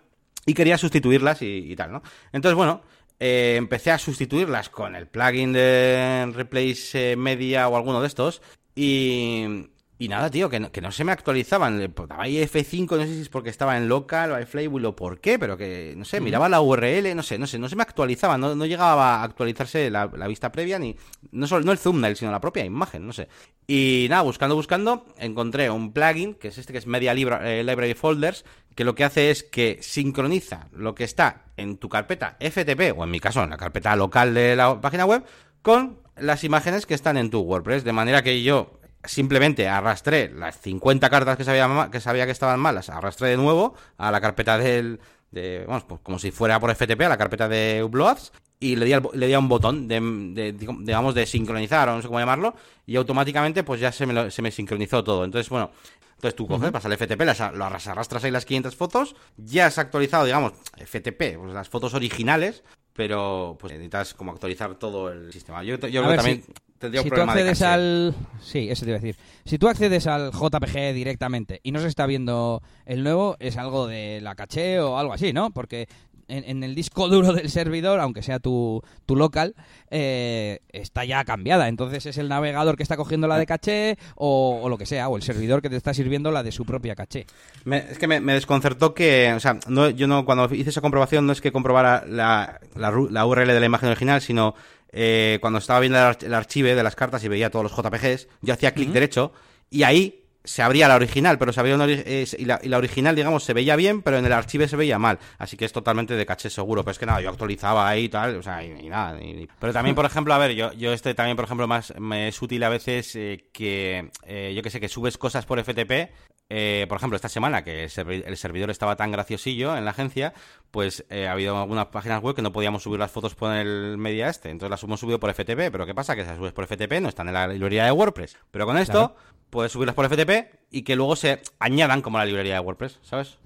y 0.45 0.53
quería 0.53 0.77
sustituirlas 0.77 1.41
y, 1.41 1.75
tal, 1.77 1.93
¿no? 1.93 2.03
Entonces, 2.33 2.57
bueno, 2.57 2.83
eh, 3.19 3.55
empecé 3.57 3.91
a 3.91 3.99
sustituirlas 3.99 4.69
con 4.69 4.95
el 4.95 5.07
plugin 5.07 5.53
de 5.53 6.31
Replace 6.35 7.17
Media 7.17 7.69
o 7.69 7.77
alguno 7.77 8.03
de 8.03 8.07
estos, 8.07 8.43
y, 8.75 9.67
y 10.01 10.09
nada, 10.09 10.31
tío, 10.31 10.49
que 10.49 10.59
no, 10.59 10.73
que 10.73 10.81
no 10.81 10.91
se 10.93 11.05
me 11.05 11.13
actualizaban. 11.13 11.93
Daba 12.09 12.23
ahí 12.23 12.39
F5, 12.39 12.97
no 12.97 13.03
sé 13.03 13.15
si 13.15 13.21
es 13.21 13.29
porque 13.29 13.51
estaba 13.51 13.77
en 13.77 13.87
local 13.87 14.33
o 14.33 14.41
iFlywheel 14.41 14.87
o 14.87 14.97
por 14.97 15.21
qué, 15.21 15.39
pero 15.39 15.59
que, 15.59 15.93
no 15.95 16.07
sé, 16.07 16.23
miraba 16.23 16.49
la 16.49 16.63
URL, 16.63 17.15
no 17.15 17.23
sé, 17.23 17.37
no 17.37 17.47
sé, 17.47 17.59
no 17.59 17.69
se 17.69 17.77
me 17.77 17.83
actualizaba, 17.83 18.39
no, 18.39 18.55
no 18.55 18.65
llegaba 18.65 19.17
a 19.17 19.25
actualizarse 19.25 19.91
la, 19.91 20.07
vista 20.07 20.51
previa, 20.51 20.79
ni 20.79 20.97
no, 21.33 21.47
solo, 21.47 21.67
no 21.67 21.73
el 21.73 21.79
thumbnail, 21.79 22.17
sino 22.17 22.31
la 22.31 22.41
propia 22.41 22.65
imagen, 22.65 23.07
no 23.07 23.13
sé. 23.13 23.29
Y 23.67 24.07
nada, 24.09 24.23
buscando, 24.23 24.57
buscando, 24.57 25.05
encontré 25.19 25.69
un 25.69 25.93
plugin, 25.93 26.33
que 26.33 26.49
es 26.49 26.57
este 26.57 26.73
que 26.73 26.79
es 26.79 26.87
Media 26.87 27.13
eh, 27.13 27.63
Library 27.63 27.93
Folders, 27.93 28.47
que 28.75 28.85
lo 28.85 28.95
que 28.95 29.05
hace 29.05 29.31
es 29.31 29.43
que 29.43 29.81
sincroniza 29.83 30.69
lo 30.73 30.95
que 30.95 31.05
está 31.05 31.45
en 31.59 31.77
tu 31.77 31.91
carpeta 31.91 32.39
FTP, 32.41 32.97
o 32.97 33.05
en 33.05 33.11
mi 33.11 33.21
caso, 33.21 33.45
en 33.45 33.51
la 33.51 33.59
carpeta 33.59 33.95
local 33.97 34.33
de 34.33 34.57
la 34.57 34.81
página 34.81 35.05
web, 35.05 35.25
con 35.61 35.99
las 36.17 36.43
imágenes 36.43 36.87
que 36.87 36.95
están 36.95 37.19
en 37.19 37.29
tu 37.29 37.41
WordPress, 37.41 37.85
de 37.85 37.93
manera 37.93 38.23
que 38.23 38.43
yo 38.43 38.80
simplemente 39.05 39.69
arrastré 39.69 40.31
las 40.31 40.61
50 40.61 41.09
cartas 41.11 41.37
que 41.37 41.45
sabía, 41.45 41.89
que 41.91 42.01
sabía 42.01 42.27
que 42.27 42.33
estaban 42.33 42.61
malas, 42.61 42.91
arrastré 42.91 43.29
de 43.29 43.37
nuevo 43.37 43.75
a 43.99 44.11
la 44.11 44.21
carpeta 44.21 44.59
del, 44.59 45.01
de, 45.31 45.65
vamos, 45.67 45.85
pues 45.85 46.01
como 46.03 46.19
si 46.19 46.31
fuera 46.31 46.61
por 46.61 46.75
FTP, 46.75 47.01
a 47.03 47.09
la 47.09 47.19
carpeta 47.19 47.49
de 47.49 47.83
Uploads, 47.85 48.33
y 48.59 48.77
le 48.77 48.85
di, 48.85 48.93
le 49.15 49.27
di 49.27 49.33
a 49.33 49.39
un 49.39 49.49
botón 49.49 49.89
de, 49.89 50.53
digamos, 50.53 51.15
de 51.15 51.27
sincronizar, 51.27 51.89
o 51.89 51.97
no 51.97 52.03
sé 52.03 52.09
cómo 52.09 52.21
llamarlo, 52.21 52.55
y 52.87 52.97
automáticamente 52.97 53.65
pues 53.65 53.81
ya 53.81 53.91
se 53.91 54.07
me, 54.07 54.31
se 54.31 54.43
me 54.43 54.51
sincronizó 54.51 55.03
todo. 55.03 55.25
Entonces, 55.25 55.49
bueno, 55.49 55.71
entonces 56.17 56.37
tú 56.37 56.47
coges, 56.47 56.71
vas 56.71 56.85
al 56.85 56.93
FTP, 56.99 57.23
las, 57.23 57.41
lo 57.55 57.65
arrastras 57.65 58.25
ahí 58.25 58.31
las 58.31 58.45
500 58.45 58.77
fotos, 58.77 59.17
ya 59.39 59.67
has 59.67 59.79
actualizado, 59.79 60.27
digamos, 60.27 60.53
FTP, 60.77 61.39
pues 61.39 61.55
las 61.55 61.71
fotos 61.71 61.95
originales, 61.95 62.63
pero 62.93 63.57
pues 63.59 63.73
necesitas 63.73 64.15
como 64.15 64.33
actualizar 64.33 64.75
todo 64.77 65.11
el 65.11 65.33
sistema. 65.33 65.63
Yo, 65.63 65.77
yo 65.77 66.03
creo 66.03 66.17
también 66.17 66.45
tendría 66.79 67.03
un 67.03 67.05
si 67.05 67.11
problema 67.11 67.33
tú 67.33 67.39
accedes 67.39 67.63
al 67.63 68.15
sí, 68.41 68.69
eso 68.71 68.85
te 68.85 68.91
iba 68.91 68.99
a 68.99 69.01
decir. 69.01 69.17
Si 69.45 69.59
tú 69.59 69.69
accedes 69.69 70.07
al 70.07 70.33
JPG 70.33 70.95
directamente 70.95 71.61
y 71.63 71.73
no 71.73 71.81
se 71.81 71.89
está 71.89 72.07
viendo 72.07 72.63
el 72.87 73.03
nuevo, 73.03 73.37
es 73.39 73.57
algo 73.57 73.87
de 73.87 74.21
la 74.21 74.35
caché 74.35 74.81
o 74.81 74.99
algo 74.99 75.13
así, 75.13 75.33
¿no? 75.33 75.51
Porque 75.51 75.89
en, 76.31 76.63
el 76.63 76.75
disco 76.75 77.09
duro 77.09 77.33
del 77.33 77.51
servidor, 77.51 78.01
aunque 78.01 78.23
sea 78.23 78.39
tu, 78.39 78.83
tu 79.07 79.17
local, 79.17 79.55
eh, 79.91 80.61
está 80.71 81.05
ya 81.05 81.25
cambiada. 81.25 81.69
Entonces 81.69 82.07
es 82.07 82.19
el 82.19 82.29
navegador 82.29 82.77
que 82.77 82.83
está 82.83 82.97
cogiendo 82.97 83.29
la 83.29 83.39
de 83.39 83.47
caché 83.47 83.99
o, 84.15 84.67
lo 84.69 84.79
que 84.79 84.87
sea, 84.87 85.09
o 85.09 85.17
el 85.17 85.23
servidor 85.23 85.63
que 85.63 85.71
te 85.71 85.77
está 85.77 85.95
sirviendo 85.95 86.31
la 86.31 86.43
de 86.43 86.53
su 86.53 86.65
propia 86.65 86.95
caché. 86.95 87.27
es 87.71 87.99
que 87.99 88.07
me, 88.07 88.21
desconcertó 88.21 88.95
que, 88.95 89.33
o 89.35 89.41
sea, 89.41 89.59
no, 89.69 89.91
yo 89.91 90.07
no, 90.07 90.25
cuando 90.25 90.53
hice 90.55 90.71
esa 90.71 90.81
comprobación 90.81 91.27
no 91.27 91.33
es 91.33 91.41
que 91.41 91.53
comprobara 91.53 92.05
la, 92.07 92.61
la, 92.75 93.27
URL 93.27 93.49
de 93.49 93.61
la 93.61 93.67
imagen 93.67 93.89
original, 93.89 94.21
sino 94.21 94.55
eh, 94.93 95.39
cuando 95.41 95.59
estaba 95.59 95.81
viendo 95.81 95.99
el, 95.99 96.35
archivo 96.35 96.69
de 96.69 96.83
las 96.83 96.97
cartas 96.97 97.23
y 97.25 97.29
veía 97.29 97.51
todos 97.51 97.65
los 97.65 97.77
JPGs, 97.77 98.29
yo 98.43 98.55
hacía 98.55 98.73
clic 98.73 98.91
derecho 98.91 99.33
y 99.71 99.85
ahí 99.85 100.20
se 100.45 100.63
abría 100.63 100.89
la 100.89 100.97
original, 100.97 101.39
pero 101.39 101.53
se 101.53 101.61
abría 101.61 101.75
una, 101.75 101.87
y, 101.87 102.45
la, 102.45 102.79
original, 102.79 103.15
digamos, 103.15 103.45
se 103.45 103.53
veía 103.53 103.77
bien, 103.77 104.03
pero 104.03 104.19
en 104.19 104.25
el 104.25 104.33
archivo 104.33 104.67
se 104.67 104.77
veía 104.77 104.99
mal. 104.99 105.19
Así 105.39 105.57
que 105.57 105.65
es 105.65 105.73
totalmente 105.73 106.15
de 106.15 106.27
caché 106.27 106.51
seguro. 106.51 106.83
Pero 106.83 106.93
es 106.93 106.99
que 106.99 107.07
nada, 107.07 107.21
yo 107.21 107.31
actualizaba 107.31 107.89
ahí 107.89 108.05
y 108.05 108.09
tal, 108.09 108.37
o 108.37 108.43
sea, 108.43 108.65
y, 108.65 108.89
nada. 108.89 109.19
pero 109.59 109.73
también, 109.73 109.95
por 109.95 110.05
ejemplo, 110.05 110.33
a 110.33 110.39
ver, 110.39 110.53
yo, 110.53 110.73
yo 110.73 110.93
este 110.93 111.15
también, 111.15 111.37
por 111.37 111.45
ejemplo, 111.45 111.67
más 111.67 111.95
me 111.99 112.29
es 112.29 112.41
útil 112.41 112.63
a 112.65 112.69
veces 112.69 113.15
eh, 113.17 113.49
que, 113.53 114.11
eh, 114.27 114.53
yo 114.55 114.63
que 114.63 114.71
sé, 114.71 114.81
que 114.81 114.89
subes 114.89 115.19
cosas 115.19 115.45
por 115.47 115.63
FTP. 115.63 116.11
Eh, 116.51 116.87
por 116.89 116.99
ejemplo, 116.99 117.17
esta 117.17 117.29
semana 117.29 117.65
que 117.65 117.85
el, 117.85 118.37
servidor 118.37 118.71
estaba 118.71 118.97
tan 118.97 119.13
graciosillo 119.13 119.77
en 119.77 119.85
la 119.85 119.93
agencia, 119.93 120.35
pues 120.71 121.07
ha 121.11 121.33
habido 121.33 121.59
algunas 121.59 121.87
páginas 121.87 122.21
web 122.23 122.35
que 122.35 122.43
no 122.43 122.53
podíamos 122.53 122.83
subir 122.83 122.99
las 122.99 123.11
fotos 123.11 123.35
por 123.35 123.53
el 123.53 123.97
media 123.97 124.29
este. 124.29 124.51
Entonces 124.51 124.71
las 124.71 124.83
hemos 124.83 125.01
subido 125.01 125.19
por 125.19 125.33
FTP. 125.33 125.71
Pero 125.71 125.87
¿qué 125.87 125.95
pasa? 125.95 126.15
Que 126.15 126.23
si 126.23 126.29
las 126.29 126.37
subes 126.37 126.53
por 126.53 126.67
FTP 126.67 127.01
no 127.01 127.09
están 127.09 127.29
en 127.29 127.35
la 127.35 127.49
librería 127.49 127.85
de 127.85 127.93
WordPress. 127.93 128.37
Pero 128.51 128.67
con 128.67 128.77
esto 128.77 129.15
puedes 129.51 129.73
subirlas 129.73 129.95
por 129.95 130.09
FTP 130.09 130.55
y 130.71 130.83
que 130.83 130.97
luego 130.97 131.17
se 131.17 131.43
añadan 131.59 132.03
como 132.03 132.19
la 132.19 132.25
librería 132.25 132.55
de 132.55 132.61
WordPress, 132.61 133.01
¿sabes? 133.03 133.39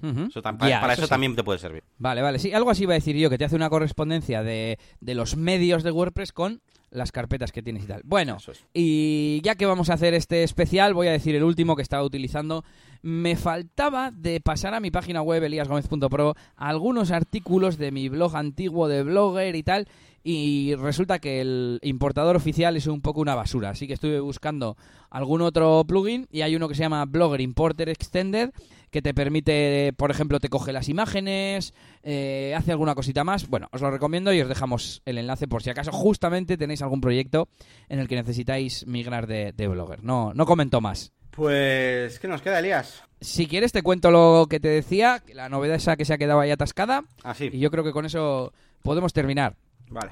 para, 0.43 0.93
eso, 0.93 1.09
también 1.09 1.35
te 1.35 1.43
puede 1.43 1.59
servir. 1.59 1.83
Vale, 1.99 2.23
vale. 2.23 2.39
Sí, 2.39 2.53
algo 2.53 2.71
así 2.71 2.83
iba 2.85 2.93
a 2.93 2.95
decir 2.95 3.17
yo, 3.17 3.31
que 3.31 3.39
te 3.39 3.45
hace 3.45 3.57
una 3.57 3.71
correspondencia 3.71 4.43
de, 4.43 4.79
de 5.01 5.15
los 5.15 5.37
medios 5.37 5.83
de 5.83 5.91
WordPress 5.91 6.33
con 6.33 6.61
las 6.95 7.13
carpetas 7.13 7.53
que 7.53 7.63
tienes 7.63 7.85
y 7.85 7.87
tal. 7.87 8.03
Bueno, 8.05 8.39
y 8.73 9.41
ya 9.43 9.57
que 9.57 9.67
vamos 9.67 9.91
a 9.91 9.95
hacer 9.95 10.15
este 10.15 10.45
especial, 10.45 10.95
voy 10.95 11.09
a 11.09 11.13
decir 11.13 11.35
el 11.35 11.43
último 11.43 11.77
que 11.77 11.83
estaba 11.83 12.05
utilizando. 12.05 12.65
Me 13.03 13.37
faltaba 13.37 14.13
de 14.13 14.41
pasar 14.41 14.75
a 14.75 14.81
mi 14.81 14.91
página 14.91 15.21
web, 15.21 15.43
eliasgomez.pro, 15.43 16.37
algunos 16.57 17.11
artículos 17.11 17.77
de 17.77 17.91
mi 17.91 18.09
blog 18.09 18.37
antiguo 18.37 18.89
de 18.89 19.03
blogger 19.03 19.57
y 19.57 19.63
tal, 19.63 19.89
y 20.23 20.75
resulta 20.77 21.19
que 21.19 21.41
el 21.41 21.81
importador 21.83 22.37
oficial 22.37 22.77
es 22.77 22.87
un 22.87 23.03
poco 23.03 23.21
una 23.21 23.35
basura, 23.35 23.71
así 23.71 23.87
que 23.87 23.93
estuve 23.93 24.21
buscando 24.21 24.77
algún 25.11 25.43
otro 25.43 25.85
plugin 25.87 26.29
y 26.31 26.41
hay 26.41 26.57
uno 26.57 26.69
que 26.69 26.75
se 26.75 26.83
llama 26.83 27.05
Blogger 27.05 27.43
Importer 27.43 27.91
Extended 27.91 28.51
que 28.95 29.03
te 29.03 29.13
permite, 29.13 29.93
por 29.97 30.13
ejemplo, 30.13 30.39
te 30.39 30.49
coge 30.49 30.73
las 30.73 30.89
imágenes, 30.89 31.75
eh, 32.05 32.55
hace 32.57 32.71
alguna 32.71 32.95
cosita 32.95 33.25
más. 33.25 33.49
Bueno, 33.49 33.67
os 33.73 33.81
lo 33.81 33.91
recomiendo 33.91 34.33
y 34.33 34.41
os 34.41 34.49
dejamos 34.49 35.03
el 35.05 35.19
enlace 35.19 35.49
por 35.49 35.65
si 35.65 35.71
acaso 35.71 35.91
justamente 35.91 36.57
tenéis 36.57 36.81
algún 36.81 37.01
proyecto 37.01 37.49
en 37.89 37.99
el 37.99 38.07
que 38.07 38.15
necesitáis 38.15 38.87
migrar 38.87 39.27
de, 39.27 39.53
Blogger. 39.67 40.05
No, 40.05 40.33
no 40.33 40.47
comento 40.47 40.81
más. 40.81 41.13
Pues, 41.33 42.21
¿qué 42.21 42.29
nos 42.29 42.41
queda, 42.41 42.61
Elías? 42.61 43.03
Si 43.21 43.49
quieres 43.49 43.73
te 43.73 43.83
cuento 43.83 44.13
lo 44.13 44.47
que 44.49 44.61
te 44.61 44.69
decía, 44.69 45.25
la 45.33 45.49
novedad 45.49 45.75
esa 45.75 45.97
que 45.97 46.05
se 46.05 46.15
ha 46.15 46.19
quedado 46.19 46.39
ahí 46.39 46.53
atascada. 46.53 47.03
Ah, 47.25 47.35
sí. 47.35 47.51
Y 47.53 47.59
yo 47.59 47.73
creo 47.73 47.83
que 47.83 47.91
con 47.91 48.07
eso 48.07 48.53
podemos 48.85 49.13
terminar. 49.13 49.57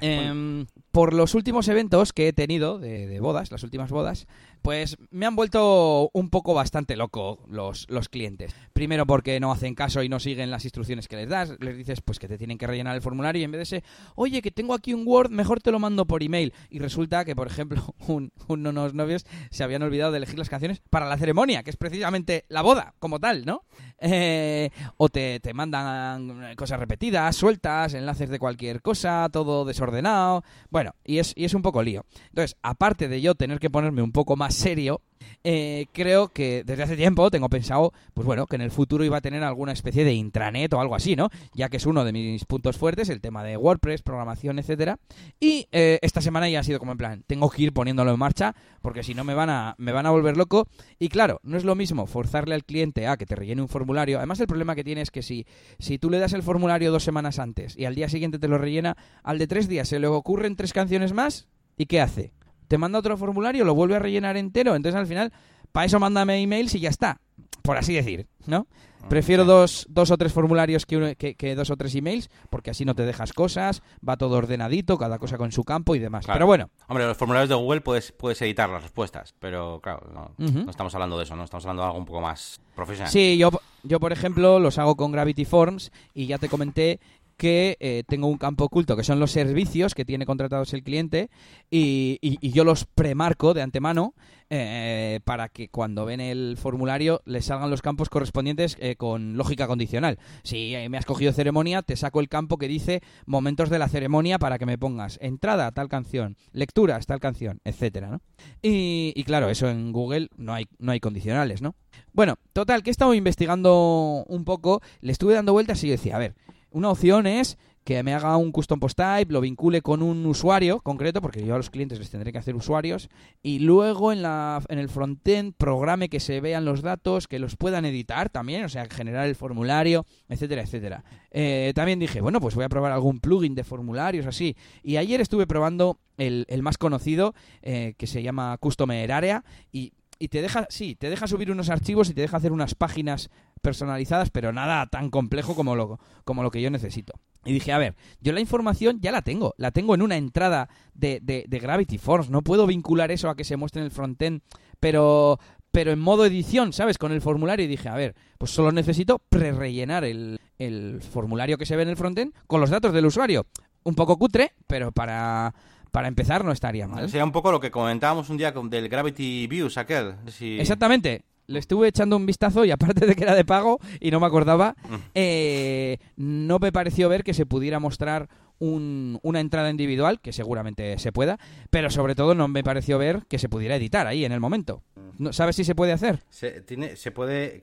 Em, 0.01 0.65
por 0.91 1.13
los 1.13 1.35
últimos 1.35 1.67
eventos 1.67 2.13
que 2.13 2.27
he 2.27 2.33
tenido 2.33 2.79
de, 2.79 3.19
bodas, 3.19 3.51
las 3.51 3.63
últimas 3.63 3.89
bodas, 3.91 4.27
pues 4.63 4.97
me 5.11 5.25
han 5.25 5.35
vuelto 5.35 6.09
un 6.13 6.29
poco 6.29 6.53
bastante 6.53 6.95
loco 6.95 7.43
los, 7.49 7.85
los 7.89 8.07
clientes. 8.07 8.55
Primero 8.71 9.05
porque 9.05 9.39
no 9.41 9.51
hacen 9.51 9.75
caso 9.75 10.01
y 10.01 10.09
no 10.09 10.21
siguen 10.21 10.49
las 10.51 10.63
instrucciones 10.63 11.09
que 11.09 11.17
les 11.17 11.27
das. 11.29 11.53
Les 11.59 11.77
dices 11.77 11.99
pues 12.01 12.17
que 12.17 12.29
te 12.29 12.37
tienen 12.37 12.57
que 12.57 12.65
rellenar 12.65 12.95
el 12.95 13.01
formulario 13.01 13.41
y 13.41 13.43
en 13.43 13.51
vez 13.51 13.59
de 13.59 13.77
ese, 13.77 13.83
oye, 14.15 14.41
que 14.41 14.51
tengo 14.51 14.73
aquí 14.73 14.93
un 14.93 15.05
Word, 15.05 15.31
mejor 15.31 15.61
te 15.61 15.69
lo 15.69 15.79
mando 15.79 16.07
por 16.07 16.23
email. 16.23 16.53
Y 16.69 16.79
resulta 16.79 17.25
que, 17.25 17.35
por 17.35 17.47
ejemplo, 17.47 17.93
unos 18.47 18.93
novios 18.93 19.25
se 19.51 19.65
habían 19.65 19.83
olvidado 19.83 20.13
de 20.13 20.17
elegir 20.17 20.39
las 20.39 20.49
canciones 20.49 20.81
para 20.89 21.09
la 21.09 21.17
ceremonia, 21.17 21.61
que 21.61 21.69
es 21.69 21.77
precisamente 21.77 22.45
la 22.47 22.61
boda 22.61 22.95
como 22.99 23.19
tal, 23.19 23.45
¿no? 23.45 23.65
Eh, 23.99 24.69
o 24.95 25.09
te, 25.09 25.41
te 25.41 25.53
mandan 25.53 26.55
cosas 26.55 26.79
repetidas, 26.79 27.35
sueltas, 27.35 27.93
enlaces 27.95 28.29
de 28.29 28.39
cualquier 28.39 28.81
cosa, 28.81 29.27
todo 29.29 29.65
desordenado. 29.65 30.45
Bueno, 30.69 30.95
y 31.03 31.17
es, 31.17 31.33
y 31.35 31.43
es 31.43 31.53
un 31.53 31.61
poco 31.61 31.83
lío. 31.83 32.05
Entonces, 32.29 32.55
aparte 32.61 33.09
de 33.09 33.19
yo 33.19 33.35
tener 33.35 33.59
que 33.59 33.69
ponerme 33.69 34.01
un 34.01 34.13
poco 34.13 34.37
más 34.37 34.52
serio, 34.53 35.01
eh, 35.45 35.87
creo 35.91 36.29
que 36.29 36.63
desde 36.63 36.83
hace 36.83 36.95
tiempo 36.95 37.29
tengo 37.29 37.49
pensado, 37.49 37.91
pues 38.13 38.25
bueno, 38.25 38.47
que 38.47 38.55
en 38.55 38.61
el 38.61 38.71
futuro 38.71 39.03
iba 39.03 39.17
a 39.17 39.21
tener 39.21 39.43
alguna 39.43 39.73
especie 39.73 40.05
de 40.05 40.13
intranet 40.13 40.73
o 40.73 40.79
algo 40.79 40.95
así, 40.95 41.17
¿no? 41.17 41.29
Ya 41.53 41.67
que 41.67 41.77
es 41.77 41.85
uno 41.85 42.05
de 42.05 42.13
mis 42.13 42.45
puntos 42.45 42.77
fuertes, 42.77 43.09
el 43.09 43.19
tema 43.19 43.43
de 43.43 43.57
WordPress, 43.57 44.03
programación, 44.03 44.57
etcétera. 44.59 44.99
Y 45.39 45.67
eh, 45.73 45.99
esta 46.01 46.21
semana 46.21 46.49
ya 46.49 46.61
ha 46.61 46.63
sido 46.63 46.79
como 46.79 46.93
en 46.93 46.97
plan, 46.97 47.23
tengo 47.27 47.49
que 47.49 47.63
ir 47.63 47.73
poniéndolo 47.73 48.13
en 48.13 48.19
marcha, 48.19 48.55
porque 48.81 49.03
si 49.03 49.13
no 49.13 49.25
me 49.25 49.33
van 49.33 49.49
a, 49.49 49.75
me 49.77 49.91
van 49.91 50.05
a 50.05 50.11
volver 50.11 50.37
loco. 50.37 50.67
Y 50.97 51.09
claro, 51.09 51.41
no 51.43 51.57
es 51.57 51.65
lo 51.65 51.75
mismo 51.75 52.05
forzarle 52.05 52.55
al 52.55 52.63
cliente 52.63 53.07
a 53.07 53.17
que 53.17 53.25
te 53.25 53.35
rellene 53.35 53.61
un 53.61 53.67
formulario. 53.67 54.19
Además, 54.19 54.39
el 54.39 54.47
problema 54.47 54.75
que 54.75 54.85
tiene 54.85 55.01
es 55.01 55.11
que 55.11 55.23
si, 55.23 55.45
si 55.77 55.97
tú 55.97 56.09
le 56.09 56.19
das 56.19 56.31
el 56.31 56.43
formulario 56.43 56.91
dos 56.91 57.03
semanas 57.03 57.39
antes 57.39 57.77
y 57.77 57.83
al 57.83 57.95
día 57.95 58.07
siguiente 58.07 58.39
te 58.39 58.47
lo 58.47 58.57
rellena, 58.57 58.95
al 59.23 59.39
de 59.39 59.47
tres 59.47 59.67
días 59.67 59.89
se 59.89 59.99
le 59.99 60.07
ocurren 60.07 60.55
tres 60.55 60.71
canciones 60.71 61.11
más, 61.11 61.49
¿y 61.75 61.87
qué 61.87 61.99
hace? 61.99 62.31
Te 62.73 62.79
manda 62.79 62.97
otro 62.97 63.15
formulario, 63.17 63.65
lo 63.65 63.75
vuelve 63.75 63.97
a 63.97 63.99
rellenar 63.99 64.35
entero, 64.35 64.75
entonces 64.75 64.99
al 64.99 65.05
final, 65.05 65.31
para 65.71 65.85
eso 65.85 65.99
mándame 65.99 66.41
emails 66.41 66.73
y 66.73 66.79
ya 66.79 66.89
está, 66.89 67.21
por 67.61 67.77
así 67.77 67.93
decir, 67.93 68.25
¿no? 68.47 68.65
Ah, 68.99 69.05
Prefiero 69.09 69.45
dos, 69.45 69.85
dos 69.89 70.09
o 70.09 70.17
tres 70.17 70.33
formularios 70.33 70.87
que, 70.87 71.15
que, 71.15 71.55
dos 71.55 71.69
o 71.69 71.77
tres 71.77 71.93
emails, 71.93 72.31
porque 72.49 72.71
así 72.71 72.83
no 72.83 72.95
te 72.95 73.03
dejas 73.03 73.31
cosas, 73.31 73.83
va 74.07 74.17
todo 74.17 74.37
ordenadito, 74.37 74.97
cada 74.97 75.19
cosa 75.19 75.37
con 75.37 75.51
su 75.51 75.63
campo 75.63 75.93
y 75.93 75.99
demás. 75.99 76.25
Pero 76.25 76.47
bueno. 76.47 76.71
Hombre, 76.87 77.05
los 77.05 77.15
formularios 77.15 77.49
de 77.49 77.55
Google 77.55 77.81
puedes, 77.81 78.11
puedes 78.11 78.41
editar 78.41 78.67
las 78.71 78.81
respuestas, 78.81 79.35
pero 79.37 79.79
claro, 79.83 80.09
no, 80.11 80.67
estamos 80.67 80.95
hablando 80.95 81.19
de 81.19 81.25
eso, 81.25 81.35
¿no? 81.35 81.43
Estamos 81.43 81.65
hablando 81.65 81.83
de 81.83 81.87
algo 81.89 81.99
un 81.99 82.05
poco 82.05 82.21
más 82.21 82.59
profesional. 82.73 83.11
Sí, 83.11 83.37
yo, 83.37 83.51
yo 83.83 83.99
por 83.99 84.13
ejemplo 84.13 84.59
los 84.59 84.79
hago 84.79 84.95
con 84.95 85.11
Gravity 85.11 85.45
Forms 85.45 85.91
y 86.15 86.25
ya 86.25 86.39
te 86.39 86.49
comenté 86.49 86.99
que 87.37 87.77
eh, 87.79 88.03
tengo 88.07 88.27
un 88.27 88.37
campo 88.37 88.65
oculto, 88.65 88.95
que 88.95 89.03
son 89.03 89.19
los 89.19 89.31
servicios 89.31 89.93
que 89.93 90.05
tiene 90.05 90.25
contratados 90.25 90.73
el 90.73 90.83
cliente, 90.83 91.29
y, 91.69 92.19
yo 92.53 92.63
los 92.63 92.85
premarco 92.85 93.53
de 93.53 93.63
antemano 93.63 94.13
eh, 94.49 95.19
para 95.23 95.49
que 95.49 95.69
cuando 95.69 96.05
ven 96.05 96.19
el 96.19 96.55
formulario 96.57 97.21
les 97.25 97.45
salgan 97.45 97.71
los 97.71 97.81
campos 97.81 98.09
correspondientes 98.09 98.77
eh, 98.79 98.95
con 98.95 99.37
lógica 99.37 99.65
condicional. 99.65 100.19
Si 100.43 100.75
me 100.89 100.97
has 100.97 101.05
cogido 101.05 101.33
ceremonia, 101.33 101.81
te 101.81 101.95
saco 101.95 102.19
el 102.19 102.29
campo 102.29 102.57
que 102.57 102.67
dice 102.67 103.01
momentos 103.25 103.69
de 103.69 103.79
la 103.79 103.87
ceremonia 103.87 104.37
para 104.37 104.59
que 104.59 104.67
me 104.67 104.77
pongas 104.77 105.17
entrada, 105.21 105.71
tal 105.71 105.89
canción, 105.89 106.37
lecturas, 106.51 107.07
tal 107.07 107.19
canción, 107.19 107.59
etcétera, 107.63 108.09
¿no? 108.09 108.21
Y, 108.61 109.23
claro, 109.25 109.49
eso 109.49 109.67
en 109.69 109.91
Google 109.91 110.29
no 110.37 110.53
hay, 110.53 110.67
no 110.77 110.91
hay 110.91 110.99
condicionales, 110.99 111.61
¿no? 111.61 111.75
Bueno, 112.11 112.37
total, 112.53 112.83
que 112.83 112.89
he 112.89 112.91
estado 112.91 113.13
investigando 113.15 114.25
un 114.27 114.45
poco, 114.45 114.81
le 115.01 115.11
estuve 115.11 115.33
dando 115.33 115.53
vueltas 115.53 115.83
y 115.83 115.89
decía, 115.89 116.15
a 116.15 116.19
ver, 116.19 116.35
una 116.73 116.89
opción 116.89 117.27
es 117.27 117.57
que 117.83 118.01
me 118.01 118.13
haga 118.13 118.37
un 118.37 118.51
custom 118.51 118.79
post 118.79 118.97
type, 118.97 119.31
lo 119.31 119.41
vincule 119.41 119.81
con 119.81 120.01
un 120.01 120.25
usuario 120.25 120.79
concreto, 120.79 121.21
porque 121.21 121.45
yo 121.45 121.53
a 121.53 121.57
los 121.57 121.69
clientes 121.69 121.99
les 121.99 122.09
tendré 122.09 122.31
que 122.31 122.37
hacer 122.37 122.55
usuarios, 122.55 123.09
y 123.41 123.59
luego 123.59 124.13
en, 124.13 124.21
la, 124.21 124.61
en 124.69 124.79
el 124.79 124.87
frontend 124.87 125.53
programe 125.55 126.09
que 126.09 126.19
se 126.19 126.39
vean 126.39 126.65
los 126.65 126.81
datos, 126.81 127.27
que 127.27 127.39
los 127.39 127.57
puedan 127.57 127.85
editar 127.85 128.29
también, 128.29 128.63
o 128.63 128.69
sea, 128.69 128.85
generar 128.89 129.27
el 129.27 129.35
formulario, 129.35 130.05
etcétera, 130.29 130.61
etcétera. 130.61 131.03
Eh, 131.31 131.73
también 131.75 131.99
dije, 131.99 132.21
bueno, 132.21 132.39
pues 132.39 132.55
voy 132.55 132.63
a 132.63 132.69
probar 132.69 132.93
algún 132.93 133.19
plugin 133.19 133.55
de 133.55 133.63
formularios 133.63 134.25
así. 134.25 134.55
Y 134.81 134.97
ayer 134.97 135.19
estuve 135.19 135.45
probando 135.45 135.99
el, 136.17 136.45
el 136.47 136.61
más 136.63 136.77
conocido, 136.77 137.33
eh, 137.61 137.95
que 137.97 138.07
se 138.07 138.23
llama 138.23 138.57
Customer 138.59 139.11
Area, 139.11 139.43
y 139.71 139.91
y 140.19 140.29
te 140.29 140.41
deja, 140.41 140.67
sí, 140.69 140.95
te 140.95 141.09
deja 141.09 141.27
subir 141.27 141.51
unos 141.51 141.69
archivos 141.69 142.09
y 142.09 142.13
te 142.13 142.21
deja 142.21 142.37
hacer 142.37 142.53
unas 142.53 142.75
páginas 142.75 143.29
personalizadas, 143.63 144.29
pero 144.29 144.51
nada 144.51 144.85
tan 144.87 145.09
complejo 145.09 145.55
como 145.55 145.75
lo, 145.75 145.99
como 146.25 146.43
lo 146.43 146.51
que 146.51 146.61
yo 146.61 146.69
necesito. 146.69 147.13
Y 147.45 147.53
dije, 147.53 147.71
a 147.71 147.77
ver, 147.77 147.95
yo 148.21 148.33
la 148.33 148.41
información 148.41 148.99
ya 149.01 149.11
la 149.11 149.21
tengo, 149.21 149.55
la 149.57 149.71
tengo 149.71 149.95
en 149.95 150.01
una 150.01 150.17
entrada 150.17 150.69
de, 150.93 151.19
de, 151.21 151.59
Gravity 151.59 151.97
Force, 151.97 152.29
no 152.29 152.41
puedo 152.41 152.67
vincular 152.67 153.11
eso 153.11 153.29
a 153.29 153.35
que 153.35 153.43
se 153.43 153.57
muestre 153.57 153.81
en 153.81 153.85
el 153.85 153.91
frontend, 153.91 154.41
pero, 154.79 155.39
pero 155.71 155.91
en 155.91 155.99
modo 155.99 156.25
edición, 156.25 156.73
¿sabes? 156.73 156.97
Con 156.97 157.11
el 157.11 157.21
formulario 157.21 157.65
y 157.65 157.69
dije, 157.69 157.89
a 157.89 157.95
ver, 157.95 158.15
pues 158.37 158.51
solo 158.51 158.71
necesito 158.71 159.19
pre-rellenar 159.29 160.03
el, 160.03 160.39
el 160.59 161.01
formulario 161.01 161.57
que 161.57 161.65
se 161.65 161.75
ve 161.75 161.83
en 161.83 161.89
el 161.89 161.97
frontend 161.97 162.33
con 162.47 162.61
los 162.61 162.69
datos 162.69 162.93
del 162.93 163.05
usuario. 163.05 163.45
Un 163.83 163.95
poco 163.95 164.17
cutre, 164.17 164.53
pero 164.67 164.91
para 164.91 165.53
para 165.93 166.07
empezar 166.07 166.43
no 166.43 166.51
estaría 166.51 166.87
mal. 166.87 167.07
Sería 167.07 167.23
un 167.23 167.31
poco 167.31 167.51
lo 167.51 167.59
que 167.59 167.69
comentábamos 167.69 168.27
un 168.31 168.37
día 168.37 168.51
del 168.51 168.89
Gravity 168.89 169.45
Views 169.45 169.77
aquel. 169.77 170.15
Exactamente. 170.41 171.23
Le 171.47 171.59
estuve 171.59 171.87
echando 171.87 172.15
un 172.15 172.25
vistazo 172.25 172.65
y 172.65 172.71
aparte 172.71 173.05
de 173.05 173.15
que 173.15 173.23
era 173.23 173.35
de 173.35 173.45
pago 173.45 173.79
y 173.99 174.11
no 174.11 174.19
me 174.19 174.25
acordaba, 174.25 174.75
mm. 174.89 174.95
eh, 175.15 175.97
no 176.15 176.59
me 176.59 176.71
pareció 176.71 177.09
ver 177.09 177.23
que 177.23 177.33
se 177.33 177.45
pudiera 177.45 177.79
mostrar 177.79 178.29
una 178.59 179.39
entrada 179.41 179.69
individual, 179.69 180.21
que 180.21 180.31
seguramente 180.31 180.97
se 180.97 181.11
pueda, 181.11 181.37
pero 181.69 181.89
sobre 181.89 182.15
todo 182.15 182.33
no 182.33 182.47
me 182.47 182.63
pareció 182.63 182.97
ver 182.97 183.23
que 183.27 183.37
se 183.37 183.49
pudiera 183.49 183.75
editar 183.75 184.07
ahí 184.07 184.23
en 184.23 184.31
el 184.31 184.39
momento. 184.39 184.83
¿Sabes 185.31 185.57
si 185.57 185.65
se 185.65 185.75
puede 185.75 185.91
hacer? 185.91 186.19
Se, 186.29 186.61
tiene, 186.61 186.95
se 186.95 187.11
puede... 187.11 187.61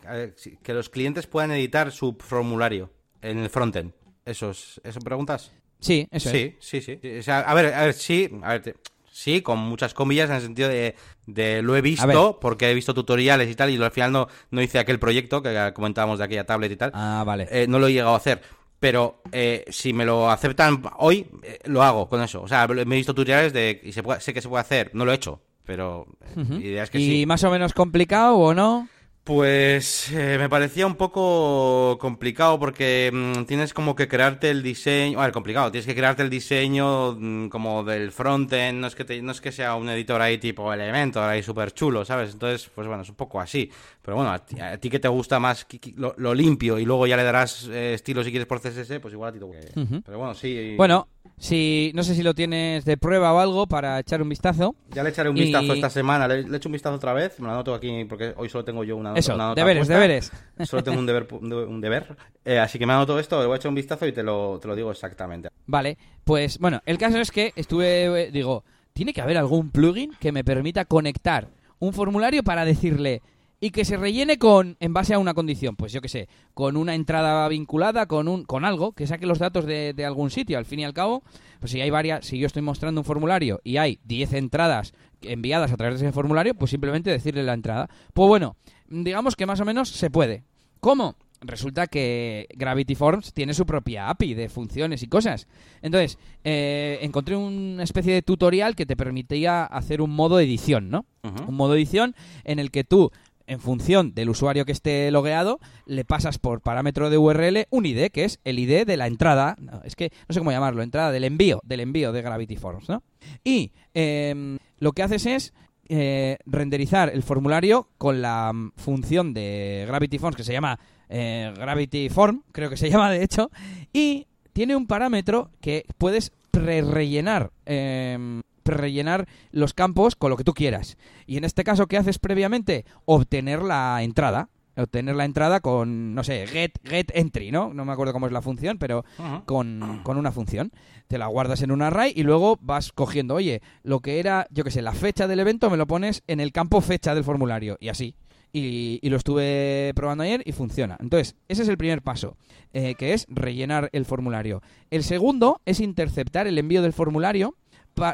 que 0.63 0.75
los 0.75 0.91
clientes 0.91 1.27
puedan 1.27 1.53
editar 1.53 1.91
su 1.91 2.17
formulario 2.19 2.91
en 3.23 3.39
el 3.39 3.49
frontend. 3.49 3.93
¿Eso, 4.27 4.51
es, 4.51 4.81
¿Eso 4.85 5.01
preguntas? 5.01 5.53
Sí, 5.81 6.07
eso 6.11 6.31
sí, 6.31 6.57
Sí, 6.61 6.83
sí, 6.83 7.01
O 7.19 7.23
sea, 7.23 7.41
a 7.41 7.55
ver, 7.55 7.73
a 7.73 7.85
ver, 7.85 7.95
sí, 7.95 8.31
a 8.43 8.59
ver, 8.59 8.77
sí, 9.11 9.43
con 9.43 9.59
muchas 9.59 9.95
comillas 9.95 10.31
en 10.31 10.37
el 10.37 10.43
sentido 10.43 10.69
de, 10.69 10.95
de 11.27 11.63
lo 11.63 11.77
he 11.77 11.81
visto, 11.81 12.39
porque 12.41 12.71
he 12.71 12.75
visto 12.75 12.95
tutoriales 12.95 13.51
y 13.51 13.55
tal, 13.55 13.71
y 13.71 13.83
al 13.83 13.91
final 13.91 14.13
no, 14.13 14.29
no 14.51 14.63
hice 14.63 14.79
aquel 14.79 14.99
proyecto 14.99 15.43
que 15.43 15.73
comentábamos 15.75 16.19
de 16.19 16.25
aquella 16.25 16.47
tablet 16.47 16.73
y 16.73 16.77
tal. 16.77 16.91
Ah, 16.95 17.23
vale. 17.27 17.49
Eh, 17.51 17.67
no 17.69 17.79
lo 17.79 17.89
he 17.89 17.93
llegado 17.93 18.15
a 18.15 18.17
hacer. 18.17 18.41
Pero 18.81 19.21
eh, 19.31 19.67
si 19.69 19.93
me 19.93 20.07
lo 20.07 20.31
aceptan 20.31 20.83
hoy, 20.97 21.27
eh, 21.43 21.59
lo 21.67 21.83
hago 21.83 22.09
con 22.09 22.23
eso. 22.23 22.41
O 22.41 22.49
sea, 22.49 22.67
me 22.67 22.81
he 22.83 22.85
visto 22.85 23.15
tutoriales 23.15 23.53
de 23.53 23.79
y 23.85 23.93
se 23.93 24.03
sé 24.21 24.33
que 24.33 24.41
se 24.41 24.49
puede 24.49 24.63
hacer, 24.63 24.91
no 24.95 25.05
lo 25.05 25.13
he 25.13 25.17
hecho, 25.17 25.43
pero 25.67 26.07
idea 26.37 26.85
es 26.85 26.91
que 26.91 26.99
¿Y 26.99 27.27
más 27.27 27.45
o 27.45 27.51
menos 27.51 27.75
complicado 27.75 28.37
o 28.37 28.55
no? 28.55 28.89
Pues 29.23 30.11
eh, 30.13 30.37
me 30.39 30.49
parecía 30.49 30.87
un 30.87 30.95
poco 30.95 31.99
complicado 32.01 32.59
porque 32.59 33.11
mm, 33.13 33.45
tienes 33.45 33.75
como 33.75 33.95
que 33.95 34.09
crearte 34.09 34.49
el 34.49 34.63
diseño, 34.63 35.21
a 35.21 35.25
ver, 35.25 35.33
complicado, 35.33 35.71
tienes 35.71 35.87
que 35.87 35.95
crearte 35.95 36.23
el 36.23 36.31
diseño 36.31 37.13
mm, 37.13 37.49
como 37.49 37.85
del 37.85 38.13
frontend, 38.13 38.81
no 38.81 38.87
es 38.87 38.95
que 38.95 39.21
no 39.21 39.33
es 39.33 39.43
que 39.43 39.53
sea 39.53 39.75
un 39.75 39.91
editor 39.91 40.23
ahí 40.23 40.39
tipo 40.39 40.73
Elementor 40.73 41.25
ahí 41.25 41.43
súper 41.43 41.73
chulo, 41.73 42.05
¿sabes? 42.07 42.33
Entonces, 42.33 42.71
pues 42.75 42.87
bueno, 42.87 43.03
es 43.03 43.11
un 43.11 43.15
poco 43.15 43.41
así. 43.41 43.71
Pero 44.03 44.17
bueno, 44.17 44.33
a 44.33 44.39
ti, 44.79 44.89
que 44.89 44.99
te 44.99 45.09
gusta 45.09 45.39
más 45.39 45.67
lo, 45.97 46.35
limpio 46.35 46.79
y 46.79 46.87
luego 46.87 47.07
ya 47.07 47.17
le 47.19 47.23
darás 47.23 47.69
eh, 47.71 47.95
estilo 47.95 48.25
si 48.25 48.31
quieres 48.31 48.49
por 48.49 48.61
CSS, 48.61 49.01
pues 49.01 49.13
igual 49.13 49.31
a 49.31 49.33
ti 49.33 49.39
te 49.39 50.01
Pero 50.03 50.19
bueno, 50.19 50.35
sí. 50.35 50.75
Bueno, 50.77 51.07
si, 51.41 51.91
no 51.95 52.03
sé 52.03 52.15
si 52.15 52.23
lo 52.23 52.35
tienes 52.35 52.85
de 52.85 52.97
prueba 52.97 53.33
o 53.33 53.39
algo 53.39 53.67
para 53.67 53.99
echar 53.99 54.21
un 54.21 54.29
vistazo. 54.29 54.75
Ya 54.91 55.03
le 55.03 55.09
echaré 55.09 55.31
un 55.31 55.37
vistazo 55.37 55.73
esta 55.73 55.89
semana. 55.89 56.29
Le, 56.29 56.41
he 56.41 56.57
hecho 56.57 56.69
un 56.69 56.73
vistazo 56.73 56.97
otra 56.97 57.13
vez. 57.15 57.39
Me 57.41 57.47
lo 57.47 57.53
anoto 57.53 57.75
aquí 57.75 58.05
porque 58.05 58.35
hoy 58.37 58.49
solo 58.49 58.65
tengo 58.65 58.85
yo 58.85 58.97
una, 58.97 59.10
Eso, 59.17 59.35
una 59.35 59.49
nota. 59.49 59.61
deberes, 59.61 59.89
deberes. 59.89 60.33
Solo 60.65 60.83
tengo 60.83 60.99
un 60.99 61.07
deber. 61.07 61.27
Un 61.33 61.81
deber. 61.81 62.17
Eh, 62.45 62.59
así 62.59 62.79
que 62.79 62.87
me 62.87 62.93
anoto 62.93 63.19
esto, 63.19 63.41
le 63.41 63.47
voy 63.47 63.55
a 63.55 63.57
echar 63.57 63.69
un 63.69 63.75
vistazo 63.75 64.07
y 64.07 64.13
te 64.13 64.23
lo, 64.23 64.59
te 64.61 64.69
lo 64.69 64.75
digo 64.75 64.91
exactamente. 64.91 65.49
Vale, 65.67 65.99
pues 66.25 66.59
bueno, 66.59 66.81
el 66.87 66.99
caso 66.99 67.19
es 67.19 67.31
que 67.31 67.53
estuve. 67.57 68.31
Digo, 68.31 68.65
tiene 68.93 69.13
que 69.13 69.21
haber 69.21 69.39
algún 69.39 69.71
plugin 69.71 70.13
que 70.21 70.33
me 70.33 70.45
permita 70.45 70.85
conectar 70.85 71.49
un 71.79 71.93
formulario 71.93 72.43
para 72.43 72.65
decirle 72.65 73.23
y 73.61 73.71
que 73.71 73.85
se 73.85 73.97
rellene 73.97 74.39
con 74.39 74.77
en 74.81 74.95
base 74.95 75.13
a 75.13 75.19
una 75.19 75.35
condición, 75.35 75.77
pues 75.77 75.93
yo 75.93 76.01
qué 76.01 76.09
sé, 76.09 76.29
con 76.55 76.77
una 76.77 76.95
entrada 76.95 77.47
vinculada 77.49 78.07
con 78.07 78.27
un 78.27 78.45
con 78.45 78.65
algo 78.65 78.93
que 78.93 79.07
saque 79.07 79.27
los 79.27 79.39
datos 79.39 79.67
de, 79.67 79.93
de, 79.93 80.05
algún 80.07 80.31
sitio. 80.31 80.57
Al 80.57 80.65
fin 80.65 80.81
y 80.81 80.85
al 80.85 80.95
cabo, 80.95 81.23
pues 81.61 81.73
si 81.73 81.81
hay 81.81 81.91
varias, 81.91 82.25
si 82.25 82.39
yo 82.39 82.47
estoy 82.47 82.63
mostrando 82.63 83.03
un 83.03 83.05
formulario 83.05 83.61
y 83.63 83.77
hay 83.77 84.01
10 84.05 84.33
entradas 84.33 84.95
enviadas 85.23 85.73
a 85.73 85.77
través 85.77 86.01
de 86.01 86.07
ese 86.07 86.13
formulario, 86.15 86.55
pues 86.55 86.71
simplemente 86.71 87.11
decirle 87.11 87.43
la 87.43 87.53
entrada. 87.53 87.91
Pues 88.15 88.29
bueno, 88.29 88.57
digamos 88.91 89.37
que 89.37 89.47
más 89.47 89.61
o 89.61 89.65
menos 89.65 89.89
se 89.89 90.11
puede. 90.11 90.45
¿Cómo? 90.81 91.17
Resulta 91.43 91.87
que 91.87 92.49
Gravity 92.55 92.95
Forms 92.95 93.33
tiene 93.33 93.55
su 93.55 93.65
propia 93.65 94.11
API 94.11 94.35
de 94.35 94.51
funciones 94.51 95.03
y 95.03 95.09
cosas. 95.09 95.47
Entonces, 95.81 96.19
eh, 96.45 96.99
encontré 97.01 97.35
una 97.35 97.83
especie 97.83 98.13
de 98.13 98.21
tutorial 98.21 98.77
que 98.77 98.85
te 98.85 98.97
permitía 98.97 99.65
hacer 99.65 100.03
un 100.03 100.11
modo 100.11 100.39
edición, 100.39 100.91
¿no? 100.91 101.07
Un 101.23 101.55
modo 101.55 101.75
edición 101.75 102.15
en 102.45 102.59
el 102.59 102.71
que 102.71 102.85
tú 102.85 103.11
en 103.51 103.59
función 103.59 104.15
del 104.15 104.31
usuario 104.31 104.65
que 104.65 104.71
esté 104.71 105.11
logueado, 105.11 105.59
le 105.85 106.05
pasas 106.05 106.39
por 106.39 106.61
parámetro 106.61 107.11
de 107.11 107.19
URL 107.19 107.67
un 107.71 107.85
ID, 107.85 108.11
que 108.13 108.25
es 108.25 108.39
el 108.45 108.61
ID 108.61 108.87
de 108.87 108.97
la 108.97 109.09
entrada, 109.09 109.57
es 109.83 109.97
que 109.97 110.13
no 110.29 110.33
sé 110.33 110.39
cómo 110.39 110.53
llamarlo, 110.53 110.83
entrada 110.83 111.11
del 111.11 111.25
envío, 111.25 111.61
del 111.65 111.81
envío 111.81 112.13
de 112.13 112.23
Gravity 112.23 112.57
Forms, 112.57 112.89
¿no? 112.89 113.03
Y 113.43 113.73
em, 113.93 114.59
lo 114.79 114.93
que 114.93 115.03
haces 115.03 115.27
es 115.27 115.53
eh, 115.93 116.39
renderizar 116.47 117.11
el 117.13 117.25
formulario 117.25 117.89
con 117.99 118.23
la 118.23 118.53
mm, 118.53 118.75
función 118.77 119.35
de 119.35 119.85
Gravity 119.89 120.21
Forms 120.21 120.37
que 120.37 120.45
se 120.45 120.53
llama 120.53 120.79
eh, 121.09 121.53
Gravity 121.57 122.09
Form, 122.09 122.45
creo 122.53 122.71
que 122.71 122.77
se 122.77 122.89
llama 122.91 123.11
de 123.11 123.25
hecho, 123.25 123.51
y 123.93 124.29
tiene 124.53 124.77
un 124.77 124.87
parámetro 124.87 125.51
que 125.61 125.85
puedes 125.99 126.31
pre-rellenar 126.53 127.51
em, 127.67 128.43
rellenar 128.65 129.27
los 129.51 129.75
campos 129.75 130.15
con 130.15 130.31
lo 130.31 130.37
que 130.37 130.45
tú 130.45 130.55
quieras. 130.55 130.97
Y 131.27 131.39
en 131.39 131.45
este 131.45 131.65
caso, 131.65 131.89
¿qué 131.89 131.97
haces 131.97 132.21
previamente? 132.21 132.85
Obtener 133.05 133.61
la 133.61 134.01
entrada. 134.05 134.49
Obtener 134.77 135.15
la 135.17 135.25
entrada 135.25 135.61
con, 135.61 136.15
no 136.15 136.25
sé, 136.25 136.47
get, 136.47 136.73
get 136.85 137.11
entry, 137.15 137.51
¿no? 137.51 137.75
No 137.75 137.85
me 137.85 137.93
acuerdo 137.93 138.13
cómo 138.13 138.27
es 138.27 138.33
la 138.33 138.43
función, 138.43 138.79
pero 138.79 139.05
con, 139.47 140.01
con, 140.03 140.17
una 140.17 140.33
función. 140.33 140.73
Te 141.09 141.19
la 141.19 141.27
guardas 141.27 141.63
en 141.63 141.71
un 141.71 141.83
array 141.83 142.13
y 142.15 142.23
luego 142.23 142.59
vas 142.61 142.93
cogiendo, 142.93 143.35
oye, 143.35 143.63
lo 143.83 144.01
que 144.01 144.21
era, 144.21 144.47
yo 144.51 144.65
que 144.65 144.71
sé, 144.71 144.83
la 144.83 144.93
fecha 144.93 145.27
del 145.27 145.41
evento 145.41 145.71
me 145.71 145.77
lo 145.77 145.87
pones 145.87 146.23
en 146.27 146.41
el 146.41 146.53
campo 146.53 146.81
fecha 146.81 147.15
del 147.15 147.25
formulario. 147.25 147.77
Y 147.81 147.89
así. 147.89 148.15
Y, 148.53 149.09
lo 149.09 149.17
estuve 149.17 149.93
probando 149.95 150.25
ayer 150.25 150.43
y 150.45 150.53
funciona. 150.53 150.97
Entonces, 151.01 151.37
ese 151.49 151.63
es 151.63 151.69
el 151.69 151.79
primer 151.79 152.03
paso, 152.03 152.37
eh, 152.73 152.95
que 152.97 153.13
es 153.13 153.27
rellenar 153.29 153.91
el 153.93 154.05
formulario. 154.05 154.63
El 154.91 155.05
segundo 155.05 155.61
es 155.67 155.81
interceptar 155.81 156.47
el 156.47 156.59
envío 156.59 156.83
del 156.83 156.93
formulario 156.93 157.55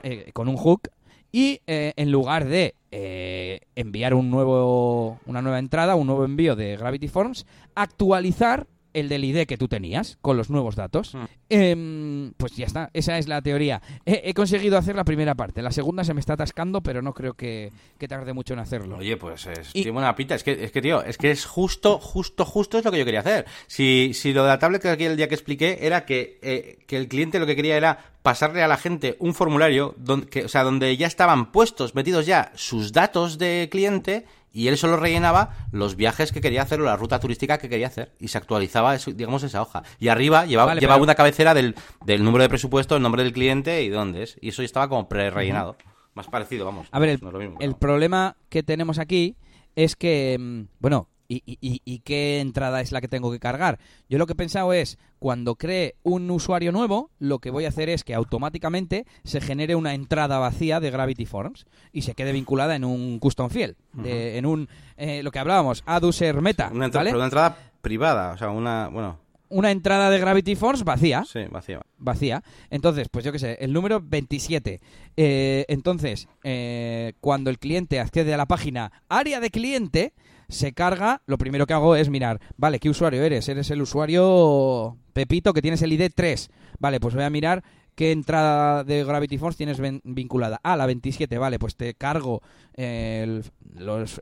eh, 0.03 0.31
con 0.33 0.49
un 0.49 0.57
hook 0.57 0.91
y 1.33 1.61
eh, 1.67 1.93
en 1.97 2.11
lugar 2.11 2.47
de 2.47 2.75
eh, 2.91 3.61
enviar 3.75 4.15
un 4.15 4.31
nuevo, 4.31 5.19
una 5.27 5.43
nueva 5.43 5.59
entrada, 5.59 5.95
un 5.95 6.07
nuevo 6.07 6.25
envío 6.25 6.57
de 6.57 6.77
Gravity 6.77 7.09
Forms, 7.09 7.47
actualizar 7.75 8.67
el 8.97 9.11
del 9.11 9.25
ID 9.25 9.47
que 9.47 9.59
tú 9.59 9.69
tenías 9.69 10.17
con 10.23 10.39
los 10.39 10.49
nuevos 10.49 10.75
datos. 10.75 11.15
Mm. 11.15 11.25
Em, 11.51 12.33
pues 12.37 12.57
ya 12.57 12.65
está, 12.65 12.91
esa 12.95 13.19
es 13.19 13.29
la 13.29 13.43
teoría. 13.43 13.83
He, 14.07 14.33
conseguido 14.33 14.79
hacer 14.79 14.97
la 14.97 15.05
primera 15.05 15.35
parte, 15.35 15.61
la 15.61 15.71
segunda 15.71 16.03
se 16.03 16.15
me 16.15 16.21
está 16.21 16.33
atascando, 16.33 16.83
pero 16.83 17.03
no 17.03 17.13
creo 17.13 17.35
que, 17.35 17.73
tarde 18.09 18.33
mucho 18.33 18.55
en 18.55 18.61
hacerlo. 18.61 18.97
Oye, 18.97 19.17
pues 19.17 19.47
es, 19.47 19.73
tiene 19.73 19.91
buena 19.91 20.17
pinta. 20.17 20.35
Es 20.35 20.43
que, 20.43 20.65
es 20.65 20.73
que, 20.73 20.81
tío, 20.81 21.03
es 21.03 21.19
que 21.19 21.31
es 21.31 21.45
justo, 21.45 21.99
justo, 21.99 22.45
justo 22.47 22.79
es 22.79 22.85
lo 22.85 22.91
que 22.91 22.99
yo 22.99 23.05
quería 23.05 23.21
hacer. 23.21 23.47
Si, 23.67 24.13
si 24.15 24.33
lo 24.33 24.43
de 24.43 24.49
la 24.49 24.59
tablet 24.59 24.81
que 24.81 24.89
aquí 24.89 25.05
el 25.05 25.17
día 25.17 25.29
que 25.29 25.35
expliqué 25.35 25.79
era 25.83 26.07
que, 26.07 26.39
eh, 26.43 26.79
que 26.87 26.97
el 26.97 27.09
cliente 27.09 27.39
lo 27.39 27.47
que 27.47 27.57
quería 27.57 27.77
era 27.77 27.99
pasarle 28.23 28.63
a 28.63 28.69
la 28.69 28.77
gente 28.79 29.17
un 29.21 29.35
formulario 29.35 29.95
donde, 29.99 30.27
que, 30.27 30.45
o 30.47 30.49
sea, 30.49 30.65
donde 30.65 30.97
ya 30.97 31.07
estaban 31.07 31.53
puestos, 31.53 31.95
metidos 31.95 32.27
ya 32.27 32.51
sus 32.55 32.93
datos 32.93 33.39
de 33.39 33.69
cliente 33.71 34.25
y 34.57 34.69
él 34.69 34.79
solo 34.79 34.97
rellenaba 34.97 35.51
los 35.71 35.97
viajes 35.97 36.33
que 36.33 36.41
quería 36.41 36.63
hacer 36.63 36.81
o 36.81 36.85
la 36.85 36.97
ruta 36.97 37.21
turística 37.21 37.59
que 37.59 37.69
quería 37.69 37.89
hacer 37.89 38.15
y 38.19 38.29
se 38.29 38.39
actualizaba, 38.39 38.97
digamos, 38.97 39.43
esa 39.43 39.61
hoja. 39.61 39.83
Y 39.99 40.09
arriba 40.09 40.47
llevaba, 40.47 40.75
llevaba 40.75 41.03
una 41.03 41.15
cabecera 41.15 41.53
del, 41.53 41.75
del, 42.07 42.25
número 42.25 42.43
de 42.43 42.49
presupuesto, 42.49 42.97
el 42.97 43.03
nombre 43.03 43.23
del 43.23 43.35
cliente 43.35 43.83
y 43.83 43.91
dónde 43.91 44.23
es. 44.23 44.39
Y 44.41 44.49
eso 44.49 44.63
ya 44.63 44.67
estaba 44.67 44.89
como 44.89 45.11
pre-rellenado. 45.11 45.77
Más 46.15 46.29
parecido, 46.29 46.65
vamos. 46.65 46.89
A 46.91 46.99
ver, 46.99 47.11
el, 47.11 47.21
el 47.61 47.75
problema 47.75 48.39
que 48.49 48.63
tenemos 48.63 48.99
aquí 48.99 49.37
es 49.75 49.95
que, 49.95 50.39
mm, 50.41 50.63
bueno, 50.79 51.11
¿Y, 51.29 51.43
y, 51.47 51.83
y, 51.85 51.99
qué 52.01 52.41
entrada 52.41 52.81
es 52.81 52.93
la 52.93 53.01
que 53.01 53.09
tengo 53.09 53.33
que 53.33 53.41
cargar? 53.41 53.79
Yo 54.09 54.19
lo 54.19 54.27
que 54.27 54.35
he 54.35 54.37
pensado 54.37 54.73
es, 54.73 54.99
cuando 55.19 55.57
cree 55.57 55.97
un 56.03 56.31
usuario 56.31 56.73
nuevo, 56.73 57.11
lo 57.19 57.39
que 57.41 57.51
voy 57.51 57.65
a 57.65 57.69
hacer 57.69 57.89
es 57.89 58.05
que 58.05 58.15
automáticamente 58.15 59.07
se 59.25 59.41
genere 59.41 59.75
una 59.75 59.95
entrada 59.95 60.39
vacía 60.39 60.79
de 60.79 60.91
Gravity 60.91 61.27
Forms 61.27 61.67
y 61.93 62.03
se 62.03 62.15
quede 62.15 62.33
vinculada 62.33 62.77
en 62.77 62.85
un 62.85 63.19
custom 63.19 63.51
field, 63.51 63.77
en 64.05 64.47
un, 64.47 64.69
eh, 64.97 65.23
lo 65.23 65.31
que 65.31 65.39
hablábamos, 65.39 65.83
add 65.87 66.05
user 66.05 66.41
meta. 66.41 66.71
Una, 66.73 66.87
entrada, 66.87 67.15
una 67.15 67.25
entrada 67.25 67.57
privada, 67.81 68.33
o 68.33 68.39
sea, 68.39 68.51
una, 68.51 68.89
bueno... 68.89 69.19
Una 69.49 69.71
entrada 69.71 70.11
de 70.11 70.19
Gravity 70.19 70.57
Forms 70.57 70.83
vacía. 70.83 71.25
Sí, 71.25 71.45
vacía. 71.49 71.81
Vacía. 71.99 72.43
Entonces, 72.69 73.09
pues 73.09 73.25
yo 73.25 73.31
qué 73.31 73.39
sé, 73.39 73.59
el 73.61 73.73
número 73.73 74.01
27. 74.03 74.81
Eh, 75.17 75.65
entonces, 75.69 76.29
eh, 76.43 77.13
cuando 77.21 77.49
el 77.51 77.61
cliente 77.61 78.01
accede 78.01 78.35
a 78.35 78.37
la 78.37 78.47
página 78.47 78.91
área 79.09 79.39
de 79.39 79.51
cliente, 79.51 80.15
se 80.49 80.73
carga, 80.73 81.23
lo 81.27 81.39
primero 81.39 81.67
que 81.67 81.75
hago 81.75 81.97
es 81.97 82.09
mirar, 82.09 82.41
vale, 82.57 82.79
¿qué 82.79 82.89
usuario 82.89 83.23
eres? 83.23 83.49
Eres 83.49 83.71
el 83.71 83.83
usuario 83.83 84.97
Pepito 85.13 85.53
que 85.53 85.63
tienes 85.63 85.83
el 85.83 85.93
ID 85.93 86.11
3. 86.15 86.51
Vale, 86.79 87.01
pues 87.01 87.15
voy 87.15 87.25
a 87.25 87.31
mirar 87.31 87.65
qué 87.95 88.13
entrada 88.13 88.85
de 88.85 89.03
Gravity 89.03 89.39
Force 89.39 89.57
tienes 89.57 89.81
vinculada. 90.05 90.61
Ah, 90.63 90.77
la 90.77 90.87
27, 90.87 91.39
vale, 91.39 91.59
pues 91.59 91.75
te 91.77 91.95
cargo 91.95 92.43
el, 92.75 93.45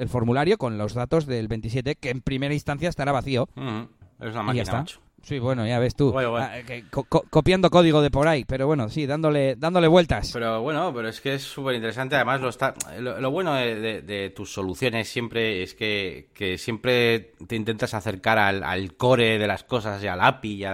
formulario 0.07 0.57
con 0.57 0.79
los 0.79 0.95
datos 0.95 1.27
del 1.27 1.49
27, 1.49 1.97
que 1.97 2.11
en 2.11 2.20
primera 2.20 2.55
instancia 2.55 2.89
estará 2.89 3.12
vacío. 3.12 3.49
Es 4.20 4.31
una 4.33 4.43
máquina, 4.43 4.85
Sí, 5.25 5.39
bueno, 5.39 5.66
ya 5.66 5.79
ves 5.79 5.95
tú. 5.95 6.14
Ah, 6.18 6.53
copiando 7.31 7.70
código 7.70 8.03
de 8.03 8.11
por 8.11 8.29
ahí, 8.29 8.45
pero 8.45 8.66
bueno, 8.66 8.91
sí, 8.91 9.07
dándole, 9.07 9.57
dándole 9.57 9.89
vueltas. 9.89 10.31
Pero 10.33 10.61
bueno, 10.61 10.93
pero 10.95 11.09
es 11.09 11.20
que 11.20 11.35
es 11.35 11.43
súper 11.43 11.75
interesante. 11.77 12.14
Además, 12.16 12.43
lo, 12.43 12.51
está, 12.51 12.75
lo, 12.99 13.31
bueno 13.31 13.55
de, 13.55 14.33
tus 14.37 14.53
soluciones 14.53 15.09
siempre 15.09 15.62
es 15.62 15.75
que, 15.75 16.57
siempre 16.59 17.33
te 17.47 17.57
intentas 17.57 17.95
acercar 17.95 18.39
al, 18.39 18.95
core 18.97 19.39
de 19.39 19.47
las 19.47 19.64
cosas 19.64 20.03
y 20.03 20.07
al 20.09 20.20
API 20.20 20.62
y 20.62 20.64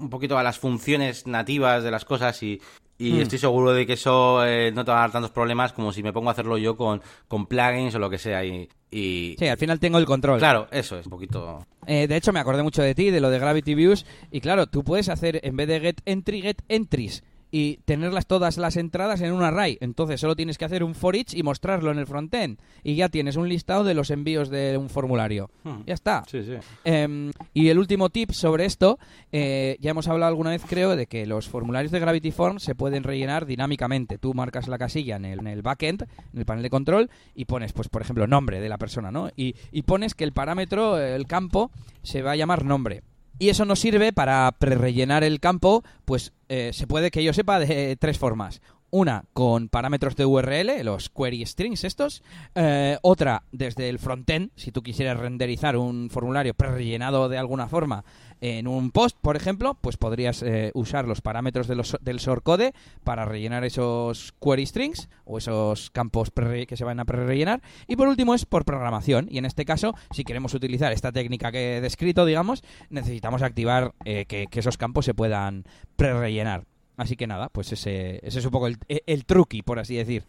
un 0.00 0.10
poquito 0.10 0.38
a 0.38 0.42
las 0.42 0.58
funciones 0.58 1.26
nativas 1.26 1.82
de 1.82 1.90
las 1.90 2.04
cosas 2.04 2.42
y, 2.42 2.60
y 3.00 3.12
hmm. 3.12 3.20
estoy 3.22 3.38
seguro 3.38 3.72
de 3.72 3.86
que 3.86 3.94
eso 3.94 4.44
eh, 4.44 4.70
no 4.72 4.84
te 4.84 4.90
va 4.90 4.98
a 4.98 5.00
dar 5.00 5.12
tantos 5.12 5.30
problemas 5.30 5.72
como 5.72 5.90
si 5.90 6.02
me 6.02 6.12
pongo 6.12 6.28
a 6.28 6.32
hacerlo 6.32 6.58
yo 6.58 6.76
con, 6.76 7.00
con 7.28 7.46
plugins 7.46 7.94
o 7.94 7.98
lo 7.98 8.10
que 8.10 8.18
sea. 8.18 8.44
Y, 8.44 8.68
y... 8.90 9.36
Sí, 9.38 9.48
al 9.48 9.56
final 9.56 9.80
tengo 9.80 9.96
el 9.96 10.04
control. 10.04 10.38
Claro, 10.38 10.68
eso 10.70 10.98
es 10.98 11.06
un 11.06 11.10
poquito... 11.10 11.66
Eh, 11.86 12.06
de 12.06 12.16
hecho, 12.16 12.30
me 12.34 12.40
acordé 12.40 12.62
mucho 12.62 12.82
de 12.82 12.94
ti, 12.94 13.10
de 13.10 13.20
lo 13.20 13.30
de 13.30 13.38
Gravity 13.38 13.74
Views. 13.74 14.04
Y 14.30 14.42
claro, 14.42 14.66
tú 14.66 14.84
puedes 14.84 15.08
hacer, 15.08 15.40
en 15.42 15.56
vez 15.56 15.66
de 15.68 15.80
get 15.80 16.00
entry, 16.04 16.42
get 16.42 16.58
entries. 16.68 17.24
Y 17.50 17.78
tenerlas 17.84 18.26
todas 18.26 18.58
las 18.58 18.76
entradas 18.76 19.20
en 19.20 19.32
un 19.32 19.42
array. 19.42 19.78
Entonces 19.80 20.20
solo 20.20 20.36
tienes 20.36 20.58
que 20.58 20.64
hacer 20.64 20.84
un 20.84 20.94
for 20.94 21.16
each 21.16 21.34
y 21.34 21.42
mostrarlo 21.42 21.90
en 21.90 21.98
el 21.98 22.06
frontend. 22.06 22.58
Y 22.82 22.94
ya 22.94 23.08
tienes 23.08 23.36
un 23.36 23.48
listado 23.48 23.84
de 23.84 23.94
los 23.94 24.10
envíos 24.10 24.50
de 24.50 24.76
un 24.76 24.88
formulario. 24.88 25.50
Hmm. 25.64 25.82
Ya 25.86 25.94
está. 25.94 26.24
Sí, 26.28 26.42
sí. 26.42 26.54
Em, 26.84 27.32
y 27.54 27.68
el 27.68 27.78
último 27.78 28.10
tip 28.10 28.30
sobre 28.32 28.64
esto, 28.64 28.98
eh, 29.32 29.76
ya 29.80 29.90
hemos 29.90 30.08
hablado 30.08 30.28
alguna 30.28 30.50
vez 30.50 30.62
creo 30.66 30.96
de 30.96 31.06
que 31.06 31.26
los 31.26 31.48
formularios 31.48 31.92
de 31.92 32.00
Gravity 32.00 32.30
Forms 32.30 32.62
se 32.62 32.74
pueden 32.74 33.02
rellenar 33.02 33.46
dinámicamente. 33.46 34.18
Tú 34.18 34.34
marcas 34.34 34.68
la 34.68 34.78
casilla 34.78 35.16
en 35.16 35.24
el, 35.24 35.40
en 35.40 35.46
el 35.46 35.62
backend, 35.62 36.02
en 36.02 36.38
el 36.38 36.44
panel 36.44 36.62
de 36.62 36.70
control, 36.70 37.10
y 37.34 37.44
pones, 37.46 37.72
pues 37.72 37.88
por 37.88 38.02
ejemplo, 38.02 38.26
nombre 38.26 38.60
de 38.60 38.68
la 38.68 38.78
persona, 38.78 39.10
¿no? 39.10 39.30
Y, 39.36 39.54
y 39.72 39.82
pones 39.82 40.14
que 40.14 40.24
el 40.24 40.32
parámetro, 40.32 40.98
el 40.98 41.26
campo, 41.26 41.70
se 42.02 42.22
va 42.22 42.32
a 42.32 42.36
llamar 42.36 42.64
nombre. 42.64 43.02
Y 43.40 43.48
eso 43.48 43.64
nos 43.64 43.80
sirve 43.80 44.12
para 44.12 44.52
prerellenar 44.52 45.24
el 45.24 45.40
campo, 45.40 45.82
pues 46.04 46.34
eh, 46.50 46.72
se 46.74 46.86
puede 46.86 47.10
que 47.10 47.24
yo 47.24 47.32
sepa 47.32 47.58
de 47.58 47.96
tres 47.96 48.18
formas. 48.18 48.60
Una 48.90 49.24
con 49.32 49.70
parámetros 49.70 50.14
de 50.14 50.26
URL, 50.26 50.84
los 50.84 51.08
query 51.08 51.46
strings 51.46 51.84
estos. 51.84 52.22
Eh, 52.54 52.98
otra 53.00 53.44
desde 53.50 53.88
el 53.88 53.98
frontend, 53.98 54.50
si 54.56 54.72
tú 54.72 54.82
quisieras 54.82 55.18
renderizar 55.18 55.78
un 55.78 56.10
formulario 56.10 56.52
prerellenado 56.52 57.30
de 57.30 57.38
alguna 57.38 57.66
forma 57.66 58.04
en 58.40 58.66
un 58.66 58.90
post, 58.90 59.16
por 59.20 59.36
ejemplo, 59.36 59.76
pues 59.80 59.96
podrías 59.96 60.42
eh, 60.42 60.70
usar 60.74 61.06
los 61.06 61.20
parámetros 61.20 61.68
del 61.68 62.18
shortcode 62.18 62.72
para 63.04 63.24
rellenar 63.24 63.64
esos 63.64 64.32
query 64.40 64.66
strings 64.66 65.08
o 65.24 65.38
esos 65.38 65.90
campos 65.90 66.30
que 66.66 66.76
se 66.76 66.84
van 66.84 67.00
a 67.00 67.04
prerellenar. 67.04 67.62
Y 67.86 67.96
por 67.96 68.08
último 68.08 68.34
es 68.34 68.46
por 68.46 68.64
programación. 68.64 69.28
Y 69.30 69.38
en 69.38 69.44
este 69.44 69.64
caso, 69.64 69.94
si 70.10 70.24
queremos 70.24 70.54
utilizar 70.54 70.92
esta 70.92 71.12
técnica 71.12 71.52
que 71.52 71.76
he 71.76 71.80
descrito, 71.80 72.24
digamos, 72.24 72.62
necesitamos 72.88 73.42
activar 73.42 73.94
eh, 74.04 74.24
que, 74.26 74.46
que 74.46 74.60
esos 74.60 74.78
campos 74.78 75.04
se 75.04 75.14
puedan 75.14 75.64
prerellenar. 75.96 76.69
Así 77.00 77.16
que 77.16 77.26
nada, 77.26 77.48
pues 77.48 77.72
ese, 77.72 78.20
ese 78.22 78.40
es 78.40 78.44
un 78.44 78.50
poco 78.50 78.66
el, 78.66 78.76
el 78.88 79.24
truqui, 79.24 79.62
por 79.62 79.78
así 79.78 79.96
decir. 79.96 80.22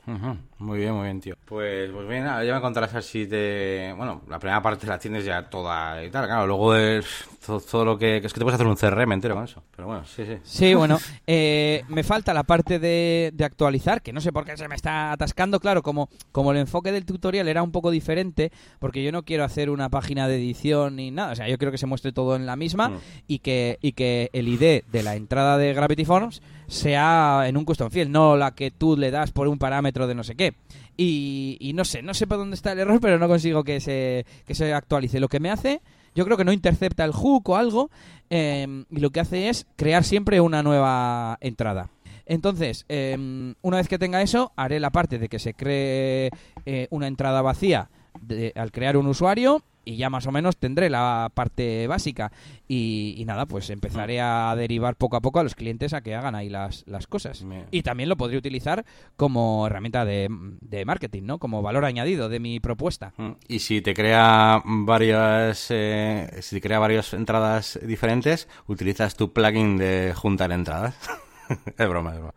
Muy 0.57 0.79
bien, 0.79 0.93
muy 0.93 1.03
bien, 1.03 1.19
tío. 1.19 1.35
Pues, 1.43 1.91
pues 1.91 2.07
bien, 2.07 2.23
ya 2.23 2.53
me 2.55 2.61
contarás 2.61 2.95
así 2.95 3.25
de... 3.25 3.93
Bueno, 3.97 4.21
la 4.29 4.39
primera 4.39 4.61
parte 4.61 4.87
la 4.87 4.97
tienes 4.97 5.25
ya 5.25 5.49
toda 5.49 6.01
y 6.01 6.09
tal, 6.09 6.27
claro. 6.27 6.47
Luego 6.47 6.73
es 6.75 7.05
todo, 7.45 7.59
todo 7.59 7.83
lo 7.83 7.97
que... 7.97 8.21
que 8.21 8.27
Es 8.27 8.31
que 8.33 8.39
te 8.39 8.45
puedes 8.45 8.55
hacer 8.55 8.67
un 8.67 8.77
CRM 8.77 9.11
entero 9.11 9.35
con 9.35 9.43
eso. 9.43 9.61
Pero 9.75 9.87
bueno, 9.89 10.05
sí, 10.05 10.23
sí. 10.25 10.37
Sí, 10.43 10.73
bueno, 10.73 10.97
eh, 11.27 11.83
me 11.89 12.03
falta 12.03 12.33
la 12.33 12.43
parte 12.43 12.79
de, 12.79 13.31
de 13.33 13.43
actualizar, 13.43 14.01
que 14.01 14.13
no 14.13 14.21
sé 14.21 14.31
por 14.31 14.45
qué 14.45 14.55
se 14.55 14.69
me 14.69 14.75
está 14.75 15.11
atascando. 15.11 15.59
Claro, 15.59 15.81
como, 15.83 16.07
como 16.31 16.53
el 16.53 16.57
enfoque 16.57 16.93
del 16.93 17.05
tutorial 17.05 17.49
era 17.49 17.63
un 17.63 17.73
poco 17.73 17.91
diferente, 17.91 18.51
porque 18.79 19.03
yo 19.03 19.11
no 19.11 19.23
quiero 19.23 19.43
hacer 19.43 19.69
una 19.69 19.89
página 19.89 20.29
de 20.29 20.37
edición 20.37 20.95
ni 20.95 21.11
nada. 21.11 21.33
O 21.33 21.35
sea, 21.35 21.49
yo 21.49 21.57
quiero 21.57 21.73
que 21.73 21.77
se 21.77 21.85
muestre 21.85 22.13
todo 22.13 22.37
en 22.37 22.45
la 22.45 22.55
misma 22.55 22.87
Mm. 22.89 22.97
y, 23.27 23.39
que, 23.39 23.77
y 23.81 23.91
que 23.91 24.29
el 24.31 24.47
ID 24.47 24.83
de 24.89 25.03
la 25.03 25.15
entrada 25.15 25.57
de 25.57 25.73
Gravity 25.73 26.05
Forms 26.05 26.41
sea 26.71 27.43
en 27.47 27.57
un 27.57 27.65
custom 27.65 27.89
field, 27.89 28.09
no 28.09 28.37
la 28.37 28.55
que 28.55 28.71
tú 28.71 28.95
le 28.95 29.11
das 29.11 29.31
por 29.31 29.49
un 29.49 29.59
parámetro 29.59 30.07
de 30.07 30.15
no 30.15 30.23
sé 30.23 30.35
qué. 30.35 30.55
Y, 30.95 31.71
no 31.75 31.83
sé, 31.83 32.01
no 32.01 32.13
sé 32.13 32.27
por 32.27 32.37
dónde 32.37 32.55
está 32.55 32.71
el 32.71 32.79
error, 32.79 32.99
pero 33.01 33.19
no 33.19 33.27
consigo 33.27 33.63
que 33.63 33.79
se, 33.79 34.25
que 34.45 34.55
se 34.55 34.73
actualice. 34.73 35.19
Lo 35.19 35.27
que 35.27 35.39
me 35.39 35.49
hace, 35.49 35.81
yo 36.15 36.23
creo 36.25 36.37
que 36.37 36.45
no 36.45 36.53
intercepta 36.53 37.03
el 37.03 37.11
hook 37.11 37.49
o 37.49 37.55
algo, 37.57 37.89
eh, 38.29 38.85
y 38.89 38.99
lo 38.99 39.09
que 39.09 39.19
hace 39.19 39.49
es 39.49 39.67
crear 39.75 40.03
siempre 40.03 40.39
una 40.39 40.63
nueva 40.63 41.37
entrada. 41.41 41.89
Entonces, 42.25 42.85
eh, 42.87 43.53
una 43.61 43.77
vez 43.77 43.87
que 43.89 43.99
tenga 43.99 44.21
eso, 44.21 44.53
haré 44.55 44.79
la 44.79 44.91
parte 44.91 45.19
de 45.19 45.27
que 45.27 45.39
se 45.39 45.53
cree 45.53 46.29
eh, 46.65 46.87
una 46.89 47.07
entrada 47.07 47.41
vacía 47.41 47.89
de- 48.19 48.51
al 48.55 48.71
crear 48.71 48.97
un 48.97 49.07
usuario 49.07 49.63
y 49.83 49.95
ya 49.97 50.11
más 50.11 50.27
o 50.27 50.31
menos 50.31 50.57
tendré 50.57 50.91
la 50.91 51.31
parte 51.33 51.87
básica. 51.87 52.31
Y, 52.67 53.15
y 53.17 53.25
nada, 53.25 53.47
pues 53.47 53.69
empezaré 53.71 54.21
a 54.21 54.53
derivar 54.55 54.95
poco 54.95 55.15
a 55.17 55.21
poco 55.21 55.39
a 55.39 55.43
los 55.43 55.55
clientes 55.55 55.93
a 55.93 56.01
que 56.01 56.13
hagan 56.13 56.35
ahí 56.35 56.49
las, 56.49 56.83
las 56.85 57.07
cosas. 57.07 57.43
Bien. 57.43 57.65
Y 57.71 57.81
también 57.81 58.07
lo 58.07 58.15
podría 58.15 58.37
utilizar 58.37 58.85
como 59.17 59.65
herramienta 59.65 60.05
de, 60.05 60.27
de 60.29 60.85
marketing, 60.85 61.23
¿no? 61.23 61.39
Como 61.39 61.63
valor 61.63 61.83
añadido 61.85 62.29
de 62.29 62.39
mi 62.39 62.59
propuesta. 62.59 63.13
Mm, 63.17 63.31
Y 63.47 63.59
si 63.59 63.81
te 63.81 63.95
crea 63.95 64.61
varias... 64.63 65.65
eh, 65.71 66.29
si 66.41 66.57
te 66.57 66.61
crea 66.61 66.77
varias 66.77 67.11
entradas 67.13 67.79
diferentes, 67.81 68.47
utilizas 68.67 69.15
tu 69.15 69.33
plugin 69.33 69.77
de 69.77 70.13
juntar 70.15 70.51
entradas. 70.51 70.95
es 71.77 71.89
broma, 71.89 72.11
es 72.13 72.17
broma. 72.17 72.33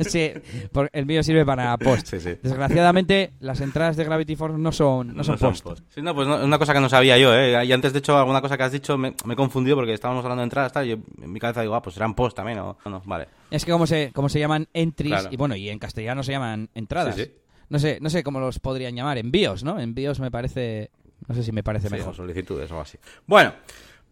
sí, 0.00 0.32
por- 0.72 0.90
el 0.92 1.06
mío 1.06 1.22
sirve 1.22 1.44
para 1.44 1.76
post. 1.78 2.06
Sí, 2.06 2.20
sí. 2.20 2.36
Desgraciadamente, 2.42 3.32
las 3.40 3.60
entradas 3.60 3.96
de 3.96 4.04
Gravity 4.04 4.36
Force 4.36 4.58
no 4.58 4.72
son, 4.72 5.14
no 5.16 5.24
son 5.24 5.38
post. 5.38 5.80
Sí, 5.88 6.02
no, 6.02 6.14
pues 6.14 6.26
no, 6.28 6.44
una 6.44 6.58
cosa 6.58 6.72
que 6.74 6.80
no 6.80 6.88
sabía 6.88 7.18
yo, 7.18 7.34
¿eh? 7.34 7.64
Y 7.64 7.72
antes, 7.72 7.92
de 7.92 7.98
hecho, 8.00 8.16
alguna 8.16 8.40
cosa 8.40 8.56
que 8.56 8.62
has 8.62 8.72
dicho 8.72 8.96
me, 8.98 9.14
me 9.24 9.34
he 9.34 9.36
confundido 9.36 9.76
porque 9.76 9.92
estábamos 9.94 10.24
hablando 10.24 10.40
de 10.40 10.44
entradas, 10.44 10.72
tal, 10.72 10.86
y 10.86 10.90
yo 10.90 10.96
en 11.22 11.32
mi 11.32 11.40
cabeza 11.40 11.62
digo, 11.62 11.74
ah, 11.74 11.82
pues 11.82 11.96
eran 11.96 12.14
post 12.14 12.36
también, 12.36 12.58
o 12.60 12.76
no, 12.84 12.90
no, 12.90 13.02
vale. 13.04 13.28
Es 13.50 13.64
que 13.64 13.72
como 13.72 13.86
se, 13.86 14.12
como 14.12 14.28
se 14.28 14.38
llaman 14.38 14.68
entries, 14.72 15.12
Claro. 15.14 15.28
y 15.32 15.36
bueno, 15.36 15.56
y 15.56 15.68
en 15.68 15.78
castellano 15.78 16.22
se 16.22 16.32
llaman 16.32 16.68
entradas. 16.74 17.16
Sí, 17.16 17.24
sí. 17.24 17.32
No 17.68 17.78
sé, 17.78 17.98
no 18.00 18.10
sé 18.10 18.22
cómo 18.24 18.40
los 18.40 18.58
podrían 18.58 18.94
llamar, 18.96 19.18
envíos, 19.18 19.62
¿no? 19.62 19.78
Envíos 19.78 20.18
me 20.18 20.30
parece, 20.30 20.90
no 21.28 21.34
sé 21.34 21.42
si 21.44 21.52
me 21.52 21.62
parece 21.62 21.88
Sí, 21.88 21.94
o 21.94 21.98
mejor. 21.98 22.14
solicitudes 22.16 22.70
o 22.72 22.80
así. 22.80 22.98
Bueno, 23.26 23.52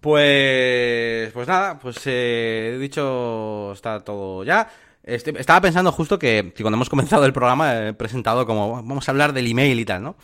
pues, 0.01 1.33
pues 1.33 1.49
nada, 1.49 1.79
pues 1.79 1.99
eh, 2.07 2.73
he 2.75 2.79
dicho, 2.79 3.73
está 3.73 4.01
todo 4.01 4.45
ya. 4.45 4.69
Este- 5.03 5.39
estaba 5.41 5.61
pensando 5.61 5.91
justo 5.93 6.19
que, 6.19 6.53
que 6.55 6.63
cuando 6.63 6.77
hemos 6.77 6.91
comenzado 6.91 7.25
el 7.25 7.33
programa 7.33 7.89
he 7.89 7.93
presentado 7.95 8.47
como, 8.47 8.71
vamos 8.83 9.09
a 9.09 9.13
hablar 9.13 9.33
del 9.33 9.47
email 9.51 9.81
y 9.81 9.85
tal, 9.85 10.03
¿no? 10.03 10.17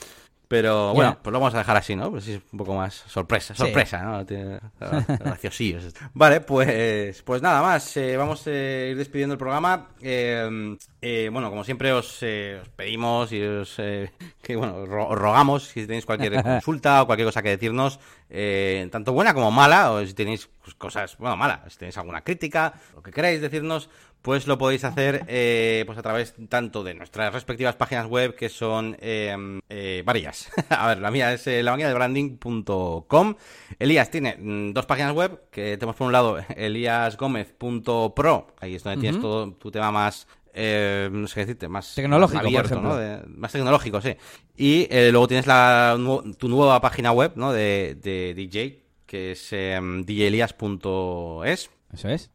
Pero 0.47 0.93
bueno, 0.93 1.19
pues 1.23 1.33
lo 1.33 1.41
vamos 1.41 1.55
a 1.55 1.59
dejar 1.59 1.77
así, 1.79 1.97
¿no? 1.97 2.11
Pues 2.11 2.29
es 2.29 2.41
un 2.53 2.59
poco 2.59 2.75
más 2.75 2.95
sorpresa, 3.09 3.55
Sí. 3.55 3.63
sorpresa, 3.63 4.03
¿no? 4.03 4.27
Tiene- 4.27 4.61
Graciosillos. 5.19 5.95
Vale, 6.13 6.41
pues, 6.43 7.23
pues 7.23 7.41
nada 7.43 7.63
más. 7.63 7.97
eh, 7.97 8.17
vamos 8.17 8.47
a 8.47 8.51
ir 8.51 8.97
despidiendo 8.97 9.33
el 9.35 9.39
programa. 9.39 9.89
Eh, 10.03 10.77
eh, 11.01 11.29
bueno, 11.33 11.49
como 11.51 11.65
siempre 11.65 11.93
os, 11.93 12.19
eh, 12.23 12.59
os 12.63 12.69
pedimos 12.69 13.33
y 13.33 13.43
os, 13.43 13.75
eh, 13.79 14.13
que, 14.43 14.57
bueno, 14.57 14.85
ro- 14.87 15.09
os 15.09 15.19
rogamos 15.19 15.65
si 15.65 15.87
tenéis 15.87 16.05
cualquier 16.07 16.35
consulta 16.43 17.03
o 17.03 17.07
cualquier 17.07 17.27
cosa 17.29 17.43
que 17.43 17.51
decirnos, 17.51 17.99
eh, 18.29 18.87
tanto 18.93 19.13
buena 19.13 19.33
como 19.35 19.51
mala, 19.51 19.93
o 19.93 20.05
si 20.07 20.13
tenéis 20.15 20.49
pues, 20.63 20.75
cosas, 20.75 21.17
bueno, 21.19 21.37
malas, 21.37 21.61
si 21.73 21.79
tenéis 21.79 21.97
alguna 21.99 22.23
crítica, 22.23 22.75
lo 22.95 23.03
que 23.03 23.11
queráis 23.13 23.41
decirnos, 23.41 23.89
pues 24.25 24.47
lo 24.47 24.57
podéis 24.57 24.85
hacer 24.85 25.27
eh, 25.29 25.83
pues 25.85 25.99
a 25.99 26.03
través 26.03 26.35
tanto 26.49 26.83
de 26.83 26.95
nuestras 26.95 27.31
respectivas 27.35 27.77
páginas 27.77 28.07
web 28.07 28.35
que 28.35 28.49
son 28.49 28.97
eh, 28.99 29.37
eh, 29.69 30.03
varias. 30.07 30.51
a 30.71 30.89
ver, 30.89 30.99
la 31.01 31.11
mía 31.11 31.35
es 31.35 31.47
la 31.47 31.77
de 31.77 31.93
branding.com. 31.93 33.35
Elías 33.79 34.11
tiene 34.11 34.39
mm, 34.39 34.73
dos 34.73 34.87
páginas 34.87 35.13
web 35.13 35.43
que 35.51 35.77
tenemos 35.77 35.97
por 35.97 36.07
un 36.07 36.13
lado 36.15 36.39
eliasgomez.pro, 36.57 38.47
ahí 38.61 38.77
es 38.77 38.83
donde 38.83 39.03
tienes 39.03 39.21
todo 39.21 39.53
tu 39.53 39.71
tema 39.71 39.93
más 39.93 40.27
eh, 40.55 41.11
no 41.13 41.27
sé 41.29 41.35
qué 41.35 41.41
decirte, 41.41 41.69
más 41.69 41.95
Tecnológico, 41.95 42.37
más 42.37 42.43
por 42.45 42.49
abierto, 42.49 42.69
ejemplo. 42.69 42.89
¿no? 42.91 42.97
De- 42.97 43.27
más 43.27 43.53
tecnológico, 43.53 44.01
sí. 44.01 44.17
Y 44.57 44.87
eh, 44.89 45.11
luego 45.13 45.29
tienes 45.29 45.47
la, 45.47 45.99
tu 46.39 46.49
nueva 46.49 46.81
página 46.81 47.13
web, 47.13 47.33
¿no? 47.35 47.53
De, 47.53 47.99
de 48.01 48.33
DJ, 48.33 48.85
que 49.05 49.33
es 49.33 49.49
eh, 49.53 49.79
djelias.es. 50.07 51.71
Eso 51.93 52.09
es. 52.09 52.31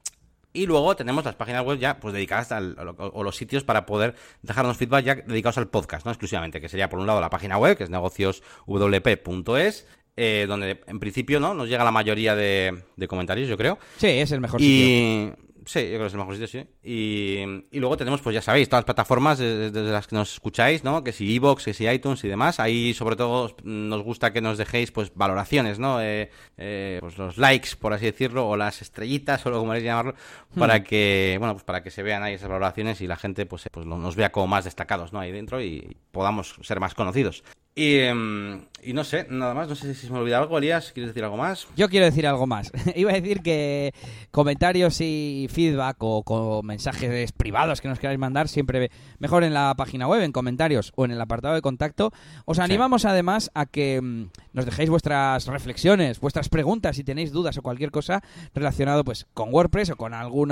Y 0.59 0.65
luego 0.65 0.93
tenemos 0.93 1.23
las 1.23 1.35
páginas 1.35 1.63
web 1.63 1.79
ya 1.79 2.01
pues 2.01 2.13
dedicadas 2.13 2.51
al, 2.51 2.75
o 2.97 3.23
los 3.23 3.37
sitios 3.37 3.63
para 3.63 3.85
poder 3.85 4.15
dejarnos 4.41 4.75
feedback 4.75 5.05
ya 5.05 5.15
dedicados 5.15 5.57
al 5.57 5.69
podcast, 5.69 6.05
¿no? 6.05 6.11
Exclusivamente, 6.11 6.59
que 6.59 6.67
sería 6.67 6.89
por 6.89 6.99
un 6.99 7.07
lado 7.07 7.21
la 7.21 7.29
página 7.29 7.57
web, 7.57 7.77
que 7.77 7.85
es 7.85 7.89
negocioswp.es, 7.89 9.87
eh, 10.17 10.45
donde 10.49 10.81
en 10.85 10.99
principio 10.99 11.39
no 11.39 11.53
nos 11.53 11.69
llega 11.69 11.85
la 11.85 11.91
mayoría 11.91 12.35
de, 12.35 12.83
de 12.97 13.07
comentarios, 13.07 13.47
yo 13.47 13.55
creo. 13.55 13.79
Sí, 13.95 14.07
es 14.07 14.33
el 14.33 14.41
mejor 14.41 14.59
sitio. 14.59 15.37
Sí, 15.71 15.81
yo 15.81 15.87
creo 15.89 15.99
que 15.99 16.05
es 16.07 16.13
el 16.13 16.17
mejor 16.19 16.33
sitio, 16.35 16.47
sí. 16.47 16.65
Y, 16.83 17.43
y 17.69 17.79
luego 17.79 17.95
tenemos, 17.95 18.21
pues 18.21 18.33
ya 18.33 18.41
sabéis, 18.41 18.67
todas 18.69 18.79
las 18.79 18.85
plataformas 18.85 19.37
desde, 19.37 19.83
las 19.83 20.07
que 20.07 20.15
nos 20.15 20.33
escucháis, 20.33 20.83
¿no? 20.83 21.03
Que 21.03 21.11
si 21.11 21.31
iVoox, 21.35 21.63
que 21.63 21.75
si 21.75 21.85
iTunes 21.87 22.23
y 22.23 22.27
demás. 22.27 22.59
Ahí, 22.59 22.95
sobre 22.95 23.15
todo, 23.15 23.55
nos 23.63 24.01
gusta 24.01 24.33
que 24.33 24.41
nos 24.41 24.57
dejéis, 24.57 24.91
pues, 24.91 25.11
valoraciones, 25.13 25.77
¿no? 25.77 26.01
Eh, 26.01 26.31
eh, 26.57 26.97
pues 27.01 27.19
los 27.19 27.37
likes, 27.37 27.75
por 27.79 27.93
así 27.93 28.05
decirlo, 28.05 28.49
o 28.49 28.57
las 28.57 28.81
estrellitas, 28.81 29.45
o 29.45 29.51
como 29.51 29.67
queréis 29.67 29.85
llamarlo, 29.85 30.15
para 30.57 30.83
que, 30.83 31.35
bueno, 31.37 31.53
pues 31.53 31.63
para 31.65 31.83
que 31.83 31.91
se 31.91 32.01
vean 32.01 32.23
ahí 32.23 32.33
esas 32.33 32.49
valoraciones 32.49 32.99
y 33.01 33.05
la 33.07 33.17
gente, 33.17 33.45
pues, 33.45 33.67
eh, 33.67 33.69
pues 33.71 33.85
lo- 33.85 33.99
nos 33.99 34.15
vea 34.15 34.31
como 34.31 34.47
más 34.47 34.65
destacados, 34.65 35.13
¿no? 35.13 35.19
Ahí 35.19 35.31
dentro 35.31 35.61
y 35.61 35.97
podamos 36.11 36.55
ser 36.63 36.79
más 36.79 36.95
conocidos. 36.95 37.43
Y, 37.79 37.99
em, 37.99 38.59
y 38.83 38.91
no 38.91 39.05
sé, 39.05 39.25
nada 39.29 39.53
más, 39.53 39.69
no 39.69 39.75
sé 39.75 39.93
si 39.93 40.07
se 40.07 40.11
me 40.11 40.19
olvida 40.19 40.37
algo, 40.37 40.57
Elías, 40.57 40.91
¿quieres 40.93 41.11
decir 41.11 41.23
algo 41.23 41.37
más? 41.37 41.67
Yo 41.75 41.89
quiero 41.89 42.05
decir 42.05 42.27
algo 42.27 42.45
más. 42.45 42.71
Iba 42.95 43.11
a 43.11 43.13
decir 43.13 43.41
que 43.41 43.93
comentarios 44.31 44.99
y 45.01 45.47
feedback 45.49 45.97
o, 45.99 46.61
mensajes 46.63 47.31
privados 47.31 47.81
que 47.81 47.87
nos 47.87 47.99
queráis 47.99 48.19
mandar, 48.19 48.47
siempre 48.47 48.91
mejor 49.19 49.43
en 49.43 49.53
la 49.53 49.73
página 49.77 50.07
web, 50.07 50.21
en 50.21 50.31
comentarios 50.31 50.91
o 50.95 51.05
en 51.05 51.11
el 51.11 51.21
apartado 51.21 51.55
de 51.55 51.61
contacto. 51.61 52.11
Os 52.45 52.59
animamos 52.59 53.05
además 53.05 53.51
a 53.53 53.65
que 53.65 54.01
mm, 54.01 54.29
nos 54.53 54.65
dejéis 54.65 54.89
vuestras 54.89 55.47
reflexiones, 55.47 56.19
vuestras 56.19 56.49
preguntas, 56.49 56.95
si 56.95 57.03
tenéis 57.03 57.31
dudas 57.31 57.57
o 57.57 57.61
cualquier 57.61 57.91
cosa 57.91 58.21
relacionado 58.53 59.03
pues 59.03 59.25
con 59.33 59.53
WordPress 59.53 59.91
o 59.91 59.95
con 59.95 60.13
algún 60.13 60.49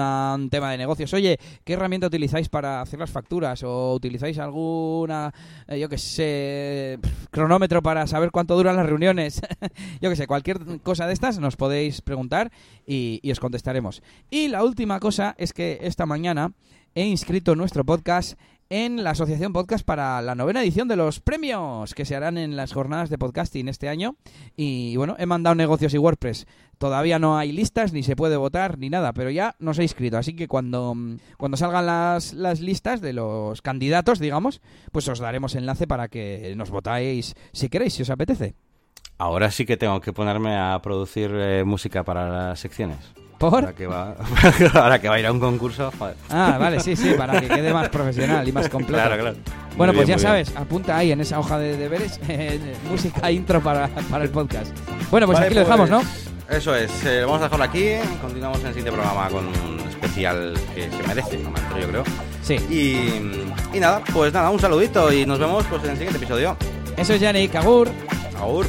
tema 0.49 0.71
de 0.71 0.77
negocios. 0.77 1.13
Oye, 1.13 1.37
¿qué 1.63 1.73
herramienta 1.73 2.07
utilizáis 2.07 2.49
para 2.49 2.81
hacer 2.81 2.99
las 2.99 3.11
facturas? 3.11 3.63
¿O 3.63 3.93
utilizáis 3.93 4.37
alguna, 4.39 5.33
eh, 5.67 5.79
yo 5.79 5.89
que 5.89 5.97
sé, 5.97 6.99
cronómetro 7.31 7.81
para 7.81 8.07
saber 8.07 8.31
cuánto 8.31 8.55
duran 8.55 8.75
las 8.75 8.85
reuniones. 8.85 9.41
Yo 10.01 10.09
que 10.09 10.15
sé, 10.15 10.27
cualquier 10.27 10.81
cosa 10.81 11.07
de 11.07 11.13
estas 11.13 11.39
nos 11.39 11.55
podéis 11.55 12.01
preguntar 12.01 12.51
y, 12.85 13.19
y 13.23 13.31
os 13.31 13.39
contestaremos. 13.39 14.01
Y 14.29 14.47
la 14.47 14.63
última 14.63 14.99
cosa 14.99 15.35
es 15.37 15.53
que 15.53 15.79
esta 15.81 16.05
mañana 16.05 16.51
he 16.95 17.05
inscrito 17.05 17.55
nuestro 17.55 17.85
podcast 17.85 18.39
en 18.69 19.03
la 19.03 19.11
Asociación 19.11 19.53
Podcast 19.53 19.85
para 19.85 20.21
la 20.21 20.35
novena 20.35 20.61
edición 20.61 20.87
de 20.87 20.95
los 20.95 21.19
premios 21.19 21.93
que 21.93 22.05
se 22.05 22.15
harán 22.15 22.37
en 22.37 22.55
las 22.55 22.73
jornadas 22.73 23.09
de 23.09 23.17
podcasting 23.17 23.67
este 23.67 23.89
año. 23.89 24.15
Y 24.55 24.95
bueno, 24.97 25.15
he 25.19 25.25
mandado 25.25 25.55
negocios 25.55 25.93
y 25.93 25.97
WordPress. 25.97 26.47
Todavía 26.77 27.19
no 27.19 27.37
hay 27.37 27.51
listas, 27.51 27.93
ni 27.93 28.03
se 28.03 28.15
puede 28.15 28.37
votar, 28.37 28.77
ni 28.77 28.89
nada, 28.89 29.13
pero 29.13 29.29
ya 29.29 29.55
nos 29.59 29.79
he 29.79 29.83
inscrito. 29.83 30.17
Así 30.17 30.35
que 30.35 30.47
cuando, 30.47 30.95
cuando 31.37 31.57
salgan 31.57 31.85
las, 31.85 32.33
las 32.33 32.59
listas 32.59 33.01
de 33.01 33.13
los 33.13 33.61
candidatos, 33.61 34.19
digamos, 34.19 34.61
pues 34.91 35.07
os 35.07 35.19
daremos 35.19 35.55
enlace 35.55 35.87
para 35.87 36.07
que 36.07 36.53
nos 36.55 36.69
votáis 36.69 37.35
si 37.53 37.69
queréis, 37.69 37.93
si 37.93 38.03
os 38.03 38.09
apetece. 38.09 38.55
Ahora 39.17 39.49
sí 39.49 39.65
que 39.65 39.77
tengo 39.77 39.99
que 39.99 40.13
ponerme 40.13 40.55
a 40.55 40.79
producir 40.83 41.31
eh, 41.33 41.63
música 41.63 42.03
para 42.03 42.29
las 42.29 42.59
secciones. 42.59 43.13
¿Por? 43.37 43.53
Ahora 43.65 43.73
que 43.73 43.85
va, 43.87 44.15
ahora 44.73 44.99
que 44.99 45.09
va 45.09 45.15
a 45.15 45.19
ir 45.19 45.25
a 45.27 45.31
un 45.31 45.39
concurso. 45.39 45.91
joder. 45.97 46.15
Ah, 46.29 46.57
vale, 46.59 46.79
sí, 46.79 46.95
sí, 46.95 47.13
para 47.17 47.39
que 47.39 47.47
quede 47.47 47.71
más 47.73 47.89
profesional 47.89 48.47
y 48.47 48.51
más 48.51 48.67
completo. 48.69 49.01
Claro, 49.03 49.21
claro. 49.21 49.37
Bueno, 49.75 49.93
Muy 49.93 49.97
pues 49.97 50.07
bien, 50.07 50.17
ya 50.19 50.33
bien. 50.33 50.45
sabes, 50.45 50.59
apunta 50.59 50.97
ahí 50.97 51.11
en 51.11 51.21
esa 51.21 51.39
hoja 51.39 51.59
de 51.59 51.77
deberes 51.77 52.19
música 52.89 53.29
intro 53.31 53.61
para, 53.61 53.87
para 54.09 54.23
el 54.23 54.31
podcast. 54.31 54.75
Bueno, 55.11 55.27
pues 55.27 55.35
Vale, 55.35 55.45
aquí 55.47 55.55
lo 55.55 55.61
dejamos, 55.61 55.89
¿no? 55.89 55.99
pues, 55.99 56.57
Eso 56.57 56.75
es, 56.75 57.05
eh, 57.05 57.21
vamos 57.25 57.41
a 57.41 57.43
dejarlo 57.43 57.65
aquí. 57.65 57.85
Continuamos 58.21 58.59
en 58.61 58.67
el 58.67 58.73
siguiente 58.73 58.91
programa 58.91 59.29
con 59.29 59.45
un 59.45 59.79
especial 59.87 60.53
que 60.73 60.89
se 60.89 61.07
merece, 61.07 61.37
no 61.37 61.79
yo 61.79 61.87
creo. 61.89 62.03
Sí. 62.41 62.55
Y, 62.71 63.77
y 63.77 63.79
nada, 63.79 64.01
pues 64.11 64.33
nada, 64.33 64.49
un 64.49 64.59
saludito 64.59 65.13
y 65.13 65.25
nos 65.27 65.37
vemos 65.37 65.63
pues 65.65 65.83
en 65.83 65.91
el 65.91 65.97
siguiente 65.97 66.17
episodio. 66.17 66.57
Eso 66.95 67.13
es 67.13 67.21
Yannick, 67.21 67.53
Agur. 67.55 67.89
Agur. 68.39 68.65